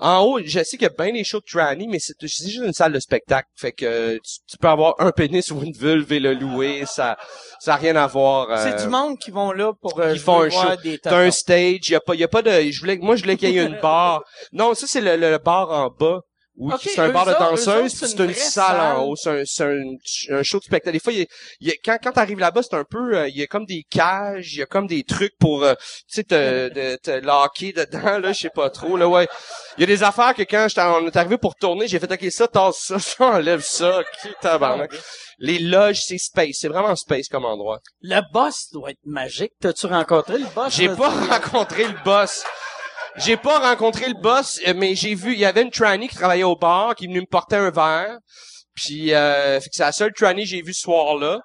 En 0.03 0.23
haut, 0.25 0.41
je 0.43 0.61
sais 0.65 0.79
qu'il 0.79 0.83
y 0.83 0.87
a 0.87 0.89
bien 0.89 1.13
des 1.13 1.25
shows 1.25 1.41
de 1.41 1.45
tranny, 1.45 1.87
mais 1.87 1.99
c'est 1.99 2.15
juste 2.23 2.57
une 2.65 2.73
salle 2.73 2.93
de 2.95 3.01
spectacle. 3.01 3.49
Fait 3.55 3.73
que 3.73 4.15
tu, 4.17 4.39
tu 4.49 4.57
peux 4.57 4.69
avoir 4.69 4.95
un 4.99 5.11
pénis 5.11 5.51
ou 5.51 5.61
une 5.63 5.75
vulve 5.77 6.11
et 6.11 6.21
le 6.21 6.33
louer, 6.33 6.85
ça 6.87 7.19
ça 7.61 7.75
a 7.75 7.77
rien 7.77 7.97
à 7.97 8.07
voir. 8.07 8.49
euh, 8.51 8.57
C'est 8.79 8.85
du 8.85 8.91
monde 8.91 9.19
qui 9.19 9.31
vont 9.31 9.53
là 9.53 9.73
pour 9.79 10.01
euh, 10.01 10.15
qui 10.15 10.19
font 10.21 10.41
un 10.41 10.49
show. 10.49 10.59
T'as 11.03 11.19
un 11.19 11.31
stage, 11.31 11.91
y 11.91 11.95
a 11.95 12.01
pas 12.01 12.15
y 12.15 12.25
a 12.25 12.29
pas 12.29 12.41
de 12.41 12.51
je 12.71 12.81
voulais 12.81 12.97
moi 12.97 13.15
je 13.17 13.23
voulais 13.23 13.37
qu'il 13.37 13.51
y 13.51 13.59
ait 13.59 13.67
une 13.67 13.79
barre. 13.83 14.25
Non, 14.53 14.73
ça 14.75 14.87
c'est 14.87 15.03
le, 15.03 15.17
le 15.17 15.37
bar 15.37 15.69
en 15.71 15.91
bas. 15.91 16.21
Oui, 16.63 16.75
c'est 16.83 16.99
un 16.99 17.09
bar 17.09 17.25
de 17.25 17.33
danseuses, 17.33 17.93
c'est 17.95 18.19
une 18.23 18.35
salle 18.35 18.77
salle. 18.77 18.81
en 18.97 19.05
haut, 19.05 19.17
c'est 19.17 19.31
un, 19.63 19.67
un, 19.67 20.37
un 20.39 20.43
show 20.43 20.59
de 20.59 20.65
spectacle. 20.65 20.93
Des 20.93 21.01
fois, 21.01 21.13
il 21.15 21.21
y 21.21 21.23
a, 21.23 21.27
il 21.61 21.69
y 21.69 21.71
a- 21.71 21.75
quand, 21.83 21.97
quand 22.03 22.13
t'arrives 22.13 22.39
là-bas, 22.39 22.63
c'est 22.63 22.75
un 22.77 22.85
peu, 22.85 23.17
euh, 23.17 23.29
il 23.29 23.37
y 23.39 23.43
a 23.43 23.47
comme 23.47 23.65
des 23.65 23.83
cages, 23.91 24.53
il 24.55 24.59
y 24.59 24.63
a 24.63 24.67
comme 24.67 24.87
des 24.87 25.03
trucs 25.03 25.37
pour, 25.39 25.65
euh, 25.65 25.75
tu 26.07 26.17
sais, 26.17 26.25
te, 26.25 26.69
de- 26.75 26.97
te 26.97 27.11
locker 27.25 27.73
dedans, 27.73 28.19
là, 28.19 28.33
je 28.35 28.41
sais 28.41 28.51
pas 28.51 28.69
trop, 28.69 28.97
là, 28.99 29.09
ouais. 29.09 29.27
Il 29.79 29.81
y 29.81 29.85
a 29.85 29.87
des 29.87 30.03
affaires 30.03 30.35
que 30.35 30.43
quand 30.43 30.67
j'étais, 30.69 30.83
on 30.83 31.07
est 31.07 31.17
arrivé 31.17 31.39
pour 31.39 31.55
tourner, 31.57 31.89
j'ai 31.89 31.99
fait, 31.99 32.13
ok, 32.13 32.31
ça, 32.31 32.47
tasse 32.47 32.77
ça, 32.79 32.99
ça, 32.99 33.25
enlève 33.25 33.63
ça, 33.63 34.03
qui 34.23 34.29
tabarnak. 34.43 34.93
Les 35.39 35.59
loges, 35.59 36.03
c'est 36.03 36.19
space, 36.19 36.57
c'est 36.61 36.69
vraiment 36.69 36.95
space 36.95 37.29
comme 37.29 37.47
endroit. 37.47 37.81
Le 38.03 38.21
boss 38.33 38.69
doit 38.73 38.91
être 38.91 38.99
magique. 39.07 39.53
T'as-tu 39.59 39.87
rencontré 39.87 40.37
le 40.37 40.45
boss? 40.55 40.75
J'ai 40.75 40.89
pas 40.91 41.09
rencontré 41.31 41.85
le 41.85 41.95
boss. 42.05 42.45
J'ai 43.25 43.37
pas 43.37 43.59
rencontré 43.59 44.09
le 44.09 44.15
boss, 44.21 44.61
euh, 44.67 44.73
mais 44.77 44.95
j'ai 44.95 45.15
vu, 45.15 45.33
il 45.35 45.39
y 45.39 45.45
avait 45.45 45.63
une 45.63 45.71
tranny 45.71 46.09
qui 46.09 46.17
travaillait 46.17 46.43
au 46.45 46.57
bar, 46.57 46.95
qui 46.95 47.05
est 47.05 47.09
venue 47.09 47.21
me 47.21 47.27
porter 47.27 47.57
un 47.57 47.71
verre. 47.71 48.19
Puis, 48.75 49.13
euh, 49.13 49.61
fait 49.61 49.69
que 49.69 49.75
c'est 49.75 49.83
la 49.83 49.93
seule 49.93 50.13
tranny 50.13 50.43
que 50.45 50.49
j'ai 50.49 50.63
vue 50.63 50.73
ce 50.73 50.83
soir-là. 50.83 51.41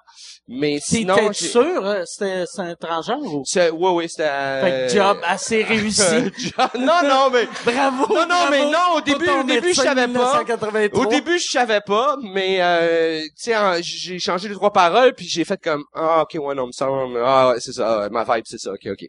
Mais 0.48 0.78
sinon, 0.80 1.32
j'ai- 1.32 1.48
sûr? 1.48 1.84
euh, 1.84 2.04
C'était 2.06 2.44
c'est 2.46 2.62
un 2.62 2.74
transgenre 2.76 3.20
ou? 3.20 3.42
c'est, 3.44 3.68
ouais, 3.70 3.90
ouais, 3.90 4.06
c'était, 4.06 4.28
euh, 4.30 4.60
Fait 4.88 4.88
que 4.94 4.94
job 4.96 5.18
assez 5.24 5.62
réussi. 5.64 6.00
job- 6.38 6.70
non, 6.78 7.02
non, 7.02 7.30
mais, 7.30 7.46
bravo! 7.64 8.06
non, 8.14 8.20
non, 8.20 8.26
bravo 8.28 8.50
mais 8.52 8.60
non, 8.60 8.96
au 8.96 9.00
début, 9.00 9.28
au 9.28 9.42
début, 9.42 9.68
je 9.74 9.80
savais 9.80 10.02
pas. 10.06 10.44
1983. 10.44 11.02
Au 11.02 11.06
début, 11.06 11.38
je 11.40 11.46
savais 11.50 11.80
pas, 11.80 12.16
mais 12.22 12.58
euh, 12.62 13.22
tu 13.22 13.30
sais, 13.36 13.56
en- 13.56 13.82
j'ai 13.82 14.20
changé 14.20 14.48
les 14.48 14.54
trois 14.54 14.72
paroles, 14.72 15.14
puis 15.14 15.26
j'ai 15.26 15.44
fait 15.44 15.60
comme 15.60 15.82
ah 15.94 16.22
ok 16.22 16.36
ouais 16.40 16.54
non 16.54 16.68
me 16.68 16.72
semble 16.72 17.20
ah 17.24 17.48
ouais, 17.50 17.60
c'est 17.60 17.72
ça 17.72 18.04
ah, 18.04 18.08
ma 18.10 18.22
vibe 18.22 18.44
c'est 18.46 18.58
ça 18.60 18.70
ok 18.72 18.86
ok. 18.92 19.04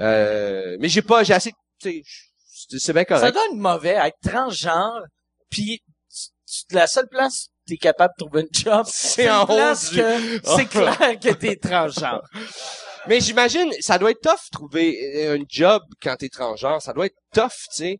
Euh, 0.00 0.76
mais 0.80 0.88
j'ai 0.88 1.02
pas 1.02 1.22
j'ai 1.22 1.34
assez 1.34 1.52
c'est- 1.80 2.92
bien 2.92 3.04
Ça 3.08 3.18
correct. 3.32 3.34
donne 3.34 3.58
mauvais 3.58 3.96
être 4.00 4.18
transgenre, 4.22 5.02
puis 5.50 5.80
tu- 6.08 6.28
tu- 6.68 6.74
la 6.74 6.86
seule 6.86 7.08
place 7.08 7.46
où 7.46 7.70
t'es 7.70 7.76
capable 7.76 8.12
de 8.18 8.24
trouver 8.24 8.42
une 8.42 8.48
job, 8.52 8.86
C'est 8.92 9.30
en 9.30 9.44
haut 9.44 9.46
que 9.48 10.40
c'est 10.56 10.66
clair 10.66 11.18
que 11.20 11.32
t'es 11.34 11.56
transgenre. 11.56 12.22
Mais 13.06 13.20
j'imagine 13.20 13.72
ça 13.80 13.96
doit 13.98 14.10
être 14.10 14.20
tough 14.20 14.50
trouver 14.52 14.98
euh, 15.26 15.38
un 15.38 15.42
job 15.48 15.82
quand 16.02 16.16
t'es 16.16 16.28
transgenre, 16.28 16.82
ça 16.82 16.92
doit 16.92 17.06
être 17.06 17.16
tough 17.32 17.48
tu 17.74 17.76
sais. 17.76 17.98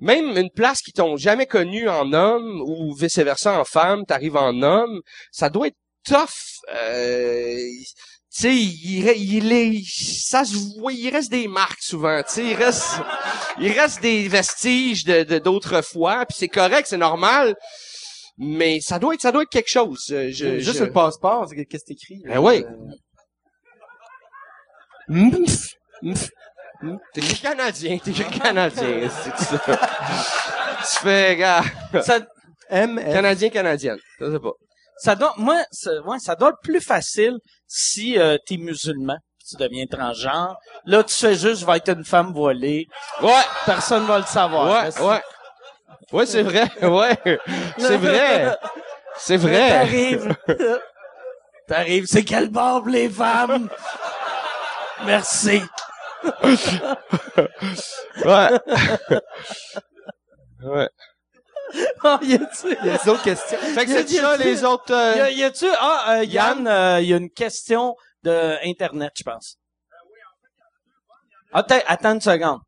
Même 0.00 0.36
une 0.38 0.50
place 0.50 0.80
qui 0.80 0.92
t'ont 0.92 1.16
jamais 1.16 1.46
connu 1.46 1.88
en 1.88 2.12
homme 2.12 2.62
ou 2.64 2.94
vice 2.94 3.18
versa 3.18 3.58
en 3.60 3.64
femme, 3.64 4.06
t'arrives 4.06 4.36
en 4.36 4.62
homme, 4.62 5.00
ça 5.32 5.50
doit 5.50 5.66
être 5.66 5.76
tough. 6.06 6.28
Euh, 6.72 7.60
tu 8.34 8.42
sais, 8.42 8.54
il, 8.54 9.08
il 9.16 9.52
est, 9.52 9.82
ça 9.90 10.44
se 10.44 10.54
voit, 10.78 10.92
il 10.92 11.08
reste 11.10 11.30
des 11.30 11.48
marques 11.48 11.80
souvent, 11.82 12.22
tu 12.22 12.34
sais, 12.34 12.44
il 12.44 12.54
reste, 12.54 13.00
il 13.58 13.72
reste 13.72 14.02
des 14.02 14.28
vestiges 14.28 15.04
de, 15.04 15.22
de- 15.24 15.38
d'autrefois, 15.38 16.26
puis 16.26 16.36
c'est 16.38 16.48
correct, 16.48 16.86
c'est 16.88 16.98
normal, 16.98 17.54
mais 18.36 18.80
ça 18.82 18.98
doit 18.98 19.14
être, 19.14 19.22
ça 19.22 19.32
doit 19.32 19.42
être 19.44 19.48
quelque 19.50 19.70
chose. 19.70 20.04
euh, 20.10 20.28
Je, 20.30 20.58
Juste 20.58 20.78
je- 20.78 20.84
le 20.84 20.92
passeport, 20.92 21.46
c'est 21.48 21.64
qu'est-ce 21.64 21.84
que 21.84 21.88
t'écris? 21.88 22.20
Ben 22.26 22.38
oui. 22.38 22.64
Euh. 25.10 25.30
T'es 27.14 27.20
canadien, 27.42 27.98
t'es 27.98 28.12
canadien, 28.12 29.08
c'est 29.24 29.36
ça. 29.44 29.58
tu 29.58 30.96
fais, 31.02 31.36
gars, 31.36 31.62
ça, 32.02 32.20
M, 32.70 32.96
canadien, 33.02 33.48
canadienne, 33.48 33.98
je 34.20 34.30
sais 34.30 34.38
pas. 34.38 34.52
ça 34.98 35.16
doit, 35.16 35.34
moi, 35.38 35.60
ça, 35.72 35.90
ouais, 36.02 36.18
ça 36.20 36.36
doit 36.36 36.50
être 36.50 36.58
plus 36.62 36.80
facile 36.80 37.38
si 37.68 38.18
euh, 38.18 38.36
t'es 38.46 38.56
musulman, 38.56 39.18
tu 39.48 39.56
deviens 39.56 39.86
transgenre. 39.86 40.56
Là, 40.86 41.04
tu 41.04 41.14
fais 41.14 41.34
juste, 41.36 41.60
je 41.60 41.66
vais 41.66 41.76
être 41.76 41.90
une 41.90 42.04
femme 42.04 42.32
voilée. 42.32 42.88
Ouais, 43.22 43.42
Personne 43.66 44.04
va 44.06 44.18
le 44.18 44.24
savoir. 44.24 44.84
ouais, 44.84 45.00
ouais. 45.02 45.22
Ouais, 46.10 46.26
c'est 46.26 46.42
vrai, 46.42 46.64
ouais. 46.82 47.18
C'est 47.76 47.96
vrai. 47.98 48.56
C'est 49.16 49.36
vrai. 49.36 49.68
T'arrives. 49.68 50.34
T'arrives, 51.68 52.06
c'est 52.06 52.24
quelle 52.24 52.48
barbe 52.48 52.88
les 52.88 53.08
femmes? 53.10 53.68
Merci. 55.04 55.62
Ouais. 58.24 58.48
ouais. 60.64 60.88
Oh, 62.04 62.18
y 62.22 62.34
a-tu, 62.34 62.76
Il 62.82 62.86
y 62.86 62.90
a 62.90 62.98
d'autres 63.04 63.22
questions. 63.22 63.58
Fait 63.58 63.84
que 63.84 63.90
c'est 63.90 64.10
y 64.10 64.18
a- 64.18 64.22
ça, 64.22 64.36
les 64.36 64.64
autres, 64.64 64.92
euh, 64.94 65.16
y 65.16 65.20
a- 65.20 65.30
y 65.30 65.44
a-tu, 65.44 65.66
ah, 65.78 66.18
euh, 66.18 66.24
Yann, 66.24 66.66
euh, 66.66 67.00
y 67.00 67.12
a 67.12 67.16
une 67.16 67.30
question 67.30 67.94
de 68.22 68.56
Internet, 68.66 69.12
je 69.16 69.22
pense. 69.24 69.58
Attends, 71.52 71.80
attends 71.86 72.14
une 72.14 72.20
seconde. 72.20 72.60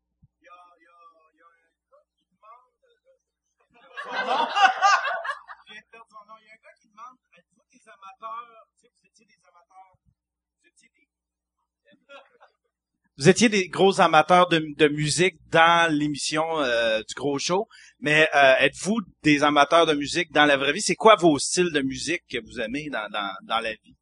Vous 13.19 13.29
étiez 13.29 13.49
des 13.51 13.69
gros 13.69 14.01
amateurs 14.01 14.49
de, 14.49 14.63
de 14.79 14.89
musique 14.89 15.37
dans 15.51 15.93
l'émission 15.93 16.45
euh, 16.61 17.01
du 17.07 17.15
gros 17.15 17.39
show, 17.39 17.69
mais 18.01 18.29
euh, 18.35 18.55
êtes-vous 18.61 18.99
des 19.23 19.43
amateurs 19.43 19.87
de 19.87 19.95
musique 19.95 20.33
dans 20.33 20.45
la 20.45 20.57
vraie 20.57 20.73
vie? 20.73 20.81
C'est 20.81 20.95
quoi 20.95 21.17
vos 21.17 21.39
styles 21.39 21.73
de 21.73 21.81
musique 21.83 22.23
que 22.31 22.39
vous 22.39 22.61
aimez 22.61 22.89
dans, 22.91 23.09
dans, 23.11 23.31
dans 23.43 23.61
la 23.61 23.73
vie? 23.73 23.95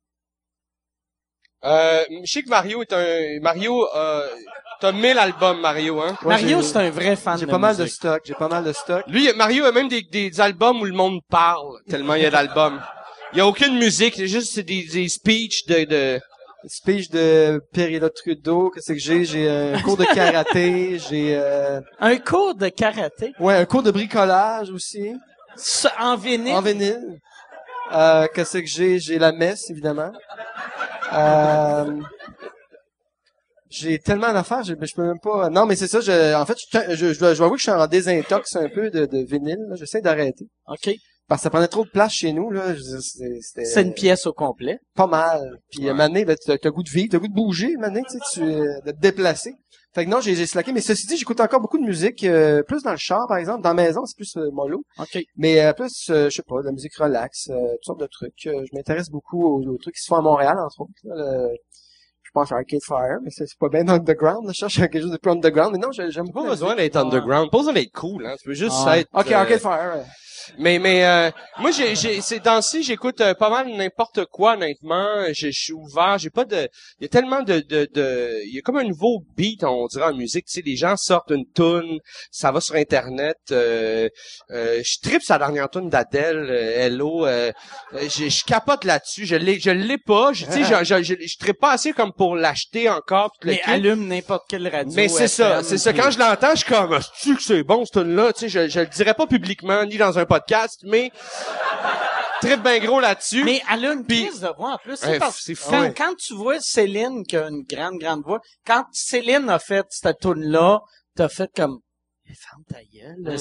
euh, 1.64 2.05
je 2.24 2.30
sais 2.32 2.42
que 2.42 2.49
Mario 2.49 2.82
est 2.82 2.92
un, 2.92 3.40
Mario, 3.40 3.88
euh, 3.96 4.28
t'as 4.80 4.92
1000 4.92 5.18
albums, 5.18 5.61
Mario, 5.61 6.01
hein? 6.01 6.16
Moi, 6.22 6.34
Mario, 6.34 6.62
c'est 6.62 6.76
un 6.76 6.90
vrai 6.90 7.16
fan 7.16 7.36
J'ai 7.36 7.46
de 7.46 7.51
pas 7.51 7.59
mal 7.59 7.76
de 7.76 7.86
stock. 7.86 8.22
J'ai 8.24 8.34
pas 8.34 8.49
mal 8.49 8.64
de 8.64 8.72
stock. 8.72 9.03
Lui, 9.09 9.28
Mario 9.34 9.64
a 9.64 9.72
même 9.72 9.88
des, 9.88 10.03
des 10.03 10.40
albums 10.40 10.80
où 10.80 10.84
le 10.84 10.92
monde 10.92 11.20
parle, 11.28 11.80
tellement 11.88 12.14
il 12.14 12.22
y 12.22 12.26
a 12.26 12.30
d'albums. 12.30 12.80
Il 13.32 13.38
y 13.38 13.40
a 13.40 13.46
aucune 13.46 13.76
musique, 13.76 14.14
c'est 14.14 14.28
juste 14.28 14.59
des, 14.61 14.84
des 14.84 15.09
speeches 15.09 15.66
de, 15.66 15.84
de, 15.84 16.20
Speech 16.66 17.11
de 17.11 17.61
Pierre 17.72 18.11
Trudeau. 18.12 18.70
Qu'est-ce 18.70 18.92
que 18.92 18.98
j'ai? 18.98 19.24
J'ai 19.24 19.48
un 19.48 19.80
cours 19.80 19.96
de 19.96 20.04
karaté. 20.04 20.98
J'ai, 21.09 21.36
euh, 21.36 21.80
Un 22.00 22.16
cours 22.18 22.54
de 22.54 22.68
karaté? 22.68 23.32
Ouais, 23.38 23.54
un 23.54 23.64
cours 23.64 23.82
de 23.82 23.90
bricolage 23.90 24.70
aussi. 24.70 25.14
En 25.98 26.16
vinyle? 26.16 26.54
En 26.54 26.61
vinyle. 26.61 27.20
Euh, 27.92 28.26
qu'est-ce 28.34 28.59
que 28.59 28.66
j'ai? 28.66 28.98
J'ai 28.98 29.18
la 29.18 29.32
messe, 29.32 29.70
évidemment. 29.70 30.12
Euh, 31.12 32.00
j'ai 33.70 33.98
tellement 33.98 34.32
d'affaires, 34.32 34.62
je, 34.62 34.74
je 34.80 34.94
peux 34.94 35.06
même 35.06 35.20
pas... 35.20 35.50
Non, 35.50 35.66
mais 35.66 35.76
c'est 35.76 35.88
ça, 35.88 36.00
je, 36.00 36.34
en 36.34 36.44
fait, 36.46 36.56
je, 36.72 36.94
je, 36.96 37.12
je 37.12 37.18
dois 37.18 37.30
avouer 37.30 37.50
que 37.52 37.56
je 37.59 37.62
suis 37.62 37.70
en 37.70 37.86
désintox 37.86 38.56
un 38.56 38.68
peu 38.68 38.90
de, 38.90 39.06
de 39.06 39.18
vinyle. 39.26 39.59
J'essaie 39.74 40.00
d'arrêter. 40.00 40.46
OK. 40.66 40.90
Parce 41.29 41.41
que 41.41 41.45
ça 41.45 41.51
prenait 41.51 41.68
trop 41.68 41.85
de 41.85 41.91
place 41.91 42.12
chez 42.12 42.33
nous, 42.33 42.51
là. 42.51 42.74
C'est 43.64 43.83
une 43.83 43.95
pièce 43.95 44.26
au 44.26 44.33
complet. 44.33 44.79
pas 44.95 45.07
mal. 45.07 45.59
Puis 45.70 45.83
moment 45.87 46.09
donné, 46.09 46.24
ben, 46.24 46.37
t'as 46.45 46.70
goût 46.70 46.83
de 46.83 46.91
vivre, 46.91 47.09
t'as 47.12 47.18
goût 47.18 47.29
de 47.29 47.35
bouger, 47.35 47.74
donné, 47.81 48.03
tu 48.03 48.18
sais, 48.18 48.24
tu, 48.33 48.43
euh, 48.43 48.81
de 48.87 48.93
te 48.93 48.99
déplacer. 49.01 49.55
Fait 49.95 50.05
que 50.05 50.11
non, 50.11 50.20
j'ai 50.20 50.35
j'ai 50.35 50.47
slacké. 50.47 50.72
Mais 50.72 50.81
ceci 50.83 51.07
dit, 51.07 51.16
j'écoute 51.16 51.41
encore 51.41 51.61
beaucoup 51.61 51.79
de 51.79 51.83
musique, 51.85 52.22
euh, 52.24 52.62
plus 52.62 52.83
dans 52.83 52.91
le 52.93 52.99
char, 52.99 53.26
par 53.26 53.39
exemple. 53.39 53.62
Dans 53.62 53.70
la 53.70 53.74
maison, 53.74 54.05
c'est 54.05 54.16
plus 54.16 54.37
euh, 54.37 54.51
mollo. 54.53 54.83
OK. 54.99 55.18
Mais 55.37 55.61
euh, 55.64 55.72
plus, 55.72 56.09
euh, 56.11 56.29
je 56.29 56.37
sais 56.37 56.43
pas, 56.47 56.61
de 56.61 56.66
la 56.66 56.72
musique 56.72 56.95
relax, 56.97 57.49
euh, 57.49 57.55
toutes 57.55 57.85
sortes 57.85 58.01
de 58.01 58.07
trucs. 58.07 58.47
Euh, 58.47 58.64
je 58.70 58.76
m'intéresse 58.76 59.09
beaucoup 59.11 59.43
aux, 59.45 59.62
aux 59.66 59.79
trucs 59.79 59.95
qui 59.95 60.03
se 60.03 60.09
font 60.09 60.16
à 60.16 60.22
Montréal, 60.22 60.57
entre 60.59 60.83
autres. 60.83 60.93
là. 61.05 61.14
Le- 61.16 61.57
je 62.22 62.31
pense 62.35 62.53
à 62.53 62.57
Arcade 62.57 62.83
Fire, 62.87 63.18
mais 63.24 63.31
c'est 63.31 63.47
pas 63.59 63.70
bien 63.70 63.89
underground. 63.89 64.45
Là. 64.47 64.53
Je 64.53 64.59
cherche 64.59 64.76
quelque 64.76 65.01
chose 65.01 65.11
de 65.11 65.16
plus 65.16 65.31
underground. 65.31 65.72
Mais 65.72 65.79
non, 65.79 65.91
j'ai- 65.93 66.11
j'aime 66.11 66.26
Pas 66.26 66.33
beaucoup. 66.33 66.45
la 66.45 66.51
besoin 66.53 66.76
d'être 66.76 66.97
underground. 66.97 67.51
Pas 67.51 67.57
besoin 67.59 67.72
d'être 67.72 67.93
cool, 67.93 68.26
hein. 68.26 68.35
Tu 68.39 68.45
peux 68.49 68.55
juste 68.55 68.76
Ah. 68.87 68.99
être... 68.99 69.09
Ok, 69.14 69.33
euh, 69.33 69.35
Arcade 69.35 69.59
Fire. 69.61 70.05
Mais 70.59 70.78
mais 70.78 71.05
euh, 71.05 71.30
moi 71.59 71.70
j'ai 71.70 71.94
j'ai 71.94 72.20
ces 72.20 72.40
temps-ci 72.40 72.82
j'écoute 72.82 73.20
euh, 73.20 73.34
pas 73.34 73.51
mal 73.51 73.68
n'importe 73.68 74.24
quoi 74.26 74.55
honnêtement. 74.55 75.26
Je 75.32 75.49
suis 75.51 75.72
ouvert. 75.72 76.18
J'ai 76.18 76.30
pas 76.30 76.44
de 76.44 76.68
il 77.01 77.03
y 77.03 77.07
a 77.07 77.09
tellement 77.09 77.42
de 77.42 77.61
de 77.61 77.88
de 77.92 78.40
il 78.46 78.55
y 78.55 78.59
a 78.59 78.62
comme 78.62 78.78
un 78.78 78.84
nouveau 78.84 79.22
beat 79.36 79.64
on 79.64 79.86
dirait 79.86 80.07
en 80.07 80.14
musique. 80.14 80.46
Tu 80.46 80.53
sais 80.55 80.62
les 80.64 80.76
gens 80.76 80.96
sortent 80.96 81.30
une 81.30 81.44
tune, 81.55 81.99
ça 82.30 82.53
va 82.53 82.61
sur 82.61 82.74
internet. 82.76 83.36
Euh, 83.51 84.09
euh, 84.51 84.80
je 84.84 85.01
tripe 85.01 85.22
sa 85.22 85.38
dernière 85.38 85.68
tune 85.70 85.88
d'Adèle, 85.88 86.46
euh, 86.51 86.86
Hello. 86.86 87.26
Euh, 87.26 87.53
je, 87.94 88.28
je 88.28 88.44
capote 88.44 88.84
là-dessus. 88.84 89.26
Je 89.26 89.36
l'ai 89.36 89.59
je 89.61 89.70
l'ai 89.70 89.99
pas. 89.99 90.32
Je 90.32 90.44
tu 90.46 90.53
sais 90.53 90.64
je 90.64 90.84
je, 90.84 91.03
je, 91.03 91.14
je 91.26 91.38
tripe 91.38 91.59
pas 91.61 91.72
assez 91.72 91.92
comme 91.92 92.12
pour 92.12 92.36
l'acheter 92.36 92.88
encore. 92.88 93.30
le 93.42 93.53
Mais 93.53 93.61
allume 93.64 94.07
n'importe 94.09 94.44
quelle 94.49 94.68
radio. 94.68 94.92
Mais 94.94 95.09
c'est 95.09 95.28
ça, 95.28 95.62
c'est 95.62 95.78
ça. 95.78 95.92
Quand 95.92 96.11
je 96.11 96.18
l'entends, 96.18 96.51
je 96.53 96.59
suis 96.59 96.66
comme, 96.72 96.99
c'est 97.14 97.34
que 97.34 97.42
c'est 97.42 97.62
bon, 97.62 97.84
ce 97.84 97.99
tune-là. 97.99 98.32
Tu 98.32 98.40
sais, 98.40 98.49
je, 98.49 98.68
je 98.68 98.80
le 98.80 98.86
dirais 98.86 99.14
pas 99.14 99.26
publiquement, 99.26 99.84
ni 99.84 99.96
dans 99.96 100.18
un 100.18 100.24
podcast, 100.24 100.38
mais 100.84 101.11
très 102.41 102.57
bien 102.57 102.78
gros 102.78 103.01
là-dessus. 103.01 103.45
Mais 103.45 103.61
elle 103.72 103.84
a 103.86 103.93
une 103.93 104.05
Puis- 104.05 104.26
prise 104.26 104.41
de 104.41 104.49
voix 104.57 104.74
en 104.74 104.78
plus. 104.78 105.03
Ouais, 105.05 105.18
C'est 105.32 105.55
fou. 105.55 105.70
quand, 105.70 105.80
Ouais. 105.80 105.95
quand 105.97 106.14
tu 106.16 106.34
vois 106.34 106.61
Céline 106.61 107.24
qui 107.26 107.36
a 107.36 107.49
une 107.49 107.62
grande, 107.68 107.99
grande 107.99 108.22
voix, 108.24 108.41
quand 108.66 108.84
Céline 108.93 109.49
a 109.51 109.59
fait 109.59 109.86
cette 109.91 110.20
tune-là, 110.20 110.80
t'as 111.16 111.28
fait 111.28 111.51
comme 111.55 111.78
Eh, 112.30 112.34
ferme 112.34 112.62
ta 112.68 112.80
gueule. 112.93 113.39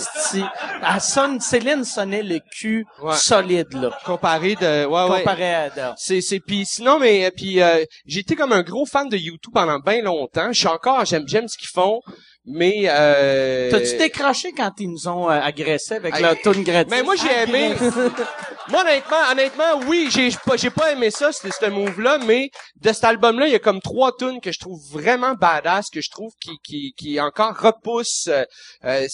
Elle 0.96 1.02
sonne, 1.02 1.42
Céline 1.42 1.84
sonnait 1.84 2.24
le 2.24 2.40
cul 2.58 2.86
Ouais. 3.02 3.18
solide, 3.18 3.74
là. 3.74 3.90
Comparé 4.06 4.56
de, 4.56 4.86
ouais, 4.86 5.10
ouais. 5.10 5.20
Comparé 5.20 5.54
à 5.54 5.62
Adele. 5.64 5.94
C'est, 5.98 6.22
c'est, 6.22 6.40
puis 6.40 6.66
sinon, 6.66 6.98
mais, 6.98 7.26
euh, 7.26 7.32
puis 7.36 7.62
euh, 7.62 7.84
j'étais 8.06 8.36
comme 8.38 8.54
un 8.54 8.64
gros 8.64 8.86
fan 8.86 9.10
de 9.10 9.18
YouTube 9.18 9.52
pendant 9.54 9.80
bien 9.80 10.02
longtemps. 10.04 10.54
Je 10.54 10.60
suis 10.60 10.68
encore, 10.70 11.04
j'aime, 11.04 11.28
j'aime 11.28 11.50
ce 11.50 11.58
qu'ils 11.58 11.68
font, 11.68 12.00
mais, 12.50 12.86
euh... 12.88 13.70
T'as-tu 13.70 13.98
décroché 13.98 14.54
quand 14.54 14.72
ils 14.80 14.90
nous 14.90 15.08
ont 15.10 15.30
euh, 15.30 15.34
agressés 15.34 15.96
avec 15.96 16.16
Hey, 16.16 16.22
leur 16.22 16.38
tune 16.40 16.64
gratuite? 16.64 16.90
Mais 16.90 17.04
moi, 17.04 17.16
j'ai 17.18 17.44
aimé. 17.44 17.76
moi, 18.70 18.82
honnêtement, 18.84 19.18
honnêtement, 19.32 19.80
oui, 19.88 20.08
j'ai 20.10 20.30
pas, 20.46 20.56
j'ai 20.56 20.70
pas 20.70 20.94
aimé 20.94 21.12
ça, 21.12 21.34
ce, 21.34 21.70
move-là, 21.70 22.20
mais 22.20 22.50
de 22.82 22.94
cet 22.94 23.04
album-là, 23.04 23.48
il 23.48 23.52
y 23.52 23.56
a 23.56 23.60
comme 23.60 23.82
trois 23.82 24.16
tunes 24.16 24.40
que 24.40 24.54
je 24.54 24.60
trouve 24.60 24.80
vraiment 24.92 25.34
badass, 25.34 25.90
que 25.90 26.00
je 26.00 26.10
trouve 26.10 26.32
qui, 26.40 26.52
qui, 26.64 26.94
qui 26.98 27.20
encore 27.20 27.54
repoussent. 27.58 28.28
euh, 28.30 28.46
euh, 28.86 29.08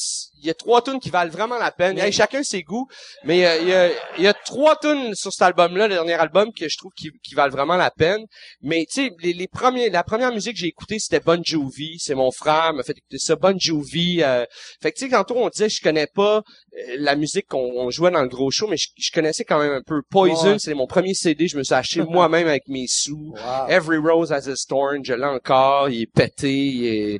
il 0.43 0.47
y 0.47 0.49
a 0.49 0.53
trois 0.53 0.81
tunes 0.81 0.99
qui 0.99 1.09
valent 1.09 1.31
vraiment 1.31 1.57
la 1.57 1.71
peine. 1.71 1.97
Hey, 1.97 2.11
chacun 2.11 2.43
ses 2.43 2.63
goûts, 2.63 2.88
mais 3.23 3.47
euh, 3.47 3.57
il 3.61 3.67
y, 3.69 3.73
a, 3.73 3.89
il 4.17 4.23
y 4.25 4.27
a 4.27 4.34
trois 4.34 4.75
tunes 4.75 5.15
sur 5.15 5.31
cet 5.31 5.41
album-là, 5.41 5.88
le 5.88 5.95
dernier 5.95 6.13
album, 6.13 6.51
que 6.53 6.67
je 6.67 6.77
trouve 6.77 6.91
qui, 6.95 7.11
qui 7.23 7.34
valent 7.34 7.51
vraiment 7.51 7.77
la 7.77 7.89
peine. 7.91 8.25
Mais 8.61 8.86
tu 8.91 9.05
sais, 9.05 9.11
les, 9.21 9.31
les 9.34 9.47
premiers, 9.47 9.89
la 9.89 10.03
première 10.03 10.34
musique 10.34 10.53
que 10.53 10.59
j'ai 10.59 10.67
écoutée, 10.67 10.99
c'était 10.99 11.21
Bon 11.21 11.41
Jovi. 11.43 11.97
C'est 11.99 12.13
mon 12.13 12.29
frère 12.31 12.73
m'a 12.73 12.84
fait 12.84 12.97
écouter 12.97 13.19
ça. 13.24 13.36
Bon 13.36 13.55
Jovi. 13.57 14.21
Euh, 14.24 14.45
fait 14.82 14.91
que 14.91 14.97
tu 14.99 15.05
sais, 15.05 15.11
tantôt 15.11 15.36
on 15.38 15.49
disait 15.49 15.69
je 15.69 15.82
connais 15.82 16.07
pas 16.07 16.38
euh, 16.38 16.95
la 16.99 17.15
musique 17.15 17.47
qu'on 17.47 17.71
on 17.76 17.89
jouait 17.89 18.11
dans 18.11 18.21
le 18.21 18.28
gros 18.30 18.51
show, 18.51 18.67
mais 18.67 18.78
je, 18.78 18.88
je 18.97 19.11
connaissais 19.11 19.43
quand 19.43 19.59
même 19.59 19.71
un 19.71 19.82
peu. 19.86 20.01
Poison, 20.09 20.51
Ouais. 20.53 20.59
c'est 20.59 20.74
mon 20.74 20.86
premier 20.88 21.13
CD, 21.13 21.47
je 21.47 21.57
me 21.57 21.63
suis 21.63 21.74
acheté 21.74 22.01
moi-même 22.09 22.47
avec 22.47 22.67
mes 22.67 22.86
sous. 22.88 23.34
Wow. 23.36 23.67
Every 23.69 23.97
Rose 23.97 24.32
Has 24.32 24.47
Its 24.49 24.65
Thorn, 24.67 25.03
je 25.03 25.13
l'ai 25.13 25.24
encore, 25.26 25.89
il 25.89 26.01
est 26.03 26.11
pété, 26.13 26.53
il 26.53 26.86
est... 26.86 27.19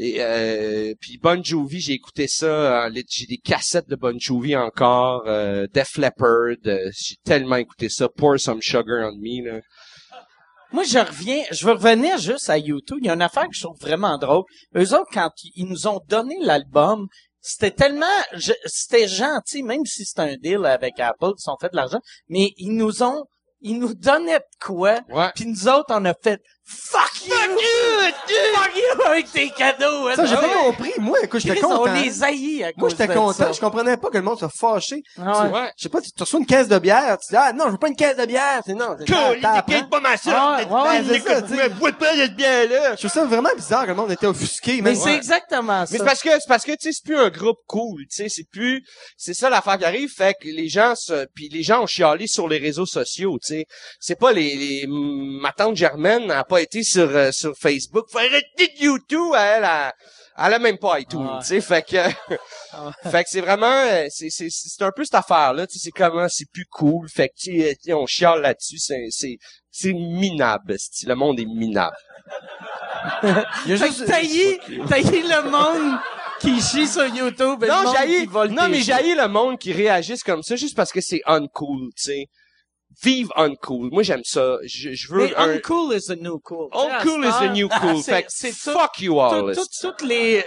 Et 0.00 0.16
euh, 0.20 0.94
puis 1.00 1.18
Bon 1.20 1.42
Jovi, 1.42 1.80
j'ai 1.80 1.94
écouté 1.94 2.26
ça, 2.28 2.88
j'ai 3.08 3.26
des 3.26 3.38
cassettes 3.38 3.88
de 3.88 3.96
Bon 3.96 4.16
Jovi 4.18 4.54
encore, 4.56 5.24
euh, 5.26 5.66
Def 5.72 5.96
Leppard, 5.96 6.56
euh, 6.66 6.90
j'ai 6.96 7.16
tellement 7.24 7.56
écouté 7.56 7.88
ça, 7.88 8.08
Pour 8.08 8.38
Some 8.38 8.62
Sugar 8.62 9.10
on 9.12 9.16
Me, 9.16 9.44
là. 9.44 9.60
Moi, 10.72 10.84
je 10.84 10.98
reviens, 10.98 11.42
je 11.50 11.66
veux 11.66 11.72
revenir 11.72 12.18
juste 12.18 12.50
à 12.50 12.58
YouTube. 12.58 12.98
Il 13.00 13.06
y 13.06 13.10
a 13.10 13.14
une 13.14 13.22
affaire 13.22 13.44
que 13.44 13.54
je 13.54 13.62
trouve 13.62 13.78
vraiment 13.80 14.18
drôle. 14.18 14.44
Eux 14.76 14.94
autres, 14.94 15.10
quand 15.12 15.30
ils 15.54 15.66
nous 15.66 15.86
ont 15.86 16.00
donné 16.08 16.36
l'album, 16.40 17.06
c'était 17.40 17.70
tellement, 17.70 18.06
c'était 18.66 19.08
gentil, 19.08 19.62
même 19.62 19.86
si 19.86 20.04
c'est 20.04 20.20
un 20.20 20.36
deal 20.36 20.66
avec 20.66 21.00
Apple, 21.00 21.32
ils 21.38 21.50
ont 21.50 21.56
fait 21.58 21.70
de 21.70 21.76
l'argent, 21.76 22.00
mais 22.28 22.52
ils 22.58 22.74
nous 22.74 23.02
ont, 23.02 23.24
ils 23.60 23.78
nous 23.78 23.94
donnaient 23.94 24.40
de 24.40 24.44
quoi, 24.60 25.00
puis 25.34 25.46
nous 25.46 25.68
autres, 25.68 25.86
on 25.90 26.04
a 26.04 26.14
fait 26.14 26.40
fuck 26.68 27.26
you, 27.26 27.34
fuck 28.54 28.76
you 28.76 29.02
avec 29.06 29.30
tes 29.32 29.50
cadeaux. 29.50 30.10
Ça, 30.14 30.26
j'ai 30.26 30.34
Ah 30.34 30.40
pas 30.40 30.46
ouais. 30.46 30.54
compris. 30.64 30.92
Moi, 30.98 31.18
écoute, 31.22 31.40
j'étais 31.40 31.56
Chris, 31.56 31.64
on 31.64 31.78
content. 31.78 31.94
les 31.94 32.22
haït 32.22 32.62
à 32.62 32.66
Moi, 32.66 32.72
cause 32.78 32.90
j'étais 32.92 33.06
de 33.08 33.12
content. 33.14 33.32
ça. 33.32 33.52
Je 33.52 33.60
comprenais 33.60 33.96
pas 33.96 34.08
que 34.10 34.16
le 34.18 34.22
monde 34.22 34.38
soit 34.38 34.50
fâché. 34.54 35.02
Ah 35.20 35.46
ouais. 35.48 35.70
Je 35.76 35.84
sais 35.84 35.88
pas, 35.88 36.00
tu, 36.00 36.10
tu 36.12 36.22
reçois 36.22 36.40
une 36.40 36.46
caisse 36.46 36.68
de 36.68 36.78
bière, 36.78 37.18
tu 37.18 37.30
dis, 37.30 37.36
ah, 37.36 37.52
non, 37.52 37.66
je 37.66 37.70
veux 37.72 37.78
pas 37.78 37.88
une 37.88 37.96
caisse 37.96 38.16
de 38.16 38.26
bière. 38.26 38.62
C'est 38.66 38.74
non. 38.74 38.96
t'as- 39.06 39.34
t'apprends. 39.40 39.84
pas 39.88 40.00
ma 40.00 40.08
Ah, 40.26 40.58
ouais, 40.58 40.64
ouais, 41.10 41.20
c'est 41.48 41.68
bois 41.74 41.92
pas 41.92 42.14
cette 42.14 42.36
bière-là. 42.36 42.92
Je 42.92 42.98
trouve 42.98 43.10
ça 43.10 43.24
vraiment 43.24 43.50
bizarre 43.56 43.84
que 43.84 43.88
le 43.90 43.94
monde 43.96 44.12
était 44.12 44.26
offusqué. 44.26 44.80
Mais 44.82 44.94
c'est 44.94 45.14
exactement 45.14 45.86
ça. 45.86 45.92
Mais 45.92 45.98
c'est 45.98 46.04
parce 46.04 46.22
que 46.22 46.30
c'est 46.30 46.48
parce 46.48 46.64
que 46.64 46.72
tu 46.72 46.78
sais 46.80 46.92
c'est 46.92 47.04
plus 47.04 47.16
un 47.18 47.30
groupe 47.30 47.58
cool, 47.66 48.02
tu 48.02 48.16
sais 48.16 48.28
c'est 48.28 48.44
plus 48.50 48.82
c'est 49.16 49.34
ça 49.34 49.48
l'affaire 49.50 49.78
qui 49.78 49.84
arrive 49.84 50.10
fait 50.12 50.34
que 50.40 50.48
les 50.48 50.68
gens 50.68 50.94
se 50.94 51.26
puis 51.34 51.48
les 51.48 51.62
gens 51.62 51.82
ont 51.82 51.86
chialé 51.86 52.26
sur 52.26 52.48
les 52.48 52.58
réseaux 52.58 52.86
sociaux, 52.86 53.38
tu 53.40 53.54
sais. 53.54 53.66
C'est 54.00 54.18
pas 54.18 54.32
les, 54.32 54.54
les 54.56 54.86
ma 54.88 55.52
tante 55.52 55.76
Germaine 55.76 56.26
n'a 56.26 56.44
pas 56.44 56.57
été 56.60 56.82
sur 56.82 57.08
euh, 57.08 57.30
sur 57.32 57.54
Facebook, 57.56 58.06
arrêter 58.14 58.68
de 58.78 58.84
YouTube, 58.84 59.32
elle 59.36 59.64
a 59.64 59.92
elle 60.40 60.54
a 60.54 60.58
même 60.60 60.78
pas 60.78 61.00
iTunes, 61.00 61.26
Ah. 61.28 61.38
tu 61.40 61.48
sais, 61.48 61.60
fait 61.60 61.82
que 61.82 61.96
fait 63.10 63.24
que 63.24 63.30
c'est 63.30 63.40
vraiment 63.40 63.66
euh, 63.66 64.06
c'est 64.10 64.30
c'est 64.30 64.48
c'est 64.50 64.82
un 64.84 64.92
peu 64.92 65.04
cette 65.04 65.14
affaire 65.14 65.52
là, 65.52 65.66
tu 65.66 65.78
sais 65.78 65.84
c'est 65.86 65.90
comment 65.90 66.28
c'est 66.28 66.50
plus 66.52 66.66
cool, 66.70 67.08
fait 67.08 67.28
que 67.28 67.34
tu 67.36 67.60
sais, 67.60 67.76
sais, 67.80 67.92
on 67.92 68.06
chiale 68.06 68.40
là-dessus, 68.42 68.78
c'est 68.78 69.06
c'est 69.10 69.36
c'est 69.70 69.92
minable, 69.92 70.76
le 71.06 71.14
monde 71.14 71.40
est 71.40 71.44
minable. 71.46 71.96
Il 73.22 73.70
y 73.70 73.72
a 73.72 73.76
Fait 73.78 73.86
juste... 73.86 74.00
que 74.02 74.06
tailler, 74.06 74.60
tailler 74.88 75.22
le 75.22 75.50
monde 75.50 75.98
qui 76.40 76.60
chie 76.60 76.86
sur 76.86 77.06
YouTube 77.06 77.62
et 77.62 77.66
le 77.66 77.72
Non, 77.72 77.82
monde 77.84 77.94
j'haïs, 77.96 78.20
qui 78.20 78.26
vole 78.26 78.50
non, 78.50 78.68
mais 78.68 78.80
j'haïs 78.80 79.14
le 79.14 79.28
monde 79.28 79.58
qui 79.58 79.72
réagisse 79.72 80.22
comme 80.22 80.42
ça 80.42 80.56
juste 80.56 80.76
parce 80.76 80.92
que 80.92 81.00
c'est 81.00 81.20
uncool, 81.26 81.88
tu 81.96 82.02
sais. 82.04 82.26
Vive 83.02 83.28
uncool. 83.36 83.90
Moi, 83.92 84.02
j'aime 84.02 84.22
ça. 84.24 84.56
Je, 84.64 84.92
je 84.92 85.08
veux 85.12 85.26
Mais 85.26 85.34
un... 85.36 85.50
uncool 85.50 85.94
is 85.94 86.06
the 86.06 86.16
new 86.20 86.38
cool. 86.40 86.68
Uncool 86.72 87.24
is 87.24 87.32
the 87.46 87.52
new 87.52 87.68
cool. 87.68 88.02
C'est- 88.02 88.10
fait 88.12 88.22
que 88.24 88.28
c'est 88.30 88.50
tout- 88.50 88.72
fuck 88.76 88.98
you 89.00 89.20
all. 89.20 89.54
Tout- 89.54 89.60
tout- 89.60 89.68
toutes 89.90 90.02
les... 90.02 90.44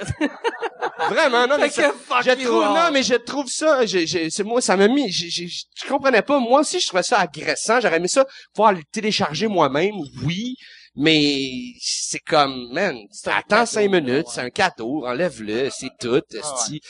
Vraiment, 1.09 1.47
non, 1.47 1.57
mais 1.57 1.69
ça- 1.69 1.91
je 2.23 2.43
trouve, 2.45 2.63
all. 2.63 2.73
non, 2.73 2.91
mais 2.91 3.03
je 3.03 3.15
trouve 3.15 3.47
ça, 3.47 3.85
je, 3.85 4.05
je, 4.05 4.29
c'est 4.29 4.43
moi, 4.43 4.59
ça 4.61 4.75
m'a 4.75 4.87
mis, 4.87 5.11
je, 5.11 5.27
je, 5.29 5.47
je, 5.47 5.63
je 5.75 5.87
comprenais 5.87 6.21
pas. 6.21 6.39
Moi 6.39 6.59
aussi, 6.61 6.79
je 6.79 6.87
trouvais 6.87 7.03
ça 7.03 7.19
agressant. 7.19 7.79
J'aurais 7.79 7.97
aimé 7.97 8.07
ça 8.07 8.25
pouvoir 8.53 8.73
le 8.73 8.81
télécharger 8.91 9.47
moi-même, 9.47 9.95
oui. 10.23 10.55
Mais 10.95 11.49
c'est 11.79 12.19
comme, 12.19 12.69
man, 12.73 12.97
attends 13.25 13.41
cadeau, 13.47 13.65
cinq 13.65 13.89
minutes, 13.89 14.27
ouais. 14.27 14.31
c'est 14.33 14.41
un 14.41 14.49
cadeau, 14.49 15.05
enlève-le, 15.05 15.69
c'est 15.71 15.89
tout, 15.99 16.21
esti. 16.33 16.81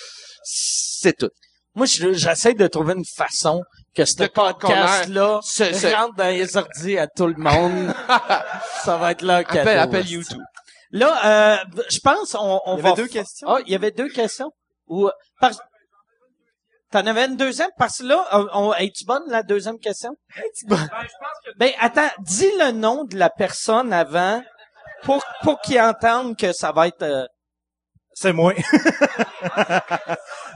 c'est 0.44 1.16
tout. 1.18 1.30
Moi, 1.76 1.86
je- 1.86 2.14
j'essaie 2.14 2.56
de 2.56 2.66
trouver 2.68 2.96
une 2.96 3.06
façon 3.06 3.62
que 3.96 4.06
ce 4.06 4.24
podcast-là 4.24 5.40
ce- 5.44 5.96
rentre 5.96 6.16
dans 6.16 6.28
les 6.30 6.56
ordi 6.58 6.98
à 6.98 7.08
tout 7.08 7.28
le 7.28 7.36
monde. 7.38 7.94
ça 8.84 8.98
va 8.98 9.12
être 9.12 9.22
là 9.22 9.44
cadeau. 9.44 9.60
Appelle, 9.62 9.80
appelle. 9.80 10.08
YouTube. 10.10 10.42
Là, 10.92 11.54
euh, 11.54 11.58
je 11.90 12.00
pense 12.00 12.36
on, 12.36 12.60
on 12.66 12.76
Il 12.76 12.80
y 12.80 12.82
va... 12.84 12.90
avait 12.92 13.02
deux 13.04 13.08
questions. 13.08 13.48
Ah, 13.50 13.60
il 13.66 13.72
y 13.72 13.76
avait 13.76 13.92
deux 13.92 14.10
questions. 14.10 14.52
Ou 14.88 15.10
par... 15.40 15.52
T'en 16.92 17.06
avais 17.06 17.26
une 17.28 17.38
deuxième? 17.38 17.70
Parce 17.78 18.00
que 18.00 18.04
là, 18.04 18.26
on, 18.34 18.48
on- 18.54 18.74
es-tu 18.74 19.06
bonne, 19.06 19.24
la 19.28 19.44
deuxième 19.44 19.80
question? 19.80 20.12
Ben, 21.58 21.72
attends, 21.80 22.10
dis 22.20 22.50
le 22.60 22.72
nom 22.72 23.06
de 23.06 23.18
la 23.18 23.30
personne 23.30 23.94
avant 23.94 24.44
pour, 25.04 25.24
pour 25.44 25.62
qu'ils 25.62 25.80
entendent 25.80 26.36
que 26.38 26.52
ça 26.52 26.72
va 26.74 26.88
être... 26.88 27.04
euh, 27.04 27.26
C'est 28.14 28.34
moi. 28.34 28.54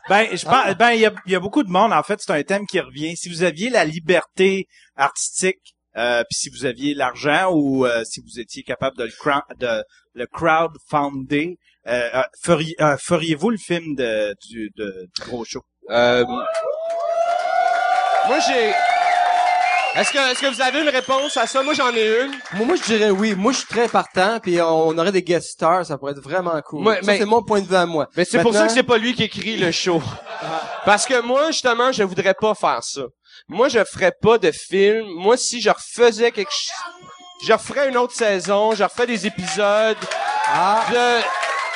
ben, 0.09 0.27
je 0.35 0.45
Ah. 0.47 0.63
pense, 0.65 0.75
ben, 0.77 0.91
il 0.91 0.99
y 1.01 1.05
a, 1.05 1.13
il 1.25 1.31
y 1.31 1.35
a 1.35 1.39
beaucoup 1.39 1.63
de 1.63 1.69
monde. 1.69 1.93
En 1.93 2.03
fait, 2.03 2.19
c'est 2.21 2.31
un 2.31 2.43
thème 2.43 2.65
qui 2.67 2.79
revient. 2.79 3.15
Si 3.15 3.29
vous 3.29 3.43
aviez 3.43 3.69
la 3.69 3.85
liberté 3.85 4.67
artistique, 4.95 5.75
euh, 5.97 6.23
puis 6.29 6.35
si 6.37 6.49
vous 6.49 6.65
aviez 6.65 6.93
l'argent 6.93 7.51
ou 7.53 7.85
euh, 7.85 8.03
si 8.03 8.21
vous 8.21 8.39
étiez 8.39 8.63
capable 8.63 8.97
de 8.97 9.05
le, 9.05 9.11
crowd, 9.17 9.41
de, 9.57 9.83
le 10.13 10.27
crowdfunder, 10.27 11.57
euh, 11.87 12.09
euh, 12.13 12.23
feriez, 12.43 12.75
euh, 12.81 12.97
feriez-vous 12.97 13.49
le 13.51 13.57
film 13.57 13.95
de, 13.95 14.35
du, 14.49 14.71
de, 14.75 15.07
du 15.15 15.21
gros 15.23 15.45
show? 15.45 15.63
Euh, 15.89 16.25
moi, 18.27 18.39
j'ai... 18.47 18.73
Est-ce 19.95 20.11
que, 20.11 20.17
est-ce 20.31 20.41
que 20.41 20.53
vous 20.53 20.61
avez 20.61 20.81
une 20.81 20.89
réponse 20.89 21.37
à 21.37 21.47
ça? 21.47 21.63
Moi, 21.63 21.73
j'en 21.73 21.93
ai 21.95 22.23
une. 22.23 22.31
Moi, 22.53 22.65
moi, 22.67 22.75
je 22.75 22.83
dirais 22.83 23.11
oui. 23.11 23.33
Moi, 23.33 23.53
je 23.53 23.59
suis 23.59 23.67
très 23.67 23.87
partant, 23.87 24.39
puis 24.41 24.61
on 24.61 24.97
aurait 24.97 25.11
des 25.13 25.23
guest 25.23 25.51
stars, 25.51 25.85
ça 25.85 25.97
pourrait 25.97 26.11
être 26.11 26.21
vraiment 26.21 26.59
cool. 26.65 26.81
Moi, 26.83 26.95
Ça, 26.95 27.01
mais- 27.03 27.17
c'est 27.19 27.25
mon 27.25 27.41
point 27.41 27.61
de 27.61 27.67
vue 27.67 27.75
à 27.75 27.85
moi. 27.85 28.07
Mais 28.17 28.25
c'est 28.25 28.41
pour 28.41 28.53
ça 28.53 28.67
que 28.67 28.73
c'est 28.73 28.83
pas 28.83 28.97
lui 28.97 29.13
qui 29.13 29.23
écrit 29.23 29.55
le 29.57 29.71
show. 29.71 30.01
Parce 30.83 31.05
que 31.05 31.21
moi, 31.21 31.47
justement, 31.51 31.91
je 31.93 32.03
voudrais 32.03 32.33
pas 32.33 32.53
faire 32.55 32.83
ça. 32.83 33.01
Moi, 33.47 33.69
je 33.69 33.83
ferais 33.85 34.11
pas 34.21 34.37
de 34.37 34.51
film. 34.51 35.05
Moi, 35.17 35.37
si 35.37 35.61
je 35.61 35.69
refaisais 35.69 36.31
quelque 36.31 36.51
chose, 36.51 37.47
je 37.47 37.53
referais 37.53 37.89
une 37.89 37.97
autre 37.97 38.13
saison, 38.13 38.73
je 38.75 38.83
referais 38.83 39.07
des 39.07 39.25
épisodes 39.25 39.97
Ah, 40.47 40.83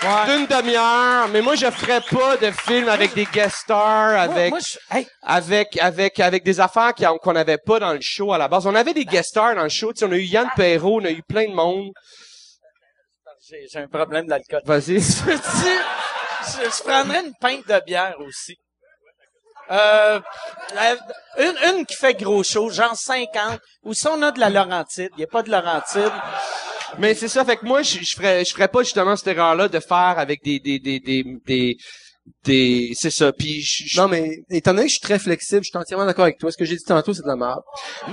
de 0.01 0.37
d'une 0.37 0.45
demi-heure, 0.47 1.27
mais 1.29 1.41
moi, 1.41 1.55
je 1.55 1.69
ferais 1.71 2.01
pas 2.01 2.37
de 2.37 2.51
film 2.51 2.87
avec 2.89 3.13
des 3.13 3.25
guest 3.25 3.55
stars, 3.57 4.17
avec 4.19 4.49
moi, 4.51 4.59
je- 4.59 4.97
hey, 4.97 5.07
avec 5.23 5.77
avec 5.81 6.19
avec 6.19 6.43
des 6.43 6.59
affaires 6.59 6.93
qu'on 6.95 7.33
n'avait 7.33 7.57
pas 7.57 7.79
dans 7.79 7.93
le 7.93 7.99
show 8.01 8.31
à 8.33 8.37
la 8.37 8.47
base. 8.47 8.65
On 8.65 8.75
avait 8.75 8.93
des 8.93 9.05
guest 9.05 9.29
stars 9.29 9.55
dans 9.55 9.63
le 9.63 9.69
show, 9.69 9.91
tu 9.93 9.99
sais, 9.99 10.05
on 10.05 10.11
a 10.11 10.15
eu 10.15 10.23
Yann 10.23 10.49
Perrault, 10.55 11.01
on 11.01 11.05
a 11.05 11.11
eu 11.11 11.21
plein 11.23 11.47
de 11.49 11.53
monde. 11.53 11.91
j'ai 13.49 13.67
j'ai 13.71 13.79
un 13.79 13.87
problème 13.87 14.25
d'alcool. 14.27 14.61
Vas-y. 14.65 14.99
Je, 16.49 16.63
je, 16.63 16.77
je 16.77 16.83
prendrais 16.83 17.19
une 17.25 17.33
pinte 17.39 17.67
de 17.67 17.79
bière 17.85 18.15
aussi. 18.21 18.55
Euh, 19.71 20.19
la- 20.73 20.95
une, 21.45 21.57
une 21.77 21.85
qui 21.85 21.95
fait 21.95 22.13
gros 22.15 22.41
show, 22.43 22.69
genre 22.71 22.95
50. 22.95 23.59
Ou 23.83 23.93
si 23.93 24.07
on 24.07 24.21
a 24.23 24.31
de 24.31 24.39
la 24.39 24.49
Laurentide, 24.49 25.09
il 25.13 25.17
n'y 25.17 25.23
a 25.25 25.27
pas 25.27 25.43
de 25.43 25.51
Laurentide. 25.51 26.11
Mais 26.97 27.13
c'est 27.13 27.27
ça, 27.27 27.45
fait 27.45 27.57
que 27.57 27.65
moi, 27.65 27.81
je, 27.81 27.99
je 28.01 28.15
ferais, 28.15 28.43
je 28.45 28.51
ferais 28.53 28.67
pas 28.67 28.83
justement 28.83 29.15
cette 29.15 29.27
erreur-là 29.27 29.67
de 29.67 29.79
faire 29.79 30.15
avec 30.17 30.43
des, 30.43 30.59
des, 30.59 30.79
des, 30.79 30.99
des, 30.99 31.23
des, 31.45 31.77
des- 32.45 32.91
c'est 32.95 33.09
ça. 33.09 33.31
Puis 33.33 33.61
je, 33.61 33.85
je- 33.87 33.99
non, 33.99 34.07
mais 34.07 34.43
étant 34.51 34.71
donné 34.71 34.83
que 34.83 34.89
je 34.89 34.93
suis 34.95 35.01
très 35.01 35.17
flexible, 35.17 35.61
je 35.63 35.69
suis 35.69 35.77
entièrement 35.77 36.05
d'accord 36.05 36.25
avec 36.25 36.37
toi. 36.37 36.51
Ce 36.51 36.57
que 36.57 36.65
j'ai 36.65 36.75
dit 36.75 36.83
tantôt, 36.83 37.11
c'est 37.13 37.23
de 37.23 37.27
la 37.27 37.35
merde. 37.35 37.61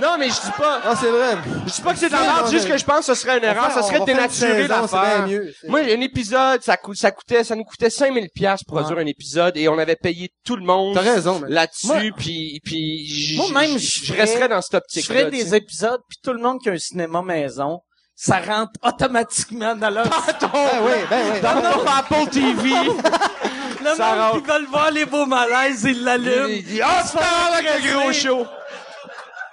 non, 0.01 0.15
mais 0.17 0.27
je 0.29 0.33
dis 0.41 0.51
pas, 0.57 0.81
Ah, 0.83 0.95
c'est 0.99 1.11
vrai. 1.11 1.37
je 1.67 1.71
dis 1.73 1.81
pas 1.81 1.93
que 1.93 1.99
c'est 1.99 2.09
Non, 2.11 2.17
l'ordre, 2.17 2.45
non, 2.45 2.51
juste 2.51 2.67
que 2.67 2.77
je 2.77 2.83
pense 2.85 3.05
que 3.05 3.13
ce 3.13 3.21
serait 3.21 3.37
une 3.37 3.43
erreur, 3.43 3.71
ça 3.71 3.83
serait 3.83 3.99
de 3.99 4.05
dénaturer 4.05 4.67
l'affaire. 4.67 5.27
Moi, 5.67 5.81
un 5.81 6.01
épisode, 6.01 6.63
ça 6.63 6.77
coûte, 6.77 6.97
ça 6.97 7.11
coûtait, 7.11 7.43
ça 7.43 7.55
nous 7.55 7.63
coûtait 7.63 7.91
5000 7.91 8.29
pièces 8.33 8.63
pour 8.63 8.77
produire 8.79 8.97
un 8.99 9.05
épisode 9.05 9.55
et 9.55 9.67
on 9.69 9.77
avait 9.77 9.95
payé 9.95 10.29
tout 10.43 10.55
le 10.55 10.63
monde 10.65 10.95
T'as 10.95 11.01
raison, 11.01 11.39
mais. 11.39 11.49
là-dessus, 11.49 11.85
Moi- 11.87 11.99
puis, 12.17 12.59
puis, 12.63 13.05
j- 13.05 13.37
Moi, 13.37 13.51
même, 13.51 13.77
je 13.77 14.03
je 14.05 14.13
resterais 14.13 14.49
dans 14.49 14.61
cette 14.63 14.71
Je 14.71 14.77
optique 14.77 15.05
ferais 15.05 15.29
des 15.29 15.53
épisodes, 15.53 16.01
puis 16.09 16.17
tout 16.23 16.33
le 16.33 16.39
monde 16.41 16.59
qui 16.59 16.69
a 16.69 16.71
un 16.71 16.77
cinéma 16.79 17.21
maison, 17.21 17.81
ça 18.19 18.39
rentre 18.39 18.71
automatiquement 18.83 19.75
dans 19.75 19.91
leur... 19.91 20.09
Ben 20.09 20.49
oui, 20.81 20.91
ben 21.07 21.33
oui. 21.33 21.39
Dans 21.41 21.53
mon 21.55 21.85
Apple 21.87 22.29
TV. 22.31 22.69
Le 23.83 23.95
ça 23.95 24.15
monde 24.15 24.19
rentre. 24.19 24.43
qui 24.43 24.49
veulent 24.51 24.65
voir 24.65 24.89
les 24.91 25.05
beaux 25.05 25.27
malaises, 25.27 25.83
ils 25.83 26.03
l'allument. 26.03 26.47
Il 26.47 26.65
dit, 26.65 26.81
ah, 26.81 27.03
c'est 27.05 27.19
le 27.61 27.93
gros 27.93 28.11
show. 28.11 28.45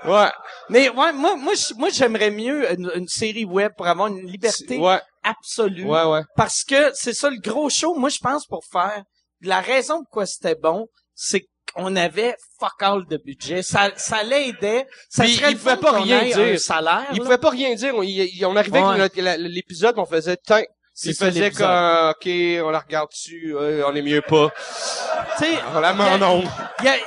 Ouais. 0.07 0.31
Mais 0.71 0.89
ouais, 0.89 1.13
moi, 1.13 1.37
moi, 1.37 1.53
moi, 1.77 1.91
j'aimerais 1.91 2.31
mieux 2.31 2.73
une, 2.73 2.91
une 2.95 3.07
série 3.07 3.45
web 3.45 3.73
pour 3.77 3.87
avoir 3.87 4.09
une 4.09 4.27
liberté 4.27 4.79
Ouais, 4.79 5.01
absolue. 5.23 5.85
ouais, 5.85 6.05
ouais. 6.05 6.23
Parce 6.35 6.65
que 6.65 6.91
c'est 6.95 7.13
ça 7.13 7.29
le 7.29 7.39
gros 7.39 7.69
show. 7.69 7.95
Moi, 7.95 8.09
je 8.09 8.19
pense 8.19 8.47
pour 8.47 8.65
faire 8.65 9.03
la 9.43 9.61
raison 9.61 9.99
pourquoi 10.05 10.25
c'était 10.25 10.55
bon, 10.55 10.87
c'est 11.15 11.45
qu'on 11.75 11.97
avait 11.97 12.37
fuck 12.59 12.81
all 12.81 13.07
de 13.07 13.17
budget. 13.17 13.63
Ça, 13.63 13.91
ça 13.97 14.23
l'aidait. 14.23 14.87
Ça 15.09 15.25
Puis, 15.25 15.35
serait 15.35 15.53
il 15.53 15.59
pouvait 15.59 15.77
pas 15.77 15.93
rien 15.93 16.23
dire. 16.25 16.39
Un 16.39 16.57
salaire. 16.57 17.07
Il 17.13 17.19
là. 17.19 17.25
pouvait 17.25 17.39
pas 17.39 17.51
rien 17.51 17.75
dire. 17.75 17.95
On, 17.97 18.03
il- 18.03 18.45
on 18.47 18.57
arrivait 18.57 18.81
Ouais. 18.81 19.01
avec 19.01 19.17
l'épisode, 19.17 19.95
on 19.99 20.07
faisait. 20.07 20.37
C'est 20.97 21.11
Il 21.11 21.17
faisait 21.17 21.51
comme, 21.51 22.11
ok, 22.11 22.29
on 22.65 22.71
la 22.71 22.79
regarde 22.79 23.11
dessus, 23.11 23.53
euh, 23.57 23.83
on 23.89 23.97
est 23.97 24.03
mieux 24.03 24.21
pas. 24.23 24.53
Tu 25.39 25.45
sais, 25.45 25.51
On 25.75 26.23
ondes. 26.23 26.49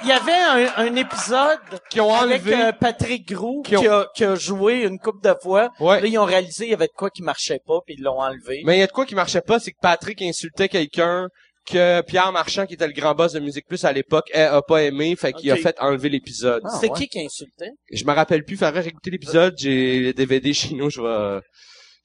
il 0.03 0.07
y, 0.09 0.11
avait 0.11 0.31
un, 0.33 0.73
un 0.75 0.95
épisode 0.97 1.59
Qui 1.89 2.01
ont 2.01 2.13
avec 2.13 2.41
enlevé. 2.41 2.61
euh, 2.65 2.71
Patrick 2.73 3.25
Groux 3.29 3.61
Qui 3.61 3.77
ont- 3.77 3.79
qui, 3.81 3.87
a, 3.87 4.07
qui 4.13 4.25
a 4.25 4.35
joué 4.35 4.81
une 4.83 4.99
couple 4.99 5.23
de 5.25 5.33
fois. 5.41 5.69
Ouais. 5.79 6.01
Là, 6.01 6.07
ils 6.07 6.17
ont 6.17 6.25
réalisé 6.25 6.65
il 6.65 6.71
y 6.71 6.73
avait 6.73 6.87
de 6.87 6.93
quoi 6.97 7.09
qui 7.09 7.23
marchait 7.23 7.61
pas, 7.65 7.79
puis 7.85 7.95
ils 7.97 8.03
l'ont 8.03 8.19
enlevé. 8.19 8.61
Mais 8.65 8.75
il 8.75 8.79
y 8.81 8.83
a 8.83 8.87
de 8.87 8.91
quoi 8.91 9.05
qui 9.05 9.15
marchait 9.15 9.39
pas, 9.39 9.57
c'est 9.59 9.71
que 9.71 9.79
Patrick 9.81 10.21
insultait 10.21 10.67
quelqu'un 10.67 11.29
que 11.69 12.01
Pierre 12.01 12.31
Marchand, 12.31 12.65
qui 12.65 12.73
était 12.75 12.87
le 12.87 12.93
grand 12.93 13.13
boss 13.13 13.33
de 13.33 13.39
Musique 13.39 13.67
Plus 13.67 13.83
à 13.85 13.91
l'époque, 13.91 14.29
a, 14.33 14.55
a 14.55 14.61
pas 14.61 14.83
aimé, 14.83 15.15
fait 15.15 15.33
qu'il 15.33 15.51
a 15.51 15.55
fait 15.57 15.75
enlever 15.79 16.09
l'épisode. 16.09 16.61
Ah, 16.65 16.79
ouais. 16.81 16.89
qui 16.95 17.07
qui 17.07 17.25
insultait? 17.25 17.71
Je 17.91 18.03
me 18.05 18.11
rappelle 18.13 18.43
plus, 18.43 18.55
faudrait 18.57 18.81
réécouter 18.81 19.09
l'épisode, 19.11 19.53
j'ai 19.57 19.99
le 19.99 20.13
DVD 20.13 20.53
chez 20.53 20.73
nous, 20.75 20.89
je 20.89 21.01
vais, 21.01 21.39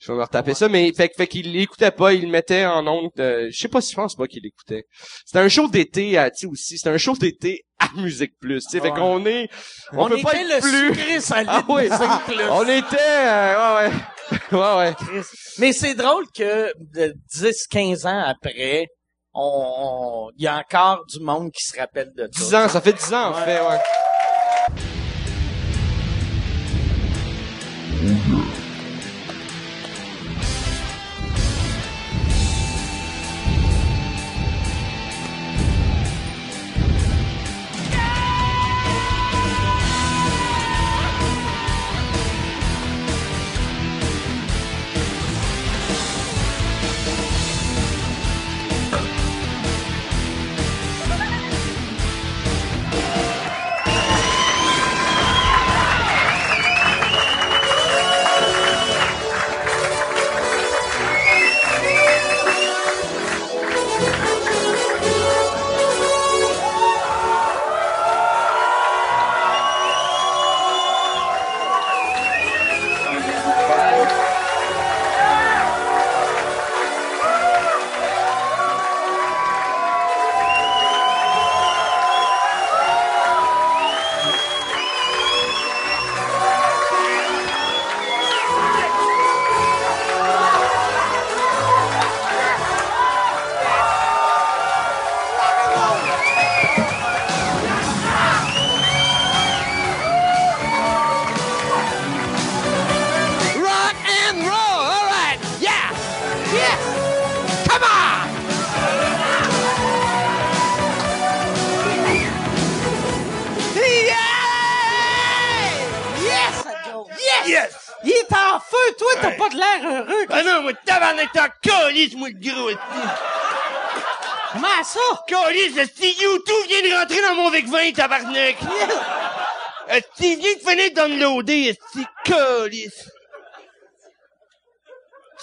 je 0.01 0.11
vais 0.11 0.19
me 0.19 0.23
retaper 0.23 0.55
ça, 0.55 0.69
mais 0.69 0.93
fait, 0.93 1.09
que- 1.09 1.15
fait 1.17 1.27
qu'il 1.29 1.53
l'écoutait 1.53 1.91
pas, 1.93 2.13
il 2.13 2.23
le 2.23 2.29
mettait 2.29 2.65
en 2.65 2.87
ondes, 2.87 3.11
euh, 3.21 3.49
je 3.53 3.57
sais 3.57 3.69
pas 3.69 3.81
si 3.81 3.93
je 3.93 3.97
pense 3.97 4.17
pas 4.17 4.27
qu'il 4.27 4.43
l'écoutait. 4.43 4.85
C'était 5.25 5.39
un 5.39 5.49
show 5.49 5.69
d'été, 5.69 6.19
à, 6.19 6.31
tu 6.31 6.41
sais, 6.41 6.47
aussi, 6.47 6.77
c'était 6.79 6.91
un 6.91 6.99
show 6.99 7.15
d'été 7.17 7.63
à 7.79 7.89
Musique 8.01 8.33
Plus, 8.41 8.63
tu 8.65 8.71
sais, 8.71 8.81
fait 8.81 8.91
Ouais. 8.91 8.99
qu'on 8.99 9.25
est, 9.27 9.49
on, 9.93 10.09
peut 10.09 10.21
pas 10.23 10.35
être 10.35 10.49
le 10.57 10.61
plus, 10.61 10.89
sucré 10.97 11.21
salé 11.21 11.47
Ah 11.49 11.63
de 11.67 11.73
Musique 11.73 12.25
Plus. 12.27 12.45
on 12.51 12.63
était, 12.69 12.97
euh, 12.99 13.75
ouais, 13.77 13.91
ouais, 13.91 14.59
ouais, 14.59 14.77
ouais. 15.13 15.23
Mais 15.59 15.73
c'est 15.73 15.95
drôle 15.95 16.25
que 16.37 16.73
de 16.79 17.15
10, 17.35 17.67
15 17.71 18.07
ans 18.07 18.23
après, 18.27 18.87
on, 19.35 20.31
il 20.37 20.45
y 20.45 20.47
a 20.49 20.59
encore 20.59 21.05
du 21.07 21.21
monde 21.21 21.51
qui 21.53 21.65
se 21.65 21.79
rappelle 21.79 22.13
de 22.15 22.23
ça. 22.25 22.29
10 22.29 22.55
ans, 22.55 22.69
ça 22.69 22.81
fait 22.81 22.93
10 22.93 23.15
ans, 23.15 23.31
en 23.31 23.35
Ouais. 23.35 23.45
fait, 23.45 23.61
ouais. 23.61 23.81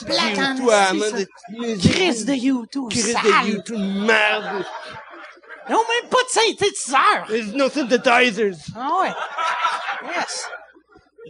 Ça. 0.07 0.93
esti, 0.93 1.27
Chris 1.89 2.23
de 2.25 2.33
YouTube, 2.33 2.89
Chris 2.89 3.13
de 3.13 3.51
YouTube, 3.51 3.79
merde. 3.79 4.65
Ils 5.67 5.75
ont 5.75 5.77
même 5.77 6.09
pas 6.09 6.23
de 6.23 6.29
synthétiseur. 6.29 7.25
There's 7.27 7.53
no 7.53 7.69
synthesizers. 7.69 8.57
Ah 8.75 8.89
ouais. 9.01 9.13
Yes. 10.15 10.47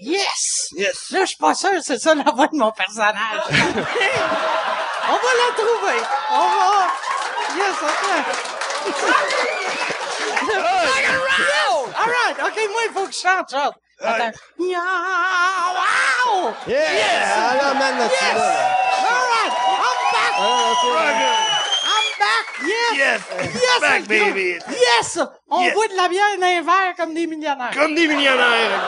Yes! 0.01 0.69
Yes. 0.77 1.09
Là, 1.11 1.21
je 1.21 1.25
suis 1.25 1.37
pas 1.37 1.53
sûr, 1.53 1.71
c'est 1.81 1.99
ça 1.99 2.15
la 2.15 2.31
voix 2.31 2.47
de 2.47 2.55
mon 2.55 2.71
personnage. 2.71 3.15
On 3.49 5.13
va 5.13 5.31
la 5.35 5.53
trouver. 5.55 6.01
On 6.31 6.47
va. 6.47 6.87
Yes, 7.57 7.75
ok. 7.81 8.05
Roll! 10.53 11.93
All 11.95 12.09
right. 12.09 12.37
OK, 12.39 12.57
moi, 12.71 12.81
il 12.87 12.93
faut 12.93 13.05
que 13.07 13.13
je 13.13 13.19
chante, 13.19 13.49
chante. 13.51 13.73
Attends. 14.01 14.31
Yeah, 14.57 14.79
wow! 15.75 16.53
Yeah! 16.67 17.35
Ah 17.35 17.55
là, 17.61 17.73
man, 17.73 17.97
là, 17.99 18.05
Yes! 18.05 18.35
là. 18.35 18.49
All 18.99 19.25
right, 19.27 19.53
I'm 19.67 19.99
back! 20.13 20.33
Ah, 20.37 20.71
ok. 20.71 20.85
I'm 21.83 22.07
back! 22.19 22.45
Yes! 22.65 22.97
Yes! 22.97 23.21
Yes, 23.55 23.79
Back, 23.81 24.07
baby! 24.07 24.57
Yes! 24.69 25.17
On 25.49 25.61
Yes. 25.63 25.73
boit 25.73 25.87
de 25.89 25.95
la 25.97 26.07
bière 26.07 26.37
dans 26.39 26.45
un 26.47 26.61
verre 26.61 26.95
comme 26.97 27.13
des 27.13 27.27
millionnaires. 27.27 27.71
Comme 27.73 27.93
des 27.95 28.07
millionnaires! 28.07 28.79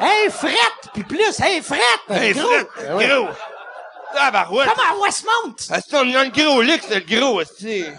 Hey, 0.00 0.30
frette! 0.30 0.90
Puis 0.94 1.02
plus, 1.02 1.40
hey, 1.40 1.60
frette! 1.60 1.82
Hey, 2.08 2.32
gros! 2.32 2.48
Fred! 2.48 3.08
Gros! 3.08 3.28
Ah, 4.16 4.30
barouette! 4.30 4.68
Comme 4.68 4.84
à 4.84 4.94
Westmount! 5.00 5.56
Ah, 5.70 5.78
c'est 5.80 5.96
on 5.96 6.14
a 6.14 6.24
le 6.24 6.30
gros 6.30 6.62
luxe, 6.62 6.88
le 6.88 7.00
gros, 7.00 7.42
c'est. 7.44 7.92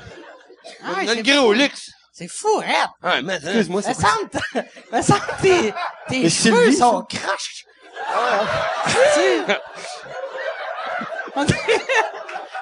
Ah, 0.84 0.88
On 1.04 1.08
a 1.08 1.14
le 1.16 1.22
gros 1.24 1.54
luxe. 1.54 1.92
C'est 2.22 2.28
fou, 2.28 2.56
Red! 2.58 2.68
Ah, 3.02 3.20
mais, 3.24 3.34
hein? 3.34 3.40
Excuse-moi, 3.46 3.82
Me 3.82 3.84
c'est 3.84 3.98
me 3.98 4.04
semble 4.04 4.30
que 4.30 5.42
tes, 5.42 5.74
tes 6.08 6.20
Mais 6.20 6.30
cheveux 6.30 6.66
Sylvie, 6.66 6.78
sont 6.78 7.02
croches. 7.10 7.66
Tu- 9.16 9.54
on, 11.36 11.44
dirait, 11.44 11.82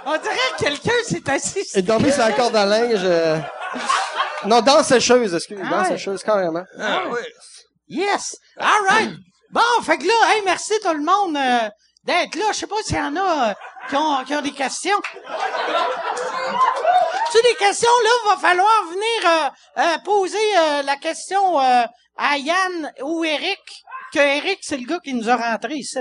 on 0.05 0.17
dirait 0.17 0.35
que 0.57 0.63
quelqu'un 0.63 0.93
s'est 1.05 1.29
assis. 1.29 1.67
Et 1.75 1.81
dormi 1.81 2.09
sur 2.09 2.21
la 2.21 2.31
corde 2.31 2.55
à 2.55 2.65
linge. 2.65 3.01
euh, 3.03 3.37
Non, 4.45 4.61
dans 4.61 4.81
sécheuse, 4.81 5.35
excuse. 5.35 5.59
Ah 5.61 5.69
Dans 5.69 5.81
ouais. 5.81 5.89
sécheuse, 5.89 6.23
carrément. 6.23 6.63
Ah, 6.79 7.07
ouais. 7.09 7.27
Yes! 7.89 8.37
All 8.57 8.85
right! 8.87 9.11
Bon, 9.51 9.61
fait 9.83 9.97
que 9.97 10.05
là, 10.07 10.13
hey, 10.35 10.41
merci 10.45 10.71
tout 10.81 10.93
le 10.93 11.03
monde 11.03 11.35
euh, 11.35 11.69
d'être 12.05 12.35
là. 12.35 12.45
Je 12.53 12.59
sais 12.59 12.67
pas 12.67 12.75
s'il 12.85 12.95
y 12.95 13.01
en 13.01 13.15
a 13.17 13.49
euh, 13.49 13.53
qui, 13.87 13.95
ont, 13.95 14.23
qui 14.25 14.33
ont 14.35 14.41
des 14.41 14.51
questions. 14.51 14.99
Tu 17.31 17.41
des 17.43 17.55
questions, 17.55 17.89
là, 18.03 18.33
va 18.33 18.37
falloir 18.37 18.83
venir 18.89 19.29
euh, 19.77 19.81
euh, 19.81 19.97
poser 20.03 20.37
euh, 20.57 20.81
la 20.81 20.95
question 20.97 21.59
euh, 21.59 21.83
à 22.17 22.37
Yann 22.37 22.91
ou 23.03 23.23
Eric. 23.23 23.59
Que 24.11 24.19
Eric, 24.19 24.59
c'est 24.63 24.77
le 24.77 24.87
gars 24.87 24.99
qui 25.03 25.13
nous 25.13 25.29
a 25.29 25.35
rentré 25.35 25.75
ici. 25.75 25.99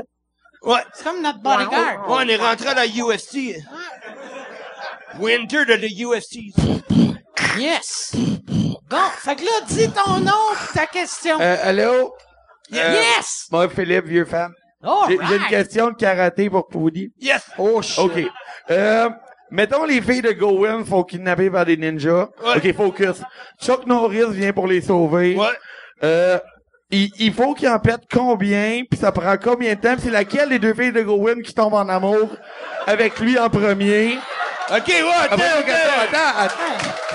Ouais. 0.63 0.83
C'est 0.95 1.05
comme 1.05 1.21
notre 1.21 1.41
bodyguard. 1.41 2.09
Ouais, 2.09 2.17
on 2.25 2.29
est 2.29 2.37
rentré 2.37 2.69
à 2.69 2.75
la 2.75 2.87
UFC. 2.87 3.57
Winter 5.19 5.65
de 5.67 5.75
la 5.75 5.87
UFC. 5.87 6.55
Yes! 7.59 8.13
Bon, 8.89 8.97
fait 9.19 9.37
que 9.37 9.45
là, 9.45 9.51
dis 9.67 9.91
ton 9.91 10.21
nom 10.21 10.33
pis 10.67 10.75
ta 10.75 10.87
question. 10.87 11.39
Euh, 11.41 11.57
allô? 11.63 12.15
Euh, 12.73 12.93
yes! 12.93 13.47
Moi, 13.51 13.69
Philippe, 13.69 14.07
vieux 14.07 14.25
fan. 14.25 14.53
J'ai 15.09 15.15
une 15.37 15.47
question 15.49 15.91
de 15.91 15.95
karaté 15.97 16.49
pour 16.49 16.69
Poudy. 16.69 17.13
Yes! 17.21 17.43
Oh, 17.59 17.83
shit. 17.83 17.99
OK. 17.99 18.13
Euh, 18.71 19.09
mettons 19.51 19.85
les 19.85 20.01
filles 20.01 20.23
de 20.23 20.33
Gowen 20.33 20.85
sont 20.87 21.03
kidnappées 21.03 21.51
par 21.51 21.65
des 21.65 21.77
ninjas. 21.77 22.29
Ouais. 22.45 22.57
OK, 22.57 22.75
focus. 22.77 23.23
Chuck 23.61 23.87
Norris 23.87 24.31
vient 24.31 24.53
pour 24.53 24.67
les 24.67 24.81
sauver. 24.81 25.37
Ouais. 25.37 25.47
Euh, 26.05 26.39
il, 26.91 27.11
il 27.19 27.33
faut 27.35 27.55
qu'il 27.55 27.69
en 27.69 27.79
pète 27.81 28.03
combien, 28.13 28.83
puis 28.89 28.99
ça 28.99 29.11
prend 29.13 29.37
combien 29.37 29.75
de 29.75 29.81
temps, 29.81 29.97
c'est 29.99 30.11
laquelle 30.11 30.49
des 30.51 30.59
deux 30.59 30.75
filles 30.75 30.93
de 30.93 31.03
Gowen 31.03 31.43
qui 31.43 31.53
tombe 31.53 31.75
en 31.75 31.89
amour 31.89 32.31
avec 32.87 33.19
lui 33.19 33.39
en 33.39 33.51
premier? 33.51 34.17
Ok, 34.71 34.87
ouais, 34.87 35.03
attends, 35.23 35.35
Après, 35.35 35.45
attends. 35.49 35.71
attends, 36.03 36.39
attends, 36.39 36.39
attends. 36.45 37.08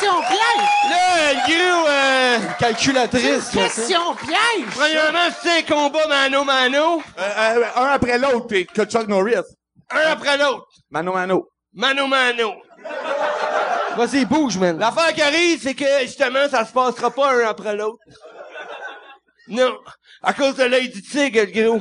Question 0.00 0.22
piège! 0.22 0.90
Là, 0.90 1.32
le 1.34 1.40
gros, 1.46 1.88
euh, 1.88 2.38
Calculatrice. 2.58 3.50
Question 3.50 4.14
piège! 4.14 4.66
premièrement, 4.74 5.28
c'est 5.42 5.58
un 5.58 5.62
combat 5.62 6.06
mano-mano. 6.08 7.02
Euh, 7.18 7.22
euh, 7.22 7.64
un 7.76 7.86
après 7.86 8.18
l'autre, 8.18 8.46
puis 8.46 8.66
que 8.66 8.84
Chuck 8.86 9.08
Norris. 9.08 9.34
Un 9.90 10.12
après 10.12 10.38
l'autre. 10.38 10.66
Mano, 10.90 11.12
mano. 11.12 11.48
Mano-mano. 11.74 12.54
Vas-y, 13.96 14.24
bouge, 14.24 14.56
man. 14.56 14.78
L'affaire 14.78 15.12
qui 15.12 15.20
arrive, 15.20 15.60
c'est 15.62 15.74
que, 15.74 16.00
justement, 16.00 16.48
ça 16.48 16.64
se 16.64 16.72
passera 16.72 17.10
pas 17.10 17.34
un 17.34 17.48
après 17.48 17.76
l'autre. 17.76 17.98
Non. 19.48 19.76
À 20.22 20.32
cause 20.32 20.56
de 20.56 20.64
l'œil 20.64 20.88
du 20.88 21.02
tigre, 21.02 21.42
le 21.42 21.46
gros. 21.46 21.80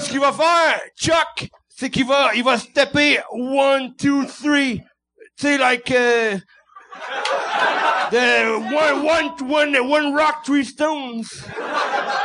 Ce 0.00 0.10
qu'il 0.10 0.20
va 0.20 0.32
faire, 0.32 0.80
Chuck, 1.00 1.48
c'est 1.74 1.88
qu'il 1.88 2.06
va, 2.06 2.34
il 2.34 2.44
va 2.44 2.58
se 2.58 2.66
taper 2.66 3.18
one, 3.30 3.96
two, 3.96 4.26
three. 4.26 4.82
Sais, 5.38 5.58
like, 5.58 5.90
euh, 5.90 6.38
the 8.10 8.58
one, 8.72 9.04
one, 9.04 9.32
one, 9.48 9.88
one 9.88 10.14
rock, 10.14 10.44
three 10.44 10.64
stones. 10.64 11.26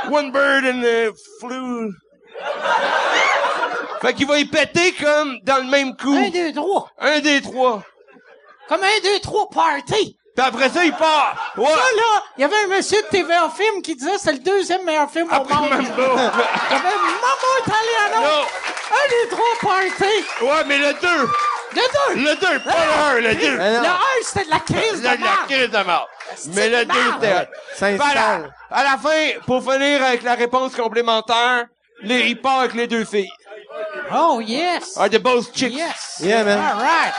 One 0.09 0.31
bird 0.31 0.65
and 0.65 0.83
a 0.83 1.11
flew. 1.39 1.91
Fait 4.01 4.13
qu'il 4.13 4.27
va 4.27 4.39
y 4.39 4.45
péter 4.45 4.93
comme 4.93 5.39
dans 5.43 5.57
le 5.57 5.69
même 5.69 5.95
coup. 5.95 6.13
Un, 6.15 6.29
deux, 6.29 6.53
trois. 6.53 6.89
Un 6.99 7.19
des 7.19 7.41
trois. 7.41 7.83
Comme 8.69 8.81
un, 8.83 8.99
deux, 9.03 9.19
trois, 9.19 9.49
party. 9.49 10.17
Puis 10.35 10.45
après 10.45 10.69
ça, 10.69 10.85
il 10.85 10.93
part. 10.93 11.53
Ouais. 11.57 11.65
Ça, 11.67 11.75
là, 11.75 12.23
il 12.37 12.41
y 12.41 12.43
avait 12.45 12.55
un 12.63 12.67
monsieur 12.67 13.01
de 13.01 13.07
TVA 13.07 13.49
Film 13.49 13.81
qui 13.81 13.95
disait 13.95 14.17
c'est 14.17 14.31
le 14.31 14.39
deuxième 14.39 14.85
meilleur 14.85 15.11
film 15.11 15.27
au 15.29 15.33
Après 15.33 15.53
monde. 15.55 15.69
même 15.69 15.85
pas. 15.89 15.91
Il 16.01 16.73
y 16.73 16.79
avait 16.79 16.95
Maman 16.95 17.51
Italiano. 17.65 18.21
Non. 18.21 18.45
Un, 18.91 19.09
deux, 19.09 19.29
trois, 19.35 19.55
party. 19.61 20.23
Ouais, 20.41 20.63
mais 20.65 20.77
le 20.77 20.93
2. 20.93 21.07
Le 21.73 22.15
deux. 22.15 22.21
Le 22.21 22.35
2, 22.35 22.59
pas 22.59 22.71
le 22.85 23.27
1, 23.27 23.29
le 23.29 23.35
2. 23.35 23.57
Le 23.57 24.23
c'était 24.23 24.45
de 24.45 24.49
la 24.49 24.59
crise 24.59 24.99
de 24.99 25.03
La, 25.05 25.11
la 25.11 25.17
merde. 25.17 25.47
crise 25.47 25.69
de 25.69 25.83
mort. 25.83 26.09
Mais 26.53 26.69
le 26.69 26.85
2, 26.85 26.93
merde. 26.93 27.19
c'était... 27.21 27.49
ça 27.75 27.87
Puis 27.87 27.99
à 28.71 28.83
la, 28.83 28.83
la 28.91 28.97
fin, 28.97 29.39
pour 29.45 29.63
finir 29.63 30.03
avec 30.03 30.23
la 30.23 30.35
réponse 30.35 30.75
complémentaire, 30.75 31.65
les, 32.01 32.27
il 32.27 32.41
part 32.41 32.59
avec 32.59 32.73
les 32.73 32.87
deux 32.87 33.05
filles. 33.05 33.29
Oh, 34.13 34.41
yes. 34.41 34.97
Are 34.97 35.09
the 35.09 35.17
both 35.19 35.53
chicks? 35.55 35.73
Yes. 35.73 36.17
Yeah, 36.19 36.43
man. 36.43 36.59
All 36.59 36.75
right. 36.81 37.13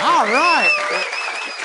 All 0.00 0.26
right. 0.26 0.70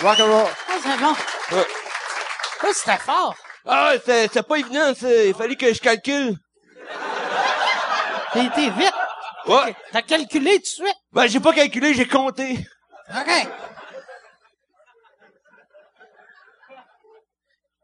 Rock 0.02 0.20
and 0.20 0.28
roll. 0.28 0.50
Ah, 0.70 0.74
c'est 0.82 1.00
bon. 1.00 1.16
Ouais. 1.58 2.74
C'était 2.74 2.98
fort. 2.98 3.36
Ah, 3.68 3.92
c'était 3.94 4.24
c'était 4.24 4.44
pas 4.44 4.56
évident, 4.58 4.94
ça. 5.00 5.08
Il 5.26 5.34
fallait 5.34 5.56
que 5.56 5.74
je 5.74 5.80
calcule. 5.80 6.36
T'as 8.34 8.44
été 8.44 8.70
vite. 8.70 8.94
Ouais. 9.48 9.76
T'as 9.92 10.02
calculé 10.02 10.56
tout 10.56 10.62
de 10.62 10.66
suite? 10.88 10.98
Ben, 11.14 11.28
j'ai 11.28 11.40
pas 11.40 11.54
calculé, 11.54 11.94
j'ai 11.94 12.08
compté. 12.08 12.58
OK. 13.10 13.48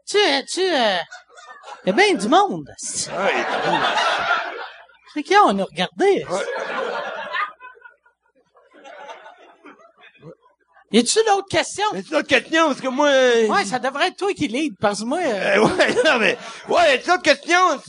Tu, 0.07 0.17
tu, 0.51 0.59
euh, 0.61 0.97
y 1.85 1.89
a 1.89 1.93
bien 1.93 2.13
du 2.15 2.27
monde. 2.27 2.69
C'est 2.77 3.11
Ouais. 3.11 3.45
qui 5.23 5.35
on 5.37 5.59
a 5.59 5.63
regardé. 5.63 6.25
Y 10.93 10.99
a-tu 10.99 11.19
d'autres 11.25 11.47
questions? 11.49 11.85
Mais 11.93 12.01
c'est 12.03 12.11
d'autres 12.11 12.27
questions, 12.27 12.67
parce 12.67 12.81
que 12.81 12.87
moi... 12.89 13.07
euh, 13.07 13.47
Ouais, 13.47 13.63
ça 13.63 13.79
devrait 13.79 14.09
être 14.09 14.17
toi 14.17 14.33
qui 14.33 14.49
lead, 14.49 14.73
parce 14.77 14.99
que 14.99 15.05
moi, 15.05 15.19
euh, 15.19 15.55
euh, 15.57 15.65
ouais, 15.77 15.93
non, 16.05 16.19
mais... 16.19 16.37
Ouais, 16.67 16.99
c'est 17.01 17.07
d'autres 17.07 17.21
questions. 17.21 17.79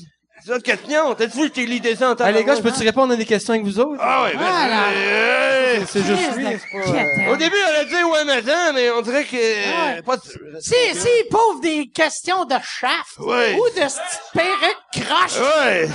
C'est 0.44 0.50
d'autres 0.52 0.64
questions. 0.64 1.14
T'as-tu 1.14 1.36
vu 1.38 1.50
que 1.50 1.54
t'es 1.54 1.64
l'idée 1.64 1.94
ça 1.96 2.10
en 2.10 2.16
temps 2.16 2.28
les 2.30 2.42
gars, 2.44 2.56
je 2.56 2.60
peux-tu 2.62 2.82
répondre 2.82 3.12
à 3.12 3.16
des 3.16 3.24
questions 3.24 3.54
avec 3.54 3.64
vous 3.64 3.78
autres? 3.78 4.00
Ah 4.00 4.24
ouais, 4.24 4.32
ben, 4.34 4.38
Voilà. 4.40 4.82
euh, 4.88 5.76
euh, 5.78 5.84
C'est 5.88 6.02
juste 6.04 6.36
lui, 6.36 6.44
de 6.44 6.50
c'est 6.58 7.24
pas... 7.26 7.30
Au 7.32 7.36
début, 7.36 7.56
on 7.70 7.80
a 7.80 7.84
dit 7.84 8.02
ouais, 8.04 8.24
mais 8.24 8.32
attends, 8.32 8.72
mais 8.74 8.90
on 8.90 9.02
dirait 9.02 9.24
que... 9.24 9.36
Ouais. 9.36 10.02
Pas, 10.02 10.16
Si, 10.60 10.74
si, 10.94 11.08
pauvre 11.30 11.60
des 11.60 11.88
questions 11.88 12.44
de 12.44 12.54
chaff 12.62 13.14
Ouais. 13.18 13.54
ou 13.58 13.68
de 13.80 13.88
cette 13.88 14.22
perruque 14.32 15.06
croche, 15.06 15.38
Ouais. 15.38 15.86
tu 15.86 15.92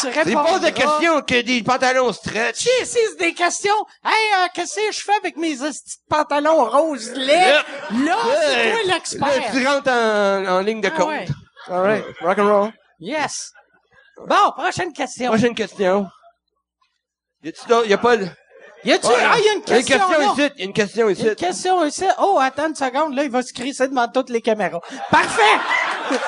C'est 0.00 0.10
réponds. 0.10 0.42
pas 0.44 0.58
des 0.58 0.72
questions 0.72 1.20
que 1.22 1.40
des 1.42 1.62
pantalons 1.62 2.12
stretch. 2.12 2.56
Si, 2.56 2.68
si, 2.84 2.98
c'est 3.10 3.18
des 3.18 3.32
questions. 3.32 3.70
Hey, 4.04 4.12
euh, 4.12 4.46
qu'est-ce 4.54 4.74
que 4.76 4.92
je 4.92 5.00
fais 5.00 5.14
avec 5.20 5.36
mes 5.36 5.54
petits 5.54 5.98
pantalons 6.10 6.64
roses 6.64 7.12
laids? 7.14 7.34
Là, 7.40 7.64
c'est 7.90 8.70
toi 8.72 8.80
Là, 8.86 8.94
l'expert. 8.94 9.28
tu 9.52 9.66
rentres 9.66 9.90
en, 9.90 10.46
en 10.56 10.60
ligne 10.60 10.80
de 10.80 10.88
Ah 10.88 10.98
compte. 10.98 11.08
ouais. 11.10 11.26
All 11.70 11.80
right. 11.82 12.04
Rock 12.20 12.38
and 12.38 12.48
roll. 12.48 12.72
Yes. 12.98 13.52
Bon, 14.26 14.52
prochaine 14.56 14.92
question. 14.92 15.28
Prochaine 15.30 15.54
question. 15.54 16.06
Y 17.42 17.48
a-tu 17.50 17.68
d'autres? 17.68 17.88
Y 17.88 17.92
a 17.92 17.98
pas 17.98 18.16
de... 18.16 18.26
Y 18.84 18.92
a-tu, 18.92 19.06
Ouais. 19.08 19.14
ah, 19.18 19.38
y 19.38 19.48
a 19.48 19.52
une 19.54 19.62
Y 19.66 19.72
a 19.72 19.78
une 19.78 19.84
question, 19.84 20.08
là. 20.08 20.16
question 20.16 20.34
ici. 20.34 20.52
Y 20.56 20.62
a 20.62 20.64
une 20.64 20.72
question 20.72 21.06
Y 21.06 21.08
a 21.08 21.12
ici. 21.12 21.28
une 21.28 21.34
question 21.34 21.84
ici. 21.84 22.04
Oh, 22.18 22.38
attends 22.40 22.68
une 22.68 22.74
seconde, 22.74 23.14
là, 23.14 23.24
il 23.24 23.30
va 23.30 23.42
se 23.42 23.52
crisser 23.52 23.88
devant 23.88 24.08
toutes 24.08 24.30
les 24.30 24.40
caméras. 24.40 24.80
Parfait! 25.10 25.42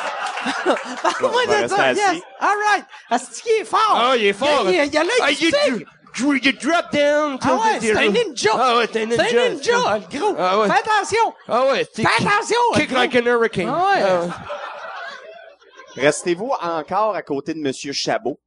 Parle-moi 1.03 1.47
de 1.63 1.69
ça, 1.69 1.93
yes. 1.93 2.21
All 2.41 2.49
right. 2.71 2.85
Est-ce 3.11 3.43
qu'il 3.43 3.53
est 3.53 3.65
fort? 3.65 3.81
Ah, 3.95 4.17
il 4.17 4.27
est 4.27 4.33
fort. 4.33 4.65
Il 4.67 4.75
y 4.75 4.81
a, 4.81 4.85
y 4.85 4.97
a 4.97 5.03
l'œil 5.05 5.13
Ah, 5.23 5.31
dr- 5.31 6.41
il 6.43 6.59
drop 6.59 6.93
down. 6.93 7.39
Ah 7.43 7.55
ouais, 7.57 7.79
c'est 7.81 7.97
un 7.97 8.09
ninja. 8.09 8.51
Ah 8.55 8.77
ouais, 8.77 8.89
c'est 8.93 9.03
un 9.03 9.07
ninja. 9.07 9.25
C'est 9.29 9.39
un 9.39 9.49
ninja, 9.51 9.99
le 9.99 10.19
gros. 10.19 10.35
Ah 10.39 10.59
ouais. 10.59 10.67
Fais 10.69 10.75
attention. 10.81 11.35
Ah 11.49 11.67
ouais, 11.67 11.87
c'est 11.95 12.03
Fais 12.03 12.09
attention. 12.27 12.57
kick 12.75 12.91
like 12.91 13.15
an 13.15 13.27
hurricane. 13.27 13.69
Ah 13.69 13.91
ouais. 13.95 14.29
Ah. 15.99 16.03
Restez-vous 16.07 16.53
encore 16.61 17.15
à 17.15 17.23
côté 17.23 17.55
de 17.55 17.61
Monsieur 17.61 17.93
Chabot? 17.93 18.39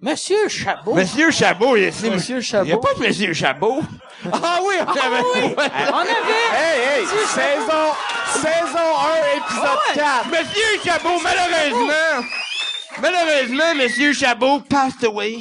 Monsieur 0.00 0.48
Chabot? 0.48 0.94
Monsieur 0.94 1.30
Chabot, 1.30 1.76
il 1.76 1.84
est 1.84 2.02
Monsieur 2.10 2.38
Il 2.38 2.42
y 2.42 2.56
a 2.56 2.64
Chabot. 2.64 2.80
pas 2.80 2.94
de 2.94 3.00
Monsieur 3.06 3.32
Chabot. 3.32 3.80
Ah 4.32 4.58
oui, 4.64 4.74
on 4.80 4.90
avait... 4.90 5.22
oui. 5.34 5.54
Ouais. 5.56 5.70
On 5.92 5.98
avait... 5.98 6.10
Hey, 6.52 6.98
hey! 6.98 7.02
Monsieur 7.02 7.26
Saison, 7.26 7.92
saison 8.34 8.98
1, 8.98 9.36
épisode 9.36 9.64
Ah 9.64 9.78
ouais. 9.88 9.94
4. 9.94 10.26
Monsieur 10.28 10.82
Chabot, 10.84 11.20
malheureusement, 11.22 12.26
malheureusement, 13.00 13.74
Monsieur 13.76 14.12
Chabot 14.12 14.60
passed 14.60 15.04
away. 15.04 15.38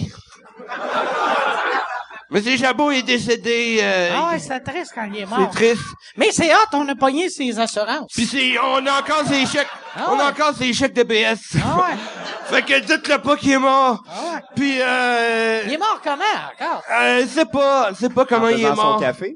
Monsieur 2.33 2.55
Chabot 2.57 2.91
est 2.91 3.01
décédé. 3.03 3.79
euh, 3.81 4.09
Ah 4.15 4.29
ouais, 4.31 4.39
c'est 4.39 4.59
triste 4.61 4.91
quand 4.95 5.03
il 5.13 5.17
est 5.17 5.25
c'est 5.25 5.25
mort. 5.37 5.49
triste. 5.51 5.81
Mais 6.15 6.29
c'est 6.31 6.49
hot, 6.53 6.57
on 6.73 6.87
a 6.87 6.95
pogné 6.95 7.29
ses 7.29 7.59
assurances. 7.59 8.09
Puis 8.13 8.25
c'est, 8.25 8.57
on 8.57 8.85
a 8.85 8.99
encore 8.99 9.23
ses 9.27 9.45
chèques. 9.45 9.67
Ah 9.97 10.05
on 10.11 10.13
a 10.13 10.23
ouais. 10.23 10.29
encore 10.29 10.55
ses 10.55 10.71
chèques 10.71 10.93
de 10.93 11.03
BS. 11.03 11.57
Ah 11.61 11.77
ouais. 11.77 11.97
fait 12.45 12.61
que 12.61 12.79
dites-le 12.79 13.17
pas 13.17 13.35
qu'il 13.35 13.51
est 13.51 13.57
mort. 13.59 14.01
Ah 14.09 14.35
ouais. 14.35 14.41
Puis 14.55 14.77
euh, 14.81 15.63
Il 15.65 15.73
est 15.73 15.77
mort 15.77 15.99
comment, 16.01 16.23
encore? 16.57 16.81
euh, 16.89 17.25
c'est 17.29 17.51
pas, 17.51 17.89
c'est 17.99 18.13
pas 18.13 18.25
comment 18.25 18.45
en 18.45 18.49
il 18.49 18.61
est 18.63 18.69
faisant 18.69 18.75
mort. 18.75 18.93
son 18.95 18.99
café. 19.01 19.35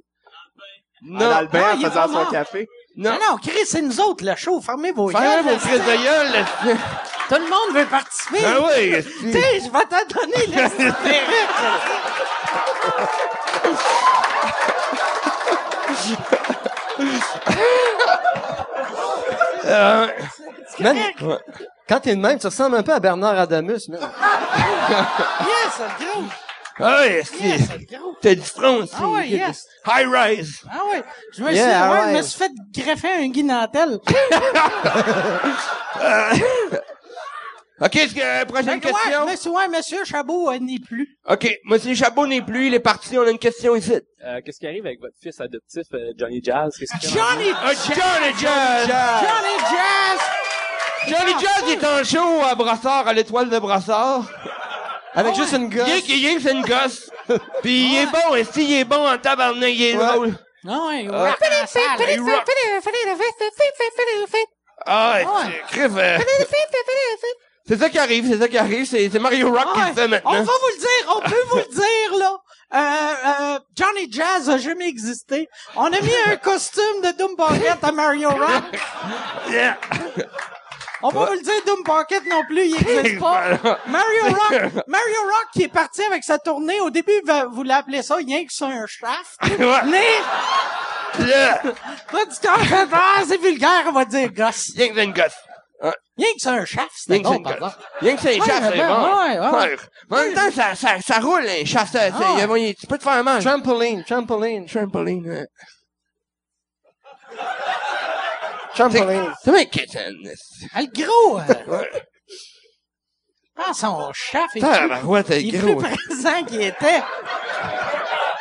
Non. 1.04 1.26
En 1.26 1.32
Albert, 1.32 1.66
Ah, 1.72 1.76
il 1.78 1.86
est 1.86 1.90
faisant 1.90 2.08
son 2.08 2.26
café. 2.32 2.68
Non. 2.96 3.12
Non, 3.12 3.18
non, 3.32 3.38
Chris, 3.44 3.66
c'est 3.66 3.82
nous 3.82 4.00
autres, 4.00 4.24
le 4.26 4.38
show. 4.38 4.62
Fermez 4.62 4.94
vos 4.94 5.10
Fermez 5.10 5.28
gueules. 5.44 5.54
vos 5.54 5.58
crises 5.60 5.82
de 5.82 6.04
gueule. 6.04 6.46
Tout 7.28 7.36
le 7.36 7.50
monde 7.50 7.76
veut 7.76 7.86
participer. 7.88 8.40
Ah 8.46 8.60
oui. 8.62 8.94
Tu 9.20 9.32
sais, 9.34 9.60
je 9.60 9.66
vais 9.66 9.86
t'en 9.90 10.22
donner 10.22 10.46
le 10.48 10.70
petite 10.70 10.96
perruque. 11.04 11.50
Euh, 19.66 20.08
Man, 20.80 20.98
quand 21.88 22.00
t'es 22.02 22.16
de 22.16 22.22
même, 22.22 22.38
tu 22.38 22.46
ressembles 22.48 22.76
un 22.78 22.84
peu 22.84 22.94
à 22.94 23.00
Bernard 23.00 23.40
Adamus, 23.40 23.88
man. 23.90 24.00
Yes, 24.02 25.80
le 25.80 26.06
gros. 26.06 26.24
ah 26.80 26.98
ouais, 27.02 27.24
c'est, 27.24 27.44
Yes, 27.44 27.62
t'as 28.22 28.36
du 28.36 28.42
front 28.42 28.84
aussi. 28.84 28.94
Ah 29.00 29.08
ouais, 29.08 29.28
yes. 29.30 29.66
High 29.88 30.08
rise. 30.12 30.62
Ah 30.70 30.82
ouais. 30.92 31.04
Je 31.36 31.44
me 31.44 31.52
Yeah, 31.54 31.64
suis, 31.64 31.72
ouais, 31.72 31.78
alright. 31.98 32.12
je 32.12 32.18
me 32.18 32.22
suis 32.24 32.38
fait 32.40 32.52
greffer 32.84 33.12
un 33.24 33.28
guinantel. 33.30 34.00
OK, 37.82 37.96
est-ce 37.98 38.16
que, 38.16 38.22
euh, 38.22 38.46
prochaine 38.46 38.80
que, 38.80 38.88
question? 38.88 39.26
Ouais, 39.26 39.32
monsieur, 39.32 39.52
ouais, 39.52 39.68
monsieur 39.68 40.06
Chabot 40.06 40.50
euh, 40.50 40.60
n'est 40.60 40.80
plus. 40.80 41.18
OK, 41.30 41.58
Monsieur 41.66 41.94
Chabot 41.94 42.26
n'est 42.26 42.42
plus, 42.42 42.68
il 42.68 42.74
est 42.74 42.80
parti, 42.80 43.18
on 43.18 43.24
a 43.24 43.30
une 43.30 43.38
question 43.40 43.76
ici. 43.76 44.00
Euh, 44.24 44.40
Qu'est-ce 44.46 44.60
qui 44.60 44.68
arrive 44.68 44.86
avec 44.86 45.02
votre 45.02 45.16
fils 45.22 45.40
adoptif, 45.42 45.84
euh, 45.94 46.14
Johnny 46.18 46.40
Jazz? 46.42 46.74
Qu'est-ce 46.80 46.98
qu'il 47.00 47.10
fait? 47.10 47.20
Johnny, 47.20 47.52
Ah, 47.54 47.74
Johnny 47.74 48.34
Jazz! 48.40 48.88
Johnny 48.88 49.58
Jazz. 49.60 50.20
Johnny 51.08 51.34
Jazz 51.40 51.64
il 51.68 51.74
est 51.74 51.86
en 51.86 52.04
show 52.04 52.44
à 52.46 52.56
Brassard, 52.56 53.08
à 53.08 53.14
l'étoile 53.14 53.50
de 53.50 53.60
Brassard. 53.60 54.24
Avec 55.14 55.34
Ah 55.36 55.38
juste 55.38 55.54
une 55.54 55.70
gosse. 55.70 55.88
Il 56.08 56.28
est, 56.28 56.42
il 56.42 56.48
une 56.50 56.62
gosse. 56.62 57.10
Puis 57.62 57.94
il 57.94 57.96
est 57.98 58.06
bon, 58.08 58.36
est 58.36 58.56
il 58.58 58.74
est 58.74 58.86
bon 58.86 59.08
en 59.08 59.18
tabarnak, 59.18 59.70
il 59.74 59.84
est 59.84 59.98
Ouais. 59.98 60.06
drôle. 60.06 60.34
Ah 60.68 60.80
ouais, 60.88 61.08
Ah. 61.14 61.26
rock. 61.26 61.38
Il. 61.38 62.22
Ah, 64.88 65.20
Ouais. 65.20 66.20
C'est 67.68 67.80
ça 67.80 67.90
qui 67.90 67.98
arrive, 67.98 68.28
c'est 68.30 68.40
ça 68.40 68.48
qui 68.48 68.58
arrive, 68.58 68.86
c'est 68.86 69.10
c'est 69.10 69.20
Mario 69.20 69.52
Rock 69.52 69.74
qui 69.74 69.80
le 69.80 69.94
fait 69.96 70.08
maintenant. 70.08 70.32
On 70.32 70.44
va 70.44 70.44
vous 70.44 70.70
le 70.76 70.80
dire, 70.80 71.16
on 71.16 71.22
peut 71.22 71.44
vous 71.52 71.58
le 71.58 71.76
dire, 71.76 72.18
là. 72.20 72.38
Euh, 72.74 72.78
euh, 72.78 73.60
Johnny 73.76 74.12
Jazz 74.12 74.50
a 74.50 74.58
jamais 74.58 74.88
existé. 74.88 75.48
On 75.76 75.86
a 75.86 76.02
mis 76.02 76.12
un 76.26 76.36
costume 76.38 77.02
de 77.04 77.18
Doom 77.18 77.36
Pocket 77.36 77.78
à 77.82 77.92
Mario 77.92 78.30
Rock. 78.30 78.64
Yeah. 79.50 79.78
On 81.02 81.10
va 81.10 81.26
vous 81.26 81.34
le 81.34 81.42
dire, 81.42 81.54
Doom 81.66 81.84
Pocket 81.84 82.24
non 82.30 82.44
plus, 82.46 82.66
il 82.66 82.74
n'existe 82.74 83.20
pas. 83.20 83.80
Mario 83.88 84.24
Rock, 84.24 84.84
Mario 84.88 85.22
Rock 85.24 85.48
qui 85.54 85.64
est 85.64 85.68
parti 85.74 86.02
avec 86.04 86.24
sa 86.24 86.40
tournée, 86.40 86.82
au 86.82 86.90
début, 86.90 87.22
vous 87.52 87.64
l'appelez 87.64 88.02
ça 88.02 88.16
rien 88.16 88.46
que 88.46 88.52
sur 88.52 88.68
un 88.68 88.86
shaft. 88.88 89.40
Ouais. 89.60 89.82
Mais, 89.86 90.18
fait, 92.12 92.48
ah, 92.48 93.24
c'est 93.26 93.42
vulgaire, 93.42 93.86
on 93.88 93.94
va 93.94 94.04
dire 94.04 94.34
gosse. 94.34 94.72
rien 94.76 94.90
que 94.90 95.00
une 95.00 95.14
gosse. 95.14 95.34
Rien 96.18 96.28
que 96.34 96.40
sur 96.42 96.52
un 96.52 96.66
Rien 96.66 96.88
c'était 96.96 97.16
c'est 97.18 97.20
bon, 97.24 97.42
par 97.44 97.54
exemple. 97.56 97.76
Rien 98.00 98.16
que 98.16 98.22
c'est 98.22 98.36
un 98.36 98.40
Ouais, 98.40 98.46
mais 98.62 98.70
c'est 98.72 98.78
ben, 98.78 98.88
bon. 98.88 99.04
ouais, 99.04 99.40
ouais. 99.40 99.76
Mais 100.10 100.18
en 100.18 100.22
même 100.22 100.34
temps, 100.34 100.52
ça, 100.52 100.76
ça, 100.76 101.02
ça 101.02 101.20
roule, 101.20 101.46
un 101.66 101.66
ça, 101.66 102.10
c'est- 102.10 102.14
Ah. 102.16 102.42
tu 102.74 102.88
peux 102.88 102.98
te 102.98 103.04
faire 103.04 103.22
mal. 103.24 103.44
Trampoline, 103.44 104.04
trampoline, 104.06 104.66
Trampoline, 104.66 105.46
trampoline. 108.76 109.34
C'est 109.44 109.52
quétaine. 109.66 110.16
Ah, 110.74 110.82
le 110.82 110.88
gros, 111.04 111.40
euh, 111.40 111.44
Ouais. 111.68 111.90
ah, 113.58 113.74
son 113.74 114.12
shaft 114.14 114.56
est 114.56 114.62
ben, 114.62 115.04
ouais, 115.06 115.24
Il 115.42 115.56
est 115.56 115.60
gros. 115.60 115.76
plus 115.76 115.94
présent 116.08 116.44
qu'il 116.46 116.62
était. 116.62 117.02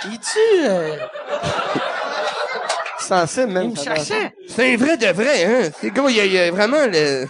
Il 0.06 0.18
tue, 0.20 0.38
euh, 0.64 0.96
Sensible, 2.98 3.52
même. 3.52 3.70
il 3.70 3.70
me 3.78 3.82
cherchait. 3.82 4.32
C'est 4.48 4.74
un 4.74 4.76
vrai 4.76 4.96
de 4.96 5.06
vrai, 5.08 5.44
hein. 5.44 5.70
C'est 5.80 5.90
gros, 5.90 6.08
il 6.08 6.16
y 6.32 6.38
a 6.38 6.50
vraiment 6.50 6.86
le, 6.86 7.26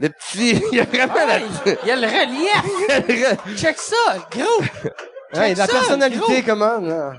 le 0.00 0.08
petit, 0.08 0.60
il 0.72 0.78
y 0.78 0.80
a 0.80 0.84
vraiment 0.84 1.14
Ouais, 1.14 1.26
la, 1.26 1.38
il 1.38 1.78
y 1.86 1.90
a 1.90 1.96
le 1.96 2.06
relief. 2.06 3.36
Check 3.56 3.78
ça, 3.78 3.96
gros. 4.30 4.62
Ouais, 5.34 5.54
la 5.54 5.66
ça, 5.66 5.72
personnalité, 5.72 6.18
gros. 6.18 6.42
comment, 6.46 6.78
là? 6.80 7.12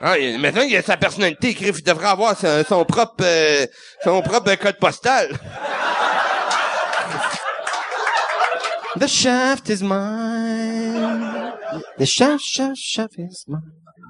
Ah, 0.00 0.18
il- 0.18 0.38
maintenant, 0.38 0.62
il 0.62 0.76
a 0.76 0.82
sa 0.82 0.96
personnalité, 0.98 1.54
Griff. 1.54 1.78
Il 1.78 1.84
devrait 1.84 2.08
avoir 2.08 2.36
son, 2.36 2.62
son 2.68 2.84
propre, 2.84 3.24
euh, 3.24 3.66
son 4.04 4.20
propre 4.22 4.54
code 4.56 4.78
postal. 4.78 5.30
The 8.98 9.06
shaft 9.08 9.68
is 9.68 9.82
mine. 9.82 11.52
The 11.98 12.06
shaft, 12.06 12.42
shaft, 12.44 12.76
shaft 12.76 13.14
is 13.18 13.44
mine. 13.46 13.60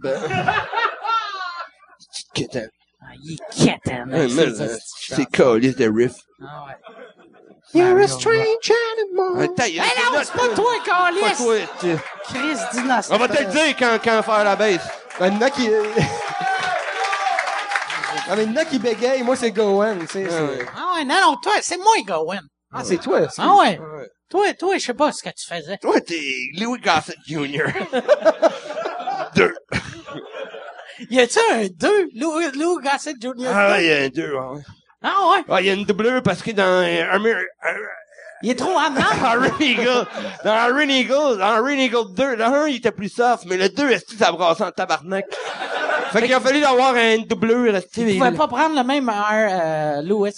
Ah, 0.05 0.65
il 3.25 3.33
est 3.35 3.39
quétaine. 3.55 4.13
Ouais, 4.13 4.25
hein, 4.25 4.29
mais, 4.29 4.29
c'est- 4.29 4.61
euh, 4.63 4.77
c'est- 4.99 5.15
C'est 5.17 5.25
calice 5.27 5.77
de 5.77 5.89
riff. 5.89 6.13
Ah 6.41 6.65
ouais. 6.67 6.75
You're 7.75 8.01
a 8.01 8.09
strange 8.09 8.73
animal. 8.99 9.55
Taille, 9.55 9.81
Mais 9.81 10.03
non, 10.19 10.23
c'est 10.23 10.33
pas 10.33 10.49
toi, 10.55 10.73
Pas 10.85 11.11
Calis! 11.13 11.37
toi, 11.37 11.57
Chris 12.25 12.57
Dynastie. 12.73 13.13
On 13.13 13.19
va 13.19 13.29
te 13.29 13.39
le 13.43 13.47
dire 13.51 13.77
quand, 13.79 13.99
quand 14.03 14.23
faire 14.23 14.45
la 14.45 14.57
baisse. 14.57 14.81
Ben, 15.19 15.29
il 15.29 15.35
y 15.35 15.37
en 15.37 15.43
a 15.47 15.51
qui... 15.51 15.69
Ah, 18.29 18.35
mais 18.35 18.43
il 18.43 18.51
y 18.51 18.53
en 18.55 18.57
a 18.57 18.65
qui 18.65 18.81
bégayent, 18.81 19.23
moi 19.23 19.37
c'est 19.37 19.53
Gowen, 19.53 20.01
tu 20.01 20.07
sais. 20.09 20.27
Ah 20.29 20.95
ouais, 20.97 21.05
non, 21.05 21.15
non, 21.21 21.37
toi, 21.41 21.53
c'est 21.61 21.77
moi, 21.77 21.93
Gowen. 22.05 22.41
Ah, 22.73 22.83
c'est 22.83 22.97
toi, 22.97 23.29
c'est- 23.29 23.41
Ah 23.41 23.55
ouais. 23.55 23.79
Ouais. 23.79 24.09
Toi, 24.29 24.53
toi, 24.55 24.77
je 24.79 24.85
sais 24.85 24.95
pas 24.95 25.13
ce 25.13 25.23
que 25.23 25.29
tu 25.29 25.47
faisais. 25.47 25.79
Toi, 25.79 26.01
t'es 26.01 26.21
Louis 26.59 26.81
Gossett 26.81 27.17
Jr. 27.25 27.67
Deux. 29.37 29.55
Y 31.11 31.21
a-tu 31.21 31.39
un 31.53 31.67
2? 31.69 32.09
Lou, 32.17 32.41
Lou 32.59 32.81
Gossett 32.81 33.15
Jr. 33.21 33.47
Ah, 33.55 33.71
ouais, 33.73 33.85
il 33.85 33.89
y 33.89 33.93
a 33.93 33.97
un 34.05 34.09
deux, 34.09 34.33
ouais. 34.35 34.63
Ah 35.09 35.31
ouais? 35.31 35.45
Ah, 35.49 35.61
il 35.61 35.67
y 35.67 35.71
a 35.71 35.75
une 35.75 35.85
doublure 35.85 36.21
parce 36.23 36.43
que 36.43 36.51
dans 36.51 36.65
euh, 36.65 37.13
Amir- 37.13 37.39
Il 38.43 38.51
est 38.51 38.55
trop. 38.57 38.73
Iron 38.73 39.45
Eagle, 39.61 40.07
dans 40.45 40.67
Iron 40.69 40.89
Eagle, 40.89 41.39
dans 41.39 41.57
Iron 41.59 41.69
Eagle 41.69 42.15
2, 42.15 42.35
le 42.37 42.45
1, 42.45 42.67
il 42.69 42.77
était 42.77 42.91
plus 42.91 43.09
soft, 43.09 43.45
mais 43.47 43.57
le 43.57 43.69
2, 43.69 43.89
est-ce 43.91 44.05
que 44.05 44.17
ça 44.19 44.33
brassait 44.33 44.65
en 44.65 44.71
tabarnak? 44.73 45.25
Fait 46.21 46.27
qu'il 46.27 46.35
a 46.35 46.41
fallu 46.41 46.65
avoir 46.65 46.97
est-ce 46.97 47.87
que- 47.87 48.11
Tu 48.11 48.19
pouvais 48.19 48.33
pas 48.33 48.49
prendre 48.49 48.75
le 48.77 48.85
même 48.85 49.09
heure, 49.09 49.99
euh, 49.99 50.03
Louis. 50.03 50.33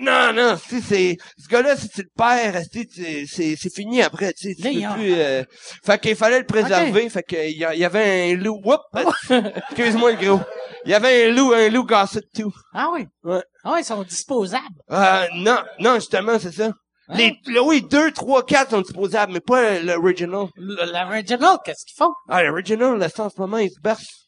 Non, 0.00 0.32
non, 0.34 0.56
si 0.56 0.80
c'est, 0.82 1.16
ce 1.38 1.48
gars-là, 1.48 1.76
si 1.76 1.88
tu 1.88 2.02
le 2.02 2.08
perds, 2.16 2.62
c'est, 2.70 3.56
c'est, 3.56 3.70
fini 3.74 4.02
après, 4.02 4.32
tu 4.32 4.48
sais, 4.48 4.54
tu 4.54 4.62
peux 4.62 4.68
il 4.68 4.88
plus, 4.88 5.14
euh, 5.16 5.42
fait 5.84 6.00
qu'il 6.00 6.16
fallait 6.16 6.40
le 6.40 6.46
préserver, 6.46 7.08
fait 7.08 7.22
qu'il 7.22 7.38
y, 7.50 7.64
il 7.72 7.78
y 7.78 7.84
avait 7.84 8.32
un 8.32 8.36
loup, 8.36 8.60
whoop, 8.64 8.80
excuse-moi 9.70 10.12
le 10.12 10.16
gros. 10.18 10.40
Il 10.84 10.90
y 10.90 10.94
avait 10.94 11.26
un 11.30 11.32
loup, 11.32 11.52
un 11.52 11.68
loup 11.68 11.84
Gossett 11.84 12.24
tout. 12.34 12.52
Ah 12.74 12.88
oui? 12.92 13.06
Ouais. 13.24 13.42
Ah 13.64 13.76
ils 13.78 13.84
sont 13.84 14.02
disposables. 14.02 14.64
Euh, 14.90 15.26
non, 15.36 15.58
non, 15.78 15.94
justement, 15.94 16.38
c'est 16.38 16.52
ça. 16.52 16.66
Hein? 17.08 17.14
Les, 17.16 17.36
le, 17.46 17.60
oui, 17.62 17.82
deux, 17.82 18.10
trois, 18.12 18.44
quatre 18.44 18.70
sont 18.70 18.80
disposables, 18.80 19.32
mais 19.32 19.40
pas 19.40 19.78
l'original. 19.80 20.46
L'original, 20.56 21.58
qu'est-ce 21.64 21.84
qu'ils 21.84 21.96
font? 21.96 22.12
Ah, 22.28 22.42
l'original, 22.42 22.98
là, 22.98 23.08
ça, 23.08 23.24
en 23.24 23.30
ce 23.30 23.40
moment, 23.40 23.58
il 23.58 23.70
se 23.70 23.80
berce. 23.80 24.21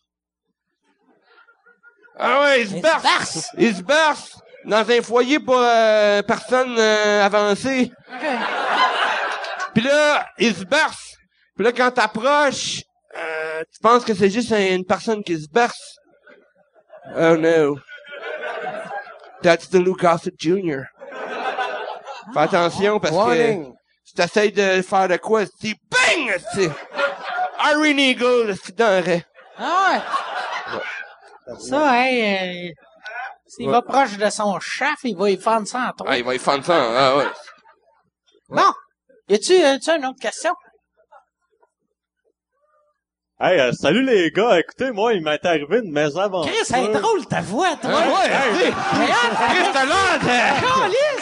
Ah 2.18 2.40
ouais, 2.42 2.62
il 2.62 2.68
se 2.68 2.74
Ils 2.74 2.76
se 2.78 2.82
berce. 2.82 3.02
bercent. 3.02 3.50
Il 3.58 3.76
se 3.76 3.82
berce 3.82 4.38
dans 4.64 4.88
un 4.90 5.02
foyer 5.02 5.38
pour 5.40 5.58
euh, 5.58 6.22
personne 6.22 6.76
euh, 6.78 7.24
avancée. 7.24 7.90
Puis 9.74 9.82
là, 9.82 10.26
il 10.38 10.54
se 10.54 10.64
berce. 10.64 11.16
Puis 11.56 11.64
là, 11.64 11.72
quand 11.72 11.90
t'approches, 11.90 12.82
euh, 13.16 13.62
tu 13.72 13.80
penses 13.80 14.04
que 14.04 14.14
c'est 14.14 14.30
juste 14.30 14.50
une 14.52 14.84
personne 14.84 15.22
qui 15.22 15.40
se 15.40 15.48
berce. 15.48 15.96
Oh 17.16 17.36
no. 17.36 17.78
That's 19.42 19.68
the 19.68 19.74
Luke 19.74 20.00
Gossett 20.00 20.34
Jr. 20.38 20.84
Fais 22.32 22.40
attention 22.40 22.98
parce 22.98 23.14
que 23.14 23.64
si 24.04 24.14
t'essayes 24.14 24.52
de 24.52 24.80
faire 24.82 25.08
de 25.08 25.16
quoi, 25.16 25.42
c'est 25.60 25.74
bang! 25.90 26.36
C'est 26.54 26.70
Iron 27.70 27.98
Eagle, 27.98 28.54
c'est 28.64 28.76
dans 28.76 29.04
le. 29.04 29.20
Ah 29.58 29.90
ouais. 29.92 30.00
Ça, 31.58 32.06
hey, 32.06 32.68
euh, 32.70 32.72
s'il 33.46 33.68
va 33.68 33.82
proche 33.82 34.16
de 34.16 34.30
son 34.30 34.58
chef, 34.60 34.96
il 35.04 35.16
va 35.16 35.30
y 35.30 35.36
fendre 35.36 35.66
ça 35.66 35.88
en 35.88 35.92
trois. 35.92 36.10
Ah, 36.12 36.18
il 36.18 36.24
va 36.24 36.34
y 36.34 36.38
fendre 36.38 36.64
ça. 36.64 36.74
Ah 36.76 37.16
ouais. 37.16 37.26
Bon. 38.48 38.72
Y 39.28 39.34
a-tu, 39.34 39.52
y 39.54 39.62
a-tu 39.64 39.90
une 39.90 40.06
autre 40.06 40.20
question? 40.20 40.52
Hey, 43.40 43.58
euh, 43.60 43.72
salut 43.72 44.04
les 44.04 44.30
gars. 44.30 44.58
Écoutez, 44.60 44.90
moi, 44.92 45.12
il 45.12 45.22
m'est 45.22 45.44
arrivé 45.44 45.80
une 45.84 45.92
mésaventure. 45.92 46.50
Chris, 46.52 46.64
c'est 46.64 46.88
drôle 46.88 47.26
ta 47.26 47.40
voix, 47.40 47.74
toi. 47.76 47.90
Ah 47.92 48.08
ouais, 48.08 48.30
hey, 48.30 48.72
hein, 48.72 49.48
Chris, 49.48 49.70
t'as 49.72 49.84
l'air 49.84 50.18
de- 50.20 51.13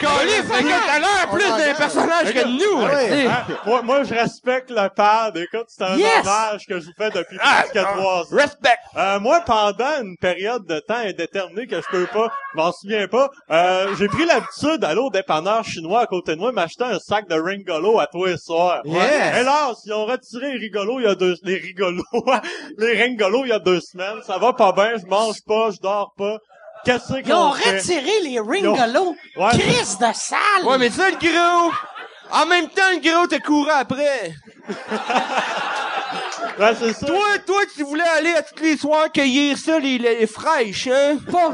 Calice! 0.00 0.34
Caliste, 0.34 0.52
fait 0.52 0.62
que 0.62 0.86
t'as 0.86 0.98
l'air 0.98 1.30
plus 1.30 1.48
d'un 1.48 1.74
personnage 1.74 2.32
que 2.32 2.44
nous, 2.46 2.86
Ah 2.86 2.94
ouais. 2.94 3.26
Hein? 3.26 3.44
Moi, 3.66 3.82
moi, 3.82 4.02
je 4.04 4.14
respecte 4.14 4.70
le 4.70 4.88
pad. 4.94 5.36
Écoute, 5.36 5.66
c'est 5.68 5.84
un 5.84 5.96
Yes! 5.96 6.20
hommage 6.22 6.66
que 6.66 6.80
je 6.80 6.86
vous 6.86 6.92
fais 6.96 7.10
depuis 7.10 7.38
Ah, 7.40 7.62
presque 7.70 7.86
trois 7.86 8.22
ans. 8.22 8.26
Respect. 8.36 8.76
Euh, 8.96 9.20
moi, 9.20 9.40
pendant 9.46 10.02
une 10.02 10.16
période 10.16 10.66
de 10.66 10.78
temps 10.80 10.94
indéterminée 10.96 11.66
que 11.66 11.76
je 11.76 11.86
peux 11.90 12.06
pas, 12.06 12.32
je 12.52 12.56
m'en 12.58 12.72
souviens 12.72 13.06
pas, 13.08 13.30
euh, 13.50 13.94
j'ai 13.98 14.08
pris 14.08 14.24
l'habitude 14.26 14.78
d'aller 14.80 15.00
au 15.00 15.10
dépanneur 15.10 15.64
chinois 15.64 16.00
à 16.00 16.06
côté 16.06 16.34
de 16.34 16.40
moi 16.40 16.50
m'acheter 16.52 16.84
un 16.84 16.98
sac 16.98 17.28
de 17.28 17.34
Ringolo 17.40 17.98
à 18.00 18.06
tous 18.06 18.24
les 18.24 18.36
soirs. 18.36 18.80
Yes! 18.84 19.36
Hélas, 19.40 19.82
ils 19.84 19.92
ont 19.92 20.06
retiré 20.06 20.52
les 20.52 20.58
rigolos 20.58 20.98
il 21.00 21.04
y 21.04 21.08
a 21.08 21.14
deux, 21.14 21.34
les 21.44 21.58
rigolos, 21.58 22.02
les 22.78 23.00
Ringolos 23.02 23.44
il 23.44 23.48
y 23.50 23.52
a 23.52 23.58
deux 23.58 23.80
semaines. 23.80 24.20
Ça 24.26 24.38
va 24.38 24.52
pas 24.52 24.72
bien, 24.72 24.92
je 25.00 25.06
mange 25.06 25.36
pas, 25.46 25.70
je 25.70 25.78
dors 25.80 26.12
pas. 26.16 26.38
Qu'est-ce 26.84 27.12
Ils 27.24 27.32
ont 27.32 27.50
qu'on 27.50 27.52
fait? 27.54 27.76
retiré 27.78 28.20
les 28.24 28.40
Ringolos. 28.40 29.16
Ouais. 29.36 29.50
Chris 29.50 29.96
de 30.00 30.12
salle. 30.14 30.64
Ouais, 30.64 30.78
mais 30.78 30.90
ça, 30.90 31.08
le 31.10 31.16
gros, 31.16 31.72
en 32.32 32.46
même 32.46 32.68
temps, 32.68 32.82
le 32.92 33.00
gros 33.00 33.26
te 33.26 33.40
courait 33.42 33.72
après. 33.80 34.32
Ouais, 36.58 36.74
c'est 36.78 36.92
ça. 36.92 37.06
Toi, 37.06 37.38
toi, 37.46 37.62
tu 37.74 37.84
voulais 37.84 38.06
aller 38.18 38.34
à 38.34 38.42
tous 38.42 38.62
les 38.62 38.76
soirs 38.76 39.10
cueillir 39.12 39.56
ça, 39.56 39.78
les, 39.78 39.96
les 39.98 40.26
fraîches, 40.26 40.88
hein? 40.88 41.16
Pas... 41.30 41.48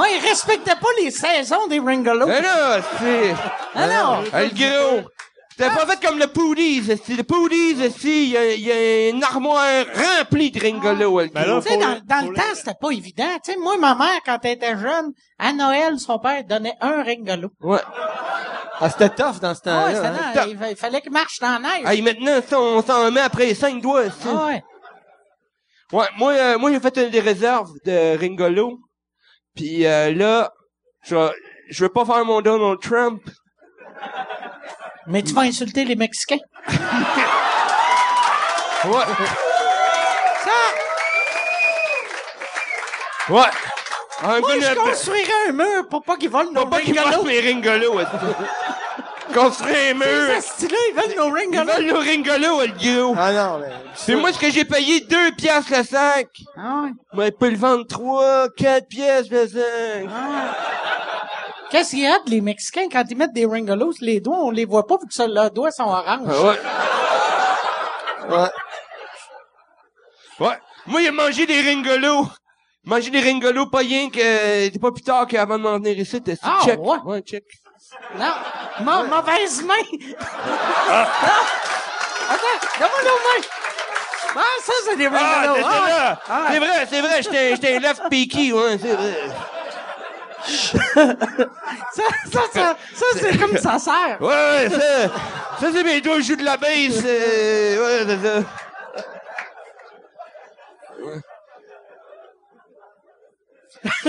Ouais, 0.00 0.08
ils 0.16 0.26
respectaient 0.26 0.76
pas 0.76 0.88
les 1.02 1.10
saisons 1.10 1.66
des 1.66 1.78
Ringolos. 1.80 2.26
Mais 2.26 2.40
là, 2.40 2.78
c'est... 2.98 3.32
Non. 3.74 4.24
Ah, 4.32 4.42
le 4.44 4.48
gros. 4.50 5.08
C'était 5.56 5.70
pas 5.70 5.86
fait 5.86 6.04
comme 6.04 6.18
le 6.18 6.26
Poodies, 6.26 6.80
le 6.80 7.22
Poodies, 7.22 7.76
il 8.02 8.28
y, 8.30 8.36
a- 8.36 8.54
il 8.54 8.60
y 8.60 8.72
a 8.72 9.08
une 9.10 9.22
armoire 9.22 9.84
remplie 9.94 10.50
de 10.50 10.58
ringolos, 10.60 11.20
le 11.20 11.28
Ben 11.28 11.60
Tu 11.62 11.68
sais, 11.68 11.76
dans, 11.76 12.00
dans 12.04 12.28
le 12.28 12.34
temps, 12.34 12.42
c'était 12.54 12.74
pas 12.74 12.90
évident. 12.90 13.38
Tu 13.44 13.52
sais, 13.52 13.58
moi, 13.58 13.76
ma 13.78 13.94
mère, 13.94 14.18
quand 14.26 14.38
elle 14.42 14.52
était 14.52 14.76
jeune, 14.76 15.12
à 15.38 15.52
Noël, 15.52 15.98
son 16.00 16.18
père 16.18 16.42
donnait 16.44 16.74
un 16.80 17.04
Ringolo. 17.04 17.50
Ouais. 17.60 17.78
Ah, 18.80 18.90
c'était 18.90 19.10
tough 19.10 19.38
dans 19.40 19.54
ce 19.54 19.60
Ah 19.66 19.70
temps-là. 19.70 19.86
ouais, 19.86 19.94
c'était 19.94 20.40
hein. 20.40 20.44
il, 20.48 20.70
il 20.72 20.76
fallait 20.76 21.00
qu'il 21.00 21.12
marche 21.12 21.38
dans 21.38 21.52
la 21.52 21.58
neige. 21.60 21.86
Hey, 21.86 22.02
maintenant, 22.02 22.40
ça, 22.44 22.60
on 22.60 22.82
s'en 22.82 23.10
met 23.12 23.20
après 23.20 23.46
les 23.46 23.54
cinq 23.54 23.80
doigts, 23.80 24.10
ça. 24.10 24.30
Ah 24.32 24.46
ouais. 24.46 24.64
Ouais, 25.92 26.06
moi, 26.18 26.32
euh, 26.32 26.58
moi, 26.58 26.72
j'ai 26.72 26.80
fait 26.80 26.96
une 26.96 27.10
des 27.10 27.20
réserves 27.20 27.70
de 27.84 28.18
Ringolo. 28.18 28.80
Puis 29.54 29.86
euh, 29.86 30.12
là, 30.12 30.50
je 31.04 31.14
vais- 31.14 31.30
je 31.70 31.84
veux 31.84 31.90
pas 31.90 32.04
faire 32.04 32.24
mon 32.24 32.40
Donald 32.40 32.80
Trump. 32.80 33.22
Mais 35.06 35.22
tu 35.22 35.32
vas 35.34 35.42
insulter 35.42 35.84
les 35.84 35.96
Mexicains. 35.96 36.38
Ouais. 38.86 39.04
Ça, 40.44 40.50
Ouais. 43.32 43.40
I'm 44.22 44.40
moi, 44.40 44.50
je 44.60 44.74
construirais 44.74 45.48
un 45.48 45.52
mur 45.52 45.88
pour 45.90 46.02
pas 46.02 46.16
qu'ils 46.16 46.28
volent 46.30 46.50
nos 46.52 46.66
pas 46.66 46.80
qu'ils 46.80 46.98
Ringolos. 46.98 47.24
mes 47.24 47.40
Ringolos. 47.40 48.00
Construire 49.34 49.90
un 49.90 49.94
mur. 49.94 50.06
Ces 50.06 50.32
astis-là, 50.36 50.78
ils 50.90 50.94
veulent 50.94 51.16
nos 51.16 51.28
Ils 51.36 51.40
Ringolos. 51.40 51.72
veulent 51.72 51.86
nos 51.86 51.98
Ringolos, 52.00 52.60
le 52.60 52.72
gros. 53.02 53.16
Ah 53.18 53.32
non, 53.32 53.58
mais... 53.60 53.72
C'est 53.94 54.14
moi 54.14 54.32
ce 54.32 54.38
que 54.38 54.50
j'ai 54.50 54.64
payé 54.64 55.00
deux 55.00 55.32
piastres 55.32 55.72
le 55.76 55.82
sac. 55.84 56.28
Ah 56.56 56.82
ouais. 56.84 56.90
Moi, 57.12 57.26
il 57.26 57.32
peut 57.32 57.50
le 57.50 57.56
vendre 57.56 57.86
trois, 57.86 58.48
quatre 58.56 58.88
pièces 58.88 59.28
le 59.30 59.48
sac. 59.48 60.06
Qu'est-ce 61.74 61.90
qu'il 61.90 62.02
y 62.02 62.06
a 62.06 62.20
de 62.20 62.30
les 62.30 62.40
Mexicains 62.40 62.86
quand 62.88 63.02
ils 63.10 63.16
mettent 63.16 63.32
des 63.32 63.46
Ringolos, 63.46 63.94
les 64.00 64.20
doigts, 64.20 64.38
on 64.44 64.52
les 64.52 64.64
voit 64.64 64.86
pas 64.86 64.94
vu 64.96 65.08
que 65.08 65.22
leurs 65.28 65.50
doigts 65.50 65.72
sont 65.72 65.82
oranges. 65.82 66.20
Ah 66.28 66.42
ouais. 68.30 68.36
Ouais. 68.38 68.48
Ouais. 70.38 70.58
Moi, 70.86 71.02
il 71.02 71.08
a 71.08 71.10
mangé 71.10 71.46
des 71.46 71.60
ringolos. 71.62 72.28
Manger 72.84 73.10
des 73.10 73.18
ringolos, 73.20 73.66
pas 73.66 73.78
rien 73.78 74.08
que, 74.08 74.78
pas 74.78 74.92
plus 74.92 75.02
tard 75.02 75.26
qu'avant 75.26 75.58
de 75.58 75.64
m'en 75.64 75.72
venir 75.78 75.98
ici, 75.98 76.22
t'es 76.22 76.36
Ah, 76.44 76.60
check. 76.64 76.78
ouais. 76.78 77.22
check. 77.22 77.42
Non, 78.20 78.34
ma 78.84 79.02
mauvaise 79.02 79.64
main. 79.64 79.74
Non. 79.90 81.04
Attends, 82.30 82.56
donne-moi 82.78 83.02
nos 83.02 83.18
mains. 83.18 83.46
Ah, 84.36 84.42
ça, 84.62 84.72
c'est 84.84 84.96
des 84.96 85.06
Ah, 85.06 85.10
Ringolos. 85.10 85.56
c'est 85.56 85.64
Ah. 85.66 86.20
Ah. 86.28 86.46
C'est 86.52 86.58
vrai, 86.60 86.86
c'est 86.88 87.00
vrai, 87.00 87.22
j'étais, 87.24 87.50
j'étais 87.56 87.80
left 87.80 88.02
peaky, 88.10 88.52
ouais, 88.52 88.78
c'est 88.80 88.94
vrai. 88.94 89.14
Ça, 90.46 92.02
ça, 92.32 92.40
ça, 92.52 92.76
ça, 92.94 93.06
c'est 93.16 93.38
comme 93.38 93.56
ça 93.56 93.78
sert. 93.78 94.18
Ouais, 94.20 94.26
ouais, 94.28 94.70
ça, 94.70 95.08
ça 95.60 95.66
c'est 95.72 95.82
mes 95.84 96.00
doigts, 96.00 96.18
je 96.20 96.24
joue 96.24 96.36
de 96.36 96.44
la 96.44 96.56
bass, 96.56 97.02
euh, 97.04 98.04
ouais, 98.04 98.06
c'est 98.06 98.26
ça. 98.28 98.38
Ouais. 101.02 101.20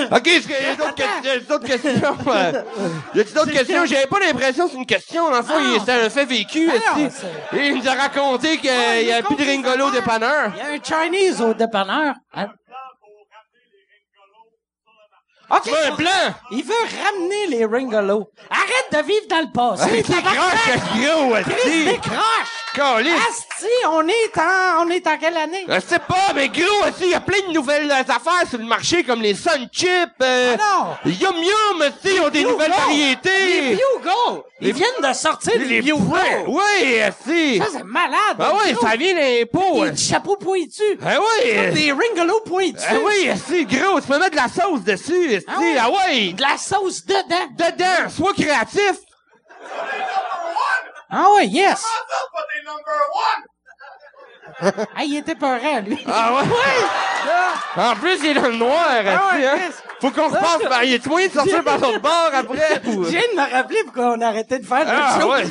OK, 0.09 0.27
est-ce 0.27 0.47
qu'il 0.47 0.55
y 0.55 0.69
a 0.69 0.75
d'autres 0.75 0.95
questions? 0.95 1.21
Y 1.23 1.29
a 1.29 1.39
d'autres 1.39 1.67
questions? 1.67 1.91
Y 3.13 3.19
a-t-il 3.19 3.33
d'autres 3.33 3.51
questions? 3.51 3.85
J'avais 3.85 4.07
pas 4.07 4.19
l'impression 4.19 4.65
que 4.65 4.71
c'est 4.71 4.77
une 4.77 4.85
question. 4.85 5.29
Dans 5.29 5.37
le 5.37 5.43
fond, 5.43 5.53
Ah. 5.57 5.61
il- 5.73 5.79
c'était 5.81 5.91
un 5.93 6.09
fait 6.09 6.25
vécu. 6.25 6.69
Ah 6.71 6.97
Et 7.57 7.67
il 7.67 7.77
nous 7.79 7.87
a 7.87 7.93
raconté 7.93 8.57
qu'il 8.57 8.69
Ah, 8.69 8.99
il 9.01 9.05
n'y 9.07 9.11
a 9.11 9.15
avait 9.17 9.23
plus 9.23 9.35
de 9.35 9.43
ringolo 9.43 9.85
mère. 9.85 9.91
dépanneur? 9.91 10.51
Il 10.55 10.59
y 10.59 10.61
a 10.61 10.67
un 10.67 10.81
Chinese 11.09 11.41
au 11.41 11.53
dépanneur. 11.53 12.13
OK. 15.49 15.61
Tu 15.63 15.69
veux 15.69 15.85
un 15.91 15.95
plan? 15.95 16.33
Il 16.51 16.63
veut 16.63 16.73
ramener 17.03 17.47
les 17.47 17.65
Ringolos. 17.65 18.29
Arrête 18.49 18.91
de 19.03 19.07
vivre 19.07 19.27
dans 19.29 19.41
le 19.41 19.51
passé. 19.51 19.89
Hey, 19.97 20.03
C'est 20.05 20.13
croche, 20.21 20.67
le 20.67 21.07
gros, 21.07 21.35
Chris, 21.43 21.85
décroche. 21.85 22.64
Calice. 22.75 23.13
Asti, 23.29 23.67
on 23.89 24.07
est 24.07 24.37
en, 24.37 24.85
on 24.85 24.89
est 24.89 25.07
en 25.07 25.17
quelle 25.17 25.37
année? 25.37 25.65
Je 25.67 25.79
sais 25.79 25.99
pas, 25.99 26.33
mais 26.35 26.49
gros, 26.49 26.87
aussi, 26.87 27.03
il 27.05 27.09
y 27.11 27.13
a 27.15 27.21
plein 27.21 27.39
de 27.47 27.53
nouvelles 27.53 27.89
affaires 27.91 28.47
sur 28.49 28.57
le 28.59 28.65
marché, 28.65 29.03
comme 29.03 29.21
les 29.21 29.33
Sun 29.33 29.67
Chips, 29.71 29.89
euh, 30.21 30.55
Ah 30.59 30.97
non. 31.05 31.11
Yum 31.11 31.35
Yum, 31.37 31.81
aussi, 31.81 32.19
ont 32.19 32.29
des 32.29 32.43
nouvelles 32.43 32.71
Les 32.71 32.77
variétés. 32.77 33.75
Bugle. 33.75 34.43
Ils 34.61 34.73
viennent 34.73 35.01
de 35.09 35.13
sortir 35.13 35.53
les 35.57 35.81
Bugle. 35.81 35.95
Oui, 36.47 36.99
aussi. 37.07 37.57
Ça, 37.59 37.65
c'est 37.71 37.83
malade. 37.83 38.37
Ah 38.39 38.51
oui, 38.63 38.75
ça 38.81 38.95
vient 38.97 39.13
d'impôts. 39.15 39.85
Des 39.85 39.95
chapeaux 39.97 40.35
pointus. 40.35 40.97
Ah 41.05 41.15
oui. 41.19 41.51
Des 41.73 41.91
Ringolo 41.93 42.41
pointus. 42.41 42.83
Ah 42.89 42.95
oui, 43.05 43.29
si, 43.47 43.65
gros, 43.65 44.01
tu 44.01 44.07
peux 44.07 44.19
mettre 44.19 44.31
de 44.31 44.35
la 44.35 44.49
sauce 44.49 44.81
dessus, 44.83 45.33
esti. 45.33 45.45
Ah 45.47 45.55
oui. 45.59 45.77
Ah 45.79 45.89
ouais. 45.89 46.33
De 46.33 46.41
la 46.41 46.57
sauce 46.57 47.05
dedans. 47.05 47.47
Dedans, 47.57 48.09
sois 48.09 48.33
créatif. 48.33 48.99
Ah 51.09 51.27
ouais, 51.35 51.47
yes. 51.47 51.83
Ah, 54.61 55.03
il 55.03 55.17
était 55.17 55.35
peurant, 55.35 55.79
lui. 55.81 56.03
Ah 56.07 56.33
ouais? 56.33 56.41
En 57.77 57.95
plus, 57.95 58.17
il 58.23 58.27
est 58.27 58.33
dans 58.35 58.47
le 58.47 58.55
noir, 58.55 58.85
Ah 58.87 59.35
ouais, 59.35 59.45
hein. 59.45 59.55
yes. 59.57 59.83
Faut 59.99 60.11
qu'on 60.11 60.29
se 60.29 60.35
passe 60.35 60.63
par, 60.69 60.83
il 60.83 60.93
est 60.93 60.99
de 60.99 61.33
sortir 61.33 61.63
par 61.63 61.77
l'autre 61.79 61.99
bord 61.99 62.29
après, 62.33 62.81
ou... 62.85 63.03
Je 63.05 63.09
viens 63.09 63.21
de 63.21 63.35
me 63.35 63.51
rappeler 63.51 63.83
pourquoi 63.83 64.11
on 64.11 64.21
a 64.21 64.27
arrêté 64.27 64.59
de 64.59 64.65
faire 64.65 64.85
Ah, 64.87 65.15
le 65.17 65.21
show. 65.21 65.31
ouais. 65.31 65.43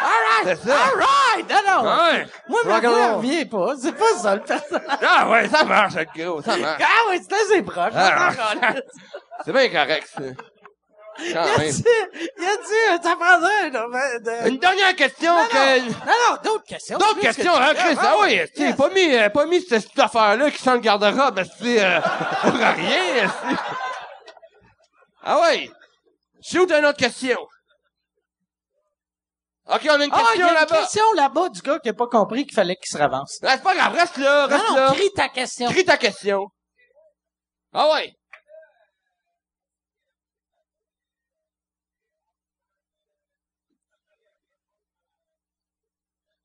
All 0.00 0.44
right, 0.44 0.58
all. 0.66 1.44
Non, 1.48 1.60
non. 1.66 1.90
Ouais. 1.90 2.26
Moi, 2.48 2.60
ma 2.64 2.80
voix 2.80 3.12
revient 3.14 3.44
pas. 3.44 3.74
C'est 3.80 3.92
pas 3.92 4.14
ça, 4.20 4.34
le 4.36 4.40
personnage. 4.42 4.98
Ah 5.06 5.28
ouais, 5.28 5.48
ça 5.48 5.64
marche, 5.64 5.94
le 5.94 6.24
gros, 6.24 6.42
ça 6.42 6.56
marche. 6.56 6.82
Ah 6.82 7.08
ouais, 7.10 7.20
c'est 7.28 7.34
assez 7.36 7.62
proche. 7.62 7.92
Ah, 7.94 8.30
Ah, 8.62 8.72
C'est 9.44 9.52
bien 9.52 9.68
correct, 9.68 10.08
ça. 10.14 10.22
Quand 11.18 11.24
Il 11.24 11.36
a 11.36 11.58
même. 11.58 11.70
dit, 11.70 11.84
il 12.38 12.44
a 12.44 12.56
dit, 12.56 13.02
ça 13.02 13.16
prendrait 13.16 13.70
de- 13.70 14.18
de- 14.44 14.48
Une 14.50 14.58
dernière 14.58 14.94
question 14.94 15.34
Non, 15.34 15.46
que... 15.46 15.80
non, 15.80 15.86
non, 16.06 16.12
non, 16.30 16.36
d'autres 16.44 16.64
questions. 16.64 16.96
D'autres 16.98 17.16
que 17.16 17.20
questions, 17.22 17.52
tu 17.54 17.62
hein. 17.62 17.74
Chris? 17.74 17.96
Ah 17.98 18.14
oui, 18.20 18.40
tu 18.54 18.62
yes. 18.62 18.76
pas 18.76 18.88
mis, 18.90 19.14
euh, 19.16 19.28
pas 19.28 19.46
mis 19.46 19.60
cette, 19.62 19.82
cette 19.82 19.98
affaire-là 19.98 20.50
qui 20.52 20.58
sent 20.62 20.72
le 20.74 20.78
garde-robe, 20.78 21.42
c'est 21.60 21.84
euh, 21.84 22.00
pour 22.42 22.52
rien. 22.52 23.30
Ah 25.24 25.40
oui. 25.42 25.70
Shoot 26.40 26.70
une 26.70 26.86
autre 26.86 26.98
question. 26.98 27.36
OK, 29.70 29.80
on 29.90 30.00
a 30.00 30.04
une 30.04 30.10
Ah, 30.14 30.18
il 30.34 30.38
y 30.40 30.40
question 30.40 30.46
a 30.46 30.48
une 30.48 30.54
là-bas. 30.54 30.76
question 30.78 31.12
là-bas 31.14 31.48
du 31.50 31.60
gars 31.60 31.78
qui 31.80 31.88
a 31.90 31.92
pas 31.94 32.06
compris 32.06 32.46
qu'il 32.46 32.54
fallait 32.54 32.76
qu'il 32.76 32.86
se 32.90 32.96
ravance. 32.96 33.38
Ah, 33.42 33.50
c'est 33.56 33.62
pas 33.62 33.74
grave, 33.74 33.92
reste 33.92 34.16
là, 34.16 34.46
Non, 34.46 34.56
reste 34.56 34.68
non, 34.70 34.74
là. 34.76 34.92
crie 34.94 35.10
ta 35.14 35.28
question. 35.28 35.68
Crie 35.70 35.84
ta 35.84 35.96
question. 35.98 36.46
Ah 37.74 37.90
ouais. 37.92 38.14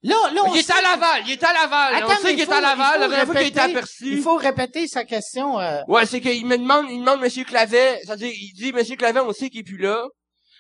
Là, 0.06 0.16
là, 0.34 0.42
on 0.46 0.54
Il 0.54 0.60
est 0.60 0.64
sait- 0.64 0.74
à 0.74 0.82
Laval, 0.82 1.24
il 1.26 1.32
est 1.32 1.44
à 1.44 1.54
Laval. 1.54 1.96
Attends, 1.96 2.08
on 2.08 2.16
sait 2.22 2.34
il 2.34 2.36
qu'il 2.36 2.50
est 2.50 2.52
à 2.54 2.60
Laval, 2.60 3.00
la 3.00 3.08
dernière 3.08 3.26
fois 3.26 3.36
qu'il 3.42 3.58
aperçu. 3.60 4.06
Il 4.18 4.22
faut 4.22 4.36
répéter 4.36 4.86
sa 4.88 5.06
question. 5.06 5.60
euh, 5.62 5.80
Ouais, 5.88 6.06
c'est 6.06 6.20
qu'il 6.20 6.46
me 6.46 6.58
demande, 6.58 6.88
il 6.90 7.00
demande 7.00 7.22
Monsieur 7.22 7.46
Clavet, 7.46 8.02
c'est-à-dire, 8.04 8.30
il 8.34 8.54
dit 8.54 8.74
Monsieur 8.74 8.98
Clavet, 8.98 9.22
on 9.22 9.32
sait 9.32 9.50
qu'il 9.50 9.62
est 9.62 9.64
plus 9.64 9.78
là, 9.78 10.06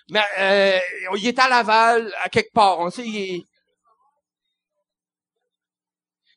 mais 0.09 0.21
euh, 0.39 0.79
il 1.17 1.27
est 1.27 1.37
à 1.39 1.49
Laval, 1.49 2.13
à 2.23 2.29
quelque 2.29 2.53
part, 2.53 2.79
on 2.79 2.89
sait 2.89 3.03
il 3.05 3.17
est... 3.17 3.41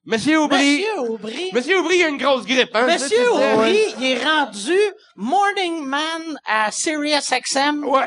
Monsieur 0.04 0.38
Aubry, 0.38 0.78
Monsieur 0.84 0.98
Aubry. 1.00 1.50
Monsieur 1.52 1.78
Aubry, 1.80 1.96
il 1.98 2.04
a 2.04 2.08
une 2.08 2.16
grosse 2.18 2.46
grippe, 2.46 2.70
hein. 2.74 2.86
Monsieur. 2.86 3.28
Aubry, 3.30 3.78
il 3.98 4.04
est 4.04 4.24
rendu 4.24 4.78
Morning 5.16 5.84
Man 5.84 6.38
à 6.44 6.70
Sirius 6.70 7.28
XM. 7.30 7.84
Ouais, 7.84 8.06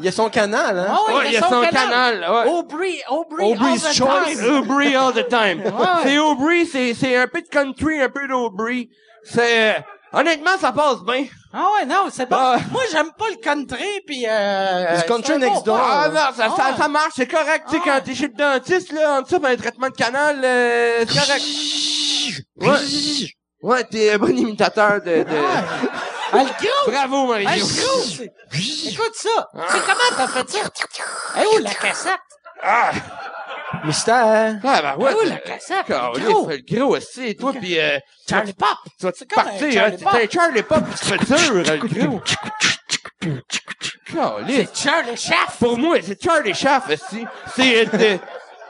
Il 0.00 0.06
y 0.06 0.08
a 0.08 0.12
son 0.12 0.28
canal, 0.30 0.78
hein? 0.78 0.86
Ah 0.90 1.14
ouais, 1.14 1.24
il 1.26 1.32
y 1.32 1.36
a 1.36 1.42
son 1.42 1.60
canal, 1.62 2.20
ouais. 2.20 2.50
Aubry, 2.50 3.00
Aubry, 3.08 3.44
Aubrey's 3.44 3.84
all 3.84 3.90
the 3.92 3.94
Choice. 3.94 4.38
time. 4.38 4.54
Aubry 4.56 4.96
all 4.96 5.12
the 5.12 5.28
time. 5.28 5.62
Ouais. 5.64 5.86
C'est 6.02 6.18
Aubry, 6.18 6.66
c'est, 6.66 6.94
c'est 6.94 7.16
un 7.16 7.26
peu 7.28 7.42
de 7.42 7.48
country, 7.48 8.00
un 8.00 8.08
peu 8.08 8.26
d'Aubry. 8.26 8.90
C'est, 9.22 9.84
Honnêtement, 10.12 10.58
ça 10.58 10.72
passe 10.72 11.02
bien. 11.04 11.24
Ah 11.52 11.68
ouais, 11.74 11.86
non, 11.86 12.08
c'est 12.10 12.28
bon. 12.28 12.36
Ah. 12.36 12.56
Moi, 12.72 12.82
j'aime 12.90 13.12
pas 13.16 13.28
le 13.30 13.36
country, 13.36 14.00
puis 14.06 14.24
euh... 14.28 14.96
Du 14.96 15.02
country 15.04 15.38
next 15.38 15.58
bon 15.58 15.60
door. 15.62 15.80
Ah 15.80 16.08
non, 16.08 16.14
ça, 16.14 16.32
Ah 16.38 16.50
ça, 16.56 16.70
ouais. 16.70 16.76
ça 16.78 16.88
marche, 16.88 17.12
c'est 17.14 17.28
correct. 17.28 17.66
Tu 17.68 17.76
sais, 17.76 17.82
quand 17.84 18.00
t'es 18.04 18.14
chez 18.14 18.26
le 18.26 18.34
dentiste, 18.34 18.92
là, 18.92 19.18
en 19.18 19.22
dessous, 19.22 19.38
ben, 19.38 19.50
un 19.52 19.56
traitement 19.56 19.88
de 19.88 19.94
canal, 19.94 20.40
euh, 20.42 21.04
c'est 21.06 21.18
correct. 21.20 21.44
Ouais. 22.56 23.28
Ouais, 23.62 23.84
t'es 23.84 24.12
un 24.14 24.18
bon 24.18 24.36
imitateur 24.36 25.00
de... 25.00 25.22
de... 25.22 25.26
Ah, 26.32 26.38
le 26.38 26.44
gros! 26.44 26.90
Bravo, 26.90 27.26
Mario. 27.26 27.48
Ah, 27.50 27.56
le 27.56 27.62
gros! 27.62 28.02
c'est- 28.02 28.32
Écoute 28.92 29.14
ça! 29.14 29.48
C'est 29.70 29.80
comment 29.80 30.16
t'as 30.16 30.28
fait 30.28 30.50
ça? 30.50 30.58
Eh 31.40 31.46
où 31.56 31.58
la 31.58 31.74
cassette? 31.74 32.20
Mystère. 33.84 34.58
Ah, 34.64 34.82
ben 34.82 34.96
ouais. 34.96 35.12
Eh 35.12 35.26
où 35.26 35.28
la 35.28 35.36
cassette? 35.36 35.86
Caliste, 35.86 36.20
gros! 36.28 36.48
le 36.48 36.58
gros 36.76 36.96
aussi, 36.96 37.36
toi, 37.36 37.52
pis 37.52 37.78
euh, 37.78 37.98
Charlie 38.28 38.52
Pop! 38.52 38.68
tu 38.98 39.06
vas 39.06 39.12
te 39.12 39.18
C'est 39.18 39.30
comme 39.30 39.40
un 39.40 39.44
partir, 39.44 39.66
hein, 39.66 39.72
Charlie 39.72 39.96
t'es 39.96 40.04
Pop. 40.04 40.14
un 40.14 40.28
Charlie 40.30 40.62
Pop, 40.62 40.84
tu 40.98 41.04
fais 41.06 41.18
dur, 41.18 41.54
le 41.54 41.76
gros. 42.08 42.22
Caliste. 44.12 44.76
Charlie 44.76 45.16
Chaff! 45.16 45.56
Pour 45.58 45.78
moi, 45.78 45.96
c'est 46.02 46.20
Charlie 46.22 46.54
Schaff, 46.54 46.88
aussi. 46.88 47.24
C'est, 47.54 47.86
euh, 47.94 48.18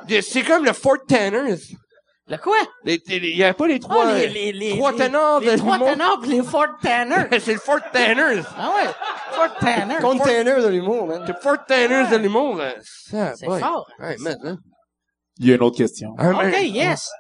de- 0.06 0.14
de- 0.16 0.20
c'est 0.20 0.42
comme 0.42 0.64
le 0.64 0.72
Fort 0.72 0.98
Tanners. 1.08 1.56
Le 2.30 2.36
quoi? 2.38 2.56
Il 2.84 3.36
y 3.36 3.42
a 3.42 3.52
pas 3.54 3.66
les 3.66 3.80
trois, 3.80 4.04
Ah, 4.06 4.14
les, 4.14 4.28
les, 4.28 4.52
les, 4.52 4.70
trois 4.76 4.92
ténors 4.92 5.40
les 5.40 5.50
de 5.52 5.56
trois 5.58 5.78
ténors 5.78 6.20
pis 6.22 6.28
les 6.28 6.42
Fort 6.44 6.78
Tanner. 6.80 7.26
c'est 7.40 7.54
le 7.54 7.58
Fort 7.58 7.80
Tanners. 7.92 8.42
ah 8.56 8.72
ouais, 8.76 8.90
Fort 9.32 9.56
Tanner. 9.58 9.96
Container 10.00 10.62
de 10.62 10.68
l'humour, 10.68 11.08
man. 11.08 11.24
Le 11.26 11.34
Fort 11.34 11.64
Tanners 11.66 12.08
de 12.08 12.16
l'humour, 12.16 12.60
C'est 13.08 13.46
fort. 13.46 13.84
Ouais, 13.98 14.16
hein. 14.44 14.56
Il 15.38 15.48
y 15.48 15.52
a 15.52 15.56
une 15.56 15.62
autre 15.62 15.76
question. 15.76 16.10
Ah, 16.18 16.30
OK, 16.30 16.54
yes. 16.62 17.10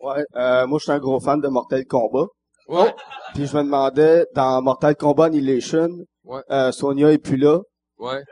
Ouais, 0.00 0.24
euh, 0.36 0.66
moi, 0.66 0.78
je 0.78 0.82
suis 0.82 0.92
un 0.92 0.98
gros 0.98 1.20
fan 1.20 1.40
de 1.40 1.48
Mortal 1.48 1.84
Kombat. 1.86 2.26
Ouais. 2.68 2.94
Puis 3.34 3.46
je 3.46 3.56
me 3.56 3.62
demandais, 3.62 4.26
dans 4.34 4.60
Mortal 4.62 4.96
Kombat 4.96 5.26
Annihilation, 5.26 5.88
Ouais. 6.24 6.40
euh, 6.50 6.72
Sonya 6.72 7.12
est 7.12 7.18
plus 7.18 7.36
là. 7.36 7.60
Ouais. 7.98 8.22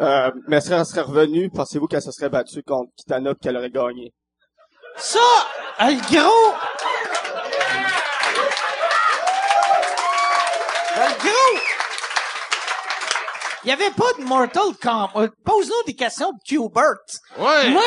Euh, 0.00 0.30
mais 0.48 0.56
est-ce 0.56 0.70
qu'elle 0.70 0.84
serait 0.86 1.02
revenue? 1.02 1.50
Pensez-vous 1.50 1.86
qu'elle 1.86 2.02
se 2.02 2.10
serait 2.12 2.30
battue 2.30 2.62
contre 2.62 2.90
Kitana 2.96 3.34
pis 3.34 3.40
qu'elle 3.40 3.56
aurait 3.56 3.70
gagné? 3.70 4.12
Ça, 4.96 5.18
euh, 5.82 5.86
le 5.90 6.00
gros. 6.08 6.54
Euh, 10.96 11.06
Le 11.08 11.22
gros. 11.22 11.60
Il 13.62 13.68
y 13.68 13.72
avait 13.72 13.90
pas 13.90 14.10
de 14.18 14.24
Mortal 14.24 14.72
Kombat. 14.82 15.28
Pose-nous 15.44 15.82
des 15.86 15.94
questions 15.94 16.32
de 16.32 16.38
Qbert. 16.46 16.94
Ouais. 17.38 17.68
Moi, 17.70 17.82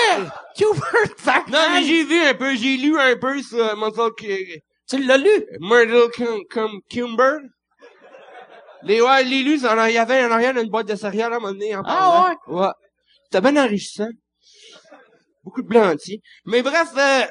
Qbert, 0.55 1.07
fait 1.18 1.47
Non, 1.51 1.69
mais 1.73 1.84
j'ai 1.84 2.03
vu 2.03 2.22
un 2.22 2.35
peu, 2.35 2.55
j'ai 2.55 2.77
lu 2.77 2.97
un 2.99 3.15
peu 3.18 3.41
sur 3.41 3.57
euh, 3.57 3.76
Mortal, 3.76 4.11
K- 4.11 4.61
Tu 4.88 4.99
l'as 5.03 5.18
lu? 5.18 5.45
Mortal 5.60 6.10
Kombat. 6.93 7.39
Les, 8.85 9.01
ouais, 9.01 9.23
les 9.23 9.43
lu, 9.43 9.60
ça, 9.60 9.89
il 9.89 9.93
y 9.93 9.97
avait 9.97 10.26
en 10.26 10.31
arrière 10.31 10.53
d'une 10.53 10.69
boîte 10.69 10.88
de 10.88 10.95
céréales 10.95 11.34
à 11.34 11.38
un 11.38 11.39
moment 11.39 11.53
donné, 11.53 11.76
en 11.76 11.84
Ah 11.85 12.34
ouais? 12.47 12.53
Ouais. 12.55 12.68
C'était 13.26 13.41
bien 13.49 13.64
enrichissant. 13.64 14.10
Beaucoup 15.43 15.61
de 15.61 15.68
blanc 15.68 15.91
anti. 15.91 16.22
Mais 16.45 16.61
bref, 16.61 16.89
euh, 16.97 17.26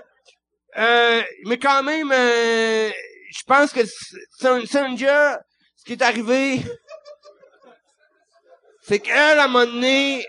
euh, 0.78 1.22
mais 1.46 1.58
quand 1.58 1.82
même, 1.82 2.10
euh, 2.12 2.90
je 3.34 3.42
pense 3.46 3.72
que 3.72 3.80
S- 3.80 4.14
Son- 4.38 4.66
Sonja, 4.66 5.40
ce 5.76 5.84
qui 5.84 5.92
est 5.92 6.02
arrivé, 6.02 6.60
c'est 8.82 8.98
qu'elle, 9.00 9.38
à 9.38 9.44
un 9.44 9.48
moment 9.48 9.66
donné, 9.66 10.26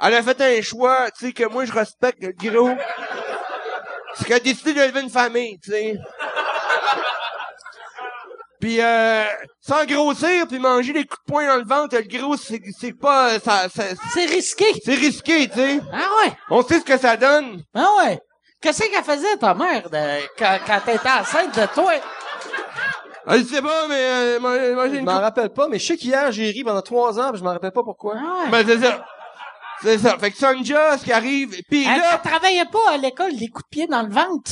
elle 0.00 0.14
a 0.14 0.22
fait 0.22 0.40
un 0.40 0.62
choix, 0.62 1.10
tu 1.10 1.26
sais, 1.26 1.32
que 1.32 1.44
moi, 1.44 1.64
je 1.64 1.72
respecte, 1.72 2.22
le 2.22 2.32
gros. 2.32 2.70
C'est 4.14 4.24
qu'elle 4.26 4.36
a 4.36 4.40
décidé 4.40 4.74
de 4.74 4.80
lever 4.80 5.00
une 5.02 5.10
famille, 5.10 5.58
tu 5.60 5.70
sais. 5.70 5.96
Puis 8.60 8.80
euh, 8.80 9.24
sans 9.60 9.84
grossir 9.84 10.46
puis 10.48 10.58
manger 10.58 10.92
des 10.92 11.04
coups 11.04 11.20
de 11.26 11.32
poing 11.32 11.46
dans 11.46 11.56
le 11.56 11.64
ventre, 11.64 11.96
le 11.96 12.02
gros 12.18 12.36
c'est 12.36 12.60
c'est 12.78 12.92
pas 12.98 13.38
ça, 13.38 13.68
ça 13.68 13.84
C'est 14.12 14.26
risqué. 14.26 14.66
c'est 14.84 14.94
risqué, 14.94 15.48
tu 15.48 15.54
sais. 15.54 15.80
Ah 15.92 16.06
ouais. 16.24 16.32
On 16.50 16.62
sait 16.62 16.80
ce 16.80 16.84
que 16.84 16.98
ça 16.98 17.16
donne. 17.16 17.62
Ah 17.74 17.86
ouais. 18.00 18.18
Qu'est-ce 18.60 18.82
qu'elle 18.82 19.04
faisait, 19.04 19.36
ta 19.36 19.54
mère, 19.54 19.88
de, 19.88 20.26
quand, 20.36 20.58
quand 20.66 20.80
t'étais 20.84 21.08
enceinte 21.08 21.56
de 21.56 21.66
toi? 21.74 21.92
Je 23.28 23.44
sais 23.44 23.62
pas, 23.62 23.86
mais 23.88 23.94
euh, 24.00 24.40
manger 24.40 24.74
manger 24.74 24.90
Je 24.94 24.96
une 24.96 25.04
m'en 25.04 25.20
rappelle 25.20 25.50
pas, 25.50 25.68
mais 25.68 25.78
je 25.78 25.86
sais 25.86 25.96
qu'hier, 25.96 26.32
j'ai 26.32 26.50
ri 26.50 26.64
pendant 26.64 26.82
trois 26.82 27.20
ans, 27.20 27.30
pis 27.30 27.38
je 27.38 27.44
m'en 27.44 27.50
rappelle 27.52 27.70
pas 27.72 27.84
pourquoi. 27.84 28.14
Ah 28.16 28.44
ouais. 28.44 28.50
Ben 28.50 28.66
c'est 28.66 28.80
ça. 28.84 29.04
C'est 29.82 29.98
ça. 29.98 30.18
Fait 30.18 30.32
que 30.32 30.36
Sonja, 30.38 30.98
ce 30.98 31.04
qui 31.04 31.12
arrive, 31.12 31.50
puis 31.68 31.84
Elle, 31.84 32.00
là, 32.00 32.20
elle 32.24 32.28
travaillait 32.30 32.64
pas 32.64 32.90
à 32.90 32.96
l'école, 32.96 33.36
des 33.36 33.46
coups 33.48 33.64
de 33.64 33.68
pied 33.70 33.86
dans 33.86 34.02
le 34.02 34.08
ventre. 34.12 34.50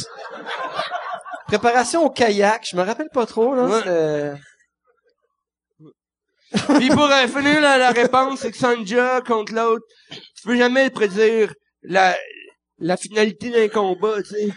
Préparation 1.46 2.04
au 2.04 2.10
kayak, 2.10 2.66
je 2.68 2.76
me 2.76 2.82
rappelle 2.82 3.08
pas 3.12 3.26
trop, 3.26 3.54
là. 3.54 3.64
Ouais. 3.64 4.32
puis 6.78 6.88
pour 6.88 7.08
finir 7.08 7.60
la, 7.60 7.76
la 7.78 7.90
réponse, 7.90 8.40
c'est 8.40 8.50
que 8.52 8.56
Sonja 8.56 9.20
contre 9.20 9.52
l'autre, 9.52 9.84
tu 10.10 10.42
peux 10.44 10.56
jamais 10.56 10.90
prédire 10.90 11.52
la 11.82 12.16
la 12.78 12.96
finalité 12.96 13.50
d'un 13.50 13.68
combat, 13.68 14.22
tu 14.22 14.30
sais. 14.30 14.48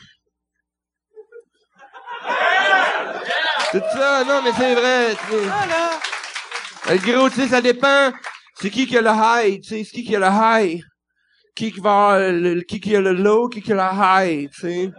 C'est 3.72 3.84
ça, 3.92 4.24
non 4.26 4.42
mais 4.44 4.52
c'est 4.58 4.76
vrai, 4.76 5.12
tu 5.16 5.32
sais. 5.32 5.46
Voilà. 5.46 6.00
Le 6.90 6.98
gros, 6.98 7.30
tu 7.30 7.36
sais, 7.36 7.48
ça 7.48 7.62
dépend. 7.62 8.12
C'est 8.56 8.70
qui 8.70 8.88
qui 8.88 8.98
a 8.98 9.02
le 9.02 9.10
high, 9.12 9.62
tu 9.62 9.70
sais, 9.70 9.84
c'est 9.84 9.92
qui 9.92 10.04
qui 10.04 10.16
a 10.16 10.20
le 10.20 10.26
high. 10.28 10.82
Qui 11.56 11.72
qui 11.72 11.80
va 11.80 11.92
avoir 11.92 12.20
le- 12.32 12.62
qui 12.62 12.80
qui 12.80 12.96
a 12.96 13.02
le 13.02 13.14
low, 13.14 13.48
qui 13.48 13.62
qui 13.62 13.74
a 13.74 13.76
le 13.76 13.82
high, 14.28 14.50
tu 14.52 14.62
sais. 14.62 14.92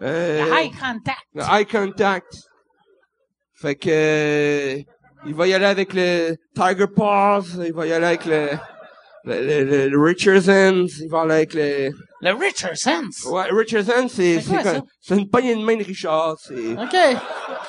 Euh, 0.00 0.44
Le 0.44 0.52
eye 0.58 0.70
contact. 0.70 1.24
le 1.34 1.42
eye 1.42 1.66
contact. 1.66 2.32
Fait 3.54 3.74
que, 3.76 3.88
euh, 3.90 4.82
il 5.26 5.34
va 5.34 5.46
y 5.46 5.54
aller 5.54 5.66
avec 5.66 5.92
le 5.92 6.34
Tiger 6.54 6.86
Paws, 6.94 7.42
il 7.64 7.72
va 7.72 7.86
y 7.86 7.92
aller 7.92 8.06
avec 8.06 8.24
le, 8.24 8.48
le, 9.24 9.64
le, 9.64 9.88
le- 9.88 10.02
Richardson's, 10.02 10.98
il 10.98 11.08
va 11.08 11.20
aller 11.22 11.34
avec 11.34 11.54
le, 11.54 11.90
Le 12.22 12.32
Richardson. 12.34 13.04
ouais, 13.30 13.44
Richardson, 13.52 14.08
c'est, 14.08 14.40
C'est 15.00 15.16
une 15.16 15.28
poignée 15.30 15.54
de 15.54 15.60
main 15.62 15.76
de 15.76 15.84
Richard, 15.84 16.36
c'est, 16.40 16.72
OK. 16.72 16.96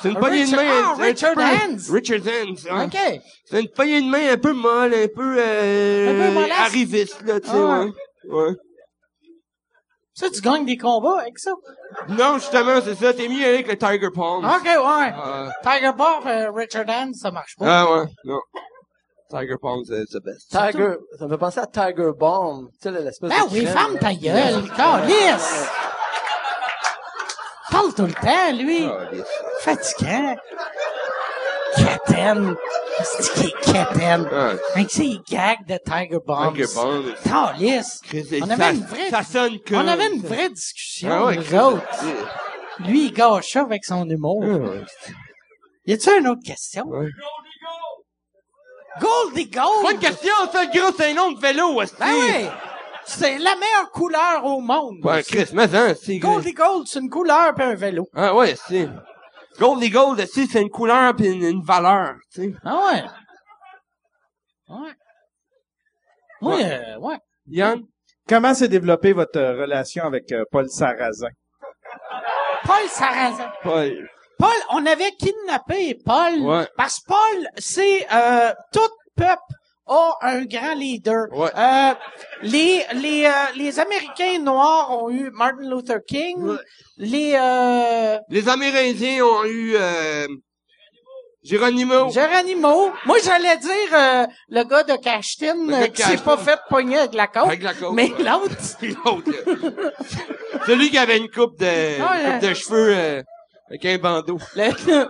c'est 0.02 0.10
une 0.10 0.16
poignée 0.18 0.46
de 0.46 0.56
main. 0.56 0.64
ah, 0.66 0.94
c'est 0.98 1.02
un 1.04 1.06
Richard 1.06 1.34
peu- 1.36 1.42
Hands. 1.42 1.94
Richardson's, 1.94 2.68
hein. 2.72 2.86
OK. 2.88 2.98
C'est 3.46 3.62
une 3.62 3.70
poignée 3.70 4.02
de 4.02 4.08
main 4.10 4.32
un 4.34 4.38
peu 4.38 4.54
molle, 4.54 4.96
un 4.96 5.08
peu, 5.16 5.36
euh, 5.38 6.10
Un 6.10 6.28
peu 6.30 6.34
mollasse. 6.34 6.60
arriviste, 6.60 7.22
là, 7.24 7.40
tu 7.40 7.48
sais, 7.50 7.54
Ah. 7.56 7.84
ouais. 7.86 7.92
Ouais. 8.36 8.56
Ça, 10.16 10.30
tu 10.30 10.42
gagnes 10.42 10.66
des 10.66 10.78
combats 10.78 11.22
avec 11.22 11.40
ça? 11.40 11.52
Non, 12.10 12.36
justement, 12.36 12.80
c'est 12.84 12.96
ça, 12.96 13.14
t'es 13.14 13.28
mieux 13.28 13.46
avec 13.46 13.68
le 13.68 13.76
Tiger 13.78 14.10
Palm. 14.14 14.46
OK, 14.46 14.64
ouais. 14.66 15.14
Euh, 15.26 15.50
Tiger 15.64 15.92
Bob, 15.98 16.28
euh, 16.28 16.52
Richard 16.52 16.86
Hand, 16.88 17.16
ça 17.16 17.32
marche 17.32 17.56
pas. 17.58 17.66
ah 17.68 17.92
ouais, 17.92 18.06
non. 18.24 18.40
Tiger 19.32 19.56
Palm, 19.60 19.82
c'est 19.88 20.04
c'est 20.08 20.24
best. 20.24 20.50
Tiger, 20.52 20.96
ça 21.18 21.26
me 21.26 21.32
fait 21.32 21.38
penser 21.40 21.60
à 21.62 21.66
Tiger 21.66 22.12
Bomb. 22.16 22.68
Tu 22.74 22.78
sais, 22.84 22.92
l'espèce 22.92 23.30
Ben 23.32 23.46
de 23.48 23.54
oui, 23.54 23.64
crème, 23.64 23.74
ferme 23.76 23.94
là. 23.96 24.00
ta 24.00 24.14
gueule, 24.14 24.72
calice! 24.78 25.68
Parle 27.72 27.94
tout 27.96 28.06
le 28.06 28.14
temps, 28.14 28.52
lui. 28.56 28.86
Ah, 28.86 29.08
Fatigant. 29.62 30.36
C'est 33.04 33.34
qui 33.34 33.48
est 33.48 33.74
capitaine? 33.74 34.28
Ah, 34.32 34.52
Avec 34.76 34.92
ses 34.92 35.18
gags 35.30 35.66
de 35.68 35.78
Tiger 35.84 36.20
Bombs. 36.26 36.54
Tiger. 36.54 36.68
Calice. 37.24 38.02
Chris, 38.04 38.28
On 38.42 38.46
ça- 38.48 38.54
avait 38.54 38.76
une 38.76 38.86
vraie, 38.86 39.10
Ça 39.10 39.24
sonne 39.24 39.58
on 39.72 39.88
avait 39.88 40.14
une 40.14 40.22
vraie 40.22 40.50
discussion, 40.50 41.10
Ah 41.12 41.26
ouais, 41.26 41.38
nous 41.38 41.56
autres. 41.56 41.84
Lui, 42.80 43.06
il 43.08 43.14
gâche 43.14 43.52
ça 43.52 43.62
avec 43.62 43.84
son 43.86 44.08
humour. 44.10 44.44
Ah 44.44 44.58
ouais. 44.58 44.82
Y 45.86 45.94
a-tu 45.94 46.20
une 46.20 46.28
autre 46.28 46.42
question? 46.46 46.86
Ouais. 46.88 47.10
Goldie 49.02 49.50
Gold! 49.50 49.92
Une 49.94 50.00
question, 50.00 50.34
ça, 50.52 50.64
le 50.66 50.80
gros, 50.80 50.94
c'est 50.96 51.12
un 51.12 51.14
nom 51.16 51.32
de 51.32 51.40
vélo, 51.40 51.82
aussi. 51.82 51.94
Ben 52.00 52.14
oui! 52.14 52.46
C'est 53.06 53.38
la 53.40 53.56
meilleure 53.56 53.90
couleur 53.92 54.46
au 54.46 54.62
monde. 54.62 54.98
Ouais, 55.04 55.24
Chris, 55.24 55.48
mais 55.52 55.74
hein, 55.76 55.94
c'est... 56.02 56.20
Goldie 56.20 56.54
Gold, 56.54 56.88
c'est 56.88 57.00
une 57.00 57.10
couleur 57.10 57.54
pis 57.56 57.64
un 57.64 57.76
vélo. 57.76 58.08
Ah 58.16 58.34
ouais, 58.36 58.56
c'est... 58.68 58.88
Gold, 59.60 60.20
aussi, 60.20 60.48
c'est 60.48 60.62
une 60.62 60.70
couleur 60.70 61.16
pis 61.16 61.26
une, 61.26 61.44
une 61.44 61.64
valeur, 61.64 62.16
tu 62.34 62.42
sais. 62.42 62.54
Ah 62.64 62.80
ouais? 62.86 63.04
Ouais. 64.70 64.94
Oui, 66.42 66.64
euh, 66.64 66.98
ouais. 67.00 67.18
Yann? 67.48 67.82
Comment 68.28 68.54
s'est 68.54 68.68
développée 68.68 69.14
votre 69.14 69.40
euh, 69.40 69.62
relation 69.62 70.06
avec 70.06 70.32
euh, 70.32 70.44
Paul 70.52 70.70
Sarrazin? 70.70 71.30
Paul 72.66 72.88
Sarrazin. 72.88 73.52
Paul. 73.64 74.10
Paul, 74.40 74.56
on 74.72 74.86
avait 74.86 75.12
kidnappé 75.12 75.98
Paul. 76.06 76.40
Ouais. 76.40 76.68
Parce 76.76 77.00
que 77.00 77.06
Paul, 77.08 77.48
c'est 77.58 78.08
euh, 78.12 78.52
tout 78.72 78.90
peuple 79.16 79.53
a 79.94 80.30
un 80.30 80.46
grand 80.46 80.76
leader. 80.76 81.26
Ouais. 81.32 81.50
Euh, 81.58 81.94
les 82.42 82.84
les 82.94 83.26
euh, 83.26 83.30
les 83.56 83.80
Américains 83.80 84.40
noirs 84.40 84.92
ont 85.04 85.10
eu 85.10 85.30
Martin 85.32 85.70
Luther 85.70 86.00
King. 86.08 86.38
Ouais. 86.44 86.56
Les 86.98 87.34
euh, 87.36 88.18
Les 88.30 88.48
Amérindiens 88.50 89.24
ont 89.26 89.44
eu, 89.46 89.76
euh... 89.76 90.28
Geronimo. 91.44 92.10
Geronimo. 92.10 92.92
Moi, 93.06 93.18
j'allais 93.22 93.58
dire 93.58 93.90
euh, 93.94 94.26
le 94.48 94.64
gars 94.64 94.84
de 94.84 94.96
Cashtin 94.96 95.70
euh, 95.74 95.88
qui 95.88 96.02
s'est 96.02 96.18
pas 96.18 96.38
fait 96.38 96.58
pogner 96.70 96.98
avec 97.00 97.14
la 97.14 97.28
côte. 97.28 97.44
Avec 97.48 97.64
la 97.64 97.74
côte. 97.74 97.92
Mais 97.94 98.10
ouais. 98.14 98.24
l'autre, 98.24 98.56
L'autre. 99.06 99.32
Celui 100.66 100.90
qui 100.90 100.98
avait 100.98 101.18
une 101.18 101.30
coupe 101.30 101.60
de, 101.60 101.66
Ouais. 101.66 102.40
coupe 102.40 102.50
de 102.50 102.54
cheveux, 102.54 102.94
euh, 102.96 103.22
Avec 103.70 103.86
un 103.86 103.98
bandeau. 103.98 104.38
Le- 104.56 105.10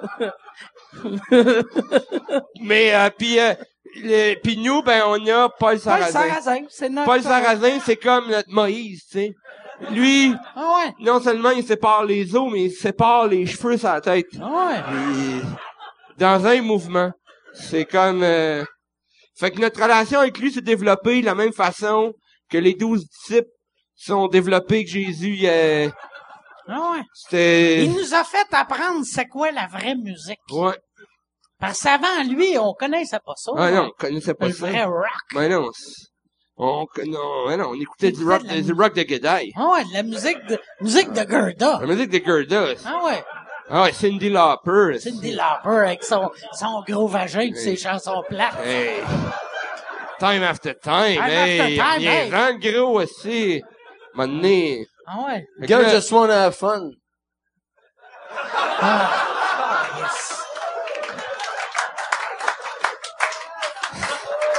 Mais, 2.62 2.94
euh, 2.96 3.10
puis, 3.16 3.38
euh, 3.86 4.00
le- 4.34 4.36
puis 4.42 4.58
nous, 4.58 4.82
ben, 4.84 5.04
on 5.08 5.16
a 5.28 5.50
Paul 5.50 5.58
Paul 5.60 5.80
Sarrazin. 5.80 6.12
Sarrazin, 6.12 6.60
c'est 6.70 6.90
notre... 6.90 7.06
Paul 7.06 7.22
Sarrazin, 7.22 7.80
c'est 7.86 7.98
comme 7.98 8.30
notre 8.30 8.50
Moïse, 8.52 9.04
tu 9.06 9.18
sais. 9.20 9.34
Lui, 9.92 10.34
Ah 10.56 10.72
ouais, 10.86 10.94
non 11.00 11.20
seulement 11.20 11.50
il 11.52 11.66
sépare 11.66 12.06
les 12.06 12.36
os, 12.36 12.50
mais 12.52 12.66
il 12.66 12.72
sépare 12.72 13.28
les 13.28 13.46
cheveux 13.46 13.78
sur 13.78 13.90
la 13.90 14.02
tête. 14.02 14.28
ah 14.42 14.68
ouais. 14.68 14.82
Puis, 14.88 15.42
dans 16.18 16.46
un 16.46 16.62
mouvement. 16.62 17.12
C'est 17.54 17.86
comme... 17.86 18.24
euh, 18.24 18.64
Fait 19.38 19.52
que 19.52 19.60
notre 19.60 19.82
relation 19.82 20.20
avec 20.20 20.38
lui 20.40 20.52
s'est 20.52 20.62
développée 20.62 21.22
de 21.22 21.26
la 21.26 21.36
même 21.36 21.54
façon 21.54 22.14
que 22.50 22.58
les 22.58 22.74
douze 22.76 23.06
disciples 23.08 23.50
sont 23.96 24.28
développés 24.28 24.86
que 24.86 24.92
Jésus... 24.92 25.40
euh, 25.44 25.90
Ah 26.68 26.92
ouais. 26.94 27.02
C'était... 27.14 27.84
Il 27.86 27.92
nous 27.92 28.14
a 28.14 28.24
fait 28.24 28.46
apprendre 28.54 29.04
c'est 29.06 29.28
quoi 29.28 29.52
la 29.52 29.68
vraie 29.68 29.96
musique. 29.96 30.40
Ouais. 30.52 30.78
Parce 31.60 31.82
qu'avant 31.82 32.24
lui, 32.28 32.58
on 32.58 32.74
connaissait 32.74 33.20
pas 33.26 33.34
ça. 33.36 33.52
Ah 33.58 33.72
non, 33.72 33.88
on 33.88 33.92
connaissait 33.92 34.34
pas 34.34 34.48
Le 34.48 34.54
ça. 34.54 34.68
vrai 34.68 34.84
rock. 34.84 35.06
Mais 35.34 35.50
non, 35.50 35.70
on, 36.58 36.86
non, 37.06 37.48
mais 37.48 37.58
non, 37.58 37.70
on 37.70 37.80
écoutait 37.80 38.12
du 38.12 38.24
rock, 38.26 38.44
de 38.44 38.50
la 38.50 38.62
du 38.62 38.74
rock 38.74 38.94
de 38.96 39.04
G'day. 39.04 39.52
Ah 39.56 39.70
ouais, 39.72 39.86
de 39.86 39.94
la 39.94 40.04
musique 40.04 40.46
de, 40.48 40.60
musique 40.82 41.12
de 41.12 41.30
Gerda. 41.30 41.80
La 41.82 41.88
musique 41.88 42.10
de 42.10 42.22
Gerda. 42.24 42.74
Ah 42.86 43.06
ouais. 43.06 43.24
Ah 43.70 43.84
ouais, 43.84 43.94
Cindy 43.94 44.30
Lauper. 44.30 45.00
Cindy 45.00 45.32
Lauper 45.32 45.88
avec 45.88 46.04
son, 46.04 46.30
son 46.54 46.84
gros 46.88 47.08
vagin 47.08 47.42
et 47.42 47.56
ses 47.56 47.76
chansons 47.78 48.24
plates. 48.28 48.54
Hey. 48.64 49.02
Time 50.20 50.44
after 50.44 50.76
time. 50.76 51.16
Time 51.16 51.24
hey, 51.24 51.60
after 51.60 51.76
time, 51.76 52.00
viens 52.00 52.12
hey. 52.12 52.32
rendre 52.32 52.60
gros 52.60 53.02
aussi. 53.02 53.64
M'amener. 54.14 54.86
Ah 55.08 55.26
ouais. 55.26 55.48
Girl 55.66 55.90
just 55.90 56.12
wanna 56.12 56.34
have 56.34 56.56
fun. 56.56 56.92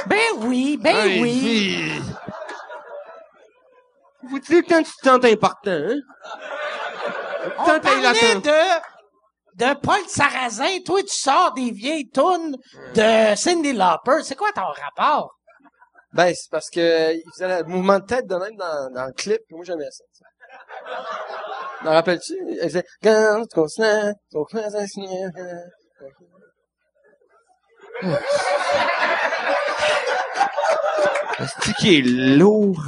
Ben 0.07 0.19
oui, 0.37 0.77
ben 0.77 0.95
Hey, 0.95 1.21
oui. 1.21 2.01
c'est- 4.21 4.29
Faut-tu 4.29 4.63
quand 4.63 4.83
tu 4.83 4.91
te 4.91 5.07
sens 5.07 5.23
important, 5.23 5.71
hein? 5.71 5.95
On 7.59 7.65
Tant 7.65 7.79
parlait 7.79 8.35
de, 8.35 8.79
de 9.55 9.73
Paul 9.79 9.99
Sarrazin. 10.07 10.79
Toi, 10.85 11.01
tu 11.03 11.15
sors 11.15 11.53
des 11.53 11.71
vieilles 11.71 12.09
tunes 12.09 12.55
de 12.95 13.35
Cindy 13.35 13.73
Lauper. 13.73 14.23
C'est 14.23 14.35
quoi 14.35 14.51
ton 14.51 14.63
rapport? 14.65 15.35
Ben, 16.13 16.33
c'est 16.33 16.49
parce 16.49 16.69
que 16.69 17.13
il 17.13 17.21
faisait 17.33 17.59
le 17.59 17.63
mouvement 17.65 17.99
de 17.99 18.05
tête 18.05 18.25
de 18.25 18.35
même 18.35 18.55
dans, 18.55 18.89
dans 18.93 19.05
le 19.05 19.11
clip, 19.13 19.41
moi 19.51 19.63
j'aimais 19.65 19.89
ça. 19.91 20.03
T'en 21.83 21.91
rappelles-tu? 21.91 22.33
Il 22.49 22.59
faisait 22.63 22.85
Quand 23.03 23.43
tu 23.49 23.53
consens, 23.59 24.13
ton 24.31 24.45
frère 24.45 24.71
s'insigne. 24.71 25.29
C'est 31.63 31.73
qui 31.75 31.97
est 31.97 32.01
lourd? 32.01 32.81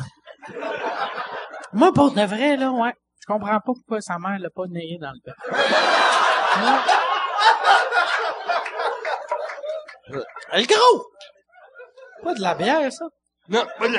Moi, 1.73 1.91
pour 1.93 2.11
de 2.13 2.21
vrai, 2.21 2.57
là, 2.57 2.71
ouais. 2.71 2.93
Je 3.21 3.25
comprends 3.33 3.51
pas 3.59 3.61
pourquoi 3.65 3.99
sa 4.01 4.17
mère 4.19 4.37
l'a 4.39 4.49
pas 4.49 4.63
nayé 4.69 4.97
dans 5.01 5.11
le 5.11 5.19
bec. 5.25 5.35
Le 10.53 10.65
gros! 10.65 11.05
Pas 12.23 12.33
de 12.33 12.41
la 12.41 12.55
bière, 12.55 12.91
ça. 12.91 13.05
Non, 13.49 13.65
pas 13.77 13.87
de... 13.89 13.97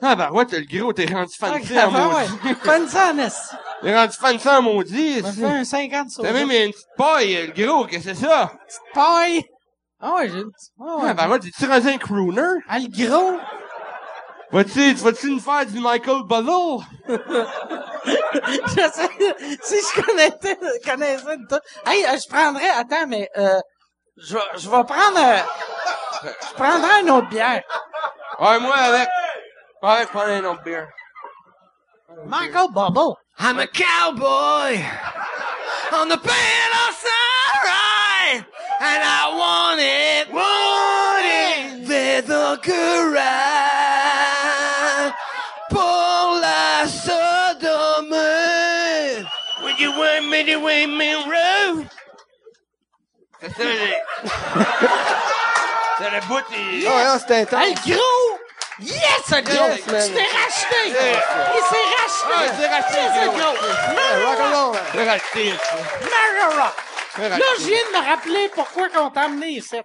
Ah 0.00 0.14
ben 0.14 0.30
ouais, 0.30 0.46
t'as 0.46 0.58
le 0.60 0.64
gros, 0.78 0.92
t'es 0.92 1.06
rendu 1.06 1.34
fancy 1.36 1.76
en 1.76 1.92
Ah, 1.92 2.08
ouais. 2.08 2.28
maudit. 2.28 2.54
Fancy 2.62 2.96
en 2.96 3.18
esti. 3.18 3.56
T'es 3.82 3.96
rendu 3.96 4.12
fancy 4.16 4.48
en 4.48 4.62
maudit. 4.62 5.22
On 5.24 5.32
fait 5.32 5.44
un 5.44 5.64
50 5.64 6.10
sur 6.10 6.22
T'as 6.22 6.32
même 6.32 6.50
une 6.52 6.70
petite 6.70 6.86
paille, 6.96 7.46
le 7.48 7.66
gros, 7.66 7.84
qu'est-ce 7.84 8.06
que 8.10 8.14
c'est 8.14 8.24
ça? 8.26 8.52
paille. 8.94 9.42
Ah 10.00 10.14
ouais, 10.14 10.28
j'ai 10.28 10.38
une. 10.40 10.50
Ah 10.80 10.96
ouais. 10.98 11.14
Ben 11.14 11.38
t'es-tu 11.38 11.66
rendu 11.66 11.88
un 11.88 11.98
crooner? 11.98 12.60
Ah, 12.68 12.78
le 12.78 12.88
gros? 12.88 13.38
Vas-tu, 14.50 14.94
vas-tu 14.94 15.30
nous 15.32 15.40
faire 15.40 15.66
du 15.66 15.78
Michael 15.80 16.22
Buzzle? 16.24 16.84
je 17.08 18.90
sais, 18.92 19.58
si 19.62 19.76
je 19.76 20.02
connaissais, 20.02 20.58
connaissais 20.84 21.34
une 21.34 21.46
tonne- 21.46 21.60
Hey, 21.84 22.04
euh, 22.06 22.16
je 22.16 22.28
prendrais, 22.28 22.70
attends, 22.70 23.06
mais, 23.08 23.28
euh, 23.36 23.60
je, 24.16 24.34
vais- 24.34 24.40
je 24.56 24.70
vais 24.70 24.84
prendre, 24.84 25.18
euh, 25.18 25.38
je 26.24 26.54
prendrais 26.54 27.00
une 27.02 27.10
autre 27.10 27.28
bière. 27.28 27.62
Ouais, 28.38 28.58
moi 28.60 28.74
avec. 28.76 29.08
Ouais, 29.82 30.06
prends 30.06 30.20
un 30.22 30.44
autre 30.44 30.62
bière. 30.62 30.88
Michael 32.26 32.68
Bubble. 32.72 33.14
I'm 33.40 33.58
a 33.60 33.66
cowboy 33.66 34.82
on 35.92 36.08
the 36.08 36.16
sunrise, 36.16 37.04
and 38.80 39.02
I 39.02 39.28
want 39.34 39.80
it, 39.80 40.30
want 40.32 41.24
it 41.26 41.88
with 41.88 42.26
the 42.26 42.58
courage 42.62 43.18
pour 45.70 46.40
la 46.40 46.86
sodomie. 46.86 48.16
Would 49.62 49.78
you 49.80 49.90
want 49.92 50.28
me 50.28 50.44
to 50.44 50.56
win 50.58 50.96
me 50.96 51.14
road? 51.14 51.88
C'est 53.40 53.50
ça, 53.56 53.62
les... 53.64 53.94
C'est 55.98 56.10
le 56.10 56.20
bout 56.26 56.42
des... 56.50 56.86
Ah 56.86 57.04
non, 57.04 57.18
c'était 57.18 57.40
intense. 57.42 57.60
Hey, 57.64 57.74
gros! 57.74 58.38
Yes, 58.80 59.30
le 59.30 59.40
gros! 59.42 59.68
Yes, 59.68 59.86
man. 59.86 60.02
tu 60.06 60.12
t'es 60.14 60.22
racheté! 60.22 60.80
Yeah. 60.86 61.22
Il 61.54 61.62
s'est 61.70 61.86
racheté! 61.98 62.34
Ah, 62.34 62.46
c'est 62.58 62.68
racheté, 62.68 62.98
Yes, 62.98 63.12
le 63.14 63.20
le 63.24 63.30
gros. 63.30 63.52
gros! 63.54 64.26
Rock 64.26 64.38
and 64.40 64.52
roll, 64.54 64.70
man. 64.72 64.82
C'est 64.92 65.08
racheté, 65.08 65.44
ça. 65.50 65.76
Mario 66.02 66.46
Rock! 66.62 66.76
Là, 67.18 67.38
je 67.58 67.66
viens 67.66 67.76
de 67.76 67.96
me 67.98 68.06
rappeler 68.08 68.48
pourquoi 68.54 68.88
qu'on 68.88 69.10
t'a 69.10 69.22
amené 69.22 69.48
ici. 69.48 69.76
Ouais. 69.76 69.82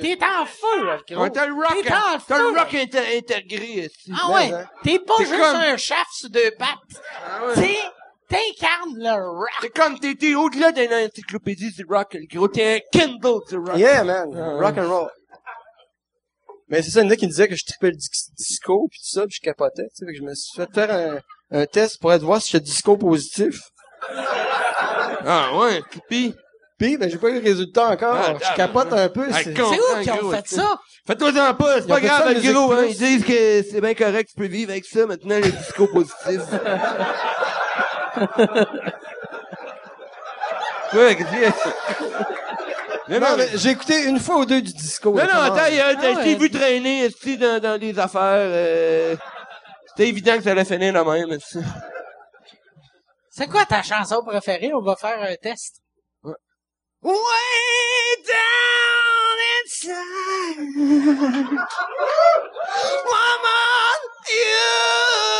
T'es 0.00 0.18
en 0.24 0.46
feu, 0.46 0.84
le 0.84 1.14
gros. 1.14 1.22
Ouais, 1.24 1.30
t'as 1.30 1.46
le 1.46 1.54
rock, 1.54 1.76
T'es 1.82 1.92
en 1.92 1.96
hein. 1.96 2.18
t'as 2.26 2.36
feu. 2.36 2.52
le 2.52 2.58
rock 2.58 2.72
inté- 2.72 3.18
intégré 3.18 3.66
ici. 3.66 4.12
Ah 4.20 4.30
ouais, 4.32 4.52
hein. 4.52 4.68
t'es 4.84 4.98
pas 4.98 5.14
T'es 5.18 5.24
juste 5.26 5.40
comme- 5.40 5.56
un 5.56 5.76
chef 5.76 6.06
sur 6.12 6.30
deux 6.30 6.50
pattes. 6.58 7.02
T'es, 7.56 7.78
t'incarnes 8.28 8.96
le 8.98 9.28
rock. 9.38 9.48
C'est 9.60 9.70
comme 9.76 9.98
t'es 9.98 10.14
t'es 10.14 10.34
au-delà 10.34 10.70
d'une 10.72 10.92
encyclopédie 10.92 11.72
du 11.72 11.84
rock, 11.88 12.14
le 12.14 12.26
gros. 12.32 12.48
T'es 12.48 12.76
un 12.76 12.80
Kindle 12.98 13.40
du 13.48 13.56
rock. 13.56 13.76
Yeah, 13.76 14.04
man. 14.04 14.28
Ah, 14.36 14.64
Rock 14.64 14.78
and 14.78 14.88
roll. 14.88 15.10
Mais 16.68 16.82
c'est 16.82 16.90
ça, 16.92 17.00
il 17.00 17.06
y 17.06 17.08
en 17.08 17.10
a 17.10 17.16
qui 17.16 17.24
me 17.26 17.30
disaient 17.30 17.48
que 17.48 17.56
je 17.56 17.64
tripais 17.64 17.90
le 17.90 17.96
dis- 17.96 18.08
disco 18.36 18.86
puis 18.88 19.00
tout 19.00 19.10
ça, 19.10 19.26
puis 19.26 19.34
je 19.34 19.40
capotais, 19.40 19.88
tu 19.88 19.90
sais, 19.96 20.06
fait 20.06 20.12
que 20.12 20.18
je 20.18 20.22
me 20.22 20.34
suis 20.36 20.54
fait 20.54 20.68
faire 20.72 20.90
un, 21.50 21.58
un 21.62 21.66
test 21.66 22.00
pour 22.00 22.12
être 22.12 22.22
voir 22.22 22.40
si 22.40 22.52
j'étais 22.52 22.64
disco 22.64 22.96
positif. 22.96 23.58
Ah 25.26 25.50
ouais, 25.58 25.82
pis 26.08 26.34
Puis, 26.80 26.96
ben, 26.96 27.10
j'ai 27.10 27.18
pas 27.18 27.28
eu 27.28 27.34
le 27.34 27.44
résultat 27.44 27.90
encore. 27.90 28.16
Ah, 28.16 28.32
je 28.40 28.56
capote 28.56 28.90
un 28.94 29.10
peu. 29.10 29.26
Ah, 29.30 29.42
c'est- 29.44 29.52
con. 29.52 29.70
C'est 29.70 29.78
où 29.78 30.00
qui 30.02 30.10
ont 30.12 30.30
fait 30.30 30.48
ça? 30.48 30.78
Fais-toi-en 31.06 31.52
pas, 31.54 31.74
c'est 31.74 31.80
Ils 31.82 31.88
pas 31.88 32.00
grave, 32.00 32.32
le 32.32 32.52
gros, 32.52 32.72
hein. 32.72 32.86
Ils 32.88 32.96
disent 32.96 33.22
que 33.22 33.62
c'est 33.70 33.82
bien 33.82 33.92
correct, 33.92 34.30
tu 34.30 34.34
peux 34.40 34.46
vivre 34.46 34.70
avec 34.70 34.86
ça, 34.86 35.04
maintenant, 35.04 35.36
le 35.36 35.50
disco 35.50 35.86
positif. 35.88 36.40
ouais, 40.94 41.16
qu'est-ce 41.16 41.28
qu'il 41.28 41.40
y 41.42 41.44
a? 41.44 41.52
Non, 43.20 43.36
mais 43.36 43.48
j'ai 43.56 43.70
écouté 43.70 44.04
une 44.04 44.18
fois 44.18 44.38
ou 44.38 44.46
deux 44.46 44.62
du 44.62 44.72
disco. 44.72 45.10
non, 45.10 45.22
non, 45.22 45.40
attends, 45.42 45.66
il 45.68 45.74
y 45.76 45.80
a- 45.80 45.88
Ah 45.88 45.92
je 45.92 45.98
t'ai 45.98 46.14
ouais. 46.16 46.34
vu 46.36 46.50
traîner, 46.50 47.06
ici, 47.06 47.36
dans, 47.36 47.60
dans 47.60 47.76
des 47.78 47.98
affaires, 47.98 48.22
euh, 48.36 49.16
c'était 49.88 50.08
évident 50.08 50.36
que 50.38 50.44
ça 50.44 50.52
allait 50.52 50.64
finir 50.64 50.94
de 50.94 51.26
même, 51.28 51.38
ça. 51.40 51.58
C'est 53.28 53.48
quoi 53.48 53.66
ta 53.66 53.82
chanson 53.82 54.22
préférée? 54.24 54.72
On 54.74 54.80
va 54.80 54.96
faire 54.96 55.20
un 55.20 55.34
test. 55.36 55.76
Way 57.02 57.14
down 58.28 59.38
inside, 59.64 60.58
woman, 63.06 64.00
you. 64.28 65.39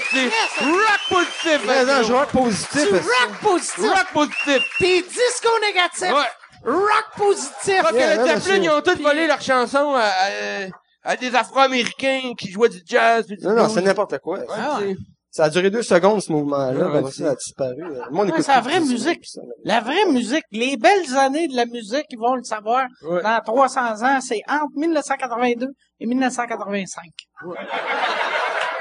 Aussi. 0.00 0.24
Rock 0.60 1.00
positif, 1.08 1.60
Mais 1.66 1.90
hein, 1.90 2.02
rock 2.02 2.28
positif. 2.30 2.88
Du 2.88 2.94
rock 2.96 3.40
positif. 3.42 3.84
Rock 3.84 4.06
positif. 4.12 4.62
T'es 4.78 5.02
disco 5.02 5.48
négatif. 5.62 6.12
Ouais. 6.12 6.72
Rock 6.72 7.06
positif. 7.16 7.78
Parce 7.82 7.92
que 7.92 7.96
Yeah, 7.98 8.22
ouais, 8.22 8.40
Zeppelin, 8.40 8.62
ils 8.62 8.70
ont 8.70 8.82
tous 8.82 9.00
volé 9.02 9.26
leur 9.26 9.40
chanson 9.40 9.94
à, 9.94 10.02
à, 10.04 11.10
à 11.12 11.16
des 11.16 11.34
Afro-Américains 11.34 12.32
qui 12.36 12.50
jouaient 12.52 12.68
du 12.68 12.82
jazz. 12.84 13.24
puis 13.26 13.36
du 13.36 13.44
Non, 13.46 13.54
non, 13.54 13.68
c'est 13.68 13.80
n'importe 13.82 14.18
quoi. 14.18 14.38
Ouais, 14.40 14.46
Ah 14.50 14.78
Ça 15.32 15.44
a 15.44 15.48
duré 15.50 15.70
deux 15.70 15.82
secondes, 15.82 16.20
ce 16.20 16.32
mouvement-là. 16.32 16.88
Ouais, 16.88 17.10
ça, 17.12 17.30
a 17.30 17.34
disparu. 17.36 17.76
Le 17.78 18.10
monde 18.10 18.30
Ouais, 18.30 18.42
c'est 18.42 18.52
la 18.52 18.60
vraie 18.60 18.80
musique. 18.80 19.24
ça. 19.24 19.40
La 19.64 19.80
vraie 19.80 20.06
musique, 20.06 20.42
les 20.50 20.76
belles 20.76 21.16
années 21.16 21.46
de 21.46 21.54
la 21.54 21.66
musique, 21.66 22.06
ils 22.10 22.18
vont 22.18 22.34
le 22.34 22.42
savoir. 22.42 22.86
Ouais. 23.02 23.22
Dans 23.22 23.40
300 23.44 24.02
ans, 24.02 24.20
c'est 24.20 24.40
entre 24.48 24.72
1982 24.74 25.68
et 26.00 26.06
1985. 26.06 27.04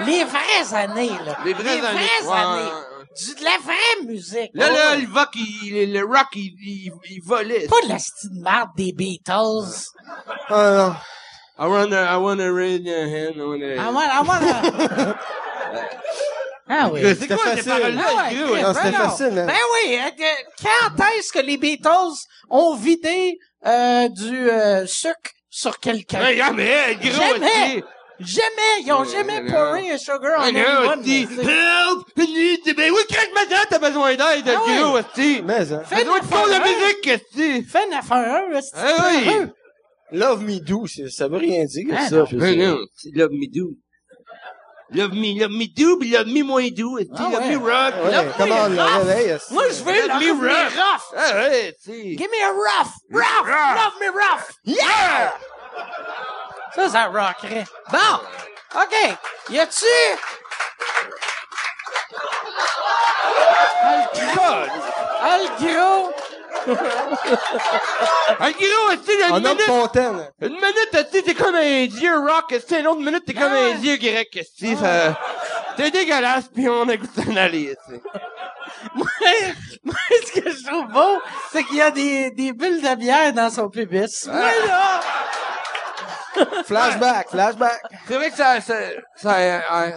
Les 0.07 0.23
vraies 0.23 0.73
années, 0.73 1.11
là. 1.23 1.37
Les 1.45 1.53
vraies 1.53 1.85
années. 1.85 1.99
Ouais, 2.25 2.33
années. 2.33 2.71
Du, 3.15 3.35
de 3.35 3.43
la 3.43 3.57
vraie 3.63 4.07
musique. 4.07 4.49
Là, 4.53 4.69
là, 4.71 4.91
ouais. 4.95 5.01
le 5.01 5.13
rock, 5.13 5.29
il, 5.35 5.93
le 5.93 6.05
rock, 6.05 6.27
il, 6.35 6.53
il, 6.61 6.91
il 7.11 7.21
volait. 7.25 7.67
Pas 7.67 7.81
de 7.83 7.89
la 7.89 7.99
style 7.99 8.41
marde 8.41 8.69
des 8.75 8.91
Beatles. 8.93 9.85
Ah, 10.49 10.71
non. 10.77 10.95
I 11.61 11.67
wanna, 11.67 12.05
I 12.05 12.15
wanna 12.17 12.51
raise 12.51 12.81
your 12.81 13.05
hand, 13.05 13.35
I 13.35 13.43
wanna... 13.43 13.75
I 13.75 13.89
want 13.91 15.17
Ah 16.71 16.89
oui. 16.93 16.99
C'est 17.03 17.15
C'était 17.15 17.35
quoi 17.35 17.43
ces 17.45 17.49
facile. 17.63 17.71
paroles-là, 17.71 18.03
Ah 18.07 18.29
ouais, 18.29 18.35
gros? 18.35 18.53
Chris, 18.53 18.61
Non, 18.61 18.73
c'était 18.73 18.91
ben 18.91 18.91
non. 18.91 19.09
facile, 19.09 19.39
hein. 19.39 19.45
Ben 19.47 19.55
oui, 19.73 19.97
euh, 19.97 20.25
quand 20.61 21.05
est-ce 21.17 21.31
que 21.33 21.39
les 21.39 21.57
Beatles 21.57 22.17
ont 22.49 22.75
vidé 22.75 23.37
euh, 23.65 24.07
du 24.09 24.49
euh, 24.51 24.85
sucre 24.85 25.31
sur 25.49 25.79
quelqu'un? 25.79 26.21
Ouais, 26.21 26.37
jamais, 26.37 26.95
gros, 27.01 27.11
Jamais. 27.11 27.83
Jamais! 28.21 28.83
Ils 28.85 28.91
ont 28.91 29.05
jamais 29.05 29.39
pourri 29.45 29.91
un 29.91 29.97
sugar 29.97 30.41
en 30.41 30.43
Ah 30.43 30.51
non, 30.51 30.91
anyone, 30.91 31.39
Help! 31.39 32.05
Ben 32.17 32.91
oui, 32.91 32.99
craque 33.09 33.31
madame, 33.33 33.63
t'as 33.69 33.79
besoin 33.79 34.09
d'aide, 34.11 34.43
Ah 34.45 34.61
ouais. 34.67 34.77
gros, 34.77 34.99
aussi. 34.99 35.41
Mais, 35.45 35.71
hein. 35.71 35.83
Ça 35.89 36.03
doit 36.03 36.17
être 36.17 36.29
con, 36.29 36.45
la 36.49 36.59
musique, 36.59 37.01
qu'est-ce 37.01 37.63
Fais 37.63 37.87
une 37.87 37.93
affaire, 37.93 38.43
c'est 38.61 38.71
Ah 38.75 39.09
oui. 39.09 39.47
Love 40.11 40.43
Me 40.43 40.59
Do, 40.59 40.85
ça 41.09 41.29
veut 41.29 41.37
rien 41.37 41.63
dire, 41.63 41.85
Ah, 41.95 42.09
ça. 42.09 42.25
c'est 42.27 43.11
Love 43.15 43.31
Me 43.31 43.47
Do. 43.47 43.71
Love 44.91 45.13
Me, 45.13 45.39
Love 45.39 45.51
Me 45.51 45.67
Do, 45.67 45.99
Love 46.01 46.27
Me 46.27 46.41
Moins 46.43 46.71
Do, 46.71 46.97
Ah 46.97 47.21
Love 47.21 47.33
ouais. 47.41 47.49
Me 47.49 47.57
Rock. 47.57 47.93
Ouais, 48.03 48.11
Love 48.11 48.33
comment 48.37 48.69
me 48.69 48.79
on 48.79 48.83
rough. 48.99 49.07
est-ce- 49.09 49.53
Moi, 49.53 49.63
je 49.69 49.83
veux 49.83 49.93
le 49.93 50.07
me 50.07 50.31
rough, 50.31 50.41
me 50.41 50.49
rough. 50.49 51.13
Ah 51.15 51.33
ouais. 51.35 51.75
Give 51.85 52.27
me 52.31 52.41
a 52.43 52.51
rough, 52.51 52.93
rough, 53.11 53.47
love 53.47 53.93
me 54.01 54.09
rough. 54.09 54.49
Yeah! 54.65 55.33
Ça, 56.75 56.89
ça 56.89 57.05
rockerait. 57.05 57.65
Bon, 57.91 58.79
OK. 58.81 59.15
Y 59.51 59.59
a-tu... 59.59 59.85
Le 63.83 64.33
gros. 64.35 64.67
Ah, 65.21 65.37
gros. 65.59 66.11
Un 68.39 68.51
gros, 68.51 68.95
tu 69.03 69.11
sais, 69.11 69.27
une 69.27 69.33
homme 69.35 69.43
minute, 69.43 69.61
fontaine. 69.61 70.31
une 70.41 70.53
minute, 70.53 70.89
tu 70.91 70.97
sais, 70.97 71.21
t'es 71.23 71.33
comme 71.33 71.55
un 71.55 71.85
dieu 71.85 72.17
rock, 72.17 72.45
tu 72.49 72.59
sais, 72.59 72.79
une 72.81 72.87
autre 72.87 73.01
minute, 73.01 73.23
t'es 73.25 73.33
comme 73.33 73.51
Ah 73.51 73.71
un 73.71 73.75
dieu 73.75 73.97
grec, 73.97 74.29
tu 74.31 74.67
sais, 74.67 74.75
ça... 74.75 75.17
T'es 75.77 75.91
dégueulasse, 75.91 76.49
pis 76.53 76.67
on 76.67 76.87
a 76.89 76.97
goût 76.97 77.07
de 77.07 77.21
s'en 77.21 77.35
aller, 77.35 77.75
tu 77.87 77.95
sais. 77.95 78.01
Moi, 78.95 79.07
moi, 79.83 79.95
ce 80.25 80.31
que 80.39 80.49
je 80.49 80.65
trouve 80.65 80.87
beau, 80.87 81.21
c'est 81.51 81.63
qu'il 81.63 81.77
y 81.77 81.81
a 81.81 81.91
des, 81.91 82.31
des 82.31 82.53
bulles 82.53 82.81
de 82.81 82.95
bière 82.95 83.33
dans 83.33 83.49
son 83.49 83.69
pubis. 83.69 84.27
Moi, 84.27 84.51
là... 84.67 84.99
Flashback, 86.65 87.29
flashback. 87.29 87.81
C'est 88.07 88.15
vrai 88.15 88.29
que 88.29 88.37
ça, 88.37 88.61
ça, 88.61 88.75
ça, 89.15 89.35
euh, 89.35 89.91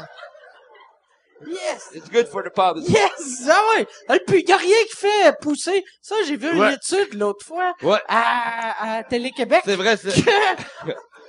Yes! 1.46 1.90
it's 1.94 2.08
good 2.10 2.26
for 2.28 2.42
the 2.42 2.50
pub. 2.50 2.78
Yes! 2.88 3.48
Ah 3.48 3.60
ouais! 3.76 3.86
Il 4.34 4.48
y 4.48 4.52
a 4.52 4.56
rien 4.56 4.76
qui 4.90 4.96
fait 4.96 5.38
pousser. 5.40 5.84
Ça, 6.00 6.14
j'ai 6.26 6.36
vu 6.36 6.50
une 6.52 6.60
Ouais. 6.60 6.74
étude 6.74 7.14
l'autre 7.14 7.44
fois 7.44 7.74
Ouais. 7.82 7.98
à, 8.08 8.96
à 8.98 9.04
Télé-Québec 9.04 9.62
C'est 9.64 9.76
vrai, 9.76 9.96
c'est... 9.96 10.10
que 10.22 10.30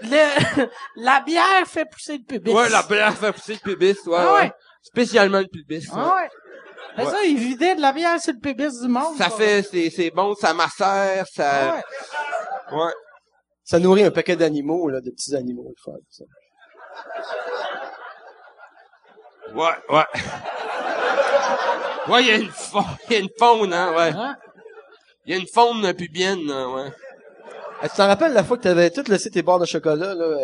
le, 0.04 0.68
la 0.98 1.22
bière 1.22 1.66
fait 1.68 1.86
pousser 1.86 2.18
le 2.18 2.24
pubis. 2.24 2.52
Ouais, 2.52 2.70
la 2.70 2.84
bière 2.84 3.16
fait 3.18 3.32
pousser 3.32 3.54
le 3.54 3.60
pubis, 3.60 3.98
ouais, 4.06 4.18
Ah 4.18 4.34
ouais. 4.34 4.40
ouais. 4.42 4.52
Spécialement 4.82 5.40
le 5.40 5.48
pubis. 5.48 5.88
ouais. 5.90 5.96
Ah 5.96 6.16
ouais. 6.16 7.06
Ça, 7.10 7.24
il 7.26 7.38
vidait 7.38 7.76
de 7.76 7.82
la 7.82 7.92
bière 7.92 8.22
sur 8.22 8.34
le 8.34 8.40
pubis 8.40 8.82
du 8.82 8.88
monde. 8.88 9.18
Ça 9.18 9.30
fait, 9.30 9.64
c'est, 9.64 9.90
c'est 9.90 10.12
bon, 10.12 10.36
ça 10.36 10.54
macère, 10.54 11.24
Ah 11.24 11.26
ça... 11.34 11.76
ouais. 12.72 12.78
Ouais. 12.78 12.92
Ça 13.64 13.80
nourrit 13.80 14.04
un 14.04 14.12
paquet 14.12 14.36
d'animaux, 14.36 14.90
là, 14.90 15.00
de 15.02 15.10
petits 15.10 15.36
animaux, 15.36 15.74
le 15.76 15.82
fun, 15.84 15.98
ça. 16.10 16.24
Ouais, 19.54 19.70
ouais. 19.90 20.04
Ouais, 22.10 22.22
il 22.24 22.28
y 22.28 22.32
a 22.32 22.36
une 22.36 22.50
faune, 22.50 22.84
il 23.10 23.14
y 23.14 23.16
a 23.16 23.20
une 23.20 23.30
faune, 23.40 23.74
hein, 23.74 23.94
ouais. 23.96 24.12
Hein? 24.16 24.36
Il 25.26 25.34
y 25.34 25.38
a 25.38 25.40
une 25.40 25.48
faune 25.48 25.94
pubienne, 25.94 26.50
hein, 26.52 26.68
ouais. 26.76 26.92
Tu 27.84 27.90
t'en 27.96 28.08
rappelles 28.08 28.34
la 28.34 28.44
fois 28.44 28.58
que 28.58 28.64
t'avais 28.64 28.90
tout 28.90 29.04
laissé 29.08 29.30
tes 29.30 29.42
barres 29.42 29.60
de 29.60 29.66
chocolat, 29.66 30.14
là? 30.16 30.26
euh, 30.26 30.38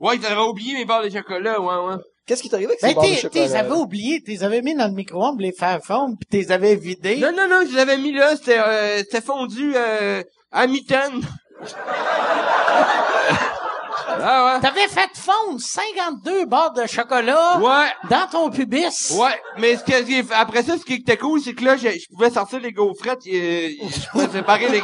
Ouais, 0.00 0.18
t'avais 0.18 0.40
oublié 0.40 0.74
mes 0.74 0.84
barres 0.84 1.02
de 1.04 1.10
chocolat, 1.10 1.60
ouais, 1.60 1.76
ouais. 1.86 1.94
Qu'est-ce 2.26 2.42
qui 2.42 2.48
t'est 2.48 2.56
arrivé 2.56 2.70
avec 2.72 2.80
ces 2.80 2.88
Ben, 2.88 2.94
barres 2.94 3.04
de 3.04 3.08
t'es, 3.10 3.16
chocolat? 3.20 3.46
t'es 3.48 3.54
avais 3.56 3.70
oublié, 3.72 4.22
t'es 4.22 4.42
avais 4.42 4.62
mis 4.62 4.74
dans 4.74 4.86
le 4.88 4.94
micro-ondes 4.94 5.36
pour 5.36 5.42
les 5.42 5.52
faire 5.52 5.80
fondre, 5.82 6.16
pis 6.18 6.26
t'es 6.26 6.50
avais 6.52 6.74
vidé. 6.76 7.16
Non, 7.18 7.32
non, 7.32 7.48
non, 7.48 7.60
je 7.70 7.76
l'avais 7.76 7.98
mis 7.98 8.12
là, 8.12 8.34
c'était, 8.36 8.58
euh, 8.58 8.98
c'était 8.98 9.20
fondu, 9.20 9.74
euh, 9.76 10.22
à 10.50 10.66
mi-temps. 10.66 11.20
ah, 14.06 14.58
T'avais 14.62 14.88
fait 14.88 15.10
fondre 15.14 15.60
52 15.60 16.46
barres 16.46 16.72
de 16.72 16.86
chocolat 16.86 17.58
ouais. 17.58 17.64
Ouais. 17.66 17.86
dans 18.10 18.26
ton 18.30 18.50
pubis. 18.50 19.12
Ouais, 19.18 19.40
mais 19.58 19.76
ce 19.76 19.84
que, 19.84 20.32
après 20.34 20.62
ça, 20.62 20.76
ce 20.78 20.84
qui 20.84 20.94
était 20.94 21.16
cool, 21.16 21.40
c'est 21.40 21.54
que 21.54 21.64
là, 21.64 21.76
je, 21.76 21.88
je 21.88 22.06
pouvais 22.14 22.30
sortir 22.30 22.60
les 22.60 22.72
gaufrettes, 22.72 23.26
et, 23.26 23.78
je 23.82 24.08
pouvais 24.10 24.28
séparer 24.28 24.68
les, 24.68 24.82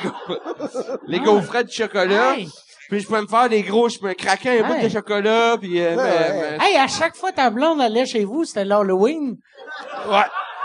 les 1.06 1.20
gaufrettes 1.20 1.68
du 1.68 1.74
chocolat. 1.74 2.36
Hey. 2.36 2.48
Puis 2.88 3.00
je 3.00 3.06
pouvais 3.06 3.22
me 3.22 3.28
faire 3.28 3.48
des 3.48 3.62
gros, 3.62 3.88
je 3.88 3.98
me 4.02 4.12
craquais 4.14 4.60
un 4.60 4.66
bout 4.66 4.74
Hey. 4.74 4.84
de 4.84 4.88
chocolat, 4.88 5.56
puis 5.60 5.80
euh, 5.80 5.94
Ouais, 5.96 6.02
ouais. 6.02 6.58
Hey, 6.60 6.76
à 6.76 6.88
chaque 6.88 7.14
fois 7.16 7.30
ta 7.32 7.48
blonde 7.50 7.80
allait 7.80 8.06
chez 8.06 8.24
vous, 8.24 8.44
c'était 8.44 8.64
l'Halloween. 8.64 9.36
ouais, 10.08 10.16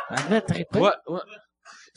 Elle 0.09 0.17
avait 0.33 0.41
trippé. 0.41 0.79
ouais, 0.79 0.89
ouais. 1.07 1.19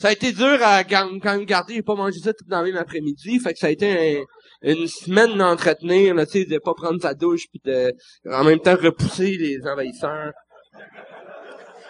Ça 0.01 0.07
a 0.09 0.11
été 0.13 0.31
dur 0.31 0.57
à 0.63 0.83
quand 0.85 1.09
même 1.23 1.43
garder, 1.45 1.73
j'ai 1.75 1.81
pas 1.81 1.95
mangé 1.95 2.19
ça 2.23 2.31
tout 2.31 2.45
dans 2.47 2.61
le 2.61 2.71
même 2.71 2.77
après-midi, 2.81 3.39
fait 3.39 3.53
que 3.53 3.59
ça 3.59 3.67
a 3.67 3.69
été 3.71 4.19
un- 4.19 4.23
une 4.61 4.87
semaine 4.87 5.37
d'entretenir, 5.37 6.15
là, 6.15 6.25
tu 6.25 6.39
sais, 6.39 6.45
de 6.45 6.57
pas 6.57 6.73
prendre 6.73 7.01
sa 7.01 7.13
douche, 7.13 7.45
puis 7.49 7.61
de, 7.63 7.93
en 8.29 8.43
même 8.43 8.59
temps, 8.59 8.75
repousser 8.75 9.37
les 9.37 9.59
envahisseurs. 9.67 10.31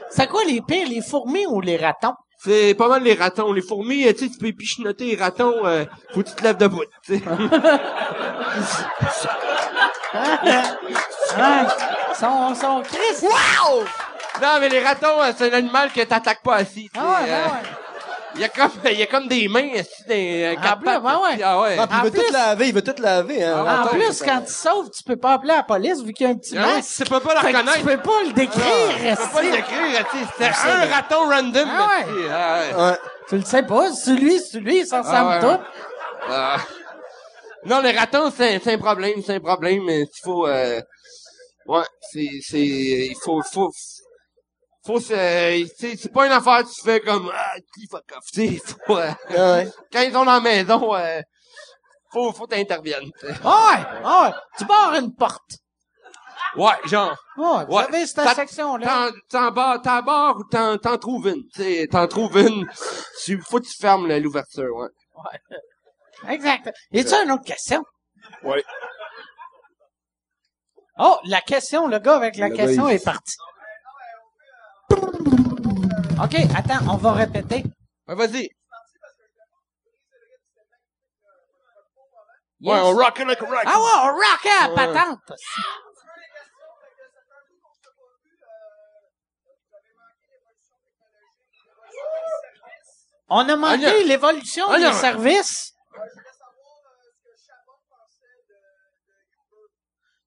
C'est 0.10 0.28
quoi 0.28 0.44
les 0.46 0.62
pires, 0.62 0.88
les 0.88 1.02
fourmis 1.02 1.46
ou 1.48 1.62
les 1.62 1.78
ratons? 1.78 2.16
C'est 2.42 2.74
pas 2.74 2.88
mal 2.88 3.04
les 3.04 3.16
ratons. 3.16 3.52
Les 3.52 3.62
fourmis, 3.62 4.08
euh, 4.08 4.14
tu 4.14 4.20
sais, 4.20 4.30
tu 4.30 4.38
peux 4.38 4.52
pichenoter 4.54 5.06
les 5.06 5.16
ratons, 5.16 5.66
euh, 5.66 5.84
faut 6.14 6.24
que 6.24 6.30
tu 6.30 6.36
te 6.36 6.44
lèves 6.44 6.58
debout, 6.58 6.84
tu 7.06 7.18
sais. 7.18 7.24
Hein? 10.12 11.68
Son, 12.16 12.56
son. 12.56 12.82
Wow! 13.22 13.86
Non, 14.42 14.58
mais 14.60 14.70
les 14.70 14.80
ratons, 14.80 15.22
euh, 15.22 15.32
c'est 15.38 15.52
un 15.52 15.58
animal 15.58 15.92
que 15.92 16.02
t'attaques 16.02 16.42
pas 16.44 16.56
assis. 16.56 16.90
Ah 16.98 17.22
ouais, 17.22 17.30
euh, 17.30 17.46
ben 17.46 17.52
ouais. 17.52 17.62
Il 18.36 18.42
y 18.42 18.44
a 18.44 18.50
comme, 18.50 18.70
il 18.86 19.00
y 19.00 19.02
a 19.02 19.06
comme 19.08 19.28
des 19.28 19.48
mains 19.48 19.70
assis 19.74 20.04
dans 20.08 20.14
les 20.14 20.56
En 20.58 20.76
plus, 20.78 20.86
ben 20.86 21.02
ouais. 21.02 21.34
puis 21.34 21.44
Ah 21.44 21.60
ouais. 21.62 21.78
Ah, 21.80 21.88
puis 21.88 21.96
il 21.98 22.00
En 22.00 22.04
veut 22.04 22.12
plus- 22.12 22.22
tout 22.26 22.34
laver, 22.34 22.68
il 22.68 22.74
veut 22.76 22.82
tout 22.84 23.02
laver, 23.02 23.44
hein. 23.44 23.64
En 23.64 23.68
Attends, 23.68 23.90
plus, 23.96 24.14
ça- 24.14 24.26
quand 24.26 24.42
tu 24.42 24.54
sauves, 24.54 24.90
tu 24.92 25.04
peux 25.04 25.16
pas 25.18 25.34
appeler 25.34 25.54
la 25.54 25.64
police 25.64 26.02
vu 26.04 26.14
qu'il 26.14 26.28
y 26.28 26.30
a 26.30 26.34
un 26.34 26.36
petit 26.38 26.56
Ah 26.58 26.68
ouais, 26.68 26.74
masque. 26.76 27.04
tu 27.04 27.10
peux 27.10 27.20
pas 27.20 27.42
Fait 27.42 27.52
que 27.52 27.58
reconnaître. 27.58 27.78
Tu 27.80 27.86
peux 27.86 27.98
pas 27.98 28.24
le 28.28 28.34
décrire. 28.34 28.64
Ah, 28.64 29.16
tu 29.16 29.28
peux 29.28 29.34
pas 29.34 29.42
le 29.42 29.48
esti. 29.50 29.58
décrire, 29.58 30.10
tu 30.12 30.18
sais. 30.20 30.26
C'était 30.38 30.54
sais, 30.54 30.70
un 30.72 30.86
raton 30.96 31.30
random, 31.30 31.70
Ah 31.72 31.88
ouais. 31.88 32.02
esti. 32.02 32.30
Ah 32.32 32.60
ouais. 32.78 32.84
Ouais. 32.92 32.98
Tu 33.30 33.36
le 33.38 33.44
sais 33.44 33.64
pas, 33.64 33.92
c'est 33.94 34.12
lui, 34.16 34.40
c'est 34.40 34.60
lui, 34.60 34.86
ça 34.86 35.02
ressemble 35.02 35.30
ouais. 35.30 35.40
tout. 35.58 35.64
Ah. 36.30 36.58
Non, 37.66 37.82
les 37.82 37.92
ratons, 37.92 38.32
c'est, 38.36 38.60
c'est 38.64 38.74
un 38.74 38.78
problème, 38.78 39.22
c'est 39.26 39.36
un 39.36 39.40
problème, 39.40 39.84
mais 39.86 40.02
il 40.04 40.22
faut, 40.24 40.48
euh, 40.48 40.80
ouais, 41.68 41.84
c'est, 42.12 42.30
c'est, 42.42 42.60
il 42.60 43.16
faut, 43.22 43.42
faut, 43.52 43.70
faut, 44.90 45.00
c'est, 45.00 45.66
tu 45.80 45.96
c'est 45.98 46.12
pas 46.12 46.26
une 46.26 46.32
affaire 46.32 46.64
que 46.64 46.74
tu 46.74 46.82
fais 46.82 47.00
comme, 47.00 47.32
ah, 47.34 47.54
qui 47.76 47.86
fuck 47.88 48.04
off, 48.18 48.24
tu 48.34 48.60
faut, 48.88 48.98
euh, 48.98 49.12
ouais. 49.30 49.72
quand 49.92 50.02
ils 50.02 50.12
sont 50.12 50.26
dans 50.26 50.34
la 50.34 50.40
maison, 50.40 50.96
euh, 50.96 51.22
faut, 52.12 52.32
faut 52.34 52.48
t'interviennes, 52.48 53.12
tu. 53.20 53.28
Ah 53.44 53.72
ouais, 53.78 54.00
ah 54.04 54.24
ouais. 54.26 54.34
Tu 54.58 54.66
barres 54.66 54.96
une 54.96 55.14
porte. 55.14 55.52
Ouais, 56.56 56.72
genre, 56.86 57.16
Ah 57.38 57.42
ouais, 57.60 57.66
vous 57.66 57.74
Ouais. 57.76 57.84
avez 57.84 58.08
cette 58.08 58.24
Ça- 58.26 58.34
section-là. 58.34 58.88
t'en, 58.88 59.18
t'en 59.30 59.52
barres, 59.52 59.82
t'en 59.84 60.02
barres 60.02 60.38
ou 60.38 60.44
t'en, 60.46 60.78
t'en 60.80 60.98
trouves 60.98 61.28
une, 61.28 61.44
tu 61.54 61.62
sais, 61.62 61.88
t'en 61.92 62.08
trouves 62.08 62.38
une, 62.40 62.66
tu, 63.24 63.40
faut 63.42 63.60
que 63.60 63.66
tu 63.68 63.78
fermes 63.80 64.08
l'ouverture, 64.12 64.76
ouais. 64.76 64.90
Exact. 66.30 66.72
Y 66.92 67.02
a-tu 67.02 67.14
une 67.24 67.32
autre 67.32 67.44
question? 67.46 67.84
Ouais. 68.44 68.64
Oh, 70.98 71.18
la 71.26 71.42
question, 71.42 71.88
le 71.88 72.00
gars 72.00 72.16
avec 72.16 72.36
la 72.38 72.50
Le 72.50 72.56
question 72.56 72.86
gars, 72.86 72.92
il- 72.94 72.96
est 72.96 73.06
parti. 73.06 73.36
OK, 76.24 76.36
attends, 76.56 76.86
on 76.94 76.98
va 76.98 77.14
répéter. 77.14 77.64
Ouais, 78.08 78.16
vas-y. 78.16 78.50
Yes. 82.62 82.74
Ouais, 82.74 82.80
on 82.82 82.94
rock 82.94 83.20
like 83.20 83.42
a 83.42 83.46
rock. 83.46 83.64
Ah 83.66 83.80
ouais, 83.80 83.96
on 84.04 84.14
rock 84.14 84.46
à 84.46 84.68
la 84.68 84.70
Ouais. 84.70 84.76
patente. 84.76 85.32
On 93.30 93.48
a 93.48 93.56
manqué 93.56 93.86
Ah, 93.86 94.04
l'évolution 94.06 94.66
Ah, 94.70 94.80
des 94.80 94.92
services. 94.94 95.74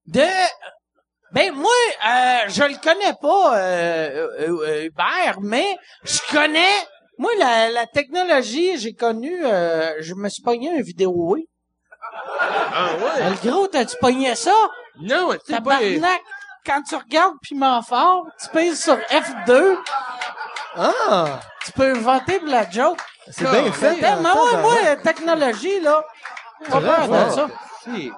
De... 0.06 0.20
Ben, 1.32 1.52
moi, 1.54 1.70
euh, 2.06 2.38
je 2.48 2.62
le 2.62 2.76
connais 2.82 3.14
pas, 3.20 3.56
euh, 3.56 4.28
euh, 4.40 4.66
euh, 4.66 4.84
Hubert, 4.84 5.38
mais 5.40 5.76
je 6.04 6.18
connais... 6.30 6.74
Moi, 7.18 7.30
la, 7.38 7.70
la 7.70 7.86
technologie, 7.86 8.78
j'ai 8.78 8.92
connu... 8.94 9.44
euh, 9.44 9.92
je 10.00 10.14
me 10.14 10.28
suis 10.28 10.42
pogné 10.42 10.70
un 10.78 10.82
vidéo, 10.82 11.12
oui. 11.14 11.48
Ah 12.74 12.88
ouais? 12.96 13.30
Le 13.30 13.50
gros, 13.50 13.66
t'as-tu 13.66 13.96
pogné 14.00 14.34
ça? 14.34 14.54
Non, 15.00 15.32
tu 15.46 15.54
sais 15.54 15.60
pas... 15.60 15.78
Quand 16.64 16.82
tu 16.82 16.94
regardes 16.94 17.34
Piment 17.42 17.82
Fort, 17.82 18.24
tu 18.40 18.48
pèses 18.50 18.82
sur 18.82 18.96
F2, 18.96 19.76
Ah! 20.76 21.40
tu 21.64 21.72
peux 21.72 21.92
voter 21.92 22.38
pour 22.38 22.48
la 22.48 22.68
joke. 22.70 23.00
C'est 23.30 23.48
bien 23.50 23.72
fait. 23.72 23.96
Tellement, 23.96 24.28
hein, 24.30 24.34
moi, 24.34 24.56
moi, 24.62 24.74
la 24.84 24.96
technologie, 24.96 25.80
là, 25.80 26.04
pas 26.70 26.80
peur 26.80 27.08
de 27.08 27.30
ça. 27.32 27.46
Si. 27.84 28.10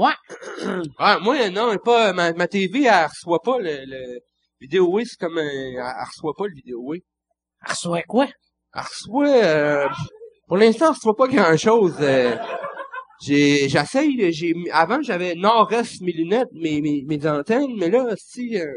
Ouais. 0.00 0.14
Ah, 0.98 1.18
moi, 1.20 1.50
non, 1.50 1.76
pas, 1.76 2.14
ma, 2.14 2.32
ma 2.32 2.48
TV, 2.48 2.84
elle 2.84 3.04
reçoit 3.06 3.40
pas 3.42 3.58
le, 3.58 3.84
le 3.84 4.20
vidéo, 4.58 4.98
c'est 5.04 5.18
comme 5.18 5.36
un, 5.36 5.42
elle, 5.42 5.74
elle 5.76 6.06
reçoit 6.06 6.32
pas 6.34 6.46
le 6.46 6.54
vidéo, 6.54 6.94
Elle 6.94 7.02
reçoit 7.68 8.02
quoi? 8.04 8.26
Elle 8.74 8.80
reçoit, 8.82 9.28
euh, 9.28 9.88
pour 10.48 10.56
l'instant, 10.56 10.86
elle 10.86 10.94
reçoit 10.94 11.16
pas 11.16 11.28
grand 11.28 11.54
chose, 11.58 11.96
j'ai, 13.20 13.68
j'essaye, 13.68 14.32
j'ai, 14.32 14.54
avant, 14.72 15.02
j'avais 15.02 15.34
nord-est 15.34 16.00
mes 16.00 16.12
lunettes, 16.12 16.48
mes, 16.54 16.80
mes, 16.80 17.02
mes 17.06 17.26
antennes, 17.26 17.74
mais 17.76 17.90
là, 17.90 18.06
si, 18.16 18.58
euh, 18.58 18.72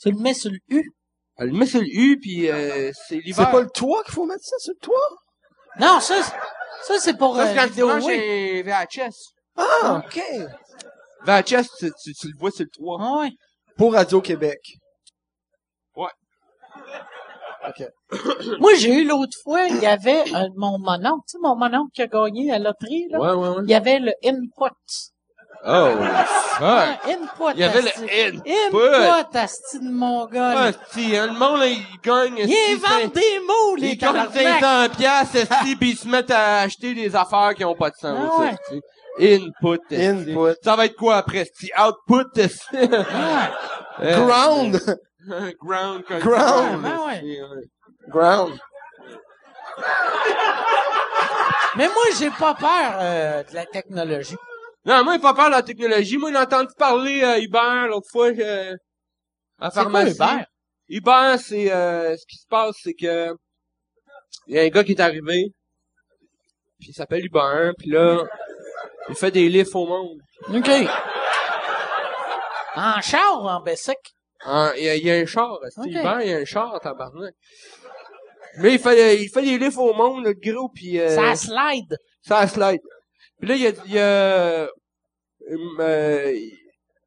Tu 0.00 0.12
le 0.12 0.18
mets 0.20 0.34
sur 0.34 0.52
le 0.52 0.58
U? 0.68 0.92
elle 1.38 1.48
le 1.48 1.58
met 1.58 1.66
sur 1.66 1.80
le 1.80 1.88
U, 1.88 2.18
puis 2.20 2.48
euh, 2.48 2.92
c'est 3.08 3.16
l'hiver. 3.16 3.46
C'est 3.46 3.50
pas 3.52 3.62
le 3.62 3.70
toit 3.74 4.04
qu'il 4.04 4.14
faut 4.14 4.26
mettre 4.26 4.44
ça 4.44 4.56
sur 4.58 4.74
le 4.74 4.78
toit? 4.80 5.08
Non, 5.80 5.98
ça, 5.98 6.22
c'est- 6.22 6.32
ça, 6.84 7.00
c'est 7.00 7.18
pour 7.18 7.34
Ça, 7.34 7.42
euh, 7.42 7.46
c'est 7.48 7.84
quand 7.84 8.00
tu 8.00 8.62
VHS. 8.62 9.35
Ah, 9.56 10.02
OK. 10.04 10.20
VHS, 11.26 11.66
tu, 11.78 11.90
tu, 12.02 12.14
tu 12.14 12.28
le 12.28 12.38
vois 12.38 12.50
sur 12.50 12.64
le 12.64 12.70
toit. 12.70 12.98
Ah 13.00 13.18
ouais. 13.20 13.30
Pour 13.76 13.92
Radio-Québec. 13.94 14.58
Ouais. 15.96 16.08
OK. 17.68 17.86
Moi, 18.60 18.74
j'ai 18.76 18.92
eu 18.94 19.04
l'autre 19.06 19.36
fois, 19.42 19.64
il 19.64 19.78
y 19.78 19.86
avait 19.86 20.22
un, 20.34 20.48
mon 20.56 20.78
mononcle, 20.78 21.24
tu 21.28 21.32
sais, 21.32 21.38
mon 21.42 21.56
mononcle 21.56 21.90
qui 21.94 22.02
a 22.02 22.06
gagné 22.06 22.50
à 22.52 22.58
la 22.58 22.70
loterie, 22.70 23.06
là. 23.10 23.18
Ouais, 23.18 23.32
ouais, 23.32 23.48
ouais. 23.56 23.62
Il 23.64 23.70
y 23.70 23.74
avait 23.74 23.98
le 23.98 24.12
input. 24.24 24.74
Oh. 25.68 25.68
Ah, 25.68 26.98
Ouais. 27.06 27.12
input. 27.14 27.52
Il 27.54 27.60
y 27.60 27.64
avait 27.64 27.82
le 27.82 27.88
asti. 27.88 28.02
input. 28.02 28.76
Input, 28.76 29.36
asti 29.36 29.80
de 29.80 29.90
mon 29.90 30.26
gars. 30.26 30.54
Ah, 30.56 30.70
si, 30.92 31.16
hein, 31.16 31.26
le 31.26 31.32
monde, 31.32 31.58
là, 31.60 31.66
il 31.66 31.84
gagne. 32.04 32.38
Il 32.38 32.74
invente 32.74 33.14
des 33.14 33.40
mots, 33.40 33.74
les 33.76 33.88
Ils 33.88 33.96
gagnent 33.98 34.28
tabarnak. 34.28 34.60
500 34.60 34.94
piastres, 34.96 35.36
esti, 35.36 35.76
pis 35.76 35.90
ils 35.90 35.96
se 35.96 36.06
mettent 36.08 36.30
à 36.30 36.60
acheter 36.60 36.94
des 36.94 37.16
affaires 37.16 37.52
qui 37.56 37.64
ont 37.64 37.74
pas 37.74 37.90
de 37.90 37.96
sens. 37.96 38.30
Ah 38.32 38.40
ouais. 38.40 38.80
Input. 39.18 39.80
Input. 39.90 40.56
Ça 40.62 40.76
va 40.76 40.86
être 40.86 40.96
quoi 40.96 41.16
après, 41.16 41.38
esti? 41.38 41.70
Output. 41.78 42.40
Euh, 43.98 44.26
Ground. 44.26 44.78
Ground. 45.60 46.04
Ground. 46.20 46.84
Ah. 46.84 47.20
Ground. 48.08 48.58
Mais 51.76 51.88
moi, 51.88 52.04
j'ai 52.18 52.30
pas 52.30 52.54
peur 52.54 52.98
euh, 53.00 53.42
de 53.42 53.54
la 53.54 53.66
technologie. 53.66 54.36
Non, 54.84 55.04
moi, 55.04 55.14
j'ai 55.14 55.22
pas 55.22 55.34
peur 55.34 55.46
de 55.46 55.52
la 55.52 55.62
technologie. 55.62 56.16
Moi, 56.16 56.30
j'ai 56.30 56.38
entendu 56.38 56.72
parler 56.78 57.22
à 57.22 57.38
Hubert 57.38 57.88
l'autre 57.88 58.06
fois, 58.10 58.28
euh, 58.28 58.74
à 59.58 59.64
la 59.64 59.70
quoi, 59.70 59.82
pharmacie. 59.82 60.14
Hubert? 60.14 60.46
Hubert, 60.88 61.40
c'est, 61.40 61.72
euh, 61.72 62.16
ce 62.16 62.24
qui 62.26 62.36
se 62.36 62.46
passe, 62.48 62.76
c'est 62.82 62.94
que, 62.94 63.34
il 64.46 64.54
y 64.54 64.58
a 64.58 64.62
un 64.62 64.68
gars 64.68 64.84
qui 64.84 64.92
est 64.92 65.00
arrivé, 65.00 65.52
puis 66.78 66.90
il 66.90 66.94
s'appelle 66.94 67.26
Hubert, 67.26 67.72
puis 67.76 67.90
là, 67.90 68.22
il 69.08 69.14
fait 69.14 69.30
des 69.30 69.48
livres 69.48 69.76
au 69.76 69.86
monde. 69.86 70.18
OK. 70.54 70.70
En 72.76 73.00
char 73.00 73.42
ou 73.42 73.48
en 73.48 73.60
Bessic? 73.60 73.96
Il 74.46 74.72
y, 74.78 75.04
y 75.06 75.10
a 75.10 75.14
un 75.14 75.26
char, 75.26 75.58
esti. 75.66 75.80
Ok. 75.80 75.86
Hubert, 75.88 76.20
il 76.22 76.28
y 76.30 76.34
a 76.34 76.38
un 76.38 76.44
char, 76.44 76.78
tabarnak. 76.80 77.34
Mais 78.58 78.74
il 78.74 78.78
fait, 78.78 79.22
il 79.22 79.28
fait 79.28 79.42
des 79.42 79.58
livres 79.58 79.82
au 79.82 79.94
monde, 79.94 80.24
le 80.24 80.32
gros, 80.34 80.68
puis 80.74 80.98
euh, 81.00 81.08
Ça 81.14 81.34
slide. 81.34 81.96
ça 82.22 82.46
slide. 82.46 82.80
Puis 83.38 83.48
là, 83.48 83.54
il 83.54 83.60
y 83.62 83.66
a, 83.66 83.72
il 83.86 83.92
y 83.92 83.98
a, 83.98 84.68
hum, 85.50 85.76
euh, 85.80 86.32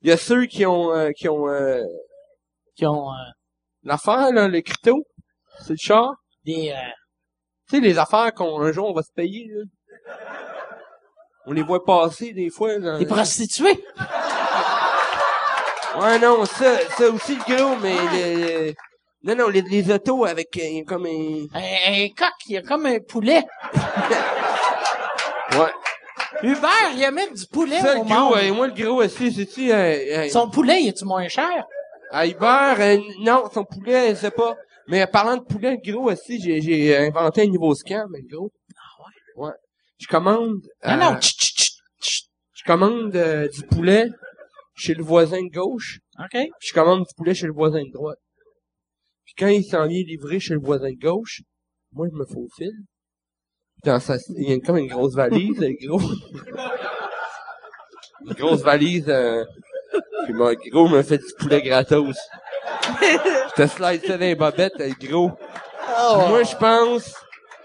il 0.01 0.09
y 0.09 0.11
a 0.11 0.17
ceux 0.17 0.45
qui 0.45 0.65
ont, 0.65 0.93
euh, 0.93 1.09
qui 1.11 1.27
ont, 1.29 1.47
euh, 1.49 1.83
Qui 2.75 2.85
ont 2.85 3.09
euh, 3.11 3.15
l'affaire, 3.83 4.31
là, 4.31 4.47
le 4.47 4.61
crypto. 4.61 5.03
C'est 5.61 5.71
le 5.71 5.77
char. 5.79 6.13
des... 6.45 6.69
euh, 6.71 6.89
Tu 7.69 7.75
sais, 7.77 7.81
les 7.81 7.97
affaires 7.97 8.33
qu'on, 8.33 8.61
un 8.61 8.71
jour, 8.71 8.89
on 8.89 8.93
va 8.93 9.01
se 9.03 9.11
payer, 9.13 9.47
là. 9.49 9.63
On 11.49 11.51
les 11.51 11.63
voit 11.63 11.83
passer, 11.83 12.31
des 12.31 12.51
fois, 12.51 12.77
dans- 12.77 12.99
des 12.99 13.07
prostituées? 13.07 13.83
Ouais, 15.99 16.19
non, 16.19 16.45
ça, 16.45 16.77
ça 16.95 17.09
aussi, 17.09 17.35
le 17.37 17.55
gros, 17.55 17.75
mais 17.81 17.95
le- 18.13 18.73
non, 19.23 19.35
non, 19.35 19.49
les, 19.49 19.63
les 19.63 19.91
autos 19.91 20.25
avec, 20.25 20.55
euh, 20.57 20.83
comme 20.87 21.07
un, 21.07 21.47
Un, 21.55 22.03
un 22.03 22.07
coq, 22.09 22.29
il 22.47 22.57
a 22.57 22.61
comme 22.61 22.85
un 22.85 22.99
poulet. 22.99 23.43
ouais. 25.53 25.71
Hubert, 26.43 26.91
il 26.95 27.03
a 27.03 27.09
même 27.09 27.33
du 27.33 27.47
poulet 27.47 27.79
Ça, 27.79 27.95
le 27.95 28.01
au 28.01 28.03
gros, 28.03 28.13
monde. 28.13 28.37
euh, 28.37 28.53
moi, 28.53 28.67
le 28.67 28.73
gros 28.73 29.01
aussi, 29.03 29.33
c'est-tu, 29.33 29.71
euh, 29.71 29.75
euh, 29.75 30.29
Son 30.29 30.51
poulet, 30.51 30.83
il 30.83 30.89
est-tu 30.89 31.03
moins 31.05 31.27
cher? 31.27 31.65
à 32.11 32.27
Hubert, 32.27 32.75
euh, 32.79 32.97
non, 33.21 33.43
son 33.51 33.63
poulet, 33.65 34.09
je 34.11 34.15
sais 34.15 34.31
pas. 34.31 34.55
Mais 34.87 35.05
parlant 35.07 35.37
de 35.37 35.43
poulet, 35.43 35.79
le 35.83 35.91
gros 35.91 36.11
aussi, 36.11 36.39
j'ai, 36.39 36.61
j'ai 36.61 36.95
inventé 36.97 37.41
un 37.41 37.47
nouveau 37.47 37.73
scam, 37.73 38.07
le 38.13 38.21
gros. 38.37 38.51
Ah. 39.99 40.03
Je 40.03 40.07
commande, 40.07 40.61
Non, 40.85 40.91
euh, 40.91 40.95
non, 40.95 41.19
tch, 41.19 41.35
tch, 41.35 41.53
tch, 41.55 41.71
tch. 42.01 42.23
je 42.53 42.63
commande 42.63 43.15
euh, 43.15 43.47
du 43.49 43.63
poulet 43.63 44.09
chez 44.75 44.93
le 44.93 45.03
voisin 45.03 45.43
de 45.43 45.51
gauche, 45.51 45.99
OK. 46.17 46.29
puis 46.31 46.49
je 46.61 46.73
commande 46.73 46.99
du 47.01 47.13
poulet 47.15 47.33
chez 47.33 47.47
le 47.47 47.53
voisin 47.53 47.83
de 47.83 47.91
droite. 47.91 48.19
Puis 49.25 49.33
quand 49.37 49.47
il 49.47 49.63
s'en 49.63 49.87
vient 49.87 50.01
livrer 50.03 50.39
chez 50.39 50.53
le 50.53 50.61
voisin 50.61 50.89
de 50.89 50.99
gauche, 50.99 51.41
moi, 51.91 52.07
je 52.09 52.15
me 52.17 52.25
faufile. 52.25 52.71
Dans 53.83 53.99
sa, 53.99 54.15
il 54.37 54.49
y 54.49 54.53
a 54.53 54.59
comme 54.59 54.77
une 54.77 54.87
grosse 54.87 55.15
valise, 55.15 55.59
gros. 55.81 55.99
une 58.25 58.33
grosse 58.33 58.61
valise, 58.61 59.09
euh, 59.09 59.43
puis 60.25 60.33
mon 60.33 60.53
gros 60.71 60.87
me 60.87 61.01
fait 61.01 61.17
du 61.17 61.33
poulet 61.39 61.61
gratos. 61.61 62.17
je 63.01 63.53
te 63.55 63.67
slide 63.67 64.05
ça 64.05 64.17
dans 64.17 64.25
les 64.25 64.35
bobettes, 64.35 64.77
le 64.77 65.07
gros. 65.07 65.31
Moi, 66.29 66.43
je 66.43 66.55
pense 66.55 67.13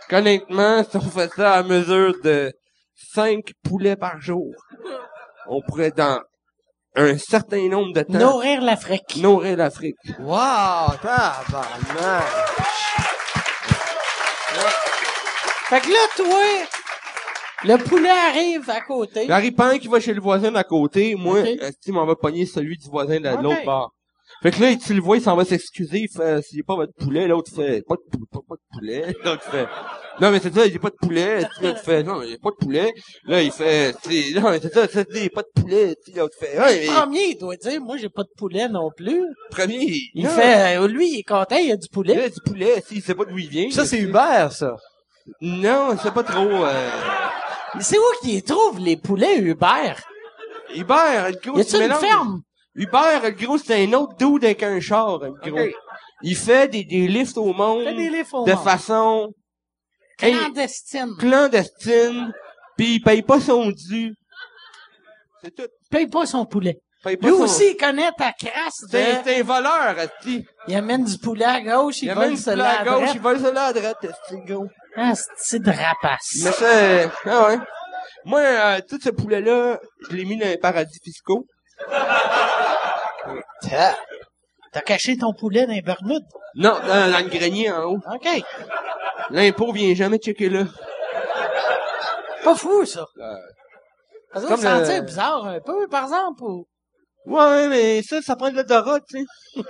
qu'honnêtement, 0.08 0.84
si 0.84 0.96
on 0.96 1.00
fait 1.00 1.30
ça 1.34 1.54
à 1.54 1.62
mesure 1.62 2.14
de 2.22 2.52
5 3.14 3.40
poulets 3.62 3.96
par 3.96 4.20
jour, 4.20 4.52
on 5.48 5.60
pourrait, 5.62 5.90
dans 5.90 6.20
un 6.96 7.18
certain 7.18 7.68
nombre 7.68 7.92
de 7.92 8.02
temps, 8.02 8.18
Nourrir 8.18 8.60
l'Afrique. 8.60 9.16
nourrir 9.16 9.56
l'Afrique. 9.56 9.96
Wow, 10.20 10.96
tabarnak. 11.02 12.24
Fait 15.68 15.80
que 15.80 15.88
là, 15.88 15.98
toi, 16.16 16.40
le 17.64 17.76
poulet 17.78 18.10
arrive 18.10 18.68
à 18.70 18.80
côté. 18.82 19.26
Larry 19.26 19.50
Pin 19.50 19.78
qui 19.78 19.88
va 19.88 19.98
chez 19.98 20.12
le 20.14 20.20
voisin 20.20 20.52
d'à 20.52 20.62
côté, 20.64 21.14
moi, 21.16 21.40
Ok. 21.40 21.46
esti, 21.62 21.90
m'en 21.90 22.04
va 22.06 22.14
pogner 22.14 22.46
celui 22.46 22.76
du 22.76 22.88
voisin 22.88 23.18
de 23.18 23.28
l'autre 23.42 23.64
bord. 23.64 23.92
Fait 24.42 24.50
que 24.50 24.60
là, 24.62 24.76
tu 24.76 24.92
le 24.92 25.00
vois, 25.00 25.16
il 25.16 25.22
s'en 25.22 25.36
va 25.36 25.44
s'excuser, 25.46 26.00
il 26.00 26.08
fait, 26.14 26.42
s'il 26.42 26.56
n'y 26.58 26.60
a 26.62 26.64
pas 26.66 26.76
votre 26.76 26.92
poulet, 26.94 27.26
l'autre 27.26 27.50
fait, 27.54 27.82
pas 27.88 27.94
de, 27.94 28.02
pou- 28.10 28.26
pas, 28.30 28.40
pas 28.46 28.54
de 28.56 28.78
poulet, 28.78 29.14
l'autre 29.24 29.42
fait, 29.42 29.66
non, 30.20 30.30
mais 30.30 30.38
c'est 30.40 30.52
ça, 30.54 30.66
il 30.66 30.70
n'y 30.70 30.76
a 30.76 30.80
pas 30.80 30.90
de 30.90 30.96
poulet, 31.00 31.46
l'autre 31.62 31.78
fait, 31.84 32.02
non, 32.02 32.20
il 32.22 32.28
n'y 32.28 32.34
a 32.34 32.38
pas 32.38 32.50
de 32.50 32.56
poulet, 32.56 32.92
là, 33.24 33.42
il 33.42 33.50
fait, 33.50 33.94
non, 34.34 34.50
mais 34.50 34.60
c'est 34.60 34.74
ça, 34.74 34.86
c'est, 34.92 35.06
il 35.14 35.20
n'y 35.22 35.26
a 35.26 35.30
pas 35.30 35.42
de 35.42 35.60
poulet, 35.62 35.96
l'autre 36.14 36.36
fait, 36.38 36.58
ouais, 36.58 36.80
mais, 36.80 36.86
Le 36.86 36.92
premier, 36.92 37.24
il 37.30 37.38
doit 37.38 37.56
dire, 37.56 37.80
moi, 37.80 37.96
j'ai 37.96 38.10
pas 38.10 38.22
de 38.24 38.28
poulet 38.36 38.68
non 38.68 38.90
plus. 38.94 39.24
premier, 39.50 39.78
il, 39.80 40.10
Il 40.14 40.24
non, 40.24 40.30
fait, 40.30 40.76
euh, 40.76 40.88
lui, 40.88 41.08
il 41.14 41.18
est 41.20 41.22
content, 41.22 41.56
il 41.56 41.68
y 41.68 41.72
a 41.72 41.76
du 41.76 41.82
il 41.82 41.86
y 41.86 41.88
poulet. 41.90 42.24
a 42.24 42.28
du 42.28 42.40
poulet, 42.44 42.78
esti, 42.78 42.96
il 42.96 43.02
sait 43.02 43.14
pas 43.14 43.24
d'où 43.24 43.38
il 43.38 43.48
vient. 43.48 43.70
Ça, 43.70 43.86
c'est. 43.86 43.98
Hubert, 43.98 44.52
ça. 44.52 44.76
Non, 45.40 45.96
c'est 46.02 46.12
pas 46.12 46.22
trop, 46.22 46.64
euh, 46.66 46.90
Mais 47.76 47.82
c'est 47.82 47.98
où 47.98 48.02
qu'il 48.22 48.42
trouve 48.42 48.78
les 48.78 48.96
poulets, 48.98 49.38
Hubert? 49.38 50.02
Hubert, 50.74 51.30
le 51.30 51.36
gros, 51.42 51.56
Y 51.56 51.60
a-tu 51.62 51.70
tu 51.78 51.82
une 51.82 51.94
ferme? 51.94 52.40
Hubert, 52.74 53.30
gros, 53.32 53.58
c'est 53.58 53.84
un 53.84 53.92
autre 53.92 54.16
dude 54.16 54.44
avec 54.44 54.62
un 54.62 54.80
char, 54.80 55.18
gros. 55.18 55.58
Il 56.22 56.36
fait 56.36 56.68
des, 56.68 56.84
des 56.84 57.06
lifts 57.06 57.36
au 57.38 57.52
monde 57.52 57.84
Fait 57.84 57.94
des 57.94 58.08
livres 58.10 58.34
au 58.34 58.44
de 58.46 58.52
monde. 58.52 58.64
façon 58.64 59.32
Clandestine. 60.18 61.14
clandestine, 61.18 62.32
puis 62.76 62.94
il 62.96 63.00
paye 63.00 63.22
pas 63.22 63.40
son 63.40 63.70
dû. 63.70 64.14
C'est 65.42 65.54
tout. 65.54 65.68
Paye 65.90 66.06
pas 66.06 66.24
son 66.26 66.46
poulet. 66.46 66.78
Paye 67.02 67.16
pas 67.16 67.28
Lui 67.28 67.36
son- 67.36 67.42
aussi, 67.42 67.70
il 67.72 67.76
connaît 67.76 68.10
ta 68.16 68.32
crasse 68.32 68.80
de... 68.90 68.98
C'est 68.98 69.40
un 69.40 69.42
voleur, 69.42 69.96
esti. 69.98 70.44
Il 70.68 70.74
amène 70.74 71.04
du 71.04 71.18
poulet 71.18 71.44
à 71.44 71.60
gauche, 71.60 72.00
il, 72.02 72.06
Il 72.08 72.14
vole 72.14 72.24
amène 72.24 72.36
du 72.36 72.42
poulet 72.42 72.54
cela 72.56 72.80
à 72.80 72.84
gauche, 72.84 73.10
il 73.14 73.20
vole 73.20 73.40
cela 73.40 73.64
à 73.66 73.72
droite, 73.72 74.06
gros. 74.46 74.66
Ah, 74.96 75.12
c'est 75.36 75.60
de 75.62 75.70
rapace. 75.70 76.40
Mais 76.42 76.52
c'est... 76.52 77.10
Ah 77.26 77.48
ouais. 77.48 77.58
Moi, 78.24 78.40
euh, 78.40 78.80
tout 78.88 78.98
ce 79.02 79.10
poulet-là, 79.10 79.78
je 80.08 80.16
l'ai 80.16 80.24
mis 80.24 80.38
dans 80.38 80.46
les 80.46 80.56
paradis 80.56 80.98
fiscaux. 81.04 81.44
T'as 83.62 83.94
t'as 84.72 84.80
caché 84.80 85.16
ton 85.16 85.32
poulet 85.32 85.66
dans 85.66 85.72
les 85.72 85.82
Bermudes? 85.82 86.24
Non, 86.56 86.72
dans, 86.80 87.10
dans 87.12 87.18
le 87.24 87.28
grenier 87.28 87.70
en 87.70 87.82
haut. 87.84 87.98
OK. 88.12 88.28
L'impôt 89.30 89.72
vient 89.72 89.94
jamais 89.94 90.18
checker 90.18 90.48
là. 90.50 90.64
Pas 92.42 92.54
fou, 92.54 92.84
ça. 92.84 93.06
Ça 94.32 94.40
doit 94.40 94.48
Comme 94.48 94.60
sentir 94.60 94.96
le- 95.00 95.06
bizarre 95.06 95.46
un 95.46 95.60
peu, 95.60 95.86
par 95.88 96.04
exemple, 96.04 96.42
ou... 96.42 96.66
Ouais, 97.26 97.68
mais 97.68 98.02
ça, 98.02 98.20
ça 98.20 98.36
prend 98.36 98.50
de 98.50 98.56
l'odorat, 98.56 99.00
tu 99.00 99.26
sais. 99.54 99.62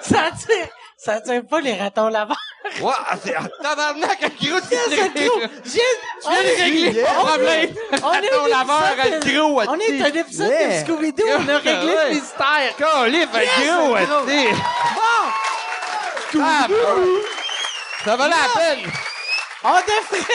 Ça 0.00 0.30
tire, 0.30 0.68
ça 0.96 1.20
tire 1.20 1.42
pas 1.46 1.60
les 1.60 1.74
ratons 1.74 2.08
laveurs. 2.08 2.36
Ouais, 2.80 2.92
ah, 3.10 3.14
c'est, 3.22 3.34
ah, 3.34 3.42
tabarnak, 3.62 4.22
un 4.22 4.28
gros, 4.28 4.58
c'est 4.66 5.12
gros? 5.14 5.40
J'ai, 5.64 5.80
Tu 6.22 6.30
viens 6.30 6.42
de 6.42 6.62
régler 6.62 7.02
ton 7.02 7.24
problème. 7.26 7.74
On 8.02 8.12
est 8.14 8.28
Ton 8.28 8.44
un 8.44 8.48
laveur, 8.48 8.92
épisode 8.98 9.14
un 9.14 9.18
de- 9.18 9.30
gros, 9.38 9.60
On 9.68 9.74
est 9.78 10.00
un 10.02 10.14
épisode 10.20 10.48
de 10.50 10.84
Scooby-Doo, 10.86 11.24
on 11.28 11.48
a 11.48 11.58
réglé 11.58 11.94
le 12.08 12.14
mystère. 12.14 12.76
Calif, 12.78 13.28
un 13.34 13.44
gros, 13.66 13.94
un 13.96 14.04
gros. 14.04 14.26
tu 14.26 14.30
sais. 14.32 14.48
Bon, 16.32 16.42
Ah, 16.42 16.66
bon. 16.68 16.74
Ça 18.04 18.16
valait 18.16 18.34
la 18.34 18.60
peine. 18.60 18.90
on 19.64 19.68
devrait... 19.74 20.26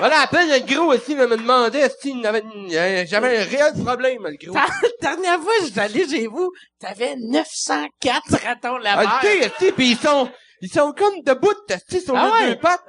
La 0.00 0.26
peine, 0.26 0.48
le 0.48 0.74
gros 0.74 0.92
aussi, 0.92 1.14
me 1.14 1.26
demandait 1.26 1.88
si 2.00 2.26
avait 2.26 2.40
une- 2.40 2.72
euh, 2.74 3.04
j'avais 3.06 3.38
un 3.38 3.44
réel 3.44 3.72
problème, 3.84 4.26
le 4.26 4.36
gros. 4.46 4.54
La 4.54 4.66
dernière 5.00 5.40
fois 5.40 5.52
que 5.60 5.66
j'étais 5.66 5.80
allé 5.80 6.08
chez 6.08 6.26
vous, 6.26 6.50
t'avais 6.80 7.14
904 7.16 8.22
ratons 8.44 8.78
laveurs. 8.78 9.08
Ah, 9.08 9.20
tu 9.22 9.64
sais, 9.64 9.72
pis 9.72 9.90
ils 9.92 9.96
sont, 9.96 10.28
ils 10.60 10.70
sont 10.72 10.92
comme 10.92 11.20
debout, 11.24 11.52
tu 11.68 11.74
sais, 11.88 12.00
sur 12.00 12.16
Ah 12.16 12.26
les 12.26 12.32
ouais? 12.46 12.54
deux 12.54 12.60
pattes. 12.60 12.80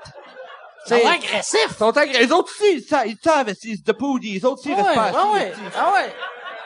Ça 0.86 0.98
C'est- 0.98 1.04
va 1.04 1.12
agressif. 1.12 1.68
Ils 1.70 1.76
sont 1.78 1.98
agressifs. 1.98 2.20
Les 2.22 2.32
autres 2.32 2.52
aussi, 2.60 2.74
ils 2.78 2.84
savent, 2.84 3.08
ils 3.08 3.18
savent 3.24 3.54
s'ils 3.54 3.78
se 3.78 3.84
debout, 3.84 4.18
les 4.18 4.44
autres 4.44 4.60
aussi, 4.60 4.70
ils 4.70 4.74
Ah 4.74 4.84
restent 4.84 4.90
ouais, 4.90 4.96
pas 4.96 5.12
ah 5.16 5.32
ouais, 5.34 5.54
ah 5.78 5.94
ouais, 5.94 6.14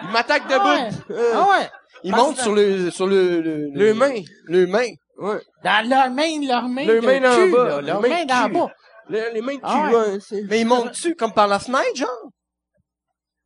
Ils 0.03 0.09
m'attaquent 0.09 0.43
ah 0.49 0.53
debout. 0.53 1.13
Euh, 1.13 1.33
ah 1.35 1.49
ouais. 1.51 1.69
Ils 2.03 2.11
Parce 2.11 2.23
montent 2.23 2.39
sur 2.39 2.53
le, 2.55 2.89
sur 2.91 3.07
le, 3.07 3.41
le, 3.41 3.69
Le 3.73 3.93
main. 3.93 4.13
Le 4.45 4.65
main. 4.67 4.85
Ouais. 5.17 5.39
Dans 5.63 5.89
leur 5.89 6.09
main, 6.11 6.47
leur 6.47 6.67
main 6.69 6.85
Leur 6.85 7.01
main 7.03 7.19
cul, 7.35 7.51
bas, 7.51 7.81
leur 7.81 8.01
main 8.01 8.21
cul. 8.21 8.53
bas. 8.53 8.67
Les, 9.09 9.31
les 9.31 9.41
mains 9.41 9.55
de 9.55 9.59
cul, 9.59 9.65
Ah 9.65 9.89
ouais. 9.89 10.19
Mais 10.49 10.59
ils 10.61 10.65
montent 10.65 10.89
dessus 10.89 11.15
comme 11.15 11.33
par 11.33 11.47
la 11.47 11.59
fenêtre, 11.59 11.95
genre? 11.95 12.09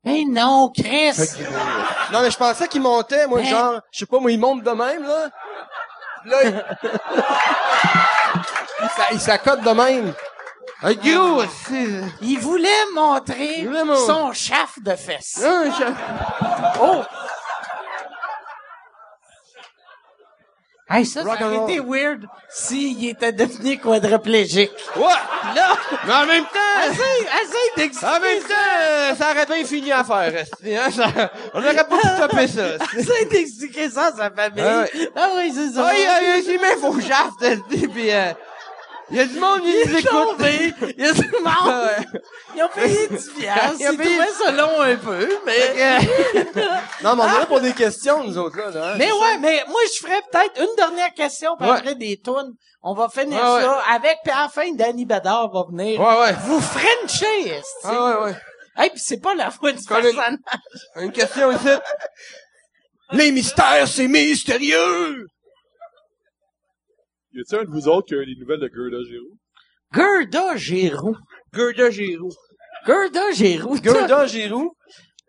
Mais 0.04 0.24
non, 0.28 0.72
Chris! 0.76 1.12
Non, 2.12 2.22
mais 2.22 2.32
je 2.32 2.38
pensais 2.38 2.68
qu'ils 2.68 2.82
montaient, 2.82 3.28
moi, 3.28 3.40
Hein? 3.42 3.44
genre, 3.44 3.80
je 3.92 4.00
sais 4.00 4.06
pas, 4.08 4.20
moi, 4.20 4.32
ils 4.32 4.40
montent 4.40 4.64
de 4.64 4.72
même, 4.72 5.04
là. 5.04 5.30
Là, 6.26 6.38
ils... 6.44 6.54
s'a- 8.96 9.14
ils 9.14 9.20
s'accotent 9.20 9.62
de 9.62 9.70
même. 9.72 10.14
Un 10.84 10.94
gros. 10.94 11.44
Il 12.22 12.40
voulait 12.40 12.70
montrer 12.96 13.60
Il 13.60 13.68
voulait 13.68 13.84
montrer. 13.84 14.06
son 14.06 14.34
chaf 14.34 14.80
de 14.82 14.96
fesses. 14.96 15.40
Ah, 15.46 15.64
je- 15.78 15.94
Oh! 16.82 17.04
Hey, 20.94 21.06
ça, 21.06 21.24
ça 21.24 21.30
aurait 21.48 21.72
été 21.72 21.80
weird 21.80 22.26
s'il 22.50 23.08
était 23.08 23.32
devenu 23.32 23.78
quadriplégique. 23.80 24.72
Ouais! 24.98 25.04
Là, 25.56 25.76
Mais 26.06 26.14
en 26.14 26.26
même 26.26 26.44
temps... 26.44 26.82
essaye, 26.92 27.22
essaye 27.22 27.72
d'expliquer 27.78 28.14
En 28.14 28.20
même 28.20 28.40
temps, 28.42 29.16
ça 29.18 29.32
aurait 29.32 29.46
bien 29.46 29.66
fini 29.66 29.92
à 29.92 30.04
faire, 30.04 30.34
hein, 30.46 30.92
ça- 30.92 31.32
on 31.54 31.60
aurait 31.60 31.76
pas 31.76 31.84
pu 31.86 32.08
stopper 32.18 32.48
ça. 32.48 32.64
Essaye 32.98 33.26
d'expliquer 33.28 33.90
ça 33.90 34.08
à 34.08 34.12
sa 34.12 34.30
famille. 34.32 34.64
Ah 34.64 34.86
Ah, 35.16 35.28
ouais. 35.36 35.44
oui, 35.46 35.54
c'est 35.56 35.70
ça. 35.76 35.88
Ah, 35.88 35.94
il 35.96 36.44
il 36.46 36.50
a 36.60 36.76
mis 36.76 36.82
faux 36.82 36.98
esti, 37.00 37.88
pis 37.88 38.12
euh, 38.12 38.32
il 39.10 39.18
y 39.18 39.20
a 39.20 39.26
du 39.26 39.40
monde 39.40 39.62
qui 39.62 39.72
Il. 39.72 40.94
Il 40.98 41.06
y 41.06 41.08
a 41.08 41.14
du 41.14 41.22
monde. 41.32 41.42
Ah. 41.46 41.90
Ils 42.56 42.64
ont 42.64 42.70
payé 42.70 43.08
10 43.08 43.30
piastres. 43.30 43.76
Ils 43.80 43.88
ont 43.88 43.92
Ils 43.94 43.98
payé- 43.98 44.18
trouvaient 44.18 44.46
ça 44.46 44.52
long 44.52 44.82
un 44.82 44.96
peu, 44.98 45.30
mais... 45.46 45.74
Non, 47.04 47.16
mais 47.16 47.24
on 47.24 47.28
est 47.28 47.40
là 47.40 47.46
pour 47.48 47.62
des 47.62 47.74
questions, 47.74 48.24
nous 48.26 48.38
autres, 48.38 48.58
là. 48.58 48.70
là, 48.72 48.88
hein, 48.92 48.96
Mais 48.98 49.12
ouais, 49.12 49.38
mais 49.40 49.64
moi, 49.70 49.80
je 49.94 50.06
ferais 50.06 50.20
peut-être 50.32 50.60
une 50.60 50.76
dernière 50.76 51.14
question, 51.14 51.56
puis 51.58 51.70
Ouais. 51.70 51.78
après 51.78 51.96
des 51.96 52.20
tunes. 52.24 52.54
On 52.84 52.94
va 52.94 53.08
finir 53.10 53.38
Ouais, 53.42 53.56
ouais. 53.58 53.62
ça 53.62 53.84
avec, 53.94 54.18
puis 54.24 54.32
à 54.34 54.44
la 54.44 54.50
fin, 54.50 54.70
Danny 54.74 55.06
Bedard 55.06 55.50
va 55.52 55.64
venir. 55.70 56.00
Ouais, 56.00 56.20
ouais. 56.20 56.34
Vous 56.46 56.60
Frenchez. 56.60 57.62
Ah 57.84 58.04
ouais, 58.20 58.24
ouais. 58.26 58.36
Hey, 58.78 58.90
puis 58.90 59.02
c'est 59.04 59.22
pas 59.22 59.34
la 59.36 59.50
voix 59.50 59.72
du 59.72 59.84
personnage. 59.84 60.38
Une 60.98 61.12
question 61.12 61.52
ici. 61.52 61.68
Les 63.14 63.32
mystères, 63.32 63.88
c'est 63.88 64.08
mystérieux! 64.08 65.26
Y 67.34 67.40
a-t-il 67.40 67.60
un 67.60 67.64
de 67.64 67.70
vous 67.70 67.88
autres 67.88 68.08
qui 68.08 68.16
a 68.16 68.22
les 68.24 68.36
nouvelles 68.36 68.60
de 68.60 68.70
Gerda 68.74 69.04
Giroux? 69.08 69.38
Gerda 69.94 70.58
Giroux. 70.58 71.16
Gerda 71.54 71.90
Giroux. 71.90 72.30
Gerda 72.86 73.32
Giroux. 73.32 73.78
Gerda 73.82 74.28
Giroux. 74.28 74.76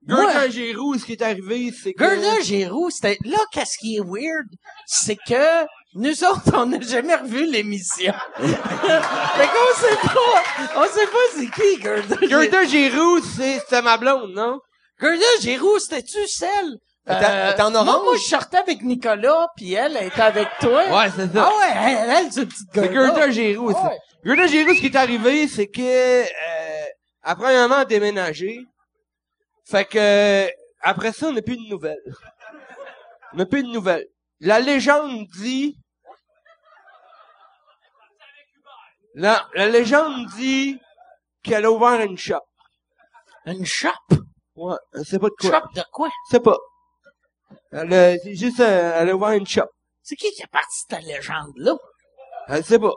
Gerda 0.09 0.49
Giroux, 0.49 0.99
ce 0.99 1.05
qui 1.05 1.13
est 1.13 1.23
arrivé, 1.23 1.71
c'est 1.71 1.93
que... 1.93 2.03
Gerda 2.03 2.41
Giroux, 2.41 2.91
c'était, 2.91 3.19
là, 3.25 3.39
qu'est-ce 3.53 3.79
qui 3.79 3.97
est 3.97 4.01
weird, 4.05 4.49
c'est 4.85 5.15
que 5.15 5.65
nous 5.95 6.25
autres, 6.25 6.53
on 6.55 6.67
n'a 6.67 6.81
jamais 6.81 7.15
revu 7.15 7.47
l'émission. 7.49 8.13
fait 8.37 8.47
qu'on 8.47 9.81
sait 9.81 9.97
pas, 10.03 10.43
on 10.77 10.87
sait 10.87 11.07
pas 11.07 11.19
c'est 11.37 11.51
qui 11.51 11.81
Gerda 11.81 12.17
Giroux. 12.21 12.29
Gerda 12.29 12.65
Giroux, 12.65 13.21
c'est, 13.37 13.61
c'était 13.61 13.83
ma 13.83 13.97
blonde, 13.97 14.33
non? 14.35 14.59
Gerda 15.01 15.25
Giroux, 15.41 15.79
c'était-tu 15.79 16.27
celle? 16.27 16.79
Elle 17.05 17.53
était 17.53 17.63
en 17.63 17.71
moi, 17.73 17.81
orange? 17.81 18.05
Moi, 18.05 18.17
je 18.17 18.23
sortais 18.23 18.59
avec 18.59 18.83
Nicolas, 18.83 19.49
puis 19.57 19.73
elle, 19.73 19.97
elle 19.97 20.07
était 20.07 20.21
avec 20.21 20.49
toi. 20.61 20.85
Ouais, 20.89 21.11
c'est 21.11 21.33
ça. 21.33 21.49
Ah 21.49 21.59
ouais, 21.59 21.97
elle, 21.99 22.11
elle, 22.11 22.33
c'est 22.33 22.43
une 22.43 22.49
petite 22.49 22.69
C'est 22.73 22.93
Gerda. 22.93 23.31
Giroux, 23.31 23.73
ouais. 23.73 23.99
Gerda 24.25 24.47
Giroux, 24.47 24.75
ce 24.75 24.81
qui 24.81 24.87
est 24.87 24.97
arrivé, 24.97 25.49
c'est 25.49 25.67
que, 25.67 26.23
euh, 26.23 26.85
après 27.23 27.57
un 27.57 27.67
moment 27.67 27.85
déménagé, 27.85 28.61
fait 29.65 29.85
que, 29.85 30.49
après 30.81 31.13
ça, 31.13 31.27
on 31.27 31.33
n'a 31.33 31.43
plus 31.43 31.57
de 31.57 31.69
nouvelles. 31.69 31.99
On 33.33 33.39
n'a 33.39 33.47
plus 33.47 33.65
de 33.65 33.69
nouvelles. 33.69 34.07
La 34.39 34.61
légende 34.61 35.27
dit, 35.39 35.77
la, 39.15 39.45
la 39.55 39.69
légende 39.69 40.27
dit 40.37 40.79
qu'elle 41.43 41.65
a 41.65 41.73
ouvert 41.73 42.01
une 42.01 42.17
shop. 42.17 42.41
Une 43.47 43.67
shop? 43.67 43.91
Ouais, 44.55 44.77
sait 45.03 45.19
pas 45.19 45.29
de 45.29 45.35
quoi. 45.41 45.51
Shop 45.51 45.67
de 45.75 45.83
quoi? 45.91 46.09
C'est 46.31 46.41
pas. 46.43 46.57
Elle 47.73 47.93
a, 47.95 48.19
c'est 48.19 48.35
juste, 48.35 48.61
euh, 48.61 48.93
elle 49.01 49.11
a 49.11 49.15
ouvert 49.15 49.31
une 49.31 49.47
shop. 49.47 49.65
C'est 50.03 50.17
qui 50.17 50.31
qui 50.33 50.43
est 50.43 50.47
parti 50.53 50.85
de 50.91 50.97
ta 50.97 51.01
légende-là? 51.01 51.75
Elle 52.49 52.65
sait 52.65 52.79
pas. 52.79 52.93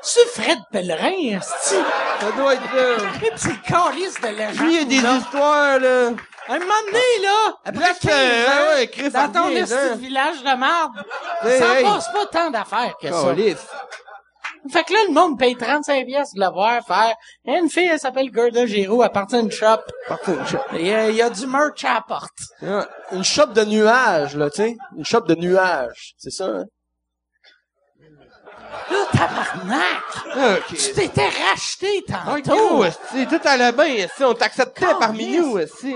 C'est 0.00 0.26
Fred 0.28 0.58
Pellerin, 0.72 1.36
esti. 1.38 1.76
Ça 2.20 2.32
doit 2.36 2.54
être, 2.54 2.62
euh, 2.74 2.96
Les 3.22 3.30
petits 3.30 3.60
calices 3.60 4.20
de 4.20 4.28
légende. 4.28 4.66
lui, 4.66 4.74
il 4.74 4.78
y 4.78 4.82
a 4.82 4.84
des 4.84 5.00
là. 5.06 5.16
histoires, 5.18 5.78
là. 5.78 6.10
Un 6.48 6.58
moment 6.58 6.74
donné, 6.86 7.22
là, 7.22 7.54
après 7.64 7.80
Là, 7.80 7.88
15 7.88 7.98
c'est- 8.00 8.10
ans, 8.46 8.50
ah 8.50 8.74
ouais, 8.74 8.86
Chris, 8.88 9.10
dans 9.10 9.32
ton 9.32 9.48
esti 9.50 9.74
hein. 9.74 9.94
de 9.94 10.00
village 10.00 10.42
de 10.42 10.56
marde, 10.56 10.92
Hey, 11.44 11.58
ça 11.60 11.78
hey. 11.80 11.84
passe 11.84 12.08
pas 12.12 12.26
tant 12.26 12.50
d'affaires 12.50 12.94
que 13.00 13.08
ça. 13.08 13.34
Fait 14.70 14.84
que 14.84 14.92
là, 14.92 14.98
le 15.08 15.12
monde 15.14 15.38
paye 15.38 15.56
35 15.56 16.06
pièces 16.06 16.34
de 16.34 16.40
le 16.40 16.50
voir 16.52 16.84
faire. 16.86 17.16
A 17.48 17.58
une 17.58 17.68
fille, 17.68 17.88
elle 17.92 17.98
s'appelle 17.98 18.30
Gerda 18.32 18.64
Giroux, 18.66 19.02
elle 19.02 19.10
partit 19.10 19.40
d'une 19.40 19.50
shop. 19.50 19.78
Parti 20.06 20.30
une 20.32 20.46
shop. 20.46 20.58
Il 20.74 20.86
y, 20.86 20.92
a, 20.92 21.10
il 21.10 21.16
y 21.16 21.22
a 21.22 21.30
du 21.30 21.46
merch 21.46 21.84
à 21.84 21.94
la 21.94 22.00
porte. 22.02 22.30
Ouais. 22.62 22.84
Une 23.12 23.24
shop 23.24 23.46
de 23.46 23.64
nuages, 23.64 24.36
là, 24.36 24.50
tu 24.50 24.56
sais. 24.62 24.76
Une 24.96 25.04
shop 25.04 25.22
de 25.22 25.34
nuages. 25.34 26.14
C'est 26.16 26.30
ça, 26.30 26.46
hein? 26.46 26.64
Là, 28.90 29.04
tabarnak! 29.12 30.60
Ok. 30.70 30.76
Tu 30.76 30.92
t'étais 30.92 31.28
racheté 31.28 32.04
Ah, 32.12 32.36
tantôt. 32.42 32.84
esti, 32.84 33.26
tout 33.26 33.40
allait 33.44 33.72
bien, 33.72 34.06
on 34.20 34.34
t'acceptait 34.34 34.94
parmi 34.98 35.36
nous, 35.38 35.58
esti. 35.58 35.94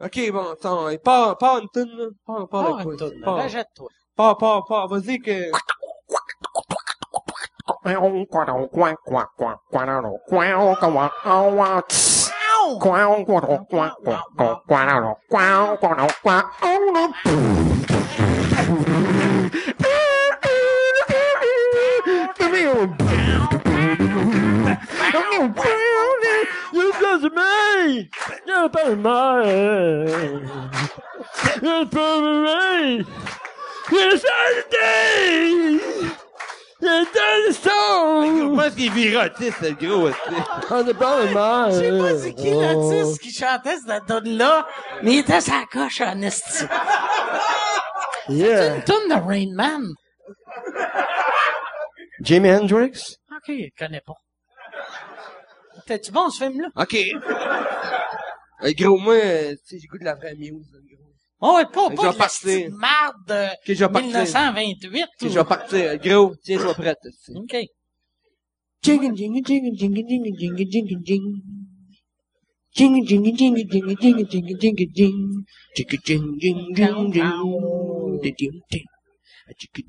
Ok, 0.00 0.30
bon, 0.32 0.52
attends, 0.52 0.88
pars, 1.02 1.38
pars 1.38 1.58
une 1.58 1.68
toune, 1.72 1.90
là. 1.96 2.06
Pars, 2.26 2.48
pars, 2.48 2.64
Pas 2.66 2.74
avec 2.74 2.86
une 2.86 2.96
toune, 2.96 3.20
pars. 3.24 3.48
jette-toi. 3.48 3.88
Pars, 4.16 4.36
pars, 4.36 4.64
pars, 4.66 4.88
vas-y 4.88 5.18
que... 5.18 5.50
You 26.74 26.92
touch 26.92 27.22
me! 27.22 28.10
You 28.46 28.68
touch 28.68 28.96
me! 28.96 29.10
You 31.62 31.84
touch 31.86 32.22
me! 32.44 33.06
You 33.92 34.18
touch 34.18 34.64
me! 34.72 36.23
Je 36.84 38.56
pense 38.56 38.74
qu'il 38.74 38.86
est 38.86 38.90
virotiste, 38.90 39.60
le 39.62 39.72
gros, 39.72 40.08
esti. 40.08 40.20
Je 40.30 41.76
sais 41.78 41.98
pas 41.98 42.18
c'est 42.18 42.34
qui 42.34 42.50
l'artiste 42.50 43.20
qui 43.20 43.32
chantait 43.32 43.76
cette 43.78 44.06
tune-là, 44.06 44.66
mais 45.02 45.14
il 45.14 45.18
était 45.20 45.40
sa 45.40 45.64
coche 45.72 46.00
en 46.02 46.20
esti. 46.20 46.64
C'est 48.26 48.76
une 48.76 48.84
tune 48.84 49.08
de 49.08 49.14
Rain 49.14 49.52
Man. 49.54 49.94
Jimi 52.20 52.50
Hendrix? 52.50 53.16
Ok, 53.30 53.48
je 53.48 53.68
connais 53.78 54.00
pas. 54.00 54.14
T'es-tu 55.86 56.12
bon, 56.12 56.30
ce 56.30 56.44
film-là? 56.44 56.68
Ok. 56.76 56.94
Hey, 58.60 58.74
gros, 58.74 58.96
moi, 58.96 59.14
euh, 59.14 59.52
tu 59.52 59.58
sais, 59.64 59.78
j'écoute 59.80 60.00
de 60.00 60.06
la 60.06 60.14
vraie 60.14 60.34
muse. 60.34 60.70
Oh, 61.40 61.56
ouais, 61.56 61.66
pas, 61.66 61.90
pas 61.90 62.12
de 62.12 62.68
marde 62.70 63.50
1928. 63.66 65.06
Que 65.20 65.28
je 65.28 65.34
vais 65.34 65.44
partir, 65.44 65.98
gros. 65.98 66.34
Tiens-toi 66.42 66.74
prête. 66.74 66.98
OK. 67.34 67.56
Jingle, 68.82 69.14
jingle, 69.16 69.42
jingle, 69.44 69.74
jingle, 69.76 70.04
jingle, 70.06 70.32
jingle, 70.38 70.64
jingle, 70.70 71.00
jingle. 71.04 71.40
Jingle, 72.74 73.04
jingle, 73.06 73.32
jingle, 73.36 73.64
jingle, 73.70 73.94
jingle, 74.00 74.24
jingle, 74.24 74.56
jingle, 74.58 74.86
jingle. 74.94 75.44
Jingle, 75.76 75.98
jingle, 76.04 76.36
jingle, 76.38 76.64
jingle, 76.74 77.10
jingle, 77.12 77.40
jingle, 78.30 78.62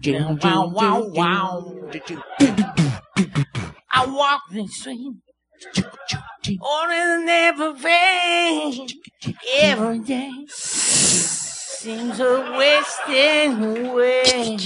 jingle. 0.01 0.37
Wow, 0.41 0.67
wow, 0.69 0.99
wow. 1.13 1.49
I 3.91 4.05
walk 4.07 4.41
the 4.51 4.67
street 4.67 5.15
on 6.61 6.91
an 6.91 7.29
every 7.29 7.73
day, 7.81 8.87
every 9.61 9.99
day. 9.99 10.31
Seems 11.85 12.19
a 12.19 12.55
wasting 12.57 13.63
away. 13.63 14.57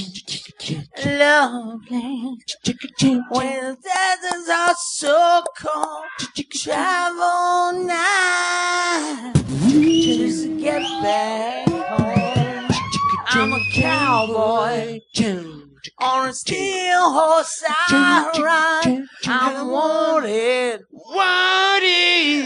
Lovely. 1.05 2.37
When 3.29 3.75
the 3.75 3.77
deserts 3.83 4.49
are 4.49 4.75
so 4.77 5.43
cold, 5.57 6.05
travel 6.49 7.73
night 7.85 9.33
just 9.67 10.43
to 10.43 10.61
get 10.61 10.81
back 11.03 11.67
home. 11.67 12.69
I'm 13.27 13.51
a 13.51 13.59
cowboy 13.73 15.01
on 15.97 16.29
a 16.29 16.33
steel 16.33 17.11
horse 17.11 17.63
I 17.67 18.31
ride. 18.41 19.05
I'm 19.25 19.67
wanted, 19.67 20.85
wanted, 20.91 22.43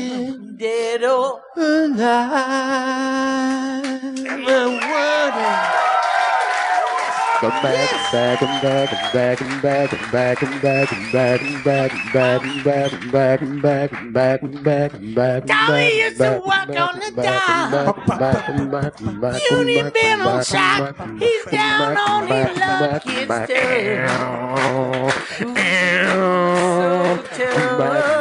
dead 0.57 1.03
or 1.03 1.41
alive. 1.57 2.03
I'm 4.27 4.43
wanted. 4.45 5.92
Come 7.43 7.61
back, 7.61 8.41
and 8.41 8.61
back, 8.61 8.91
and 8.93 9.11
back, 9.11 9.41
and 9.41 9.61
back, 9.61 10.01
and 10.01 10.01
back, 10.11 10.41
and 10.41 10.61
back, 10.61 10.91
and 10.93 11.11
back, 11.11 11.41
and 11.41 11.61
back, 11.61 11.91
and 11.91 12.13
back, 12.13 12.31
and 12.31 12.63
back, 12.63 12.91
and 12.93 13.11
back, 13.11 13.41
and 13.41 13.41
back, 13.41 13.41
and 13.41 13.61
back, 13.61 13.91
and 13.91 14.13
back, 14.13 14.41
and 14.41 14.63
back, 14.63 14.93
and 14.93 15.13
back, 15.13 15.41
and 15.41 15.49
Dolly 15.49 15.67
back, 15.67 15.93
used 15.93 16.17
to 16.19 16.41
work 16.45 16.69
on 16.69 16.99
the 16.99 17.11
dock. 17.21 17.51
Uni 19.51 19.91
been 19.91 20.21
on 20.21 20.43
shock. 20.45 20.95
He's 21.19 21.43
down 21.51 21.97
on 21.97 22.27
his 22.27 22.57
luck. 22.57 23.03
It's 23.07 23.27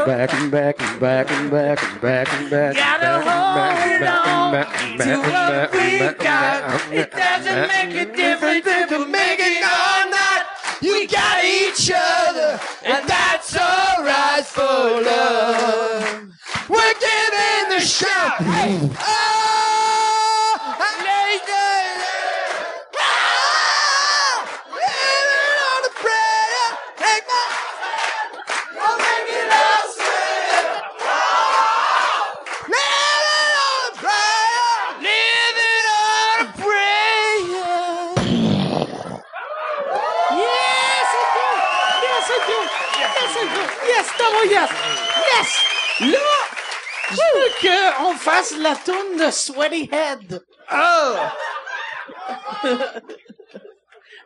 Back 0.04 0.34
and 0.34 0.50
back 0.50 0.80
and 0.82 1.00
back 1.00 1.30
and 1.30 1.48
back 1.48 1.82
and 1.82 2.00
back 2.00 2.32
and 2.32 2.50
back. 2.50 2.74
Gotta 2.74 3.22
hold 3.22 4.02
on 4.02 4.66
to 4.98 5.16
what 5.30 5.72
we 5.72 5.98
got. 6.18 6.92
It 6.92 7.10
doesn't 7.12 7.68
make 7.68 7.94
a 7.94 8.04
difference 8.12 8.66
if 8.66 9.11
it 9.14 9.62
or 9.62 10.10
not. 10.10 10.46
We 10.80 11.06
got 11.06 11.44
each 11.44 11.90
other, 11.94 12.60
and 12.84 13.08
that's 13.08 13.56
alright 13.56 14.44
for 14.44 15.02
love. 15.02 16.32
We're 16.68 16.94
giving 17.00 17.68
the 17.70 17.80
shot. 17.80 18.42
Hey. 18.42 18.78
Oh, 18.98 19.61
Yes, 44.48 44.68
Taro, 44.68 44.74
yes. 45.30 45.54
Yes. 46.00 46.12
Là, 46.12 46.18
je 47.10 47.16
veux 47.16 47.50
qu'on 47.98 48.14
fasse 48.14 48.56
la 48.58 48.74
tourne 48.76 49.16
de 49.18 49.30
Sweaty 49.30 49.88
Head. 49.92 50.40
Oh. 50.72 51.14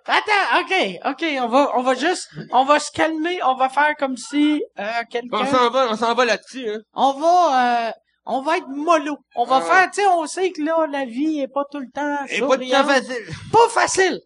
Attends, 0.08 0.60
ok, 0.60 0.72
ok, 1.04 1.24
on 1.42 1.48
va, 1.48 1.70
on 1.76 1.82
va 1.82 1.94
juste, 1.94 2.28
on 2.52 2.64
va 2.64 2.78
se 2.78 2.92
calmer, 2.92 3.42
on 3.42 3.56
va 3.56 3.68
faire 3.68 3.94
comme 3.98 4.16
si 4.16 4.62
euh, 4.78 4.84
quelqu'un. 5.10 5.38
On 5.38 5.46
s'en 5.46 5.68
va, 5.70 5.88
on 5.90 5.96
s'en 5.96 6.14
va 6.14 6.24
là-dessus, 6.24 6.68
hein. 6.70 6.78
On 6.94 7.12
va, 7.14 7.88
euh, 7.88 7.90
on 8.24 8.40
va 8.40 8.58
être 8.58 8.68
mollo. 8.68 9.18
On 9.34 9.44
va 9.44 9.56
Ah. 9.56 9.60
faire, 9.62 9.90
tu 9.90 10.00
sais, 10.02 10.06
on 10.06 10.24
sait 10.26 10.52
que 10.52 10.62
là, 10.62 10.86
la 10.88 11.06
vie 11.06 11.40
est 11.40 11.48
pas 11.52 11.64
tout 11.70 11.80
le 11.80 11.90
temps 11.92 12.24
Et 12.28 12.38
pas 12.40 12.54
tout 12.56 12.62
le 12.62 12.70
temps 12.70 12.84
facile. 12.84 13.26
Pas 13.52 13.68
facile. 13.68 14.20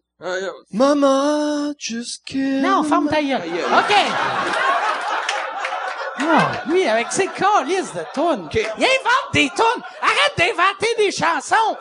Maman, 0.71 1.73
just 1.79 2.23
kill 2.27 2.61
Non, 2.61 2.83
ferme 2.83 3.09
ta 3.09 3.23
gueule. 3.23 3.41
OK. 3.41 3.95
Non, 6.21 6.73
lui, 6.73 6.87
avec 6.87 7.11
ses 7.11 7.27
calices 7.27 7.93
de 7.93 8.03
tunes. 8.13 8.49
Il 8.53 8.85
invente 8.85 9.33
des 9.33 9.49
tunes. 9.49 9.83
Arrête 10.01 10.37
d'inventer 10.37 10.95
des 10.97 11.11
chansons. 11.11 11.77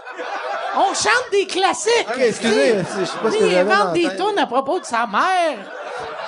On 0.74 0.94
chante 0.94 1.30
des 1.32 1.46
classiques. 1.46 2.08
Ok, 2.08 2.18
excusez, 2.18 2.78
je 2.78 3.04
sais 3.04 3.18
pas 3.18 3.30
ce 3.30 3.36
que 3.36 3.42
Lui, 3.42 3.50
il 3.50 3.58
invente 3.58 3.92
des 3.92 4.08
tunes 4.16 4.38
à 4.38 4.46
propos 4.46 4.80
de 4.80 4.84
sa 4.84 5.06
mère. 5.06 5.58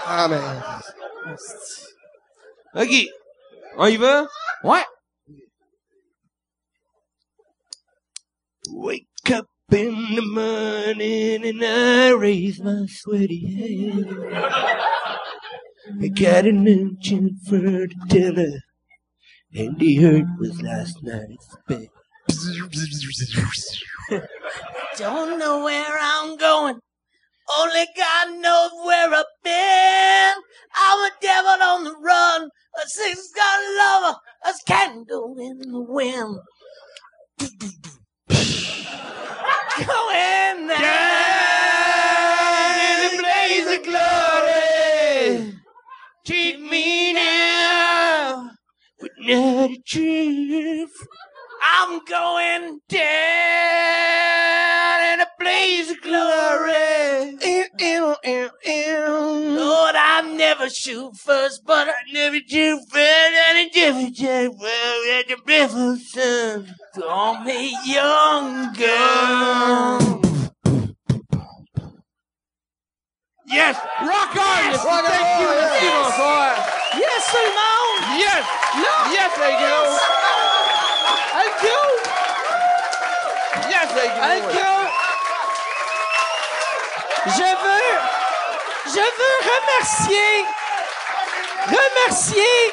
Ah, 0.07 0.29
mais... 0.29 0.41
OK. 2.83 3.07
On 3.77 3.87
y 3.87 3.97
va? 3.97 4.27
Ouais. 4.65 4.85
Wake 8.75 9.07
up 9.31 9.47
in 9.73 10.17
the 10.17 10.23
morning 10.23 11.45
and 11.45 11.63
I 11.63 12.11
raise 12.11 12.61
my 12.63 12.87
sweaty 12.87 13.47
head. 13.47 14.07
I 15.89 16.09
got 16.09 16.47
an 16.47 16.69
engine 16.69 17.39
for 17.49 17.59
the 17.59 17.89
dinner, 18.07 18.61
and 19.53 19.79
the 19.79 19.97
hurt 19.97 20.27
was 20.39 20.63
last 20.63 21.03
night's 21.03 21.57
bed. 21.67 21.89
Don't 24.97 25.39
know 25.39 25.65
where 25.65 25.99
I'm 26.01 26.37
going. 26.37 26.79
Only 27.59 27.87
God 27.97 28.39
knows 28.39 28.71
where 28.85 29.13
I've 29.13 29.25
been. 29.43 30.35
I'm 30.77 31.01
a 31.01 31.11
devil 31.21 31.63
on 31.63 31.85
the 31.85 31.97
run. 32.01 32.45
A 32.45 32.87
six-gun 32.87 33.77
lover. 33.79 34.17
A 34.45 34.53
candle 34.67 35.37
in 35.39 35.59
the 35.59 35.81
wind. 35.81 36.39
Going 39.79 40.69
down 40.69 40.81
in 42.79 42.99
the 43.03 43.23
blaze 43.23 43.69
of 43.79 43.83
glory. 43.85 45.59
Treat 46.25 46.61
me 46.73 47.13
now 47.13 48.51
with 48.99 49.13
not 49.19 49.71
a 49.71 49.79
truth. 49.87 51.07
I'm 51.63 52.01
going 52.07 52.81
down 52.89 53.01
in 55.13 55.21
a 55.21 55.27
blaze 55.39 55.91
of 55.91 56.01
glory. 56.01 57.37
Ew, 57.45 57.67
ew, 57.79 58.17
ew, 58.25 58.51
ew. 58.65 59.07
Lord, 59.61 59.95
I 59.95 60.35
never 60.35 60.71
shoot 60.71 61.15
first, 61.15 61.63
but 61.67 61.89
I 61.89 62.11
never 62.11 62.39
shoot 62.49 62.81
first. 62.89 62.97
And 62.97 63.59
I 63.59 63.71
never 63.75 64.07
shoot 64.15 64.55
first 64.59 65.09
at 65.11 65.29
the 65.29 65.37
beautiful 65.45 65.97
sun. 65.99 66.75
Call 66.95 67.41
me 67.45 67.77
young 67.85 68.73
girl. 68.73 70.22
Yes! 73.53 73.77
Rock 74.01 74.33
on! 74.37 74.71
Yes! 74.73 74.85
Rock 74.85 75.05
Thank 75.05 75.23
on! 75.23 75.41
you! 75.43 75.49
Merci, 75.61 75.85
Yes! 75.85 75.93
bonsoir! 75.93 76.51
Yes, 76.97 77.23
tout 77.31 77.45
le 77.45 77.53
monde! 77.53 78.01
Yes! 78.19 78.45
Là! 78.83 78.95
Yes, 79.13 79.33
les 79.43 79.55
gros! 79.61 79.93
Un 81.37 81.51
go! 81.63 81.79
Yes, 83.69 83.89
les 83.95 84.09
gros! 84.09 84.25
Un 84.25 84.41
go! 84.41 84.73
Je 87.25 87.49
veux, 87.63 87.91
je 88.87 89.05
veux 89.19 89.37
remercier, 89.53 90.31
remercier, 91.67 92.73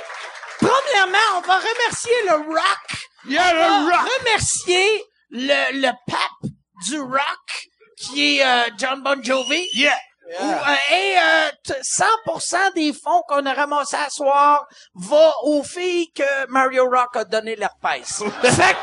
premièrement, 0.60 1.30
on 1.38 1.42
va 1.42 1.58
remercier 1.58 2.18
le 2.26 2.34
rock. 2.56 2.88
Yeah, 3.28 3.44
on 3.52 3.54
le 3.54 3.92
va 3.92 3.98
rock. 3.98 4.10
remercier 4.22 5.04
le, 5.30 5.82
le 5.82 5.92
pape 6.08 6.52
du 6.88 7.00
rock, 7.00 7.68
qui 7.98 8.40
est 8.40 8.46
euh, 8.46 8.70
John 8.80 9.04
Bon 9.04 9.22
Jovi. 9.24 9.68
Yeah! 9.76 9.96
Euh, 10.30 10.76
et 10.92 11.16
euh, 11.18 11.50
t- 11.64 11.74
100% 11.82 12.74
des 12.76 12.94
fonds 12.94 13.24
qu'on 13.28 13.46
a 13.46 13.54
ramassés 13.54 13.96
à 13.98 14.10
soir 14.10 14.68
va 14.94 15.32
aux 15.44 15.64
filles 15.64 16.12
que 16.14 16.48
Mario 16.50 16.86
Rock 16.90 17.16
a 17.16 17.24
donné 17.26 17.56
l'herpès. 17.56 18.24
fait 18.44 18.76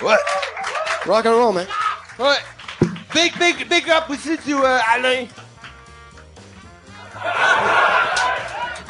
que- 0.00 0.04
Ouais! 0.04 0.16
Rock 1.06 1.26
and 1.26 1.34
roll, 1.34 1.54
man. 1.54 1.66
Ouais! 2.18 2.36
Big, 3.12 3.36
big, 3.38 3.68
big 3.68 3.90
up 3.90 4.04
aussi 4.10 4.36
to 4.38 4.62
euh, 4.64 4.78
Alain. 4.92 5.26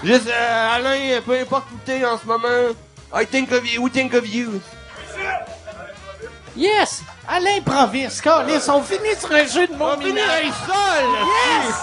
Juste, 0.02 0.28
euh, 0.28 0.74
Alain, 0.76 1.20
peu 1.24 1.38
importe 1.40 1.64
où 1.72 1.78
t'es 1.84 2.04
en 2.04 2.18
ce 2.18 2.26
moment, 2.26 2.74
I 3.14 3.24
think 3.26 3.50
of 3.52 3.66
you, 3.66 3.80
we 3.82 3.90
think 3.90 4.12
of 4.12 4.26
you. 4.26 4.60
Yes! 6.56 7.02
À 7.26 7.40
l'improviste, 7.40 8.20
Carlis, 8.20 8.68
on 8.68 8.82
finit 8.82 9.16
sur 9.18 9.32
un 9.32 9.46
jeu 9.46 9.66
de 9.66 9.74
mots 9.74 9.88
On 9.96 10.00
finit 10.00 10.20
un 10.20 10.52
sol! 10.66 11.04
Yes! 11.26 11.74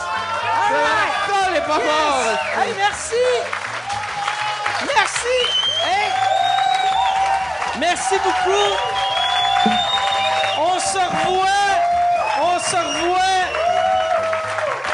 Le 0.72 0.78
sol 1.28 1.56
est 1.58 1.68
pas 1.68 1.78
yes. 1.78 2.40
Hey, 2.58 2.74
merci! 2.78 3.26
Merci! 4.96 5.38
Hey. 5.84 6.10
Merci 7.80 8.16
beaucoup! 8.24 8.72
On 10.60 10.80
se 10.80 11.00
revoit! 11.00 11.48
On 12.42 12.60
se 12.60 12.76
revoit! 12.76 13.42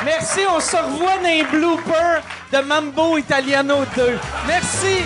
Merci, 0.04 0.40
on 0.50 0.60
se 0.60 0.78
revoit 0.78 1.18
dans 1.18 1.28
les 1.28 1.44
bloopers 1.44 2.22
de 2.52 2.60
Mambo 2.62 3.18
Italiano 3.18 3.86
2. 3.96 4.20
Merci! 4.48 5.04